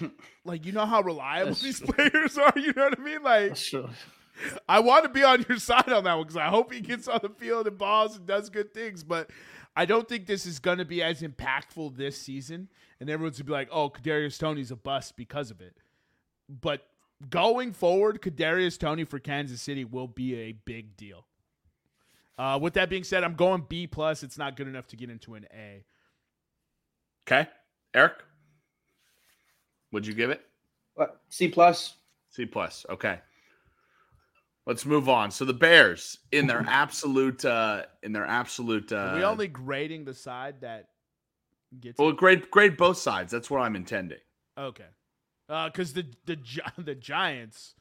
like 0.44 0.64
you 0.66 0.72
know 0.72 0.86
how 0.86 1.02
reliable 1.02 1.48
That's 1.50 1.62
these 1.62 1.78
true. 1.80 1.88
players 1.88 2.38
are. 2.38 2.52
You 2.56 2.72
know 2.74 2.84
what 2.84 2.98
I 2.98 3.02
mean? 3.02 3.22
Like 3.22 3.56
Sure. 3.56 3.90
I 4.68 4.80
want 4.80 5.02
to 5.04 5.10
be 5.10 5.22
on 5.22 5.44
your 5.48 5.58
side 5.58 5.88
on 5.90 6.04
that 6.04 6.14
one 6.14 6.22
because 6.22 6.36
I 6.36 6.46
hope 6.46 6.72
he 6.72 6.80
gets 6.80 7.08
on 7.08 7.20
the 7.22 7.28
field 7.28 7.66
and 7.66 7.76
balls 7.76 8.16
and 8.16 8.26
does 8.26 8.48
good 8.50 8.72
things. 8.72 9.04
But 9.04 9.30
I 9.80 9.86
don't 9.86 10.06
think 10.06 10.26
this 10.26 10.44
is 10.44 10.58
going 10.58 10.76
to 10.76 10.84
be 10.84 11.02
as 11.02 11.22
impactful 11.22 11.96
this 11.96 12.20
season. 12.20 12.68
And 13.00 13.08
everyone's 13.08 13.38
going 13.38 13.46
to 13.46 13.50
be 13.50 13.52
like, 13.52 13.68
oh, 13.72 13.88
Kadarius 13.88 14.38
Toney's 14.38 14.70
a 14.70 14.76
bust 14.76 15.16
because 15.16 15.50
of 15.50 15.62
it. 15.62 15.74
But 16.50 16.86
going 17.30 17.72
forward, 17.72 18.20
Kadarius 18.20 18.78
Toney 18.78 19.04
for 19.04 19.18
Kansas 19.18 19.62
City 19.62 19.86
will 19.86 20.06
be 20.06 20.34
a 20.34 20.52
big 20.52 20.98
deal. 20.98 21.24
Uh, 22.36 22.58
with 22.60 22.74
that 22.74 22.90
being 22.90 23.04
said, 23.04 23.24
I'm 23.24 23.36
going 23.36 23.64
B 23.70 23.86
plus. 23.86 24.22
It's 24.22 24.36
not 24.36 24.54
good 24.54 24.68
enough 24.68 24.86
to 24.88 24.96
get 24.96 25.08
into 25.08 25.34
an 25.34 25.46
A. 25.50 25.82
Okay. 27.26 27.48
Eric, 27.94 28.22
would 29.92 30.06
you 30.06 30.12
give 30.12 30.28
it? 30.28 30.42
What 30.92 31.22
C 31.30 31.48
plus? 31.48 31.94
C 32.28 32.44
plus. 32.44 32.84
Okay. 32.90 33.18
Let's 34.70 34.86
move 34.86 35.08
on. 35.08 35.32
So 35.32 35.44
the 35.44 35.52
Bears 35.52 36.16
in 36.30 36.46
their 36.46 36.64
absolute 36.68 37.44
uh 37.44 37.86
in 38.04 38.12
their 38.12 38.24
absolute 38.24 38.92
uh 38.92 38.96
Are 38.96 39.16
we 39.16 39.24
only 39.24 39.48
grading 39.48 40.04
the 40.04 40.14
side 40.14 40.60
that 40.60 40.90
gets 41.80 41.98
well 41.98 42.12
grade 42.12 42.48
grade 42.52 42.76
both 42.76 42.96
sides. 42.96 43.32
That's 43.32 43.50
what 43.50 43.62
I'm 43.62 43.74
intending. 43.74 44.20
Okay. 44.56 44.86
Uh 45.48 45.64
Because 45.70 45.92
the 45.92 46.06
the 46.24 46.38
the 46.78 46.94
Giants, 46.94 47.74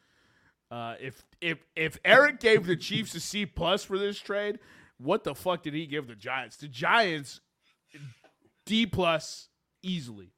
uh, 0.72 0.96
if 1.00 1.24
if 1.42 1.60
if 1.76 2.00
Eric 2.04 2.40
gave 2.40 2.66
the 2.66 2.76
Chiefs 2.76 3.14
a 3.14 3.20
C 3.20 3.46
plus 3.46 3.84
for 3.84 4.00
this 4.00 4.18
trade, 4.20 4.58
what 4.98 5.24
the 5.24 5.36
fuck 5.36 5.62
did 5.62 5.76
he 5.76 5.86
give 5.86 6.08
the 6.08 6.16
Giants? 6.16 6.58
The 6.58 6.68
Giants, 6.68 7.40
D 8.66 8.88
plus 8.88 9.50
easily. 9.84 10.32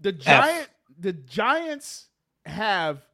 The 0.00 0.10
giant 0.10 0.70
the 0.98 1.12
Giants 1.12 2.08
have 2.46 3.06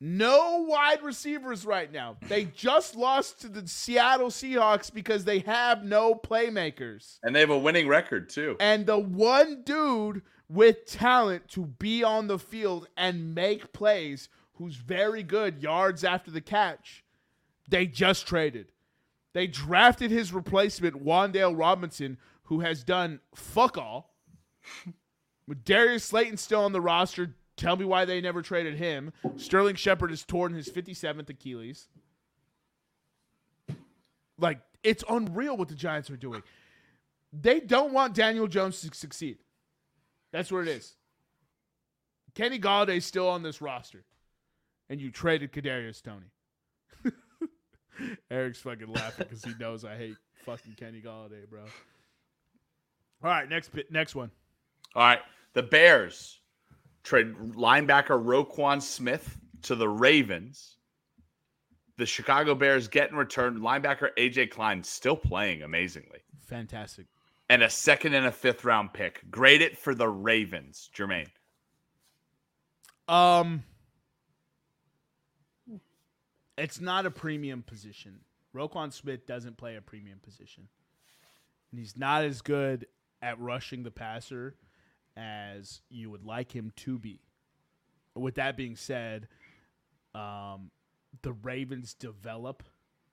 no 0.00 0.66
wide 0.68 1.02
receivers 1.02 1.64
right 1.64 1.90
now. 1.90 2.16
They 2.28 2.44
just 2.44 2.96
lost 2.96 3.40
to 3.40 3.48
the 3.48 3.66
Seattle 3.66 4.28
Seahawks 4.28 4.92
because 4.92 5.24
they 5.24 5.40
have 5.40 5.84
no 5.84 6.14
playmakers. 6.14 7.18
And 7.22 7.34
they 7.34 7.40
have 7.40 7.50
a 7.50 7.58
winning 7.58 7.88
record 7.88 8.28
too. 8.28 8.56
And 8.60 8.86
the 8.86 8.98
one 8.98 9.62
dude 9.62 10.22
with 10.48 10.86
talent 10.86 11.48
to 11.48 11.64
be 11.64 12.04
on 12.04 12.26
the 12.26 12.38
field 12.38 12.88
and 12.96 13.34
make 13.34 13.72
plays, 13.72 14.28
who's 14.54 14.76
very 14.76 15.22
good 15.22 15.62
yards 15.62 16.04
after 16.04 16.30
the 16.30 16.40
catch, 16.40 17.04
they 17.68 17.86
just 17.86 18.26
traded. 18.26 18.72
They 19.32 19.46
drafted 19.46 20.10
his 20.10 20.32
replacement, 20.32 21.04
Wan'Dale 21.04 21.58
Robinson, 21.58 22.18
who 22.44 22.60
has 22.60 22.84
done 22.84 23.20
fuck 23.34 23.76
all. 23.76 24.14
With 25.48 25.64
Darius 25.64 26.04
Slayton 26.04 26.38
still 26.38 26.64
on 26.64 26.72
the 26.72 26.80
roster, 26.80 27.34
tell 27.56 27.76
me 27.76 27.84
why 27.84 28.04
they 28.04 28.20
never 28.20 28.42
traded 28.42 28.76
him. 28.76 29.12
Sterling 29.36 29.76
Shepard 29.76 30.12
is 30.12 30.24
torn 30.24 30.52
his 30.52 30.68
57th 30.68 31.28
Achilles. 31.28 31.88
Like, 34.38 34.60
it's 34.82 35.02
unreal 35.08 35.56
what 35.56 35.68
the 35.68 35.74
Giants 35.74 36.10
are 36.10 36.16
doing. 36.16 36.42
They 37.32 37.60
don't 37.60 37.92
want 37.92 38.14
Daniel 38.14 38.46
Jones 38.46 38.80
to 38.82 38.94
succeed. 38.94 39.38
That's 40.32 40.52
what 40.52 40.62
it 40.62 40.68
is. 40.68 40.94
Kenny 42.34 42.58
Golladay's 42.58 43.06
still 43.06 43.28
on 43.28 43.42
this 43.42 43.62
roster, 43.62 44.04
and 44.90 45.00
you 45.00 45.10
traded 45.10 45.52
Kadarius 45.52 46.02
Toney. 46.02 47.12
Eric's 48.30 48.58
fucking 48.60 48.92
laughing 48.92 49.26
because 49.26 49.42
he 49.42 49.52
knows 49.58 49.84
I 49.84 49.96
hate 49.96 50.16
fucking 50.44 50.74
Kenny 50.76 51.00
Golladay, 51.00 51.48
bro. 51.48 51.62
All 53.22 53.30
right, 53.30 53.48
next 53.48 53.70
next 53.90 54.14
one. 54.14 54.30
All 54.94 55.02
right, 55.02 55.20
the 55.54 55.62
Bears 55.62 56.40
trade 57.06 57.34
linebacker 57.54 58.20
Roquan 58.22 58.82
Smith 58.82 59.38
to 59.62 59.76
the 59.76 59.88
Ravens. 59.88 60.76
The 61.98 62.04
Chicago 62.04 62.54
Bears 62.54 62.88
get 62.88 63.10
in 63.10 63.16
return 63.16 63.60
linebacker 63.60 64.10
AJ 64.18 64.50
Klein, 64.50 64.82
still 64.82 65.16
playing 65.16 65.62
amazingly, 65.62 66.18
Fantastic. 66.46 67.06
and 67.48 67.62
a 67.62 67.70
second 67.70 68.12
and 68.12 68.26
a 68.26 68.32
fifth 68.32 68.64
round 68.64 68.92
pick. 68.92 69.22
Grade 69.30 69.62
it 69.62 69.78
for 69.78 69.94
the 69.94 70.08
Ravens, 70.08 70.90
Jermaine. 70.94 71.30
Um, 73.08 73.62
it's 76.58 76.80
not 76.80 77.06
a 77.06 77.10
premium 77.10 77.62
position. 77.62 78.18
Roquan 78.54 78.92
Smith 78.92 79.26
doesn't 79.26 79.56
play 79.56 79.76
a 79.76 79.80
premium 79.80 80.18
position, 80.18 80.68
and 81.70 81.78
he's 81.78 81.96
not 81.96 82.24
as 82.24 82.42
good 82.42 82.86
at 83.22 83.38
rushing 83.40 83.84
the 83.84 83.90
passer 83.90 84.56
as 85.16 85.80
you 85.88 86.10
would 86.10 86.24
like 86.24 86.52
him 86.52 86.72
to 86.76 86.98
be. 86.98 87.20
With 88.14 88.36
that 88.36 88.56
being 88.56 88.76
said, 88.76 89.28
um, 90.14 90.70
the 91.22 91.32
Ravens 91.32 91.94
develop, 91.94 92.62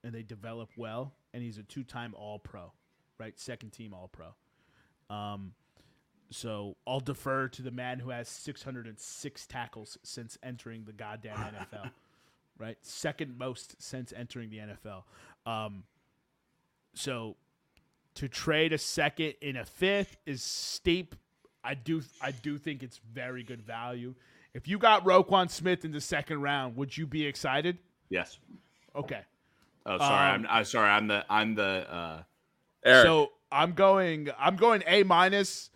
and 0.02 0.14
they 0.14 0.22
develop 0.22 0.70
well, 0.76 1.14
and 1.32 1.42
he's 1.42 1.58
a 1.58 1.62
two-time 1.62 2.14
All-Pro, 2.16 2.72
right? 3.18 3.38
Second 3.38 3.70
team 3.70 3.92
All-Pro. 3.92 4.34
Um, 5.14 5.52
so 6.30 6.76
I'll 6.86 7.00
defer 7.00 7.48
to 7.48 7.62
the 7.62 7.70
man 7.70 7.98
who 7.98 8.10
has 8.10 8.28
606 8.28 9.46
tackles 9.46 9.98
since 10.02 10.38
entering 10.42 10.84
the 10.84 10.92
goddamn 10.92 11.36
NFL. 11.72 11.90
Right, 12.56 12.78
second 12.82 13.36
most 13.36 13.82
since 13.82 14.12
entering 14.12 14.48
the 14.48 14.58
NFL. 14.58 15.02
Um, 15.44 15.82
so 16.94 17.36
to 18.14 18.28
trade 18.28 18.72
a 18.72 18.78
second 18.78 19.34
in 19.40 19.56
a 19.56 19.64
fifth 19.64 20.16
is 20.24 20.42
steep. 20.42 21.16
I 21.64 21.74
do, 21.74 22.02
I 22.20 22.30
do 22.30 22.58
think 22.58 22.82
it's 22.82 23.00
very 23.12 23.42
good 23.42 23.62
value. 23.62 24.14
If 24.52 24.68
you 24.68 24.78
got 24.78 25.04
Roquan 25.04 25.50
Smith 25.50 25.84
in 25.84 25.90
the 25.90 26.00
second 26.00 26.40
round, 26.42 26.76
would 26.76 26.96
you 26.96 27.06
be 27.06 27.26
excited? 27.26 27.78
Yes. 28.08 28.38
Okay. 28.94 29.22
Oh, 29.86 29.98
sorry. 29.98 30.34
Um, 30.34 30.46
I'm, 30.48 30.58
I'm 30.58 30.64
sorry. 30.64 30.88
I'm 30.90 31.08
the 31.08 31.24
I'm 31.28 31.54
the 31.54 31.92
uh, 31.92 32.22
Eric. 32.84 33.04
So 33.04 33.32
I'm 33.50 33.72
going, 33.72 34.28
I'm 34.38 34.56
going 34.56 34.82
A 34.86 35.02
minus 35.02 35.70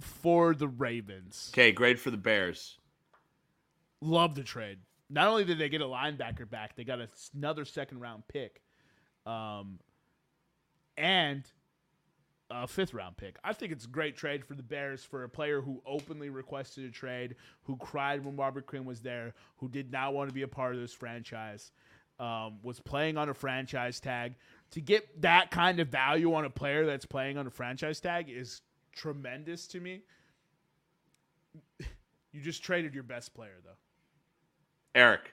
for 0.00 0.54
the 0.54 0.68
Ravens. 0.68 1.50
okay, 1.52 1.72
grade 1.72 2.00
for 2.00 2.10
the 2.10 2.16
Bears. 2.16 2.78
Love 4.00 4.34
the 4.34 4.42
trade. 4.42 4.78
Not 5.10 5.28
only 5.28 5.44
did 5.44 5.58
they 5.58 5.68
get 5.68 5.80
a 5.80 5.86
linebacker 5.86 6.48
back, 6.48 6.76
they 6.76 6.84
got 6.84 6.98
another 7.34 7.64
second 7.64 8.00
round 8.00 8.24
pick, 8.28 8.60
um, 9.26 9.78
and 10.96 11.44
a 12.50 12.66
fifth 12.66 12.94
round 12.94 13.16
pick. 13.16 13.38
I 13.44 13.52
think 13.52 13.72
it's 13.72 13.84
a 13.84 13.88
great 13.88 14.16
trade 14.16 14.44
for 14.44 14.54
the 14.54 14.62
Bears 14.62 15.04
for 15.04 15.24
a 15.24 15.28
player 15.28 15.60
who 15.60 15.82
openly 15.86 16.30
requested 16.30 16.84
a 16.84 16.90
trade, 16.90 17.36
who 17.64 17.76
cried 17.76 18.24
when 18.24 18.36
Robert 18.36 18.66
Quinn 18.66 18.84
was 18.84 19.00
there, 19.00 19.34
who 19.56 19.68
did 19.68 19.92
not 19.92 20.14
want 20.14 20.30
to 20.30 20.34
be 20.34 20.42
a 20.42 20.48
part 20.48 20.74
of 20.74 20.80
this 20.80 20.92
franchise, 20.92 21.72
um, 22.18 22.58
was 22.62 22.80
playing 22.80 23.18
on 23.18 23.28
a 23.28 23.34
franchise 23.34 24.00
tag. 24.00 24.34
To 24.72 24.80
get 24.80 25.22
that 25.22 25.50
kind 25.50 25.80
of 25.80 25.88
value 25.88 26.34
on 26.34 26.44
a 26.44 26.50
player 26.50 26.86
that's 26.86 27.06
playing 27.06 27.38
on 27.38 27.46
a 27.46 27.50
franchise 27.50 28.00
tag 28.00 28.28
is 28.30 28.62
tremendous 28.92 29.66
to 29.68 29.80
me. 29.80 30.02
You 32.30 32.42
just 32.42 32.62
traded 32.62 32.92
your 32.94 33.04
best 33.04 33.32
player, 33.32 33.56
though. 33.64 33.70
Eric, 34.94 35.32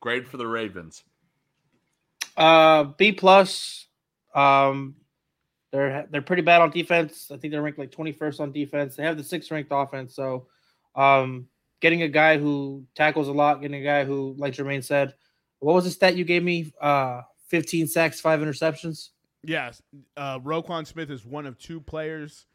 grade 0.00 0.28
for 0.28 0.36
the 0.36 0.46
Ravens. 0.46 1.02
Uh, 2.36 2.84
B 2.84 3.10
plus. 3.10 3.88
Um, 4.32 4.94
they're 5.76 6.06
they're 6.10 6.22
pretty 6.22 6.42
bad 6.42 6.62
on 6.62 6.70
defense. 6.70 7.30
I 7.30 7.36
think 7.36 7.52
they're 7.52 7.60
ranked 7.60 7.78
like 7.78 7.90
twenty 7.90 8.12
first 8.12 8.40
on 8.40 8.50
defense. 8.50 8.96
They 8.96 9.02
have 9.02 9.18
the 9.18 9.24
sixth 9.24 9.50
ranked 9.50 9.70
offense. 9.72 10.14
So, 10.14 10.46
um, 10.94 11.48
getting 11.80 12.02
a 12.02 12.08
guy 12.08 12.38
who 12.38 12.84
tackles 12.94 13.28
a 13.28 13.32
lot, 13.32 13.60
getting 13.60 13.80
a 13.80 13.84
guy 13.84 14.04
who, 14.04 14.34
like 14.38 14.54
Jermaine 14.54 14.82
said, 14.82 15.14
what 15.58 15.74
was 15.74 15.84
the 15.84 15.90
stat 15.90 16.16
you 16.16 16.24
gave 16.24 16.42
me? 16.42 16.72
Uh, 16.80 17.22
fifteen 17.48 17.86
sacks, 17.86 18.20
five 18.20 18.40
interceptions. 18.40 19.10
Yes, 19.44 19.82
uh, 20.16 20.38
Roquan 20.38 20.86
Smith 20.86 21.10
is 21.10 21.26
one 21.26 21.46
of 21.46 21.58
two 21.58 21.80
players 21.80 22.46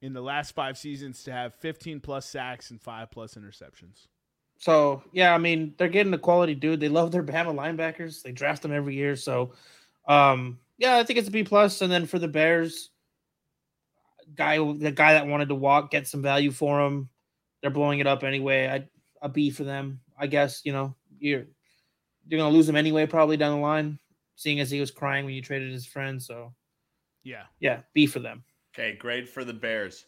in 0.00 0.12
the 0.12 0.22
last 0.22 0.54
five 0.54 0.78
seasons 0.78 1.24
to 1.24 1.32
have 1.32 1.54
15 1.56 2.00
plus 2.00 2.24
sacks 2.24 2.70
and 2.70 2.80
five 2.80 3.10
plus 3.10 3.34
interceptions. 3.34 4.06
So 4.58 5.02
yeah, 5.12 5.34
I 5.34 5.38
mean 5.38 5.74
they're 5.76 5.88
getting 5.88 6.14
a 6.14 6.18
quality 6.18 6.54
dude. 6.54 6.80
They 6.80 6.88
love 6.88 7.10
their 7.10 7.22
Bama 7.22 7.54
linebackers. 7.54 8.22
They 8.22 8.32
draft 8.32 8.62
them 8.62 8.72
every 8.72 8.94
year. 8.94 9.16
So, 9.16 9.52
um, 10.06 10.58
yeah, 10.80 10.96
I 10.96 11.04
think 11.04 11.18
it's 11.20 11.28
a 11.28 11.30
B 11.30 11.44
plus. 11.44 11.80
And 11.82 11.92
then 11.92 12.06
for 12.06 12.18
the 12.18 12.26
Bears, 12.26 12.90
guy 14.34 14.56
the 14.58 14.90
guy 14.90 15.12
that 15.12 15.26
wanted 15.28 15.48
to 15.50 15.54
walk, 15.54 15.90
get 15.92 16.08
some 16.08 16.22
value 16.22 16.50
for 16.50 16.80
him. 16.84 17.08
They're 17.60 17.70
blowing 17.70 18.00
it 18.00 18.06
up 18.08 18.24
anyway. 18.24 18.66
I 18.68 18.88
a 19.24 19.28
B 19.28 19.50
for 19.50 19.62
them. 19.64 20.00
I 20.18 20.26
guess 20.26 20.62
you 20.64 20.72
know 20.72 20.96
you're 21.18 21.44
you're 22.26 22.38
gonna 22.40 22.50
lose 22.54 22.68
him 22.68 22.76
anyway, 22.76 23.06
probably 23.06 23.36
down 23.36 23.54
the 23.56 23.62
line. 23.62 23.98
Seeing 24.36 24.58
as 24.60 24.70
he 24.70 24.80
was 24.80 24.90
crying 24.90 25.24
when 25.26 25.34
you 25.34 25.42
traded 25.42 25.70
his 25.70 25.84
friend, 25.86 26.20
so 26.22 26.54
Yeah, 27.22 27.42
yeah, 27.60 27.82
B 27.92 28.06
for 28.06 28.20
them. 28.20 28.42
Okay, 28.74 28.96
grade 28.96 29.28
for 29.28 29.44
the 29.44 29.52
Bears. 29.52 30.06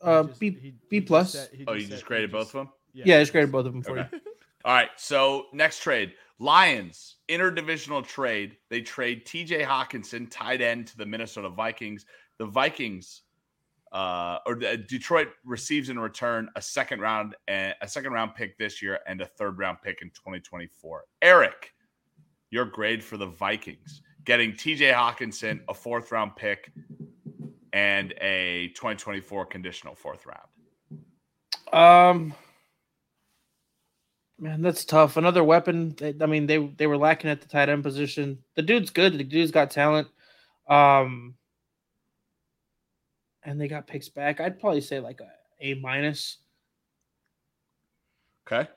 Uh, 0.00 0.24
just- 0.24 0.40
B 0.40 0.50
he- 0.50 0.70
B 0.70 0.96
he 0.96 1.00
plus. 1.02 1.32
said- 1.32 1.50
he 1.52 1.64
Oh, 1.66 1.74
you 1.74 1.86
just 1.86 2.02
he 2.02 2.06
graded 2.08 2.30
both 2.32 2.48
of 2.48 2.52
them? 2.52 2.70
yeah, 2.94 3.16
I 3.16 3.20
just 3.20 3.32
graded 3.32 3.52
both 3.52 3.66
of 3.66 3.72
them 3.72 3.82
for 3.82 3.98
Okay. 3.98 4.08
you. 4.12 4.20
All 4.64 4.72
right. 4.74 4.90
So 4.96 5.46
next 5.52 5.80
trade, 5.82 6.14
Lions 6.38 7.16
interdivisional 7.28 8.06
trade. 8.06 8.56
They 8.68 8.82
trade 8.82 9.24
T.J. 9.24 9.62
Hockenson, 9.62 10.28
tight 10.30 10.60
end, 10.60 10.88
to 10.88 10.96
the 10.96 11.06
Minnesota 11.06 11.48
Vikings. 11.48 12.04
The 12.38 12.46
Vikings, 12.46 13.22
uh, 13.92 14.38
or 14.46 14.56
the, 14.56 14.76
Detroit 14.76 15.28
receives 15.44 15.88
in 15.88 15.98
return 15.98 16.50
a 16.56 16.62
second 16.62 17.00
round 17.00 17.34
and 17.48 17.74
a 17.80 17.88
second 17.88 18.12
round 18.12 18.34
pick 18.34 18.58
this 18.58 18.82
year 18.82 19.00
and 19.06 19.20
a 19.20 19.26
third 19.26 19.58
round 19.58 19.78
pick 19.82 20.02
in 20.02 20.10
2024. 20.10 21.04
Eric, 21.22 21.72
your 22.50 22.66
grade 22.66 23.02
for 23.02 23.16
the 23.16 23.26
Vikings 23.26 24.02
getting 24.26 24.52
T.J. 24.54 24.92
Hockenson, 24.92 25.60
a 25.68 25.74
fourth 25.74 26.12
round 26.12 26.36
pick, 26.36 26.70
and 27.72 28.12
a 28.20 28.68
2024 28.74 29.46
conditional 29.46 29.94
fourth 29.94 30.26
round. 30.26 30.48
Um, 31.72 32.34
man, 34.38 34.62
that's 34.62 34.84
tough. 34.84 35.16
Another 35.16 35.44
weapon. 35.44 35.94
They, 35.96 36.14
I 36.20 36.26
mean, 36.26 36.46
they 36.46 36.58
they 36.58 36.86
were 36.86 36.98
lacking 36.98 37.30
at 37.30 37.40
the 37.40 37.48
tight 37.48 37.68
end 37.68 37.82
position. 37.82 38.38
The 38.54 38.62
dude's 38.62 38.90
good. 38.90 39.18
The 39.18 39.24
dude's 39.24 39.50
got 39.50 39.70
talent. 39.70 40.08
Um, 40.68 41.34
and 43.44 43.60
they 43.60 43.68
got 43.68 43.86
picks 43.86 44.08
back. 44.08 44.40
I'd 44.40 44.60
probably 44.60 44.80
say 44.80 45.00
like 45.00 45.20
a 45.20 45.30
A 45.60 45.74
minus. 45.74 46.38
Okay. 48.46 48.68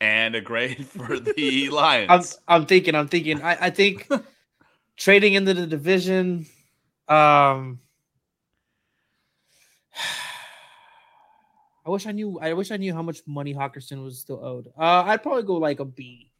And 0.00 0.34
a 0.34 0.40
grade 0.40 0.86
for 0.88 1.18
the 1.18 1.68
Lions. 1.72 2.38
I'm 2.48 2.62
I'm 2.62 2.66
thinking. 2.66 2.94
I'm 2.94 3.08
thinking. 3.08 3.42
I 3.42 3.66
I 3.66 3.70
think 3.70 4.08
trading 4.96 5.34
into 5.34 5.54
the 5.54 5.66
division. 5.66 6.46
Um. 7.08 7.80
I 11.86 11.90
wish 11.90 12.06
I 12.06 12.12
knew. 12.12 12.38
I 12.40 12.52
wish 12.54 12.70
I 12.70 12.76
knew 12.76 12.94
how 12.94 13.02
much 13.02 13.20
money 13.26 13.54
Hockenson 13.54 14.02
was 14.02 14.18
still 14.18 14.44
owed. 14.44 14.68
Uh, 14.78 15.04
I'd 15.06 15.22
probably 15.22 15.42
go 15.42 15.54
like 15.56 15.80
a 15.80 15.84
B. 15.84 16.30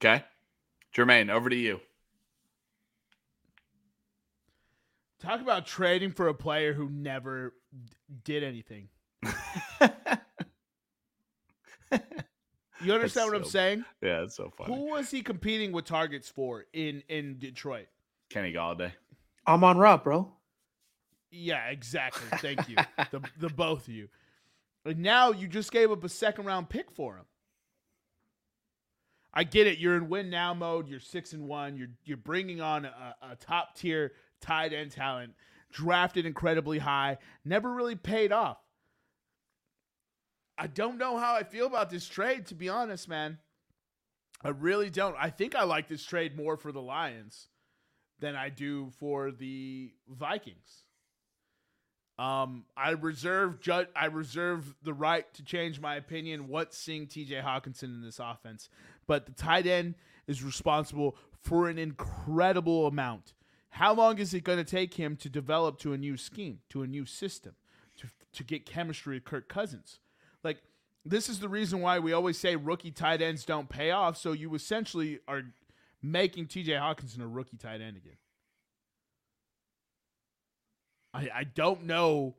okay. 0.00 0.24
Jermaine, 0.94 1.30
over 1.30 1.48
to 1.48 1.56
you. 1.56 1.80
Talk 5.20 5.40
about 5.40 5.66
trading 5.66 6.10
for 6.10 6.28
a 6.28 6.34
player 6.34 6.72
who 6.72 6.90
never 6.90 7.54
d- 7.72 7.92
did 8.24 8.42
anything. 8.42 8.88
You 12.82 12.92
understand 12.94 13.30
what 13.30 13.36
I'm 13.36 13.44
saying? 13.44 13.84
Yeah, 14.02 14.22
it's 14.22 14.36
so 14.36 14.52
funny. 14.56 14.74
Who 14.74 14.90
was 14.90 15.10
he 15.10 15.22
competing 15.22 15.72
with 15.72 15.84
targets 15.84 16.28
for 16.28 16.66
in 16.72 17.02
in 17.08 17.38
Detroit? 17.38 17.86
Kenny 18.28 18.52
Golladay. 18.52 18.92
I'm 19.46 19.62
on 19.62 19.78
route, 19.78 20.02
bro. 20.02 20.32
Yeah, 21.32 21.66
exactly. 21.68 22.38
Thank 22.38 22.68
you, 22.68 22.76
the 23.10 23.22
the 23.38 23.48
both 23.48 23.88
of 23.88 23.94
you. 23.94 24.08
And 24.84 24.98
now 24.98 25.32
you 25.32 25.48
just 25.48 25.72
gave 25.72 25.90
up 25.90 26.04
a 26.04 26.08
second 26.08 26.44
round 26.44 26.68
pick 26.68 26.90
for 26.90 27.16
him. 27.16 27.24
I 29.32 29.44
get 29.44 29.66
it. 29.66 29.78
You're 29.78 29.96
in 29.96 30.10
win 30.10 30.28
now 30.28 30.52
mode. 30.52 30.88
You're 30.88 31.00
six 31.00 31.32
and 31.32 31.48
one. 31.48 31.76
You're 31.76 31.88
you're 32.04 32.18
bringing 32.18 32.60
on 32.60 32.84
a, 32.84 33.16
a 33.22 33.36
top 33.36 33.76
tier 33.76 34.12
tight 34.42 34.74
end 34.74 34.90
talent, 34.90 35.32
drafted 35.72 36.26
incredibly 36.26 36.78
high, 36.78 37.16
never 37.44 37.72
really 37.72 37.96
paid 37.96 38.30
off. 38.30 38.58
I 40.58 40.66
don't 40.66 40.98
know 40.98 41.16
how 41.16 41.34
I 41.34 41.44
feel 41.44 41.66
about 41.66 41.88
this 41.88 42.06
trade, 42.06 42.46
to 42.46 42.54
be 42.54 42.68
honest, 42.68 43.08
man. 43.08 43.38
I 44.44 44.50
really 44.50 44.90
don't. 44.90 45.16
I 45.18 45.30
think 45.30 45.54
I 45.54 45.64
like 45.64 45.88
this 45.88 46.04
trade 46.04 46.36
more 46.36 46.58
for 46.58 46.72
the 46.72 46.82
Lions 46.82 47.48
than 48.20 48.36
I 48.36 48.50
do 48.50 48.90
for 48.98 49.30
the 49.30 49.92
Vikings. 50.08 50.84
Um, 52.18 52.64
I 52.76 52.90
reserve 52.90 53.60
ju- 53.60 53.86
I 53.96 54.06
reserve 54.06 54.74
the 54.82 54.92
right 54.92 55.32
to 55.34 55.42
change 55.42 55.80
my 55.80 55.96
opinion. 55.96 56.48
What's 56.48 56.76
seeing 56.76 57.06
T.J. 57.06 57.36
Hockenson 57.36 57.84
in 57.84 58.02
this 58.02 58.20
offense, 58.20 58.68
but 59.06 59.26
the 59.26 59.32
tight 59.32 59.66
end 59.66 59.94
is 60.26 60.42
responsible 60.42 61.16
for 61.40 61.68
an 61.68 61.78
incredible 61.78 62.86
amount. 62.86 63.32
How 63.70 63.94
long 63.94 64.18
is 64.18 64.34
it 64.34 64.44
going 64.44 64.58
to 64.58 64.64
take 64.64 64.94
him 64.94 65.16
to 65.16 65.30
develop 65.30 65.78
to 65.78 65.94
a 65.94 65.98
new 65.98 66.16
scheme, 66.16 66.60
to 66.68 66.82
a 66.82 66.86
new 66.86 67.06
system, 67.06 67.54
to 67.96 68.08
to 68.34 68.44
get 68.44 68.66
chemistry 68.66 69.16
with 69.16 69.24
Kirk 69.24 69.48
Cousins? 69.48 69.98
Like 70.44 70.58
this 71.04 71.28
is 71.28 71.40
the 71.40 71.48
reason 71.48 71.80
why 71.80 71.98
we 71.98 72.12
always 72.12 72.38
say 72.38 72.56
rookie 72.56 72.90
tight 72.90 73.22
ends 73.22 73.44
don't 73.44 73.68
pay 73.68 73.90
off. 73.90 74.16
So 74.16 74.32
you 74.32 74.54
essentially 74.54 75.18
are 75.26 75.42
making 76.02 76.46
T.J. 76.48 76.72
Hockenson 76.72 77.20
a 77.22 77.26
rookie 77.26 77.56
tight 77.56 77.80
end 77.80 77.96
again. 77.96 78.16
I, 81.14 81.28
I 81.34 81.44
don't 81.44 81.84
know. 81.84 82.34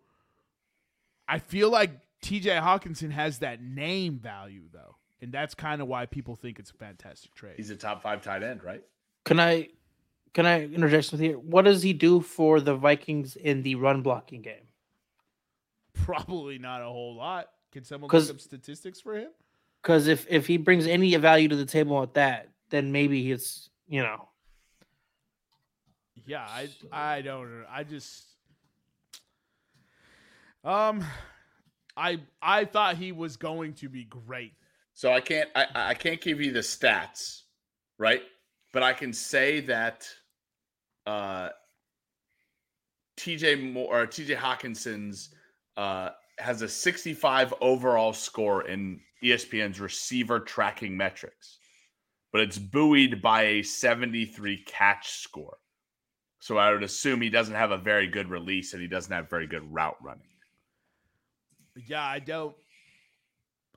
I 1.28 1.40
feel 1.40 1.70
like 1.70 1.92
TJ 2.24 2.62
Hockenson 2.62 3.12
has 3.12 3.40
that 3.40 3.62
name 3.62 4.20
value 4.20 4.64
though. 4.72 4.96
And 5.22 5.32
that's 5.32 5.56
kind 5.56 5.82
of 5.82 5.88
why 5.88 6.06
people 6.06 6.36
think 6.36 6.60
it's 6.60 6.72
a 6.72 6.74
fantastic 6.74 7.34
trade. 7.34 7.54
He's 7.56 7.70
a 7.70 7.78
top 7.78 8.02
five 8.02 8.22
tight 8.22 8.44
end, 8.44 8.64
right? 8.64 8.84
Can 9.24 9.40
I 9.40 9.70
can 10.34 10.46
I 10.46 10.64
interject 10.64 11.12
with 11.12 11.22
here? 11.22 11.38
What 11.38 11.66
does 11.66 11.82
he 11.84 11.94
do 11.94 12.20
for 12.20 12.60
the 12.60 12.76
Vikings 12.76 13.36
in 13.36 13.62
the 13.62 13.76
run 13.76 14.02
blocking 14.02 14.42
game? 14.42 14.68
Probably 15.94 16.58
not 16.58 16.82
a 16.82 16.86
whole 16.86 17.16
lot. 17.16 17.50
Can 17.72 17.84
someone 17.84 18.10
look 18.12 18.30
up 18.30 18.42
statistics 18.42 19.00
for 19.00 19.16
him? 19.16 19.30
Because 19.82 20.08
if 20.08 20.26
if 20.30 20.48
he 20.48 20.58
brings 20.58 20.88
any 20.88 21.16
value 21.16 21.48
to 21.48 21.56
the 21.56 21.66
table 21.66 22.02
at 22.04 22.16
that, 22.16 22.50
then 22.70 22.92
maybe 22.92 23.32
it's 23.32 23.70
you 23.88 24.02
know. 24.02 24.28
Yeah, 26.26 26.46
I 26.48 26.70
I 26.92 27.22
don't 27.22 27.50
know. 27.50 27.66
I 27.70 27.84
just 27.84 28.26
um, 30.64 31.04
I 31.96 32.20
I 32.42 32.66
thought 32.66 32.98
he 32.98 33.12
was 33.12 33.38
going 33.38 33.74
to 33.76 33.90
be 33.90 34.06
great. 34.06 34.54
So 34.94 35.12
I 35.12 35.20
can't 35.22 35.50
I, 35.56 35.68
I 35.74 35.94
can't 35.94 36.22
give 36.22 36.42
you 36.42 36.52
the 36.52 36.60
stats, 36.60 37.42
right? 37.98 38.22
But 38.72 38.84
I 38.84 38.94
can 38.94 39.14
say 39.14 39.60
that 39.62 40.08
uh 41.06 41.50
TJ 43.18 43.74
Moore 43.74 44.02
or 44.02 44.08
TJ 44.08 44.36
Hockenson's 44.38 45.30
uh 45.78 46.10
has 46.40 46.62
a 46.62 46.68
65 46.68 47.54
overall 47.62 48.12
score 48.12 48.68
in 48.68 49.00
ESPN's 49.24 49.80
receiver 49.80 50.40
tracking 50.40 50.98
metrics, 50.98 51.60
but 52.32 52.42
it's 52.42 52.58
buoyed 52.58 53.22
by 53.22 53.44
a 53.44 53.64
73 53.64 54.64
catch 54.66 55.12
score. 55.12 55.58
So 56.40 56.58
I 56.58 56.72
would 56.72 56.84
assume 56.84 57.22
he 57.22 57.30
doesn't 57.30 57.54
have 57.56 57.72
a 57.72 57.78
very 57.78 58.08
good 58.08 58.30
release 58.30 58.74
and 58.74 58.82
he 58.82 58.88
doesn't 58.88 59.14
have 59.14 59.30
very 59.30 59.48
good 59.48 59.64
route 59.72 59.96
running. 60.02 60.33
Yeah, 61.76 62.04
I 62.04 62.20
don't. 62.20 62.56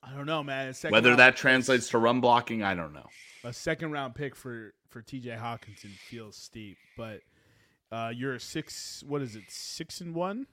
I 0.02 0.14
don't 0.14 0.27
know, 0.27 0.43
man. 0.43 0.73
Whether 0.89 1.10
round, 1.10 1.18
that 1.18 1.36
translates 1.36 1.89
to 1.90 1.98
run 1.98 2.20
blocking, 2.20 2.62
I 2.62 2.74
don't 2.74 2.93
know. 2.93 3.09
A 3.44 3.52
second 3.52 3.90
round 3.90 4.14
pick 4.14 4.36
for 4.36 4.73
for 4.89 5.02
T.J. 5.02 5.31
Hockenson 5.31 5.90
feels 6.09 6.36
steep, 6.36 6.77
but 6.97 7.20
uh, 7.90 8.12
you're 8.14 8.35
a 8.35 8.40
six. 8.40 9.02
What 9.06 9.23
is 9.23 9.36
it? 9.36 9.44
Six 9.48 10.01
and 10.01 10.14
one. 10.14 10.47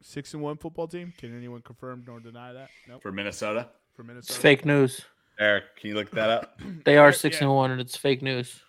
Six 0.00 0.32
and 0.32 0.42
one 0.42 0.56
football 0.56 0.86
team. 0.86 1.12
Can 1.18 1.36
anyone 1.36 1.60
confirm 1.60 2.04
nor 2.06 2.20
deny 2.20 2.52
that? 2.52 2.70
No. 2.86 2.94
Nope. 2.94 3.02
For 3.02 3.10
Minnesota. 3.10 3.68
For 3.96 4.04
Minnesota. 4.04 4.32
It's 4.32 4.40
fake 4.40 4.64
news. 4.64 5.00
Eric, 5.40 5.76
can 5.76 5.90
you 5.90 5.96
look 5.96 6.10
that 6.12 6.30
up? 6.30 6.60
they 6.84 6.96
are 6.96 7.12
six 7.12 7.38
yeah. 7.38 7.44
and 7.44 7.54
one, 7.54 7.70
and 7.70 7.80
it's 7.80 7.96
fake 7.96 8.22
news. 8.22 8.60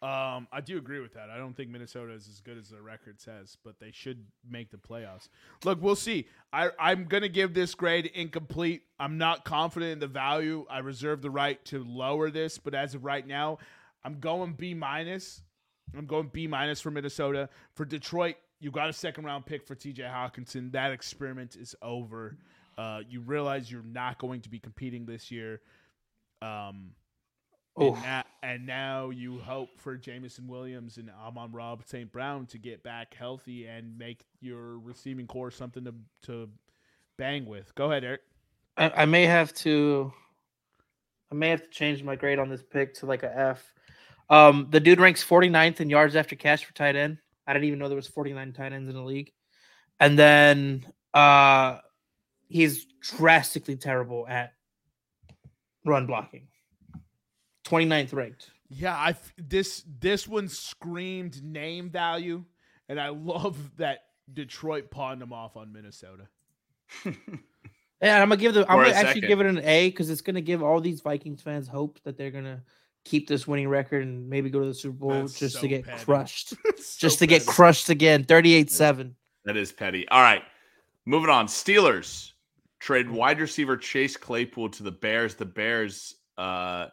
Um, 0.00 0.46
I 0.52 0.60
do 0.64 0.78
agree 0.78 1.00
with 1.00 1.14
that. 1.14 1.28
I 1.28 1.38
don't 1.38 1.56
think 1.56 1.70
Minnesota 1.70 2.12
is 2.12 2.28
as 2.28 2.40
good 2.40 2.56
as 2.56 2.68
their 2.68 2.82
record 2.82 3.20
says, 3.20 3.56
but 3.64 3.80
they 3.80 3.90
should 3.90 4.24
make 4.48 4.70
the 4.70 4.76
playoffs. 4.76 5.28
Look, 5.64 5.82
we'll 5.82 5.96
see. 5.96 6.28
I, 6.52 6.70
I'm 6.78 7.06
gonna 7.06 7.28
give 7.28 7.52
this 7.52 7.74
grade 7.74 8.06
incomplete. 8.14 8.82
I'm 9.00 9.18
not 9.18 9.44
confident 9.44 9.92
in 9.92 9.98
the 9.98 10.06
value. 10.06 10.66
I 10.70 10.78
reserve 10.78 11.20
the 11.20 11.30
right 11.30 11.62
to 11.66 11.82
lower 11.82 12.30
this, 12.30 12.58
but 12.58 12.74
as 12.74 12.94
of 12.94 13.04
right 13.04 13.26
now, 13.26 13.58
I'm 14.04 14.20
going 14.20 14.52
B 14.52 14.72
minus. 14.72 15.42
I'm 15.96 16.06
going 16.06 16.30
B 16.32 16.46
minus 16.46 16.80
for 16.80 16.92
Minnesota. 16.92 17.48
For 17.74 17.84
Detroit, 17.84 18.36
you 18.60 18.70
got 18.70 18.88
a 18.88 18.92
second 18.92 19.24
round 19.24 19.46
pick 19.46 19.66
for 19.66 19.74
TJ 19.74 20.00
Hockenson. 20.00 20.70
That 20.72 20.92
experiment 20.92 21.56
is 21.56 21.74
over. 21.82 22.36
Uh, 22.76 23.00
you 23.08 23.20
realize 23.20 23.72
you're 23.72 23.82
not 23.82 24.18
going 24.18 24.40
to 24.42 24.48
be 24.48 24.60
competing 24.60 25.06
this 25.06 25.32
year. 25.32 25.60
Um, 26.40 26.90
and, 27.80 28.02
na- 28.02 28.22
and, 28.42 28.66
now 28.66 29.10
you 29.10 29.38
hope 29.38 29.70
for 29.78 29.96
Jameson 29.96 30.46
Williams 30.46 30.96
and 30.96 31.10
Amon-Ra 31.10 31.76
St. 31.86 32.10
Brown 32.10 32.46
to 32.46 32.58
get 32.58 32.82
back 32.82 33.14
healthy 33.14 33.66
and 33.66 33.96
make 33.96 34.24
your 34.40 34.78
receiving 34.78 35.26
core 35.26 35.50
something 35.50 35.84
to 35.84 35.94
to 36.22 36.48
bang 37.16 37.46
with. 37.46 37.74
Go 37.74 37.90
ahead, 37.90 38.04
Eric. 38.04 38.20
I, 38.76 38.90
I 38.90 39.04
may 39.04 39.26
have 39.26 39.52
to 39.54 40.12
I 41.30 41.34
may 41.34 41.50
have 41.50 41.62
to 41.62 41.68
change 41.68 42.02
my 42.02 42.16
grade 42.16 42.38
on 42.38 42.48
this 42.48 42.62
pick 42.62 42.94
to 42.94 43.06
like 43.06 43.22
a 43.22 43.38
F. 43.38 43.72
Um, 44.30 44.68
the 44.70 44.80
dude 44.80 45.00
ranks 45.00 45.24
49th 45.24 45.80
in 45.80 45.90
yards 45.90 46.16
after 46.16 46.36
catch 46.36 46.64
for 46.64 46.74
tight 46.74 46.96
end. 46.96 47.18
I 47.46 47.52
didn't 47.52 47.66
even 47.66 47.78
know 47.78 47.88
there 47.88 47.96
was 47.96 48.06
49 48.06 48.52
tight 48.52 48.72
ends 48.72 48.88
in 48.88 48.94
the 48.94 49.02
league. 49.02 49.32
And 50.00 50.18
then 50.18 50.86
uh 51.14 51.78
he's 52.48 52.86
drastically 53.00 53.76
terrible 53.76 54.26
at 54.28 54.52
run 55.84 56.06
blocking. 56.06 56.48
29th 57.68 58.12
ranked. 58.14 58.50
Yeah, 58.70 58.94
I 58.94 59.14
this 59.36 59.84
this 60.00 60.26
one 60.28 60.48
screamed 60.48 61.42
name 61.42 61.90
value, 61.90 62.44
and 62.88 63.00
I 63.00 63.08
love 63.10 63.56
that 63.76 64.04
Detroit 64.32 64.90
pawned 64.90 65.22
him 65.22 65.32
off 65.32 65.56
on 65.56 65.72
Minnesota. 65.72 66.28
yeah, 67.04 68.22
I'm 68.22 68.28
gonna 68.28 68.36
give 68.36 68.54
the 68.54 68.70
I'm 68.70 68.78
gonna 68.78 68.90
actually 68.90 69.20
second. 69.22 69.28
give 69.28 69.40
it 69.40 69.46
an 69.46 69.58
A 69.64 69.88
because 69.90 70.10
it's 70.10 70.20
gonna 70.20 70.40
give 70.40 70.62
all 70.62 70.80
these 70.80 71.00
Vikings 71.00 71.42
fans 71.42 71.66
hope 71.68 71.98
that 72.04 72.16
they're 72.16 72.30
gonna 72.30 72.62
keep 73.04 73.26
this 73.28 73.46
winning 73.46 73.68
record 73.68 74.02
and 74.02 74.28
maybe 74.28 74.50
go 74.50 74.60
to 74.60 74.66
the 74.66 74.74
Super 74.74 74.96
Bowl 74.98 75.10
That's 75.10 75.38
just 75.38 75.54
so 75.60 75.60
to 75.62 75.68
get 75.68 75.84
petty. 75.84 76.04
crushed, 76.04 76.50
so 76.50 76.56
just 76.98 77.18
to 77.20 77.26
petty. 77.26 77.38
get 77.38 77.46
crushed 77.46 77.88
again, 77.88 78.24
38-7. 78.24 79.12
That 79.44 79.56
is 79.56 79.72
petty. 79.72 80.06
All 80.08 80.20
right, 80.20 80.42
moving 81.06 81.30
on. 81.30 81.46
Steelers 81.46 82.32
trade 82.80 83.10
wide 83.10 83.40
receiver 83.40 83.76
Chase 83.76 84.16
Claypool 84.16 84.68
to 84.70 84.82
the 84.82 84.90
Bears. 84.92 85.34
The 85.36 85.46
Bears 85.46 86.14
uh 86.36 86.88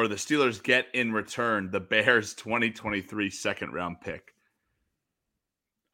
or 0.00 0.08
the 0.08 0.14
Steelers 0.14 0.62
get 0.62 0.86
in 0.94 1.12
return 1.12 1.70
the 1.70 1.78
Bears 1.78 2.32
2023 2.32 3.28
second 3.28 3.74
round 3.74 4.00
pick. 4.00 4.34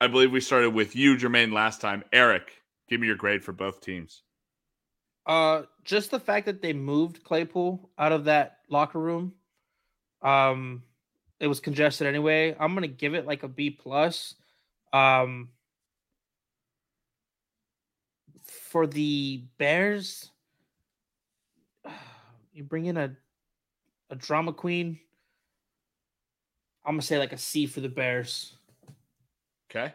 I 0.00 0.06
believe 0.06 0.30
we 0.30 0.40
started 0.40 0.70
with 0.70 0.94
you, 0.94 1.16
Jermaine, 1.16 1.52
last 1.52 1.80
time. 1.80 2.04
Eric, 2.12 2.62
give 2.88 3.00
me 3.00 3.08
your 3.08 3.16
grade 3.16 3.42
for 3.42 3.52
both 3.52 3.80
teams. 3.80 4.22
Uh, 5.26 5.62
just 5.82 6.12
the 6.12 6.20
fact 6.20 6.46
that 6.46 6.62
they 6.62 6.72
moved 6.72 7.24
Claypool 7.24 7.90
out 7.98 8.12
of 8.12 8.26
that 8.26 8.58
locker 8.68 9.00
room. 9.00 9.32
Um, 10.22 10.84
it 11.40 11.48
was 11.48 11.58
congested 11.58 12.06
anyway. 12.06 12.54
I'm 12.60 12.74
gonna 12.74 12.86
give 12.86 13.14
it 13.14 13.26
like 13.26 13.42
a 13.42 13.48
B 13.48 13.70
plus. 13.70 14.36
Um, 14.92 15.48
for 18.44 18.86
the 18.86 19.42
Bears, 19.58 20.30
you 22.52 22.62
bring 22.62 22.86
in 22.86 22.96
a 22.96 23.16
a 24.10 24.16
drama 24.16 24.52
queen. 24.52 24.98
I'm 26.84 26.94
gonna 26.94 27.02
say 27.02 27.18
like 27.18 27.32
a 27.32 27.38
C 27.38 27.66
for 27.66 27.80
the 27.80 27.88
Bears. 27.88 28.54
Okay. 29.70 29.92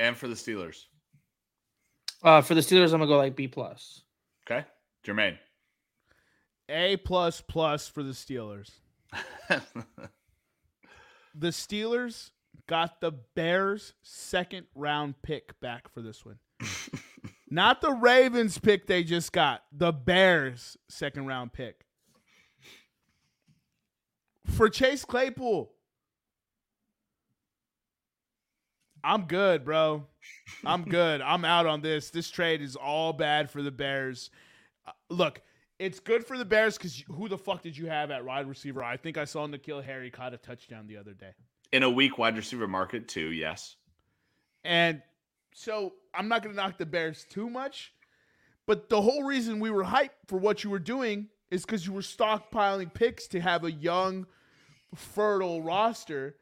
And 0.00 0.16
for 0.16 0.28
the 0.28 0.34
Steelers. 0.34 0.84
Uh, 2.22 2.40
for 2.40 2.54
the 2.54 2.60
Steelers, 2.60 2.86
I'm 2.86 2.98
gonna 2.98 3.06
go 3.06 3.16
like 3.16 3.36
B 3.36 3.46
plus. 3.46 4.02
Okay, 4.44 4.66
Jermaine. 5.06 5.38
A 6.68 6.96
plus 6.96 7.40
plus 7.40 7.86
for 7.86 8.02
the 8.02 8.12
Steelers. 8.12 8.70
the 11.34 11.48
Steelers 11.48 12.30
got 12.66 13.00
the 13.00 13.12
Bears' 13.34 13.94
second 14.02 14.66
round 14.74 15.14
pick 15.22 15.58
back 15.60 15.88
for 15.92 16.02
this 16.02 16.24
one. 16.24 16.38
Not 17.50 17.80
the 17.80 17.92
Ravens 17.92 18.58
pick 18.58 18.86
they 18.86 19.04
just 19.04 19.32
got. 19.32 19.62
The 19.72 19.92
Bears' 19.92 20.76
second 20.88 21.26
round 21.26 21.52
pick 21.52 21.84
for 24.50 24.68
Chase 24.68 25.04
Claypool. 25.04 25.70
I'm 29.04 29.22
good, 29.26 29.64
bro. 29.64 30.06
I'm 30.64 30.84
good. 30.84 31.20
I'm 31.20 31.44
out 31.44 31.66
on 31.66 31.80
this. 31.80 32.10
This 32.10 32.30
trade 32.30 32.60
is 32.60 32.76
all 32.76 33.12
bad 33.12 33.50
for 33.50 33.62
the 33.62 33.70
Bears. 33.70 34.30
Uh, 34.86 34.92
look, 35.08 35.40
it's 35.78 36.00
good 36.00 36.26
for 36.26 36.36
the 36.36 36.44
Bears 36.44 36.76
because 36.76 37.04
who 37.08 37.28
the 37.28 37.38
fuck 37.38 37.62
did 37.62 37.76
you 37.76 37.86
have 37.86 38.10
at 38.10 38.24
wide 38.24 38.48
receiver? 38.48 38.82
I 38.82 38.96
think 38.96 39.16
I 39.16 39.24
saw 39.24 39.46
N'Keal 39.46 39.84
Harry 39.84 40.10
caught 40.10 40.34
a 40.34 40.36
touchdown 40.36 40.86
the 40.88 40.96
other 40.96 41.12
day. 41.12 41.30
In 41.72 41.82
a 41.82 41.90
weak 41.90 42.18
wide 42.18 42.36
receiver 42.36 42.66
market, 42.66 43.08
too, 43.08 43.30
yes. 43.30 43.76
And 44.64 45.02
so 45.54 45.94
I'm 46.12 46.28
not 46.28 46.42
going 46.42 46.54
to 46.54 46.60
knock 46.60 46.78
the 46.78 46.86
Bears 46.86 47.26
too 47.30 47.48
much, 47.48 47.92
but 48.66 48.88
the 48.88 49.00
whole 49.00 49.22
reason 49.22 49.60
we 49.60 49.70
were 49.70 49.84
hyped 49.84 50.10
for 50.26 50.38
what 50.38 50.64
you 50.64 50.70
were 50.70 50.78
doing 50.78 51.28
is 51.50 51.64
because 51.64 51.86
you 51.86 51.92
were 51.92 52.00
stockpiling 52.00 52.92
picks 52.92 53.26
to 53.28 53.40
have 53.40 53.64
a 53.64 53.72
young, 53.72 54.26
fertile 54.94 55.62
roster. 55.62 56.34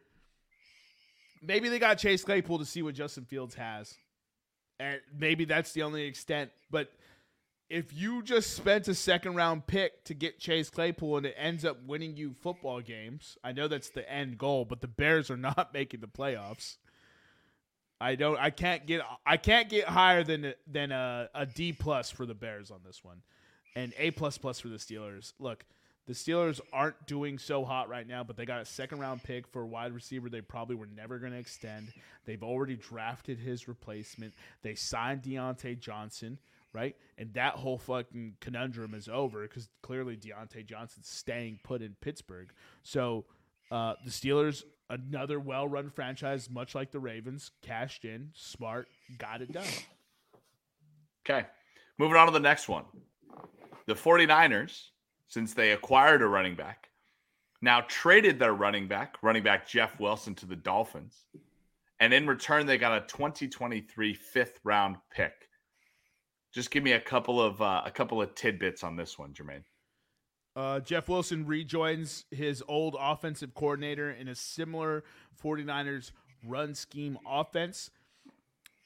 Maybe 1.43 1.68
they 1.68 1.78
got 1.78 1.98
Chase 1.98 2.24
Claypool 2.24 2.59
to 2.59 2.64
see 2.64 2.82
what 2.82 2.94
Justin 2.94 3.24
Fields 3.24 3.55
has. 3.55 3.94
And 4.78 5.01
maybe 5.16 5.44
that's 5.44 5.73
the 5.73 5.82
only 5.82 6.05
extent. 6.05 6.51
But 6.70 6.90
if 7.68 7.93
you 7.93 8.23
just 8.23 8.55
spent 8.55 8.89
a 8.89 8.94
second 8.94 9.35
round 9.35 9.66
pick 9.66 10.05
to 10.05 10.14
get 10.14 10.39
Chase 10.39 10.70
Claypool 10.70 11.18
and 11.18 11.27
it 11.27 11.35
ends 11.36 11.64
up 11.64 11.78
winning 11.86 12.16
you 12.16 12.32
football 12.32 12.81
games, 12.81 13.36
I 13.43 13.52
know 13.52 13.68
that's 13.68 13.90
the 13.90 14.10
end 14.10 14.39
goal, 14.39 14.64
but 14.64 14.81
the 14.81 14.89
Bears 14.89 15.31
are 15.31 15.36
not 15.36 15.73
making 15.73 16.01
the 16.01 16.09
playoffs. 16.09 16.77
I 18.01 18.14
don't. 18.14 18.39
I 18.39 18.51
can't 18.51 18.86
get. 18.86 19.01
I 19.24 19.39
can't 19.39 19.70
get 19.70 19.86
higher 19.86 20.23
than 20.23 20.52
than 20.70 20.93
a, 20.93 21.31
a 21.35 21.47
D 21.47 21.73
plus 21.73 22.10
for 22.10 22.27
the 22.27 22.35
Bears 22.35 22.70
on 22.70 22.81
this 22.85 23.02
one, 23.02 23.23
and 23.74 23.94
A 23.98 24.10
plus 24.10 24.36
plus 24.36 24.60
for 24.60 24.68
the 24.68 24.77
Steelers. 24.77 25.32
Look, 25.39 25.64
the 26.06 26.12
Steelers 26.12 26.60
aren't 26.72 27.06
doing 27.06 27.38
so 27.38 27.64
hot 27.64 27.88
right 27.88 28.06
now, 28.06 28.22
but 28.22 28.36
they 28.36 28.46
got 28.46 28.60
a 28.60 28.64
second 28.64 29.00
round 29.00 29.22
pick 29.22 29.46
for 29.48 29.62
a 29.62 29.66
wide 29.66 29.92
receiver 29.92 30.28
they 30.28 30.40
probably 30.40 30.76
were 30.76 30.86
never 30.86 31.18
going 31.18 31.32
to 31.32 31.38
extend. 31.38 31.92
They've 32.24 32.42
already 32.42 32.76
drafted 32.76 33.38
his 33.38 33.66
replacement. 33.66 34.34
They 34.62 34.74
signed 34.74 35.22
Diontae 35.22 35.80
Johnson, 35.80 36.38
right? 36.72 36.96
And 37.18 37.34
that 37.34 37.54
whole 37.54 37.78
fucking 37.78 38.36
conundrum 38.40 38.94
is 38.94 39.08
over 39.08 39.42
because 39.42 39.68
clearly 39.82 40.16
Diontae 40.16 40.64
Johnson's 40.64 41.08
staying 41.08 41.60
put 41.64 41.82
in 41.82 41.96
Pittsburgh. 42.00 42.52
So 42.82 43.24
uh, 43.70 43.94
the 44.04 44.10
Steelers 44.10 44.62
another 44.88 45.40
well 45.40 45.66
run 45.66 45.90
franchise, 45.90 46.48
much 46.48 46.74
like 46.74 46.90
the 46.90 47.00
Ravens, 47.00 47.50
cashed 47.62 48.04
in, 48.04 48.30
smart, 48.34 48.88
got 49.18 49.42
it 49.42 49.52
done. 49.52 49.64
Okay. 51.28 51.46
Moving 51.98 52.16
on 52.16 52.26
to 52.26 52.32
the 52.32 52.40
next 52.40 52.68
one. 52.68 52.84
The 53.86 53.94
49ers, 53.94 54.90
since 55.28 55.55
they 55.55 55.73
acquired 55.73 56.23
a 56.23 56.27
running 56.27 56.55
back, 56.55 56.89
now 57.62 57.82
traded 57.89 58.39
their 58.39 58.55
running 58.55 58.89
back, 58.89 59.16
running 59.23 59.43
back 59.43 59.69
Jeff 59.69 59.98
Wilson, 59.98 60.35
to 60.36 60.47
the 60.47 60.57
Dolphins. 60.57 61.24
And 61.98 62.12
in 62.12 62.27
return, 62.27 62.66
they 62.66 62.78
got 62.78 63.03
a 63.03 63.07
2023 63.07 64.15
fifth 64.15 64.61
round 64.65 64.97
pick. 65.11 65.32
Just 66.53 66.70
give 66.70 66.82
me 66.82 66.93
a 66.93 67.01
couple 67.01 67.40
of 67.40 67.61
uh, 67.61 67.82
a 67.85 67.90
couple 67.90 68.20
of 68.20 68.35
tidbits 68.35 68.85
on 68.85 68.97
this 68.97 69.19
one, 69.19 69.32
Jermaine. 69.32 69.65
Uh, 70.55 70.81
Jeff 70.81 71.09
Wilson 71.09 71.44
rejoins 71.47 72.24
his 72.31 72.62
old 72.66 72.97
offensive 72.98 73.55
coordinator 73.55 74.11
in 74.11 74.28
a 74.28 74.35
similar 74.35 75.05
49ers 75.43 76.12
run 76.43 76.74
scheme 76.74 77.19
offense 77.28 77.90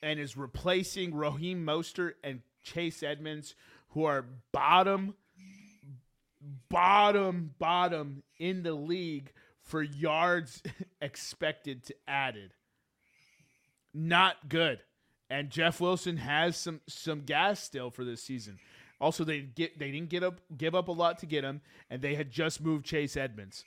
and 0.02 0.18
is 0.18 0.36
replacing 0.36 1.14
Raheem 1.14 1.64
Mostert 1.64 2.14
and 2.24 2.40
Chase 2.64 3.04
Edmonds, 3.04 3.54
who 3.90 4.04
are 4.04 4.24
bottom, 4.50 5.14
bottom, 6.68 7.54
bottom 7.58 8.22
in 8.38 8.62
the 8.62 8.72
league 8.72 9.32
for 9.62 9.82
yards 9.82 10.62
expected 11.00 11.84
to 11.84 11.94
added. 12.08 12.52
Not 13.92 14.48
good. 14.48 14.80
And 15.28 15.50
Jeff 15.50 15.80
Wilson 15.80 16.16
has 16.16 16.56
some 16.56 16.80
some 16.88 17.20
gas 17.20 17.62
still 17.62 17.90
for 17.90 18.04
this 18.04 18.22
season. 18.22 18.58
Also, 19.00 19.24
they 19.24 19.40
get 19.40 19.78
they 19.78 19.90
didn't 19.90 20.10
get 20.10 20.22
up 20.22 20.40
give 20.56 20.74
up 20.74 20.88
a 20.88 20.92
lot 20.92 21.18
to 21.20 21.26
get 21.26 21.44
him, 21.44 21.60
and 21.88 22.02
they 22.02 22.14
had 22.14 22.30
just 22.30 22.60
moved 22.60 22.84
Chase 22.84 23.16
Edmonds. 23.16 23.64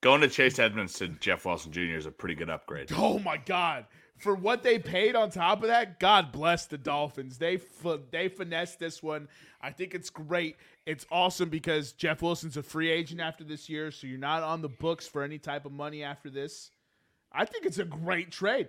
Going 0.00 0.20
to 0.20 0.28
Chase 0.28 0.60
Edmonds 0.60 0.94
to 0.94 1.08
Jeff 1.08 1.44
Wilson 1.44 1.72
Jr. 1.72 1.96
is 1.96 2.06
a 2.06 2.12
pretty 2.12 2.36
good 2.36 2.48
upgrade. 2.48 2.90
Oh 2.96 3.18
my 3.18 3.36
God! 3.36 3.86
For 4.18 4.34
what 4.34 4.62
they 4.62 4.78
paid 4.78 5.14
on 5.14 5.30
top 5.30 5.62
of 5.62 5.68
that, 5.68 6.00
God 6.00 6.32
bless 6.32 6.66
the 6.66 6.78
Dolphins. 6.78 7.38
They 7.38 7.60
they 8.10 8.28
finessed 8.28 8.78
this 8.78 9.02
one. 9.02 9.28
I 9.60 9.70
think 9.70 9.94
it's 9.94 10.10
great. 10.10 10.56
It's 10.86 11.06
awesome 11.10 11.48
because 11.48 11.92
Jeff 11.92 12.22
Wilson's 12.22 12.56
a 12.56 12.62
free 12.62 12.90
agent 12.90 13.20
after 13.20 13.44
this 13.44 13.68
year, 13.68 13.90
so 13.90 14.06
you're 14.06 14.18
not 14.18 14.42
on 14.42 14.62
the 14.62 14.68
books 14.68 15.06
for 15.06 15.22
any 15.22 15.38
type 15.38 15.66
of 15.66 15.72
money 15.72 16.02
after 16.02 16.30
this. 16.30 16.70
I 17.32 17.44
think 17.44 17.66
it's 17.66 17.78
a 17.78 17.84
great 17.84 18.30
trade. 18.30 18.68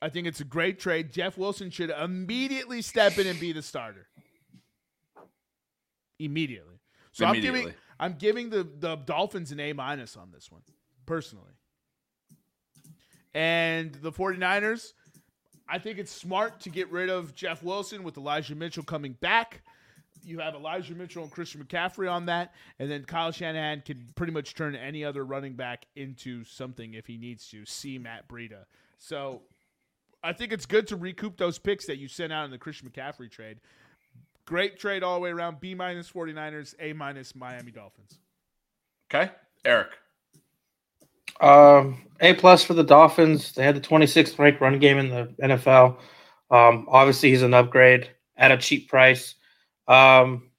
I 0.00 0.08
think 0.08 0.26
it's 0.26 0.40
a 0.40 0.44
great 0.44 0.80
trade. 0.80 1.12
Jeff 1.12 1.38
Wilson 1.38 1.70
should 1.70 1.90
immediately 1.90 2.82
step 2.82 3.18
in 3.18 3.26
and 3.26 3.38
be 3.38 3.52
the 3.52 3.62
starter. 3.62 4.08
Immediately. 6.18 6.80
So 7.12 7.28
immediately. 7.28 7.60
I'm 7.60 7.64
giving 7.64 7.74
I'm 8.00 8.14
giving 8.14 8.50
the, 8.50 8.64
the 8.80 8.96
Dolphins 8.96 9.52
an 9.52 9.60
A 9.60 9.72
minus 9.72 10.16
on 10.16 10.32
this 10.32 10.50
one, 10.50 10.62
personally. 11.06 11.52
And 13.34 13.94
the 13.94 14.12
49ers, 14.12 14.92
I 15.68 15.78
think 15.78 15.98
it's 15.98 16.12
smart 16.12 16.60
to 16.60 16.70
get 16.70 16.90
rid 16.90 17.08
of 17.08 17.34
Jeff 17.34 17.62
Wilson 17.62 18.02
with 18.02 18.16
Elijah 18.16 18.54
Mitchell 18.54 18.82
coming 18.82 19.12
back. 19.20 19.62
You 20.24 20.38
have 20.38 20.54
Elijah 20.54 20.94
Mitchell 20.94 21.24
and 21.24 21.32
Christian 21.32 21.64
McCaffrey 21.64 22.10
on 22.10 22.26
that, 22.26 22.54
and 22.78 22.90
then 22.90 23.04
Kyle 23.04 23.32
Shanahan 23.32 23.82
can 23.84 24.06
pretty 24.14 24.32
much 24.32 24.54
turn 24.54 24.76
any 24.76 25.04
other 25.04 25.24
running 25.24 25.54
back 25.54 25.86
into 25.96 26.44
something 26.44 26.94
if 26.94 27.06
he 27.06 27.16
needs 27.16 27.48
to. 27.48 27.64
See 27.64 27.98
Matt 27.98 28.28
Breida. 28.28 28.64
So 28.98 29.42
I 30.22 30.32
think 30.32 30.52
it's 30.52 30.66
good 30.66 30.86
to 30.88 30.96
recoup 30.96 31.36
those 31.38 31.58
picks 31.58 31.86
that 31.86 31.96
you 31.96 32.06
sent 32.06 32.32
out 32.32 32.44
in 32.44 32.50
the 32.52 32.58
Christian 32.58 32.88
McCaffrey 32.88 33.30
trade. 33.30 33.58
Great 34.44 34.78
trade 34.78 35.02
all 35.02 35.14
the 35.14 35.20
way 35.20 35.30
around. 35.30 35.58
B 35.60 35.74
minus 35.74 36.10
49ers, 36.10 36.74
A 36.78 36.92
minus 36.92 37.34
Miami 37.34 37.72
Dolphins. 37.72 38.18
Okay. 39.12 39.30
Eric. 39.64 39.90
Um, 41.42 42.02
a 42.20 42.34
plus 42.34 42.64
for 42.64 42.74
the 42.74 42.84
Dolphins. 42.84 43.52
They 43.52 43.64
had 43.64 43.76
the 43.76 43.80
26th 43.80 44.38
ranked 44.38 44.60
run 44.60 44.78
game 44.78 44.98
in 44.98 45.10
the 45.10 45.34
NFL. 45.42 45.98
Um, 46.50 46.86
obviously, 46.88 47.30
he's 47.30 47.42
an 47.42 47.54
upgrade 47.54 48.10
at 48.36 48.52
a 48.52 48.58
cheap 48.58 48.88
price. 48.88 49.34
Um, 49.88 50.50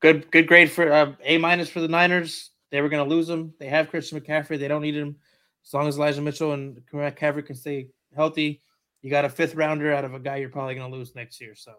good, 0.00 0.30
good 0.30 0.46
grade 0.46 0.70
for 0.70 0.92
uh, 0.92 1.12
A 1.24 1.38
minus 1.38 1.68
for 1.68 1.80
the 1.80 1.88
Niners. 1.88 2.50
They 2.70 2.80
were 2.80 2.88
going 2.88 3.08
to 3.08 3.14
lose 3.14 3.28
him. 3.28 3.54
They 3.58 3.66
have 3.66 3.90
Christian 3.90 4.20
McCaffrey. 4.20 4.58
They 4.58 4.68
don't 4.68 4.82
need 4.82 4.96
him 4.96 5.16
as 5.64 5.72
long 5.72 5.86
as 5.86 5.96
Elijah 5.96 6.20
Mitchell 6.20 6.52
and 6.52 6.80
McCaffrey 6.92 7.46
can 7.46 7.54
stay 7.54 7.88
healthy 8.14 8.60
you 9.02 9.10
got 9.10 9.24
a 9.24 9.28
fifth 9.28 9.54
rounder 9.54 9.92
out 9.92 10.04
of 10.04 10.14
a 10.14 10.20
guy 10.20 10.36
you're 10.36 10.48
probably 10.48 10.76
going 10.76 10.90
to 10.90 10.96
lose 10.96 11.14
next 11.14 11.40
year. 11.40 11.54
So, 11.54 11.74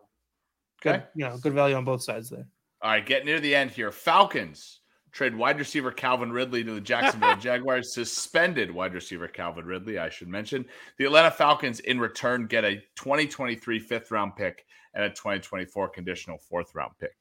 good, 0.82 0.96
okay. 0.96 1.04
you 1.16 1.26
know, 1.26 1.38
good 1.38 1.54
value 1.54 1.76
on 1.76 1.86
both 1.86 2.04
sides 2.04 2.30
there. 2.30 2.46
All 2.82 2.92
right, 2.92 3.06
getting 3.06 3.26
near 3.26 3.40
the 3.40 3.56
end 3.56 3.72
here. 3.72 3.92
Falcons 3.92 4.82
trade 5.14 5.36
wide 5.36 5.60
receiver 5.60 5.92
Calvin 5.92 6.32
Ridley 6.32 6.64
to 6.64 6.74
the 6.74 6.82
Jacksonville 6.82 7.36
Jaguars. 7.40 7.94
Suspended 7.94 8.70
wide 8.72 8.94
receiver 8.94 9.28
Calvin 9.28 9.66
Ridley, 9.66 10.00
I 10.00 10.10
should 10.10 10.28
mention. 10.28 10.66
The 10.98 11.06
Atlanta 11.06 11.32
Falcons, 11.32 11.80
in 11.82 12.00
return, 12.00 12.48
get 12.48 12.66
a 12.66 12.78
2023 12.96 13.80
fifth 13.80 14.12
round 14.12 14.36
pick 14.36 14.66
and 14.94 15.06
a 15.06 15.10
2024 15.10 15.90
conditional 15.90 16.38
fourth 16.38 16.76
round 16.76 16.92
pick. 17.00 17.16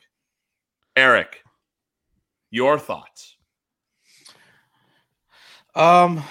Eric, 0.97 1.43
your 2.51 2.78
thoughts? 2.78 3.36
Um, 5.74 6.23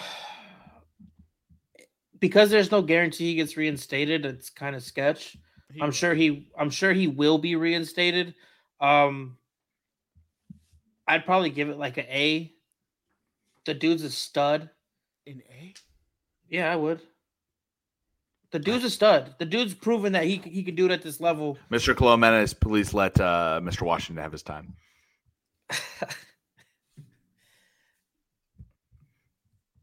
because 2.19 2.49
there's 2.49 2.71
no 2.71 2.81
guarantee 2.81 3.25
he 3.25 3.35
gets 3.35 3.57
reinstated, 3.57 4.25
it's 4.25 4.49
kind 4.49 4.75
of 4.75 4.83
sketch. 4.83 5.37
He 5.73 5.81
I'm 5.81 5.87
will. 5.87 5.93
sure 5.93 6.13
he 6.13 6.49
I'm 6.59 6.69
sure 6.69 6.91
he 6.93 7.07
will 7.07 7.37
be 7.37 7.55
reinstated. 7.55 8.35
Um 8.79 9.37
I'd 11.11 11.25
probably 11.25 11.49
give 11.49 11.67
it 11.67 11.77
like 11.77 11.97
an 11.97 12.05
A. 12.05 12.53
The 13.65 13.73
dude's 13.73 14.03
a 14.03 14.09
stud. 14.09 14.69
An 15.27 15.41
A? 15.51 15.73
Yeah, 16.47 16.71
I 16.71 16.77
would. 16.77 17.01
The 18.51 18.59
dude's 18.59 18.85
a 18.85 18.89
stud. 18.89 19.35
The 19.37 19.43
dude's 19.43 19.73
proven 19.73 20.13
that 20.13 20.23
he 20.23 20.37
he 20.37 20.63
can 20.63 20.73
do 20.75 20.85
it 20.85 20.91
at 20.91 21.01
this 21.01 21.19
level. 21.19 21.57
Mr. 21.69 21.93
Clemente, 21.93 22.55
please 22.61 22.93
let 22.93 23.19
uh, 23.19 23.59
Mr. 23.61 23.81
Washington 23.81 24.23
have 24.23 24.31
his 24.31 24.41
time. 24.41 24.73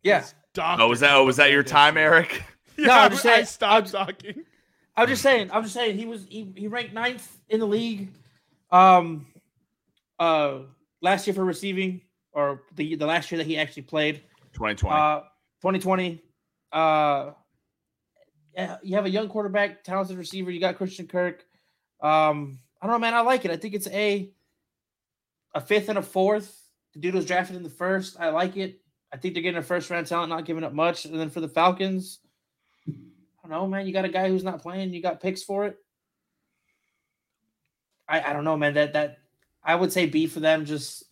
yeah. 0.03 0.25
Oh, 0.59 0.89
was 0.89 1.01
that 1.01 1.15
oh, 1.15 1.27
was 1.27 1.37
that 1.37 1.51
your 1.51 1.63
time, 1.63 1.99
Eric? 1.99 2.43
Yeah, 2.79 2.87
no, 2.89 2.93
I'm 2.95 3.11
just 3.11 3.23
saying. 3.23 3.41
I 3.41 3.45
stopped 3.45 3.93
talking. 3.93 4.45
I'm 4.97 5.09
just 5.09 5.21
saying. 5.21 5.51
I'm 5.53 5.63
just 5.63 5.75
saying. 5.75 5.99
He 5.99 6.07
was 6.07 6.25
he, 6.27 6.51
he 6.57 6.69
ranked 6.69 6.95
ninth 6.95 7.37
in 7.51 7.61
the 7.61 7.67
league, 7.67 8.09
um, 8.71 9.27
uh, 10.19 10.61
last 11.01 11.27
year 11.27 11.35
for 11.35 11.45
receiving, 11.45 12.03
or 12.33 12.63
the 12.75 12.95
the 12.97 13.07
last 13.07 13.31
year 13.31 13.39
that 13.39 13.47
he 13.47 13.57
actually 13.57 13.83
played. 13.83 14.23
2020. 14.53 14.95
Uh, 14.95 15.21
2020. 15.61 16.23
Uh, 16.73 17.31
you 18.83 18.97
have 18.97 19.07
a 19.07 19.11
young 19.11 19.29
quarterback, 19.29 19.85
talented 19.85 20.19
receiver. 20.19 20.51
You 20.51 20.61
got 20.61 20.77
Christian 20.77 21.07
Kirk. 21.07 21.45
Um, 22.01 22.59
I 22.81 22.87
don't 22.87 22.95
know, 22.95 22.99
man. 22.99 23.15
I 23.15 23.21
like 23.21 23.45
it. 23.45 23.51
I 23.51 23.57
think 23.57 23.75
it's 23.75 23.89
a 23.89 24.33
a 25.55 25.61
fifth 25.61 25.89
and 25.89 25.99
a 25.99 26.03
fourth. 26.03 26.61
The 26.95 27.01
dude 27.01 27.15
was 27.15 27.27
drafted 27.27 27.57
in 27.57 27.63
the 27.63 27.71
first. 27.71 28.17
I 28.19 28.31
like 28.31 28.57
it. 28.57 28.81
I 29.13 29.17
think 29.17 29.35
they're 29.35 29.43
getting 29.43 29.59
a 29.59 29.63
first 29.63 29.91
round 29.91 30.07
talent, 30.07 30.31
not 30.31 30.45
giving 30.45 30.65
up 30.65 30.73
much. 30.73 31.05
And 31.05 31.19
then 31.19 31.31
for 31.31 31.41
the 31.41 31.49
Falcons, 31.49 32.21
I 32.87 32.93
don't 33.43 33.51
know, 33.51 33.67
man. 33.67 33.87
You 33.87 33.93
got 33.93 34.05
a 34.05 34.11
guy 34.11 34.29
who's 34.29 34.45
not 34.45 34.63
playing. 34.63 34.93
You 34.93 35.03
got 35.03 35.21
picks 35.21 35.43
for 35.43 35.67
it. 35.67 35.77
I, 38.09 38.23
I 38.23 38.33
don't 38.33 38.45
know, 38.45 38.57
man. 38.57 38.75
That 38.75 38.93
that 38.95 39.18
I 39.63 39.75
would 39.75 39.93
say 39.93 40.07
B 40.07 40.27
for 40.27 40.41
them. 40.41 40.65
Just 40.65 41.05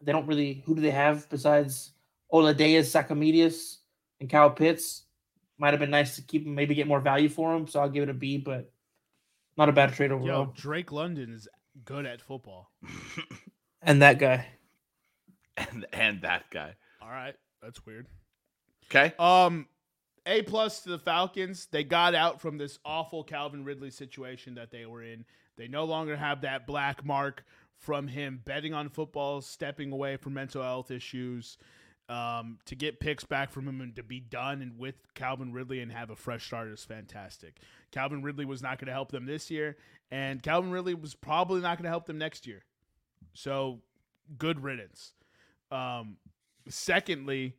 they 0.00 0.12
don't 0.12 0.26
really. 0.26 0.62
Who 0.66 0.74
do 0.74 0.82
they 0.82 0.90
have 0.90 1.28
besides 1.28 1.92
Olamide 2.32 2.80
Zaccheaus 2.80 3.78
and 4.20 4.30
Kyle 4.30 4.50
Pitts? 4.50 5.02
Might 5.58 5.72
have 5.72 5.80
been 5.80 5.90
nice 5.90 6.16
to 6.16 6.22
keep 6.22 6.44
him, 6.44 6.54
maybe 6.54 6.74
get 6.74 6.88
more 6.88 7.00
value 7.00 7.28
for 7.28 7.54
him. 7.54 7.66
So 7.66 7.80
I'll 7.80 7.88
give 7.88 8.02
it 8.02 8.08
a 8.08 8.14
B, 8.14 8.38
but 8.38 8.72
not 9.56 9.68
a 9.68 9.72
bad 9.72 9.92
trade 9.92 10.10
overall. 10.10 10.26
Yo, 10.46 10.52
Drake 10.56 10.90
London 10.90 11.32
is 11.32 11.48
good 11.84 12.06
at 12.06 12.20
football. 12.20 12.70
and 13.82 14.02
that 14.02 14.18
guy. 14.18 14.46
And 15.56 15.86
and 15.92 16.22
that 16.22 16.50
guy. 16.50 16.74
All 17.00 17.10
right, 17.10 17.34
that's 17.62 17.84
weird. 17.86 18.06
Okay. 18.90 19.14
Um, 19.18 19.66
A 20.26 20.42
plus 20.42 20.80
to 20.82 20.90
the 20.90 20.98
Falcons. 20.98 21.68
They 21.70 21.84
got 21.84 22.14
out 22.14 22.40
from 22.40 22.58
this 22.58 22.78
awful 22.84 23.22
Calvin 23.22 23.64
Ridley 23.64 23.90
situation 23.90 24.54
that 24.56 24.70
they 24.70 24.86
were 24.86 25.02
in. 25.02 25.24
They 25.56 25.68
no 25.68 25.84
longer 25.84 26.16
have 26.16 26.42
that 26.42 26.66
black 26.66 27.04
mark 27.04 27.44
from 27.78 28.08
him 28.08 28.40
betting 28.44 28.74
on 28.74 28.88
football, 28.88 29.40
stepping 29.40 29.92
away 29.92 30.16
from 30.16 30.34
mental 30.34 30.62
health 30.62 30.90
issues. 30.90 31.58
Um, 32.06 32.58
to 32.66 32.74
get 32.74 33.00
picks 33.00 33.24
back 33.24 33.50
from 33.50 33.66
him 33.66 33.80
and 33.80 33.96
to 33.96 34.02
be 34.02 34.20
done 34.20 34.60
and 34.60 34.78
with 34.78 34.94
Calvin 35.14 35.54
Ridley 35.54 35.80
and 35.80 35.90
have 35.90 36.10
a 36.10 36.16
fresh 36.16 36.46
start 36.46 36.68
is 36.68 36.84
fantastic. 36.84 37.60
Calvin 37.92 38.22
Ridley 38.22 38.44
was 38.44 38.60
not 38.60 38.78
going 38.78 38.88
to 38.88 38.92
help 38.92 39.10
them 39.10 39.24
this 39.24 39.50
year, 39.50 39.78
and 40.10 40.42
Calvin 40.42 40.70
Ridley 40.70 40.92
was 40.92 41.14
probably 41.14 41.62
not 41.62 41.78
going 41.78 41.84
to 41.84 41.90
help 41.90 42.04
them 42.04 42.18
next 42.18 42.46
year. 42.46 42.62
So, 43.32 43.80
good 44.36 44.62
riddance. 44.62 45.14
Um, 45.70 46.18
secondly, 46.68 47.56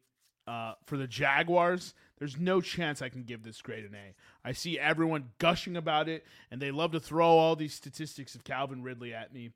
uh, 0.47 0.73
for 0.85 0.97
the 0.97 1.07
Jaguars, 1.07 1.95
there's 2.17 2.37
no 2.37 2.61
chance 2.61 3.01
I 3.01 3.09
can 3.09 3.23
give 3.23 3.43
this 3.43 3.61
grade 3.61 3.83
an 3.85 3.95
A. 3.95 4.15
I 4.47 4.53
see 4.53 4.79
everyone 4.79 5.31
gushing 5.37 5.75
about 5.75 6.07
it, 6.07 6.25
and 6.49 6.61
they 6.61 6.71
love 6.71 6.91
to 6.93 6.99
throw 6.99 7.27
all 7.27 7.55
these 7.55 7.73
statistics 7.73 8.35
of 8.35 8.43
Calvin 8.43 8.83
Ridley 8.83 9.13
at 9.13 9.33
me. 9.33 9.51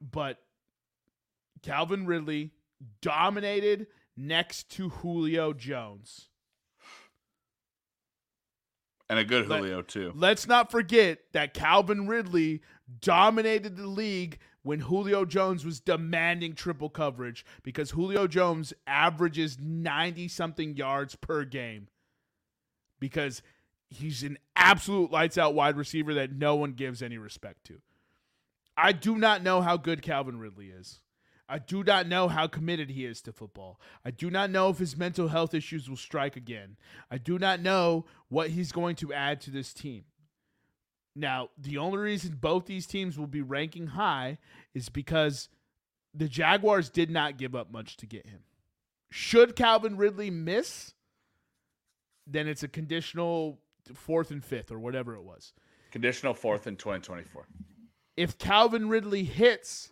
But 0.00 0.38
Calvin 1.62 2.06
Ridley 2.06 2.50
dominated 3.00 3.86
next 4.16 4.70
to 4.72 4.88
Julio 4.88 5.52
Jones. 5.52 6.28
And 9.08 9.18
a 9.18 9.24
good 9.24 9.48
Let- 9.48 9.60
Julio 9.60 9.82
too. 9.82 10.12
Let's 10.14 10.46
not 10.46 10.70
forget 10.70 11.20
that 11.32 11.54
Calvin 11.54 12.08
Ridley 12.08 12.62
dominated 13.00 13.76
the 13.76 13.86
league 13.86 14.38
when 14.68 14.80
Julio 14.80 15.24
Jones 15.24 15.64
was 15.64 15.80
demanding 15.80 16.52
triple 16.52 16.90
coverage 16.90 17.42
because 17.62 17.92
Julio 17.92 18.26
Jones 18.26 18.74
averages 18.86 19.56
90 19.58 20.28
something 20.28 20.76
yards 20.76 21.14
per 21.14 21.46
game 21.46 21.88
because 23.00 23.40
he's 23.88 24.22
an 24.22 24.36
absolute 24.56 25.10
lights 25.10 25.38
out 25.38 25.54
wide 25.54 25.78
receiver 25.78 26.12
that 26.12 26.32
no 26.32 26.54
one 26.54 26.72
gives 26.72 27.00
any 27.00 27.16
respect 27.16 27.64
to. 27.64 27.80
I 28.76 28.92
do 28.92 29.16
not 29.16 29.42
know 29.42 29.62
how 29.62 29.78
good 29.78 30.02
Calvin 30.02 30.38
Ridley 30.38 30.66
is. 30.66 31.00
I 31.48 31.60
do 31.60 31.82
not 31.82 32.06
know 32.06 32.28
how 32.28 32.46
committed 32.46 32.90
he 32.90 33.06
is 33.06 33.22
to 33.22 33.32
football. 33.32 33.80
I 34.04 34.10
do 34.10 34.30
not 34.30 34.50
know 34.50 34.68
if 34.68 34.76
his 34.76 34.98
mental 34.98 35.28
health 35.28 35.54
issues 35.54 35.88
will 35.88 35.96
strike 35.96 36.36
again. 36.36 36.76
I 37.10 37.16
do 37.16 37.38
not 37.38 37.60
know 37.60 38.04
what 38.28 38.50
he's 38.50 38.72
going 38.72 38.96
to 38.96 39.14
add 39.14 39.40
to 39.40 39.50
this 39.50 39.72
team. 39.72 40.04
Now, 41.18 41.48
the 41.58 41.78
only 41.78 41.98
reason 41.98 42.38
both 42.40 42.66
these 42.66 42.86
teams 42.86 43.18
will 43.18 43.26
be 43.26 43.42
ranking 43.42 43.88
high 43.88 44.38
is 44.72 44.88
because 44.88 45.48
the 46.14 46.28
Jaguars 46.28 46.90
did 46.90 47.10
not 47.10 47.38
give 47.38 47.56
up 47.56 47.72
much 47.72 47.96
to 47.96 48.06
get 48.06 48.26
him. 48.26 48.40
Should 49.10 49.56
Calvin 49.56 49.96
Ridley 49.96 50.30
miss, 50.30 50.94
then 52.24 52.46
it's 52.46 52.62
a 52.62 52.68
conditional 52.68 53.58
fourth 53.94 54.30
and 54.30 54.44
fifth 54.44 54.70
or 54.70 54.78
whatever 54.78 55.16
it 55.16 55.24
was. 55.24 55.54
Conditional 55.90 56.34
fourth 56.34 56.68
in 56.68 56.76
2024. 56.76 57.48
If 58.16 58.38
Calvin 58.38 58.88
Ridley 58.88 59.24
hits 59.24 59.90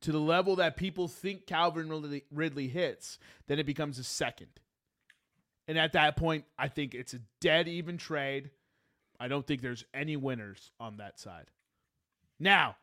to 0.00 0.10
the 0.10 0.18
level 0.18 0.56
that 0.56 0.76
people 0.76 1.06
think 1.06 1.46
Calvin 1.46 1.88
Ridley, 1.88 2.24
Ridley 2.32 2.66
hits, 2.66 3.20
then 3.46 3.60
it 3.60 3.66
becomes 3.66 4.00
a 4.00 4.04
second. 4.04 4.48
And 5.68 5.78
at 5.78 5.92
that 5.92 6.16
point, 6.16 6.44
I 6.58 6.66
think 6.66 6.92
it's 6.92 7.14
a 7.14 7.20
dead 7.40 7.68
even 7.68 7.98
trade. 7.98 8.50
I 9.18 9.28
don't 9.28 9.46
think 9.46 9.62
there's 9.62 9.84
any 9.94 10.16
winners 10.16 10.70
on 10.78 10.98
that 10.98 11.18
side. 11.18 11.46
Now, 12.38 12.76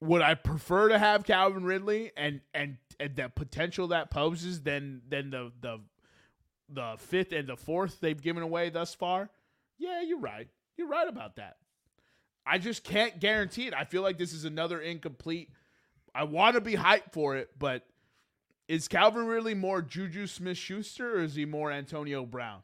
would 0.00 0.22
I 0.22 0.34
prefer 0.34 0.88
to 0.88 0.98
have 0.98 1.24
Calvin 1.24 1.64
Ridley 1.64 2.12
and 2.16 2.40
and 2.52 2.76
and 3.00 3.16
the 3.16 3.28
potential 3.28 3.88
that 3.88 4.10
poses 4.10 4.62
than 4.62 5.02
than 5.08 5.30
the 5.30 5.52
the 5.60 5.80
the 6.68 6.96
fifth 6.98 7.32
and 7.32 7.48
the 7.48 7.56
fourth 7.56 8.00
they've 8.00 8.20
given 8.20 8.42
away 8.42 8.70
thus 8.70 8.94
far? 8.94 9.30
Yeah, 9.78 10.02
you're 10.02 10.20
right. 10.20 10.48
You're 10.76 10.88
right 10.88 11.08
about 11.08 11.36
that. 11.36 11.56
I 12.46 12.58
just 12.58 12.84
can't 12.84 13.20
guarantee 13.20 13.66
it. 13.66 13.74
I 13.74 13.84
feel 13.84 14.02
like 14.02 14.18
this 14.18 14.32
is 14.32 14.44
another 14.44 14.80
incomplete. 14.80 15.50
I 16.14 16.24
want 16.24 16.54
to 16.54 16.60
be 16.60 16.74
hyped 16.74 17.12
for 17.12 17.36
it, 17.36 17.50
but 17.58 17.86
is 18.68 18.88
Calvin 18.88 19.26
really 19.26 19.54
more 19.54 19.82
Juju 19.82 20.26
Smith 20.26 20.58
Schuster 20.58 21.16
or 21.16 21.22
is 21.22 21.34
he 21.34 21.44
more 21.44 21.72
Antonio 21.72 22.24
Brown? 22.24 22.62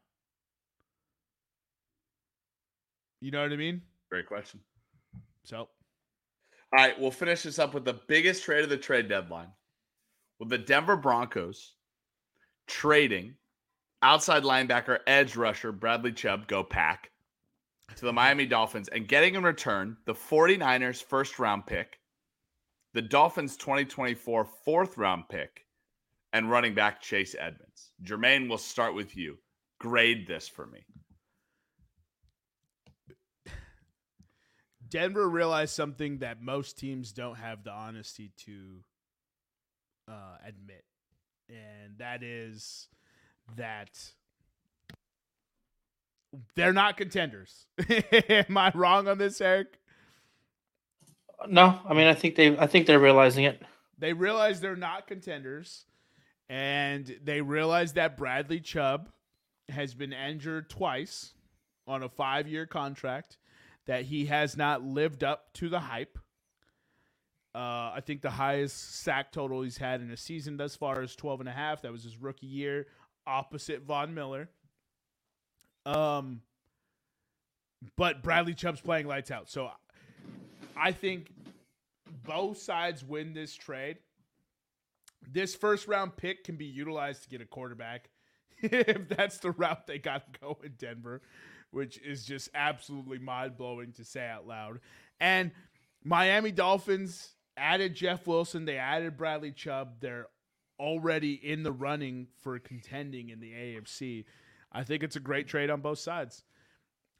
You 3.20 3.30
know 3.30 3.42
what 3.42 3.52
I 3.52 3.56
mean? 3.56 3.82
Great 4.10 4.26
question. 4.26 4.60
So, 5.44 5.56
All 5.56 5.68
right, 6.72 6.98
we'll 6.98 7.10
finish 7.10 7.42
this 7.42 7.58
up 7.58 7.74
with 7.74 7.84
the 7.84 8.00
biggest 8.06 8.44
trade 8.44 8.64
of 8.64 8.70
the 8.70 8.76
trade 8.76 9.08
deadline. 9.08 9.48
With 10.38 10.48
the 10.48 10.58
Denver 10.58 10.96
Broncos 10.96 11.74
trading 12.66 13.34
outside 14.02 14.42
linebacker, 14.42 14.98
edge 15.06 15.36
rusher 15.36 15.72
Bradley 15.72 16.12
Chubb, 16.12 16.46
go 16.46 16.62
pack, 16.62 17.10
to 17.96 18.04
the 18.04 18.12
Miami 18.12 18.46
Dolphins 18.46 18.88
and 18.88 19.08
getting 19.08 19.34
in 19.34 19.42
return 19.42 19.96
the 20.06 20.14
49ers 20.14 21.02
first 21.02 21.38
round 21.38 21.66
pick, 21.66 21.98
the 22.94 23.02
Dolphins 23.02 23.56
2024 23.56 24.46
fourth 24.64 24.96
round 24.96 25.24
pick, 25.28 25.66
and 26.32 26.50
running 26.50 26.74
back 26.74 27.00
Chase 27.00 27.34
Edmonds. 27.38 27.90
Jermaine, 28.02 28.48
we'll 28.48 28.58
start 28.58 28.94
with 28.94 29.16
you. 29.16 29.38
Grade 29.78 30.26
this 30.26 30.48
for 30.48 30.66
me. 30.66 30.84
Denver 34.90 35.28
realized 35.28 35.74
something 35.74 36.18
that 36.18 36.42
most 36.42 36.78
teams 36.78 37.12
don't 37.12 37.36
have 37.36 37.64
the 37.64 37.70
honesty 37.70 38.32
to 38.44 38.82
uh, 40.08 40.36
admit, 40.46 40.84
and 41.48 41.98
that 41.98 42.22
is 42.22 42.88
that 43.56 43.90
they're 46.54 46.72
not 46.72 46.96
contenders. 46.96 47.66
Am 48.28 48.56
I 48.56 48.72
wrong 48.74 49.08
on 49.08 49.18
this, 49.18 49.40
Eric? 49.40 49.78
No, 51.48 51.80
I 51.88 51.94
mean 51.94 52.06
I 52.06 52.14
think 52.14 52.34
they 52.34 52.56
I 52.58 52.66
think 52.66 52.86
they're 52.86 52.98
realizing 52.98 53.44
it. 53.44 53.62
They 53.98 54.12
realize 54.12 54.60
they're 54.60 54.76
not 54.76 55.06
contenders, 55.06 55.86
and 56.48 57.16
they 57.22 57.40
realize 57.40 57.94
that 57.94 58.16
Bradley 58.16 58.60
Chubb 58.60 59.08
has 59.68 59.94
been 59.94 60.12
injured 60.12 60.68
twice 60.68 61.32
on 61.86 62.02
a 62.02 62.08
five-year 62.08 62.66
contract. 62.66 63.38
That 63.86 64.04
he 64.04 64.26
has 64.26 64.56
not 64.56 64.82
lived 64.82 65.24
up 65.24 65.52
to 65.54 65.68
the 65.68 65.80
hype. 65.80 66.18
Uh, 67.54 67.92
I 67.94 68.00
think 68.04 68.22
the 68.22 68.30
highest 68.30 69.02
sack 69.02 69.32
total 69.32 69.62
he's 69.62 69.78
had 69.78 70.00
in 70.00 70.10
a 70.10 70.16
season 70.16 70.56
thus 70.56 70.76
far 70.76 71.02
is 71.02 71.16
12 71.16 71.40
and 71.40 71.48
a 71.48 71.52
half. 71.52 71.82
That 71.82 71.90
was 71.90 72.04
his 72.04 72.16
rookie 72.16 72.46
year, 72.46 72.86
opposite 73.26 73.82
Von 73.82 74.14
Miller. 74.14 74.50
Um, 75.84 76.42
but 77.96 78.22
Bradley 78.22 78.54
Chubb's 78.54 78.80
playing 78.80 79.08
lights 79.08 79.30
out. 79.30 79.50
So 79.50 79.70
I 80.76 80.92
think 80.92 81.32
both 82.24 82.58
sides 82.58 83.04
win 83.04 83.32
this 83.32 83.54
trade. 83.54 83.98
This 85.28 85.54
first 85.54 85.88
round 85.88 86.16
pick 86.16 86.44
can 86.44 86.56
be 86.56 86.66
utilized 86.66 87.24
to 87.24 87.28
get 87.28 87.40
a 87.40 87.46
quarterback 87.46 88.10
if 88.62 89.08
that's 89.08 89.38
the 89.38 89.50
route 89.52 89.86
they 89.86 89.98
got 89.98 90.32
to 90.32 90.40
go 90.40 90.58
in 90.62 90.72
Denver, 90.78 91.22
which 91.70 91.98
is 91.98 92.24
just 92.24 92.48
absolutely 92.54 93.18
mind 93.18 93.56
blowing 93.56 93.92
to 93.92 94.04
say 94.04 94.26
out 94.26 94.46
loud. 94.46 94.80
And 95.20 95.52
Miami 96.04 96.50
Dolphins 96.50 97.34
added 97.56 97.94
Jeff 97.94 98.26
Wilson, 98.26 98.64
they 98.64 98.78
added 98.78 99.16
Bradley 99.16 99.52
Chubb. 99.52 100.00
They're 100.00 100.26
already 100.78 101.34
in 101.34 101.62
the 101.62 101.72
running 101.72 102.26
for 102.42 102.58
contending 102.58 103.28
in 103.28 103.40
the 103.40 103.52
AFC. 103.52 104.24
I 104.72 104.82
think 104.82 105.02
it's 105.02 105.16
a 105.16 105.20
great 105.20 105.46
trade 105.46 105.70
on 105.70 105.80
both 105.80 105.98
sides. 105.98 106.42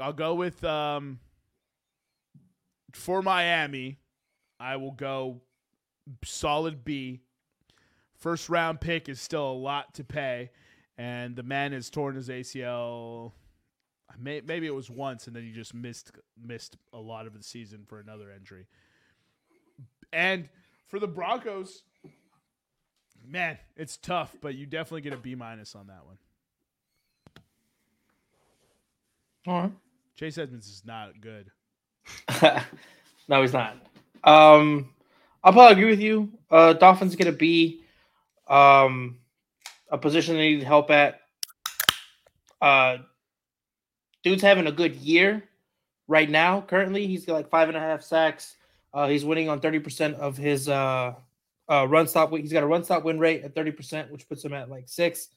I'll 0.01 0.15
go 0.15 0.35
with 0.35 0.65
um, 0.65 1.21
for 2.93 3.23
Miami. 3.23 3.99
I 4.59 4.77
will 4.77 4.93
go 4.93 5.43
solid 6.25 6.85
B. 6.85 7.21
First 8.17 8.49
round 8.49 8.81
pick 8.81 9.09
is 9.09 9.21
still 9.21 9.51
a 9.51 9.53
lot 9.53 9.95
to 9.95 10.05
pay, 10.05 10.51
and 10.97 11.37
the 11.37 11.43
man 11.43 11.73
has 11.73 11.91
torn 11.91 12.17
his 12.17 12.29
ACL. 12.29 13.33
May, 14.19 14.41
maybe 14.45 14.67
it 14.67 14.75
was 14.75 14.91
once, 14.91 15.27
and 15.27 15.37
then 15.37 15.43
he 15.43 15.53
just 15.53 15.75
missed 15.75 16.13
missed 16.43 16.77
a 16.93 16.99
lot 16.99 17.27
of 17.27 17.35
the 17.35 17.43
season 17.43 17.85
for 17.87 18.01
another 18.01 18.31
injury. 18.31 18.67
And 20.13 20.49
for 20.89 20.99
the 20.99 21.07
Broncos, 21.07 21.83
man, 23.27 23.59
it's 23.77 23.97
tough, 23.97 24.35
but 24.41 24.55
you 24.55 24.67
definitely 24.67 25.03
get 25.03 25.13
a 25.13 25.17
B 25.17 25.35
minus 25.35 25.75
on 25.75 25.87
that 25.87 26.05
one. 26.05 26.19
All 29.47 29.63
right. 29.63 29.73
Chase 30.17 30.37
Edmonds 30.37 30.67
is 30.67 30.83
not 30.85 31.21
good. 31.21 31.51
no, 33.29 33.41
he's 33.41 33.53
not. 33.53 33.77
Um, 34.25 34.91
I'll 35.43 35.53
probably 35.53 35.73
agree 35.73 35.91
with 35.91 36.01
you. 36.01 36.31
Uh, 36.51 36.75
Dolphins 36.75 37.17
get 37.17 37.27
a 37.27 37.33
B. 37.33 37.83
Um, 38.49 39.19
a 39.91 39.97
position 39.97 40.37
they 40.37 40.55
need 40.55 40.63
help 40.63 40.91
at. 40.91 41.21
Uh, 42.61 42.99
dude's 44.23 44.43
having 44.43 44.67
a 44.67 44.73
good 44.73 44.97
year, 44.97 45.45
right 46.11 46.29
now. 46.29 46.61
Currently, 46.61 47.07
he's 47.07 47.25
got 47.25 47.35
like 47.35 47.49
five 47.49 47.69
and 47.69 47.77
a 47.77 47.81
half 47.81 48.03
sacks. 48.03 48.57
Uh, 48.93 49.09
he's 49.09 49.25
winning 49.25 49.49
on 49.49 49.61
30% 49.61 50.15
of 50.15 50.37
his 50.37 50.69
uh, 50.69 51.15
uh, 51.71 51.87
run 51.89 52.09
stop. 52.09 52.33
He's 52.33 52.53
got 52.53 52.65
a 52.65 52.67
run 52.67 52.83
stop 52.83 53.05
win 53.05 53.21
rate 53.21 53.45
at 53.45 53.55
30%, 53.55 54.11
which 54.11 54.29
puts 54.29 54.45
him 54.45 54.53
at 54.53 54.69
like 54.69 54.89
six 54.89 55.29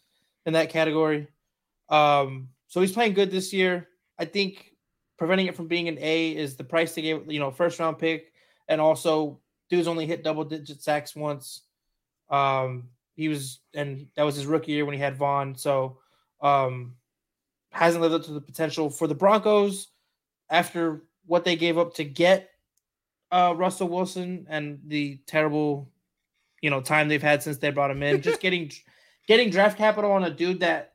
in 0.47 0.53
that 0.53 0.69
category. 0.69 1.27
Um, 1.89 2.49
so 2.67 2.81
he's 2.81 2.91
playing 2.91 3.13
good 3.13 3.29
this 3.29 3.53
year. 3.53 3.87
I 4.17 4.25
think 4.25 4.71
preventing 5.17 5.45
it 5.45 5.55
from 5.55 5.67
being 5.67 5.87
an 5.87 5.99
A 6.01 6.35
is 6.35 6.55
the 6.55 6.63
price 6.63 6.95
they 6.95 7.03
gave, 7.03 7.31
you 7.31 7.39
know, 7.39 7.51
first 7.51 7.79
round 7.79 7.99
pick. 7.99 8.33
And 8.67 8.81
also, 8.81 9.39
dude's 9.69 9.87
only 9.87 10.07
hit 10.07 10.23
double 10.23 10.43
digit 10.43 10.81
sacks 10.81 11.15
once. 11.15 11.61
Um, 12.31 12.89
he 13.15 13.27
was, 13.27 13.59
and 13.75 14.07
that 14.15 14.23
was 14.23 14.35
his 14.35 14.47
rookie 14.47 14.71
year 14.71 14.85
when 14.85 14.95
he 14.95 14.99
had 14.99 15.17
Von. 15.17 15.55
So, 15.55 15.99
um, 16.41 16.95
hasn't 17.73 18.01
lived 18.01 18.13
up 18.13 18.23
to 18.23 18.31
the 18.31 18.41
potential 18.41 18.89
for 18.89 19.07
the 19.07 19.15
Broncos 19.15 19.87
after 20.49 21.03
what 21.25 21.43
they 21.43 21.55
gave 21.55 21.77
up 21.77 21.95
to 21.95 22.03
get 22.03 22.49
uh, 23.31 23.53
Russell 23.57 23.89
Wilson 23.89 24.45
and 24.47 24.79
the 24.85 25.19
terrible, 25.25 25.91
you 26.61 26.69
know, 26.69 26.81
time 26.81 27.07
they've 27.07 27.21
had 27.21 27.41
since 27.41 27.57
they 27.57 27.71
brought 27.71 27.91
him 27.91 28.03
in. 28.03 28.21
Just 28.21 28.39
getting 28.41 28.71
getting 29.27 29.49
draft 29.49 29.77
capital 29.77 30.11
on 30.11 30.23
a 30.23 30.29
dude 30.29 30.59
that 30.59 30.93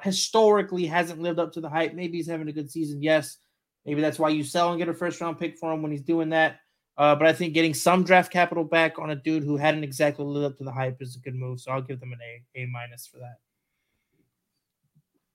historically 0.00 0.86
hasn't 0.86 1.20
lived 1.20 1.40
up 1.40 1.52
to 1.52 1.60
the 1.60 1.68
hype. 1.68 1.94
Maybe 1.94 2.18
he's 2.18 2.28
having 2.28 2.48
a 2.48 2.52
good 2.52 2.70
season. 2.70 3.02
Yes, 3.02 3.38
maybe 3.84 4.00
that's 4.00 4.20
why 4.20 4.28
you 4.28 4.44
sell 4.44 4.70
and 4.70 4.78
get 4.78 4.88
a 4.88 4.94
first 4.94 5.20
round 5.20 5.40
pick 5.40 5.58
for 5.58 5.72
him 5.72 5.82
when 5.82 5.90
he's 5.90 6.02
doing 6.02 6.28
that. 6.28 6.60
Uh, 6.96 7.16
but 7.16 7.26
I 7.26 7.32
think 7.32 7.54
getting 7.54 7.74
some 7.74 8.04
draft 8.04 8.32
capital 8.32 8.64
back 8.64 8.98
on 8.98 9.10
a 9.10 9.16
dude 9.16 9.44
who 9.44 9.56
hadn't 9.56 9.84
exactly 9.84 10.24
lived 10.24 10.52
up 10.52 10.58
to 10.58 10.64
the 10.64 10.72
hype 10.72 10.98
is 11.00 11.16
a 11.16 11.20
good 11.20 11.34
move. 11.34 11.60
So 11.60 11.72
I'll 11.72 11.82
give 11.82 11.98
them 11.98 12.12
an 12.12 12.18
A 12.22 12.60
A 12.60 12.66
minus 12.66 13.06
for 13.06 13.18
that. 13.18 13.38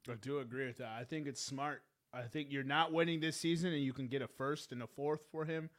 I 0.10 0.16
do 0.16 0.40
agree 0.40 0.66
with 0.68 0.78
that. 0.78 0.96
I 1.00 1.04
think 1.04 1.28
it's 1.28 1.42
smart. 1.42 1.82
I 2.14 2.24
think 2.24 2.52
you're 2.52 2.64
not 2.64 2.92
winning 2.92 3.20
this 3.20 3.38
season, 3.38 3.74
and 3.74 3.82
you 3.82 3.94
can 3.94 4.08
get 4.08 4.22
a 4.22 4.28
first 4.28 4.72
and 4.72 4.84
a 4.84 4.88
fourth 4.88 5.22
for 5.32 5.46
him. 5.46 5.70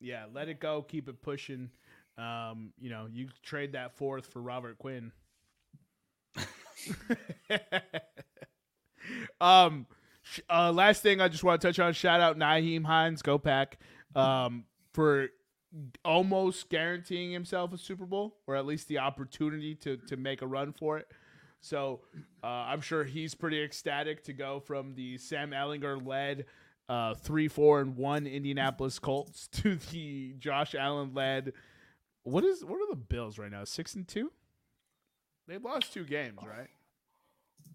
Yeah, 0.00 0.26
let 0.32 0.48
it 0.48 0.60
go. 0.60 0.82
Keep 0.82 1.08
it 1.08 1.22
pushing. 1.22 1.70
Um, 2.16 2.72
you 2.78 2.90
know, 2.90 3.08
you 3.10 3.28
trade 3.42 3.72
that 3.72 3.96
fourth 3.96 4.26
for 4.26 4.40
Robert 4.40 4.78
Quinn. 4.78 5.12
um, 9.40 9.86
uh, 10.50 10.72
last 10.72 11.02
thing 11.02 11.20
I 11.20 11.28
just 11.28 11.42
want 11.42 11.60
to 11.60 11.68
touch 11.68 11.78
on. 11.78 11.92
Shout 11.92 12.20
out 12.20 12.38
Nyheim 12.38 12.84
Hines, 12.84 13.22
go 13.22 13.38
pack, 13.38 13.78
um, 14.14 14.64
for 14.92 15.28
almost 16.04 16.68
guaranteeing 16.70 17.30
himself 17.30 17.72
a 17.72 17.78
Super 17.78 18.06
Bowl 18.06 18.36
or 18.46 18.56
at 18.56 18.64
least 18.64 18.88
the 18.88 18.98
opportunity 18.98 19.74
to 19.74 19.96
to 19.96 20.16
make 20.16 20.42
a 20.42 20.46
run 20.46 20.72
for 20.72 20.98
it. 20.98 21.08
So 21.60 22.00
uh, 22.42 22.46
I'm 22.46 22.80
sure 22.80 23.04
he's 23.04 23.34
pretty 23.34 23.62
ecstatic 23.62 24.24
to 24.24 24.32
go 24.32 24.60
from 24.60 24.94
the 24.94 25.18
Sam 25.18 25.50
Ehlinger 25.50 26.04
led 26.04 26.46
uh, 26.88 27.14
three, 27.14 27.48
four, 27.48 27.80
and 27.80 27.96
one 27.96 28.26
Indianapolis 28.26 28.98
Colts 28.98 29.48
to 29.52 29.76
the 29.76 30.34
Josh 30.38 30.74
Allen 30.74 31.12
led. 31.14 31.52
What 32.22 32.44
is 32.44 32.64
what 32.64 32.76
are 32.76 32.90
the 32.90 32.96
Bills 32.96 33.38
right 33.38 33.50
now? 33.50 33.64
Six 33.64 33.94
and 33.94 34.06
two. 34.06 34.30
They've 35.46 35.62
lost 35.62 35.92
two 35.92 36.04
games, 36.04 36.38
right? 36.46 36.68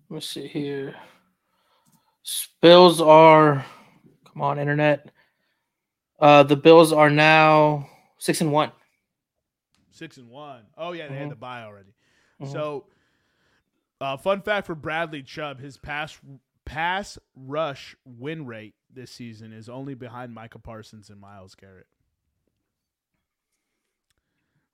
Let's 0.10 0.30
see 0.30 0.48
here. 0.48 0.96
Bills 2.62 3.02
are 3.02 3.66
come 4.32 4.42
on, 4.42 4.60
internet. 4.60 5.12
Uh, 6.20 6.44
the 6.44 6.56
Bills 6.56 6.94
are 6.94 7.10
now 7.10 7.90
six 8.18 8.42
and 8.42 8.52
one. 8.52 8.72
Six 9.92 10.18
and 10.18 10.30
one. 10.30 10.62
Oh 10.78 10.92
yeah, 10.92 11.08
they 11.08 11.14
mm-hmm. 11.14 11.22
had 11.24 11.32
the 11.32 11.36
bye 11.36 11.64
already. 11.64 11.94
Mm-hmm. 12.42 12.52
So 12.52 12.86
uh, 14.04 14.18
fun 14.18 14.42
fact 14.42 14.68
for 14.68 14.76
Bradley 14.76 15.24
Chubb: 15.24 15.60
his 15.60 15.78
pass 15.78 16.20
pass 16.66 17.18
rush 17.36 17.96
win 18.06 18.46
rate 18.46 18.76
this 18.94 19.12
season 19.12 19.54
is 19.54 19.70
only 19.70 19.96
behind 19.96 20.34
Micah 20.34 20.60
Parsons 20.60 21.10
and 21.10 21.20
Myles 21.20 21.56
Garrett. 21.56 21.88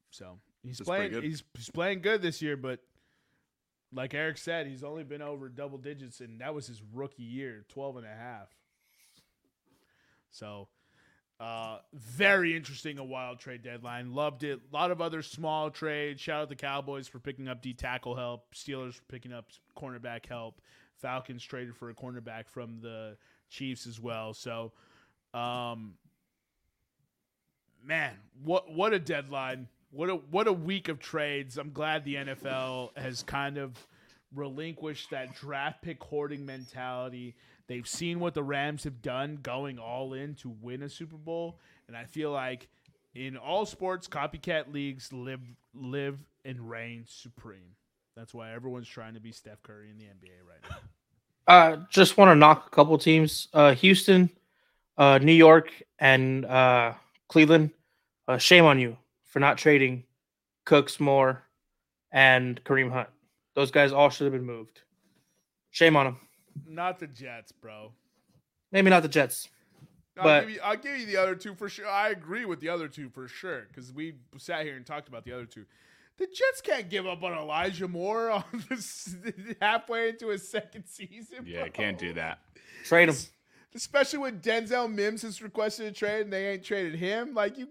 So 0.10 0.39
he's 0.64 0.80
That's 0.80 0.88
playing. 0.88 1.22
He's, 1.22 1.43
he's 1.56 1.69
playing 1.69 2.01
good 2.01 2.22
this 2.22 2.41
year, 2.41 2.57
but 2.57 2.80
like 3.93 4.14
Eric 4.14 4.38
said, 4.38 4.68
he's 4.68 4.84
only 4.84 5.03
been 5.03 5.22
over 5.22 5.49
double 5.49 5.77
digits, 5.77 6.19
and 6.19 6.41
that 6.41 6.53
was 6.53 6.68
his 6.68 6.81
rookie 6.93 7.23
year, 7.23 7.65
12 7.69 7.97
and 7.97 8.06
a 8.06 8.10
half. 8.10 8.49
So 10.31 10.68
uh, 11.39 11.77
very 11.93 12.55
interesting, 12.55 12.97
a 12.97 13.03
wild 13.03 13.39
trade 13.39 13.63
deadline. 13.63 14.13
Loved 14.13 14.43
it. 14.43 14.59
A 14.71 14.75
lot 14.75 14.91
of 14.91 15.01
other 15.01 15.21
small 15.21 15.69
trades. 15.69 16.19
Shout 16.19 16.41
out 16.41 16.49
the 16.49 16.55
Cowboys 16.55 17.07
for 17.07 17.19
picking 17.19 17.47
up 17.47 17.61
D 17.61 17.73
tackle 17.73 18.15
help. 18.15 18.53
Steelers 18.53 18.95
for 18.95 19.03
picking 19.03 19.31
up 19.31 19.45
cornerback 19.77 20.25
help. 20.25 20.59
Falcons 20.97 21.41
traded 21.41 21.77
for 21.77 21.89
a 21.89 21.93
cornerback 21.93 22.49
from 22.49 22.81
the 22.81 23.15
Chiefs 23.49 23.87
as 23.87 24.01
well. 24.01 24.33
So, 24.33 24.73
um, 25.33 25.93
man, 27.83 28.15
what 28.43 28.69
what 28.71 28.93
a 28.93 28.99
deadline! 28.99 29.69
What 29.91 30.09
a 30.09 30.15
what 30.15 30.47
a 30.47 30.53
week 30.53 30.89
of 30.89 30.99
trades. 30.99 31.57
I'm 31.57 31.71
glad 31.71 32.03
the 32.03 32.15
NFL 32.15 32.97
has 32.97 33.23
kind 33.23 33.57
of 33.57 33.75
relinquished 34.35 35.09
that 35.11 35.35
draft 35.35 35.81
pick 35.81 36.03
hoarding 36.03 36.45
mentality 36.45 37.35
They've 37.69 37.87
seen 37.87 38.19
what 38.19 38.33
the 38.33 38.41
Rams 38.41 38.83
have 38.85 39.03
done 39.03 39.37
going 39.43 39.77
all 39.77 40.13
in 40.13 40.33
to 40.37 40.49
win 40.49 40.81
a 40.81 40.89
Super 40.89 41.17
Bowl, 41.17 41.59
and 41.87 41.95
I 41.95 42.05
feel 42.05 42.31
like 42.31 42.67
in 43.13 43.37
all 43.37 43.63
sports, 43.67 44.07
copycat 44.07 44.73
leagues 44.73 45.13
live 45.13 45.39
live 45.75 46.17
and 46.43 46.67
reign 46.67 47.05
supreme. 47.07 47.75
That's 48.15 48.33
why 48.33 48.53
everyone's 48.53 48.87
trying 48.87 49.13
to 49.13 49.19
be 49.19 49.31
Steph 49.31 49.61
Curry 49.61 49.91
in 49.91 49.99
the 49.99 50.05
NBA 50.05 50.47
right 50.47 50.69
now. 50.69 50.77
Uh, 51.47 51.77
just 51.89 52.15
want 52.15 52.29
to 52.29 52.35
knock 52.35 52.67
a 52.67 52.69
couple 52.69 52.95
teams: 52.99 53.47
uh, 53.53 53.73
Houston, 53.73 54.29
uh, 54.99 55.17
New 55.17 55.33
York, 55.33 55.71
and 55.97 56.45
uh, 56.45 56.93
Cleveland. 57.27 57.71
Uh, 58.27 58.37
shame 58.37 58.65
on 58.65 58.79
you 58.79 58.95
for 59.23 59.39
not 59.39 59.57
trading 59.57 60.03
Cooks, 60.65 60.99
Moore, 60.99 61.41
and 62.11 62.63
Kareem 62.63 62.91
Hunt. 62.91 63.09
Those 63.55 63.71
guys 63.71 63.91
all 63.91 64.11
should 64.11 64.25
have 64.25 64.33
been 64.33 64.45
moved. 64.45 64.81
Shame 65.71 65.95
on 65.95 66.05
them. 66.05 66.17
Not 66.68 66.99
the 66.99 67.07
Jets, 67.07 67.52
bro. 67.52 67.91
Maybe 68.72 68.90
not 68.90 69.02
the 69.02 69.10
Jets. 69.10 69.49
I'll 70.18 70.23
but 70.23 70.41
give 70.41 70.49
you, 70.49 70.60
I'll 70.64 70.77
give 70.77 70.98
you 70.98 71.06
the 71.06 71.18
other 71.18 71.36
two 71.36 71.56
for 71.56 71.69
sure. 71.69 71.88
I 71.88 72.10
agree 72.10 72.45
with 72.45 72.60
the 72.60 72.69
other 72.69 72.88
two 72.88 73.10
for 73.10 73.27
sure 73.27 73.68
because 73.68 73.94
we 73.94 74.15
sat 74.38 74.65
here 74.65 74.76
and 74.76 74.86
talked 74.86 75.07
about 75.07 75.23
the 75.23 75.34
other 75.34 75.45
two. 75.45 75.65
The 76.18 76.26
Jets 76.26 76.61
can't 76.61 76.90
give 76.90 77.07
up 77.07 77.23
on 77.23 77.34
Elijah 77.34 77.88
Moore 77.88 78.30
on 78.31 78.44
this, 78.69 79.15
halfway 79.61 80.10
into 80.10 80.27
his 80.27 80.48
second 80.48 80.86
season. 80.86 81.45
Yeah, 81.45 81.61
bro. 81.61 81.72
can't 81.72 81.98
do 81.98 82.14
that. 82.14 82.40
Trade 82.84 83.10
him, 83.10 83.15
especially 83.73 84.19
when 84.19 84.40
Denzel 84.40 84.94
Mims 84.94 85.22
has 85.22 85.41
requested 85.41 85.88
a 85.88 85.91
trade 85.91 86.22
and 86.22 86.34
they 86.34 86.49
ain't 86.49 86.64
traded 86.64 86.95
him. 86.95 87.34
Like 87.34 87.57
you, 87.57 87.69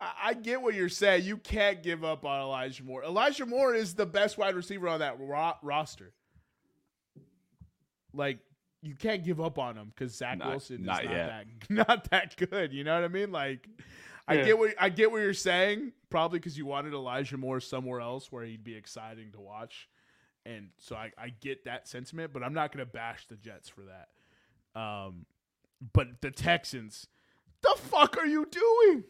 I, 0.00 0.12
I 0.24 0.34
get 0.34 0.60
what 0.60 0.74
you're 0.74 0.90
saying. 0.90 1.24
You 1.24 1.38
can't 1.38 1.82
give 1.82 2.04
up 2.04 2.26
on 2.26 2.40
Elijah 2.40 2.84
Moore. 2.84 3.04
Elijah 3.04 3.46
Moore 3.46 3.74
is 3.74 3.94
the 3.94 4.06
best 4.06 4.36
wide 4.36 4.54
receiver 4.54 4.88
on 4.88 5.00
that 5.00 5.18
ro- 5.18 5.56
roster 5.62 6.12
like 8.12 8.38
you 8.82 8.94
can't 8.94 9.22
give 9.24 9.40
up 9.40 9.58
on 9.58 9.76
him 9.76 9.92
because 9.94 10.14
Zach 10.14 10.38
not, 10.38 10.48
Wilson 10.48 10.80
is 10.80 10.86
not, 10.86 11.04
not 11.04 11.12
that 11.12 11.44
not 11.70 12.10
that 12.10 12.36
good. 12.36 12.72
You 12.72 12.84
know 12.84 12.94
what 12.94 13.04
I 13.04 13.08
mean? 13.08 13.32
Like, 13.32 13.68
I 14.26 14.36
get 14.38 14.58
what 14.58 14.74
I 14.78 14.88
get 14.88 15.10
what 15.10 15.18
you're 15.18 15.34
saying. 15.34 15.92
Probably 16.08 16.38
because 16.38 16.56
you 16.56 16.66
wanted 16.66 16.92
Elijah 16.92 17.36
Moore 17.36 17.60
somewhere 17.60 18.00
else 18.00 18.32
where 18.32 18.44
he'd 18.44 18.64
be 18.64 18.74
exciting 18.74 19.32
to 19.32 19.40
watch, 19.40 19.88
and 20.46 20.68
so 20.78 20.96
I, 20.96 21.12
I 21.18 21.28
get 21.40 21.64
that 21.64 21.88
sentiment. 21.88 22.32
But 22.32 22.42
I'm 22.42 22.54
not 22.54 22.72
gonna 22.72 22.86
bash 22.86 23.26
the 23.26 23.36
Jets 23.36 23.68
for 23.68 23.82
that. 23.82 24.80
Um, 24.80 25.26
but 25.92 26.20
the 26.20 26.30
Texans, 26.30 27.06
the 27.62 27.74
fuck 27.76 28.16
are 28.18 28.26
you 28.26 28.46
doing? 28.46 29.04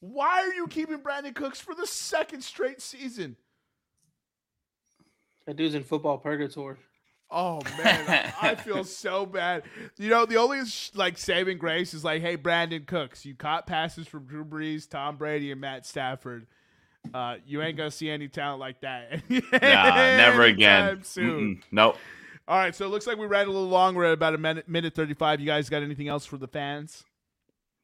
Why 0.00 0.42
are 0.42 0.52
you 0.52 0.66
keeping 0.68 0.98
Brandin 0.98 1.34
Cooks 1.34 1.60
for 1.60 1.74
the 1.74 1.86
second 1.86 2.42
straight 2.42 2.80
season? 2.80 3.36
That 5.46 5.56
dude's 5.56 5.74
in 5.74 5.84
football 5.84 6.18
purgatory. 6.18 6.76
Oh 7.30 7.60
man, 7.82 8.32
I, 8.40 8.54
feel 8.54 8.84
so 8.84 9.26
bad. 9.26 9.64
You 9.96 10.10
know, 10.10 10.26
the 10.26 10.36
only 10.36 10.60
like 10.94 11.18
saving 11.18 11.58
grace 11.58 11.92
is 11.92 12.04
like, 12.04 12.22
hey, 12.22 12.36
Brandin 12.36 12.86
Cooks, 12.86 13.24
you 13.24 13.34
caught 13.34 13.66
passes 13.66 14.06
from 14.06 14.26
Drew 14.26 14.44
Brees, 14.44 14.88
Tom 14.88 15.16
Brady, 15.16 15.50
and 15.50 15.60
Matt 15.60 15.86
Stafford. 15.86 16.46
Uh, 17.12 17.36
you 17.46 17.62
ain't 17.62 17.76
gonna 17.76 17.90
see 17.90 18.10
any 18.10 18.28
talent 18.28 18.60
like 18.60 18.80
that. 18.80 19.22
nah, 19.30 19.40
never 19.52 20.42
again. 20.42 21.02
Soon. 21.02 21.62
Nope. 21.70 21.96
All 22.48 22.58
right, 22.58 22.74
so 22.74 22.84
it 22.84 22.90
looks 22.90 23.08
like 23.08 23.18
we 23.18 23.26
ran 23.26 23.46
a 23.46 23.50
little 23.50 23.68
long. 23.68 23.96
We're 23.96 24.04
at 24.04 24.12
about 24.12 24.34
a 24.34 24.38
minute, 24.38 24.68
minute 24.68 24.94
thirty-five. 24.94 25.40
You 25.40 25.46
guys 25.46 25.68
got 25.68 25.82
anything 25.82 26.06
else 26.06 26.24
for 26.24 26.36
the 26.36 26.46
fans? 26.46 27.04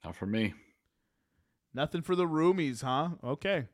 Not 0.05 0.15
for 0.15 0.27
me. 0.27 0.55
Nothing 1.75 2.03
for 2.03 2.15
the 2.15 2.27
roomies, 2.27 2.83
huh? 2.83 3.11
Okay. 3.25 3.67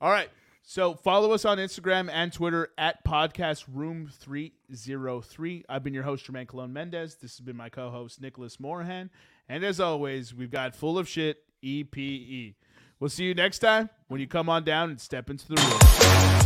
All 0.00 0.10
right. 0.10 0.28
So 0.62 0.94
follow 0.94 1.32
us 1.32 1.44
on 1.44 1.58
Instagram 1.58 2.08
and 2.10 2.32
Twitter 2.32 2.68
at 2.78 3.04
Podcast 3.04 3.64
Room 3.70 4.08
303. 4.12 5.64
I've 5.68 5.82
been 5.82 5.92
your 5.92 6.04
host, 6.04 6.24
Jermaine 6.26 6.46
Colon 6.46 6.72
Mendez. 6.72 7.16
This 7.16 7.32
has 7.32 7.40
been 7.40 7.56
my 7.56 7.68
co 7.68 7.90
host, 7.90 8.20
Nicholas 8.20 8.60
Morahan. 8.60 9.10
And 9.48 9.64
as 9.64 9.80
always, 9.80 10.34
we've 10.34 10.50
got 10.52 10.76
full 10.76 10.98
of 10.98 11.08
shit 11.08 11.38
EPE. 11.64 12.54
We'll 13.00 13.10
see 13.10 13.24
you 13.24 13.34
next 13.34 13.58
time 13.58 13.90
when 14.06 14.20
you 14.20 14.28
come 14.28 14.48
on 14.48 14.64
down 14.64 14.90
and 14.90 15.00
step 15.00 15.28
into 15.28 15.48
the 15.48 15.56
room. 15.56 16.41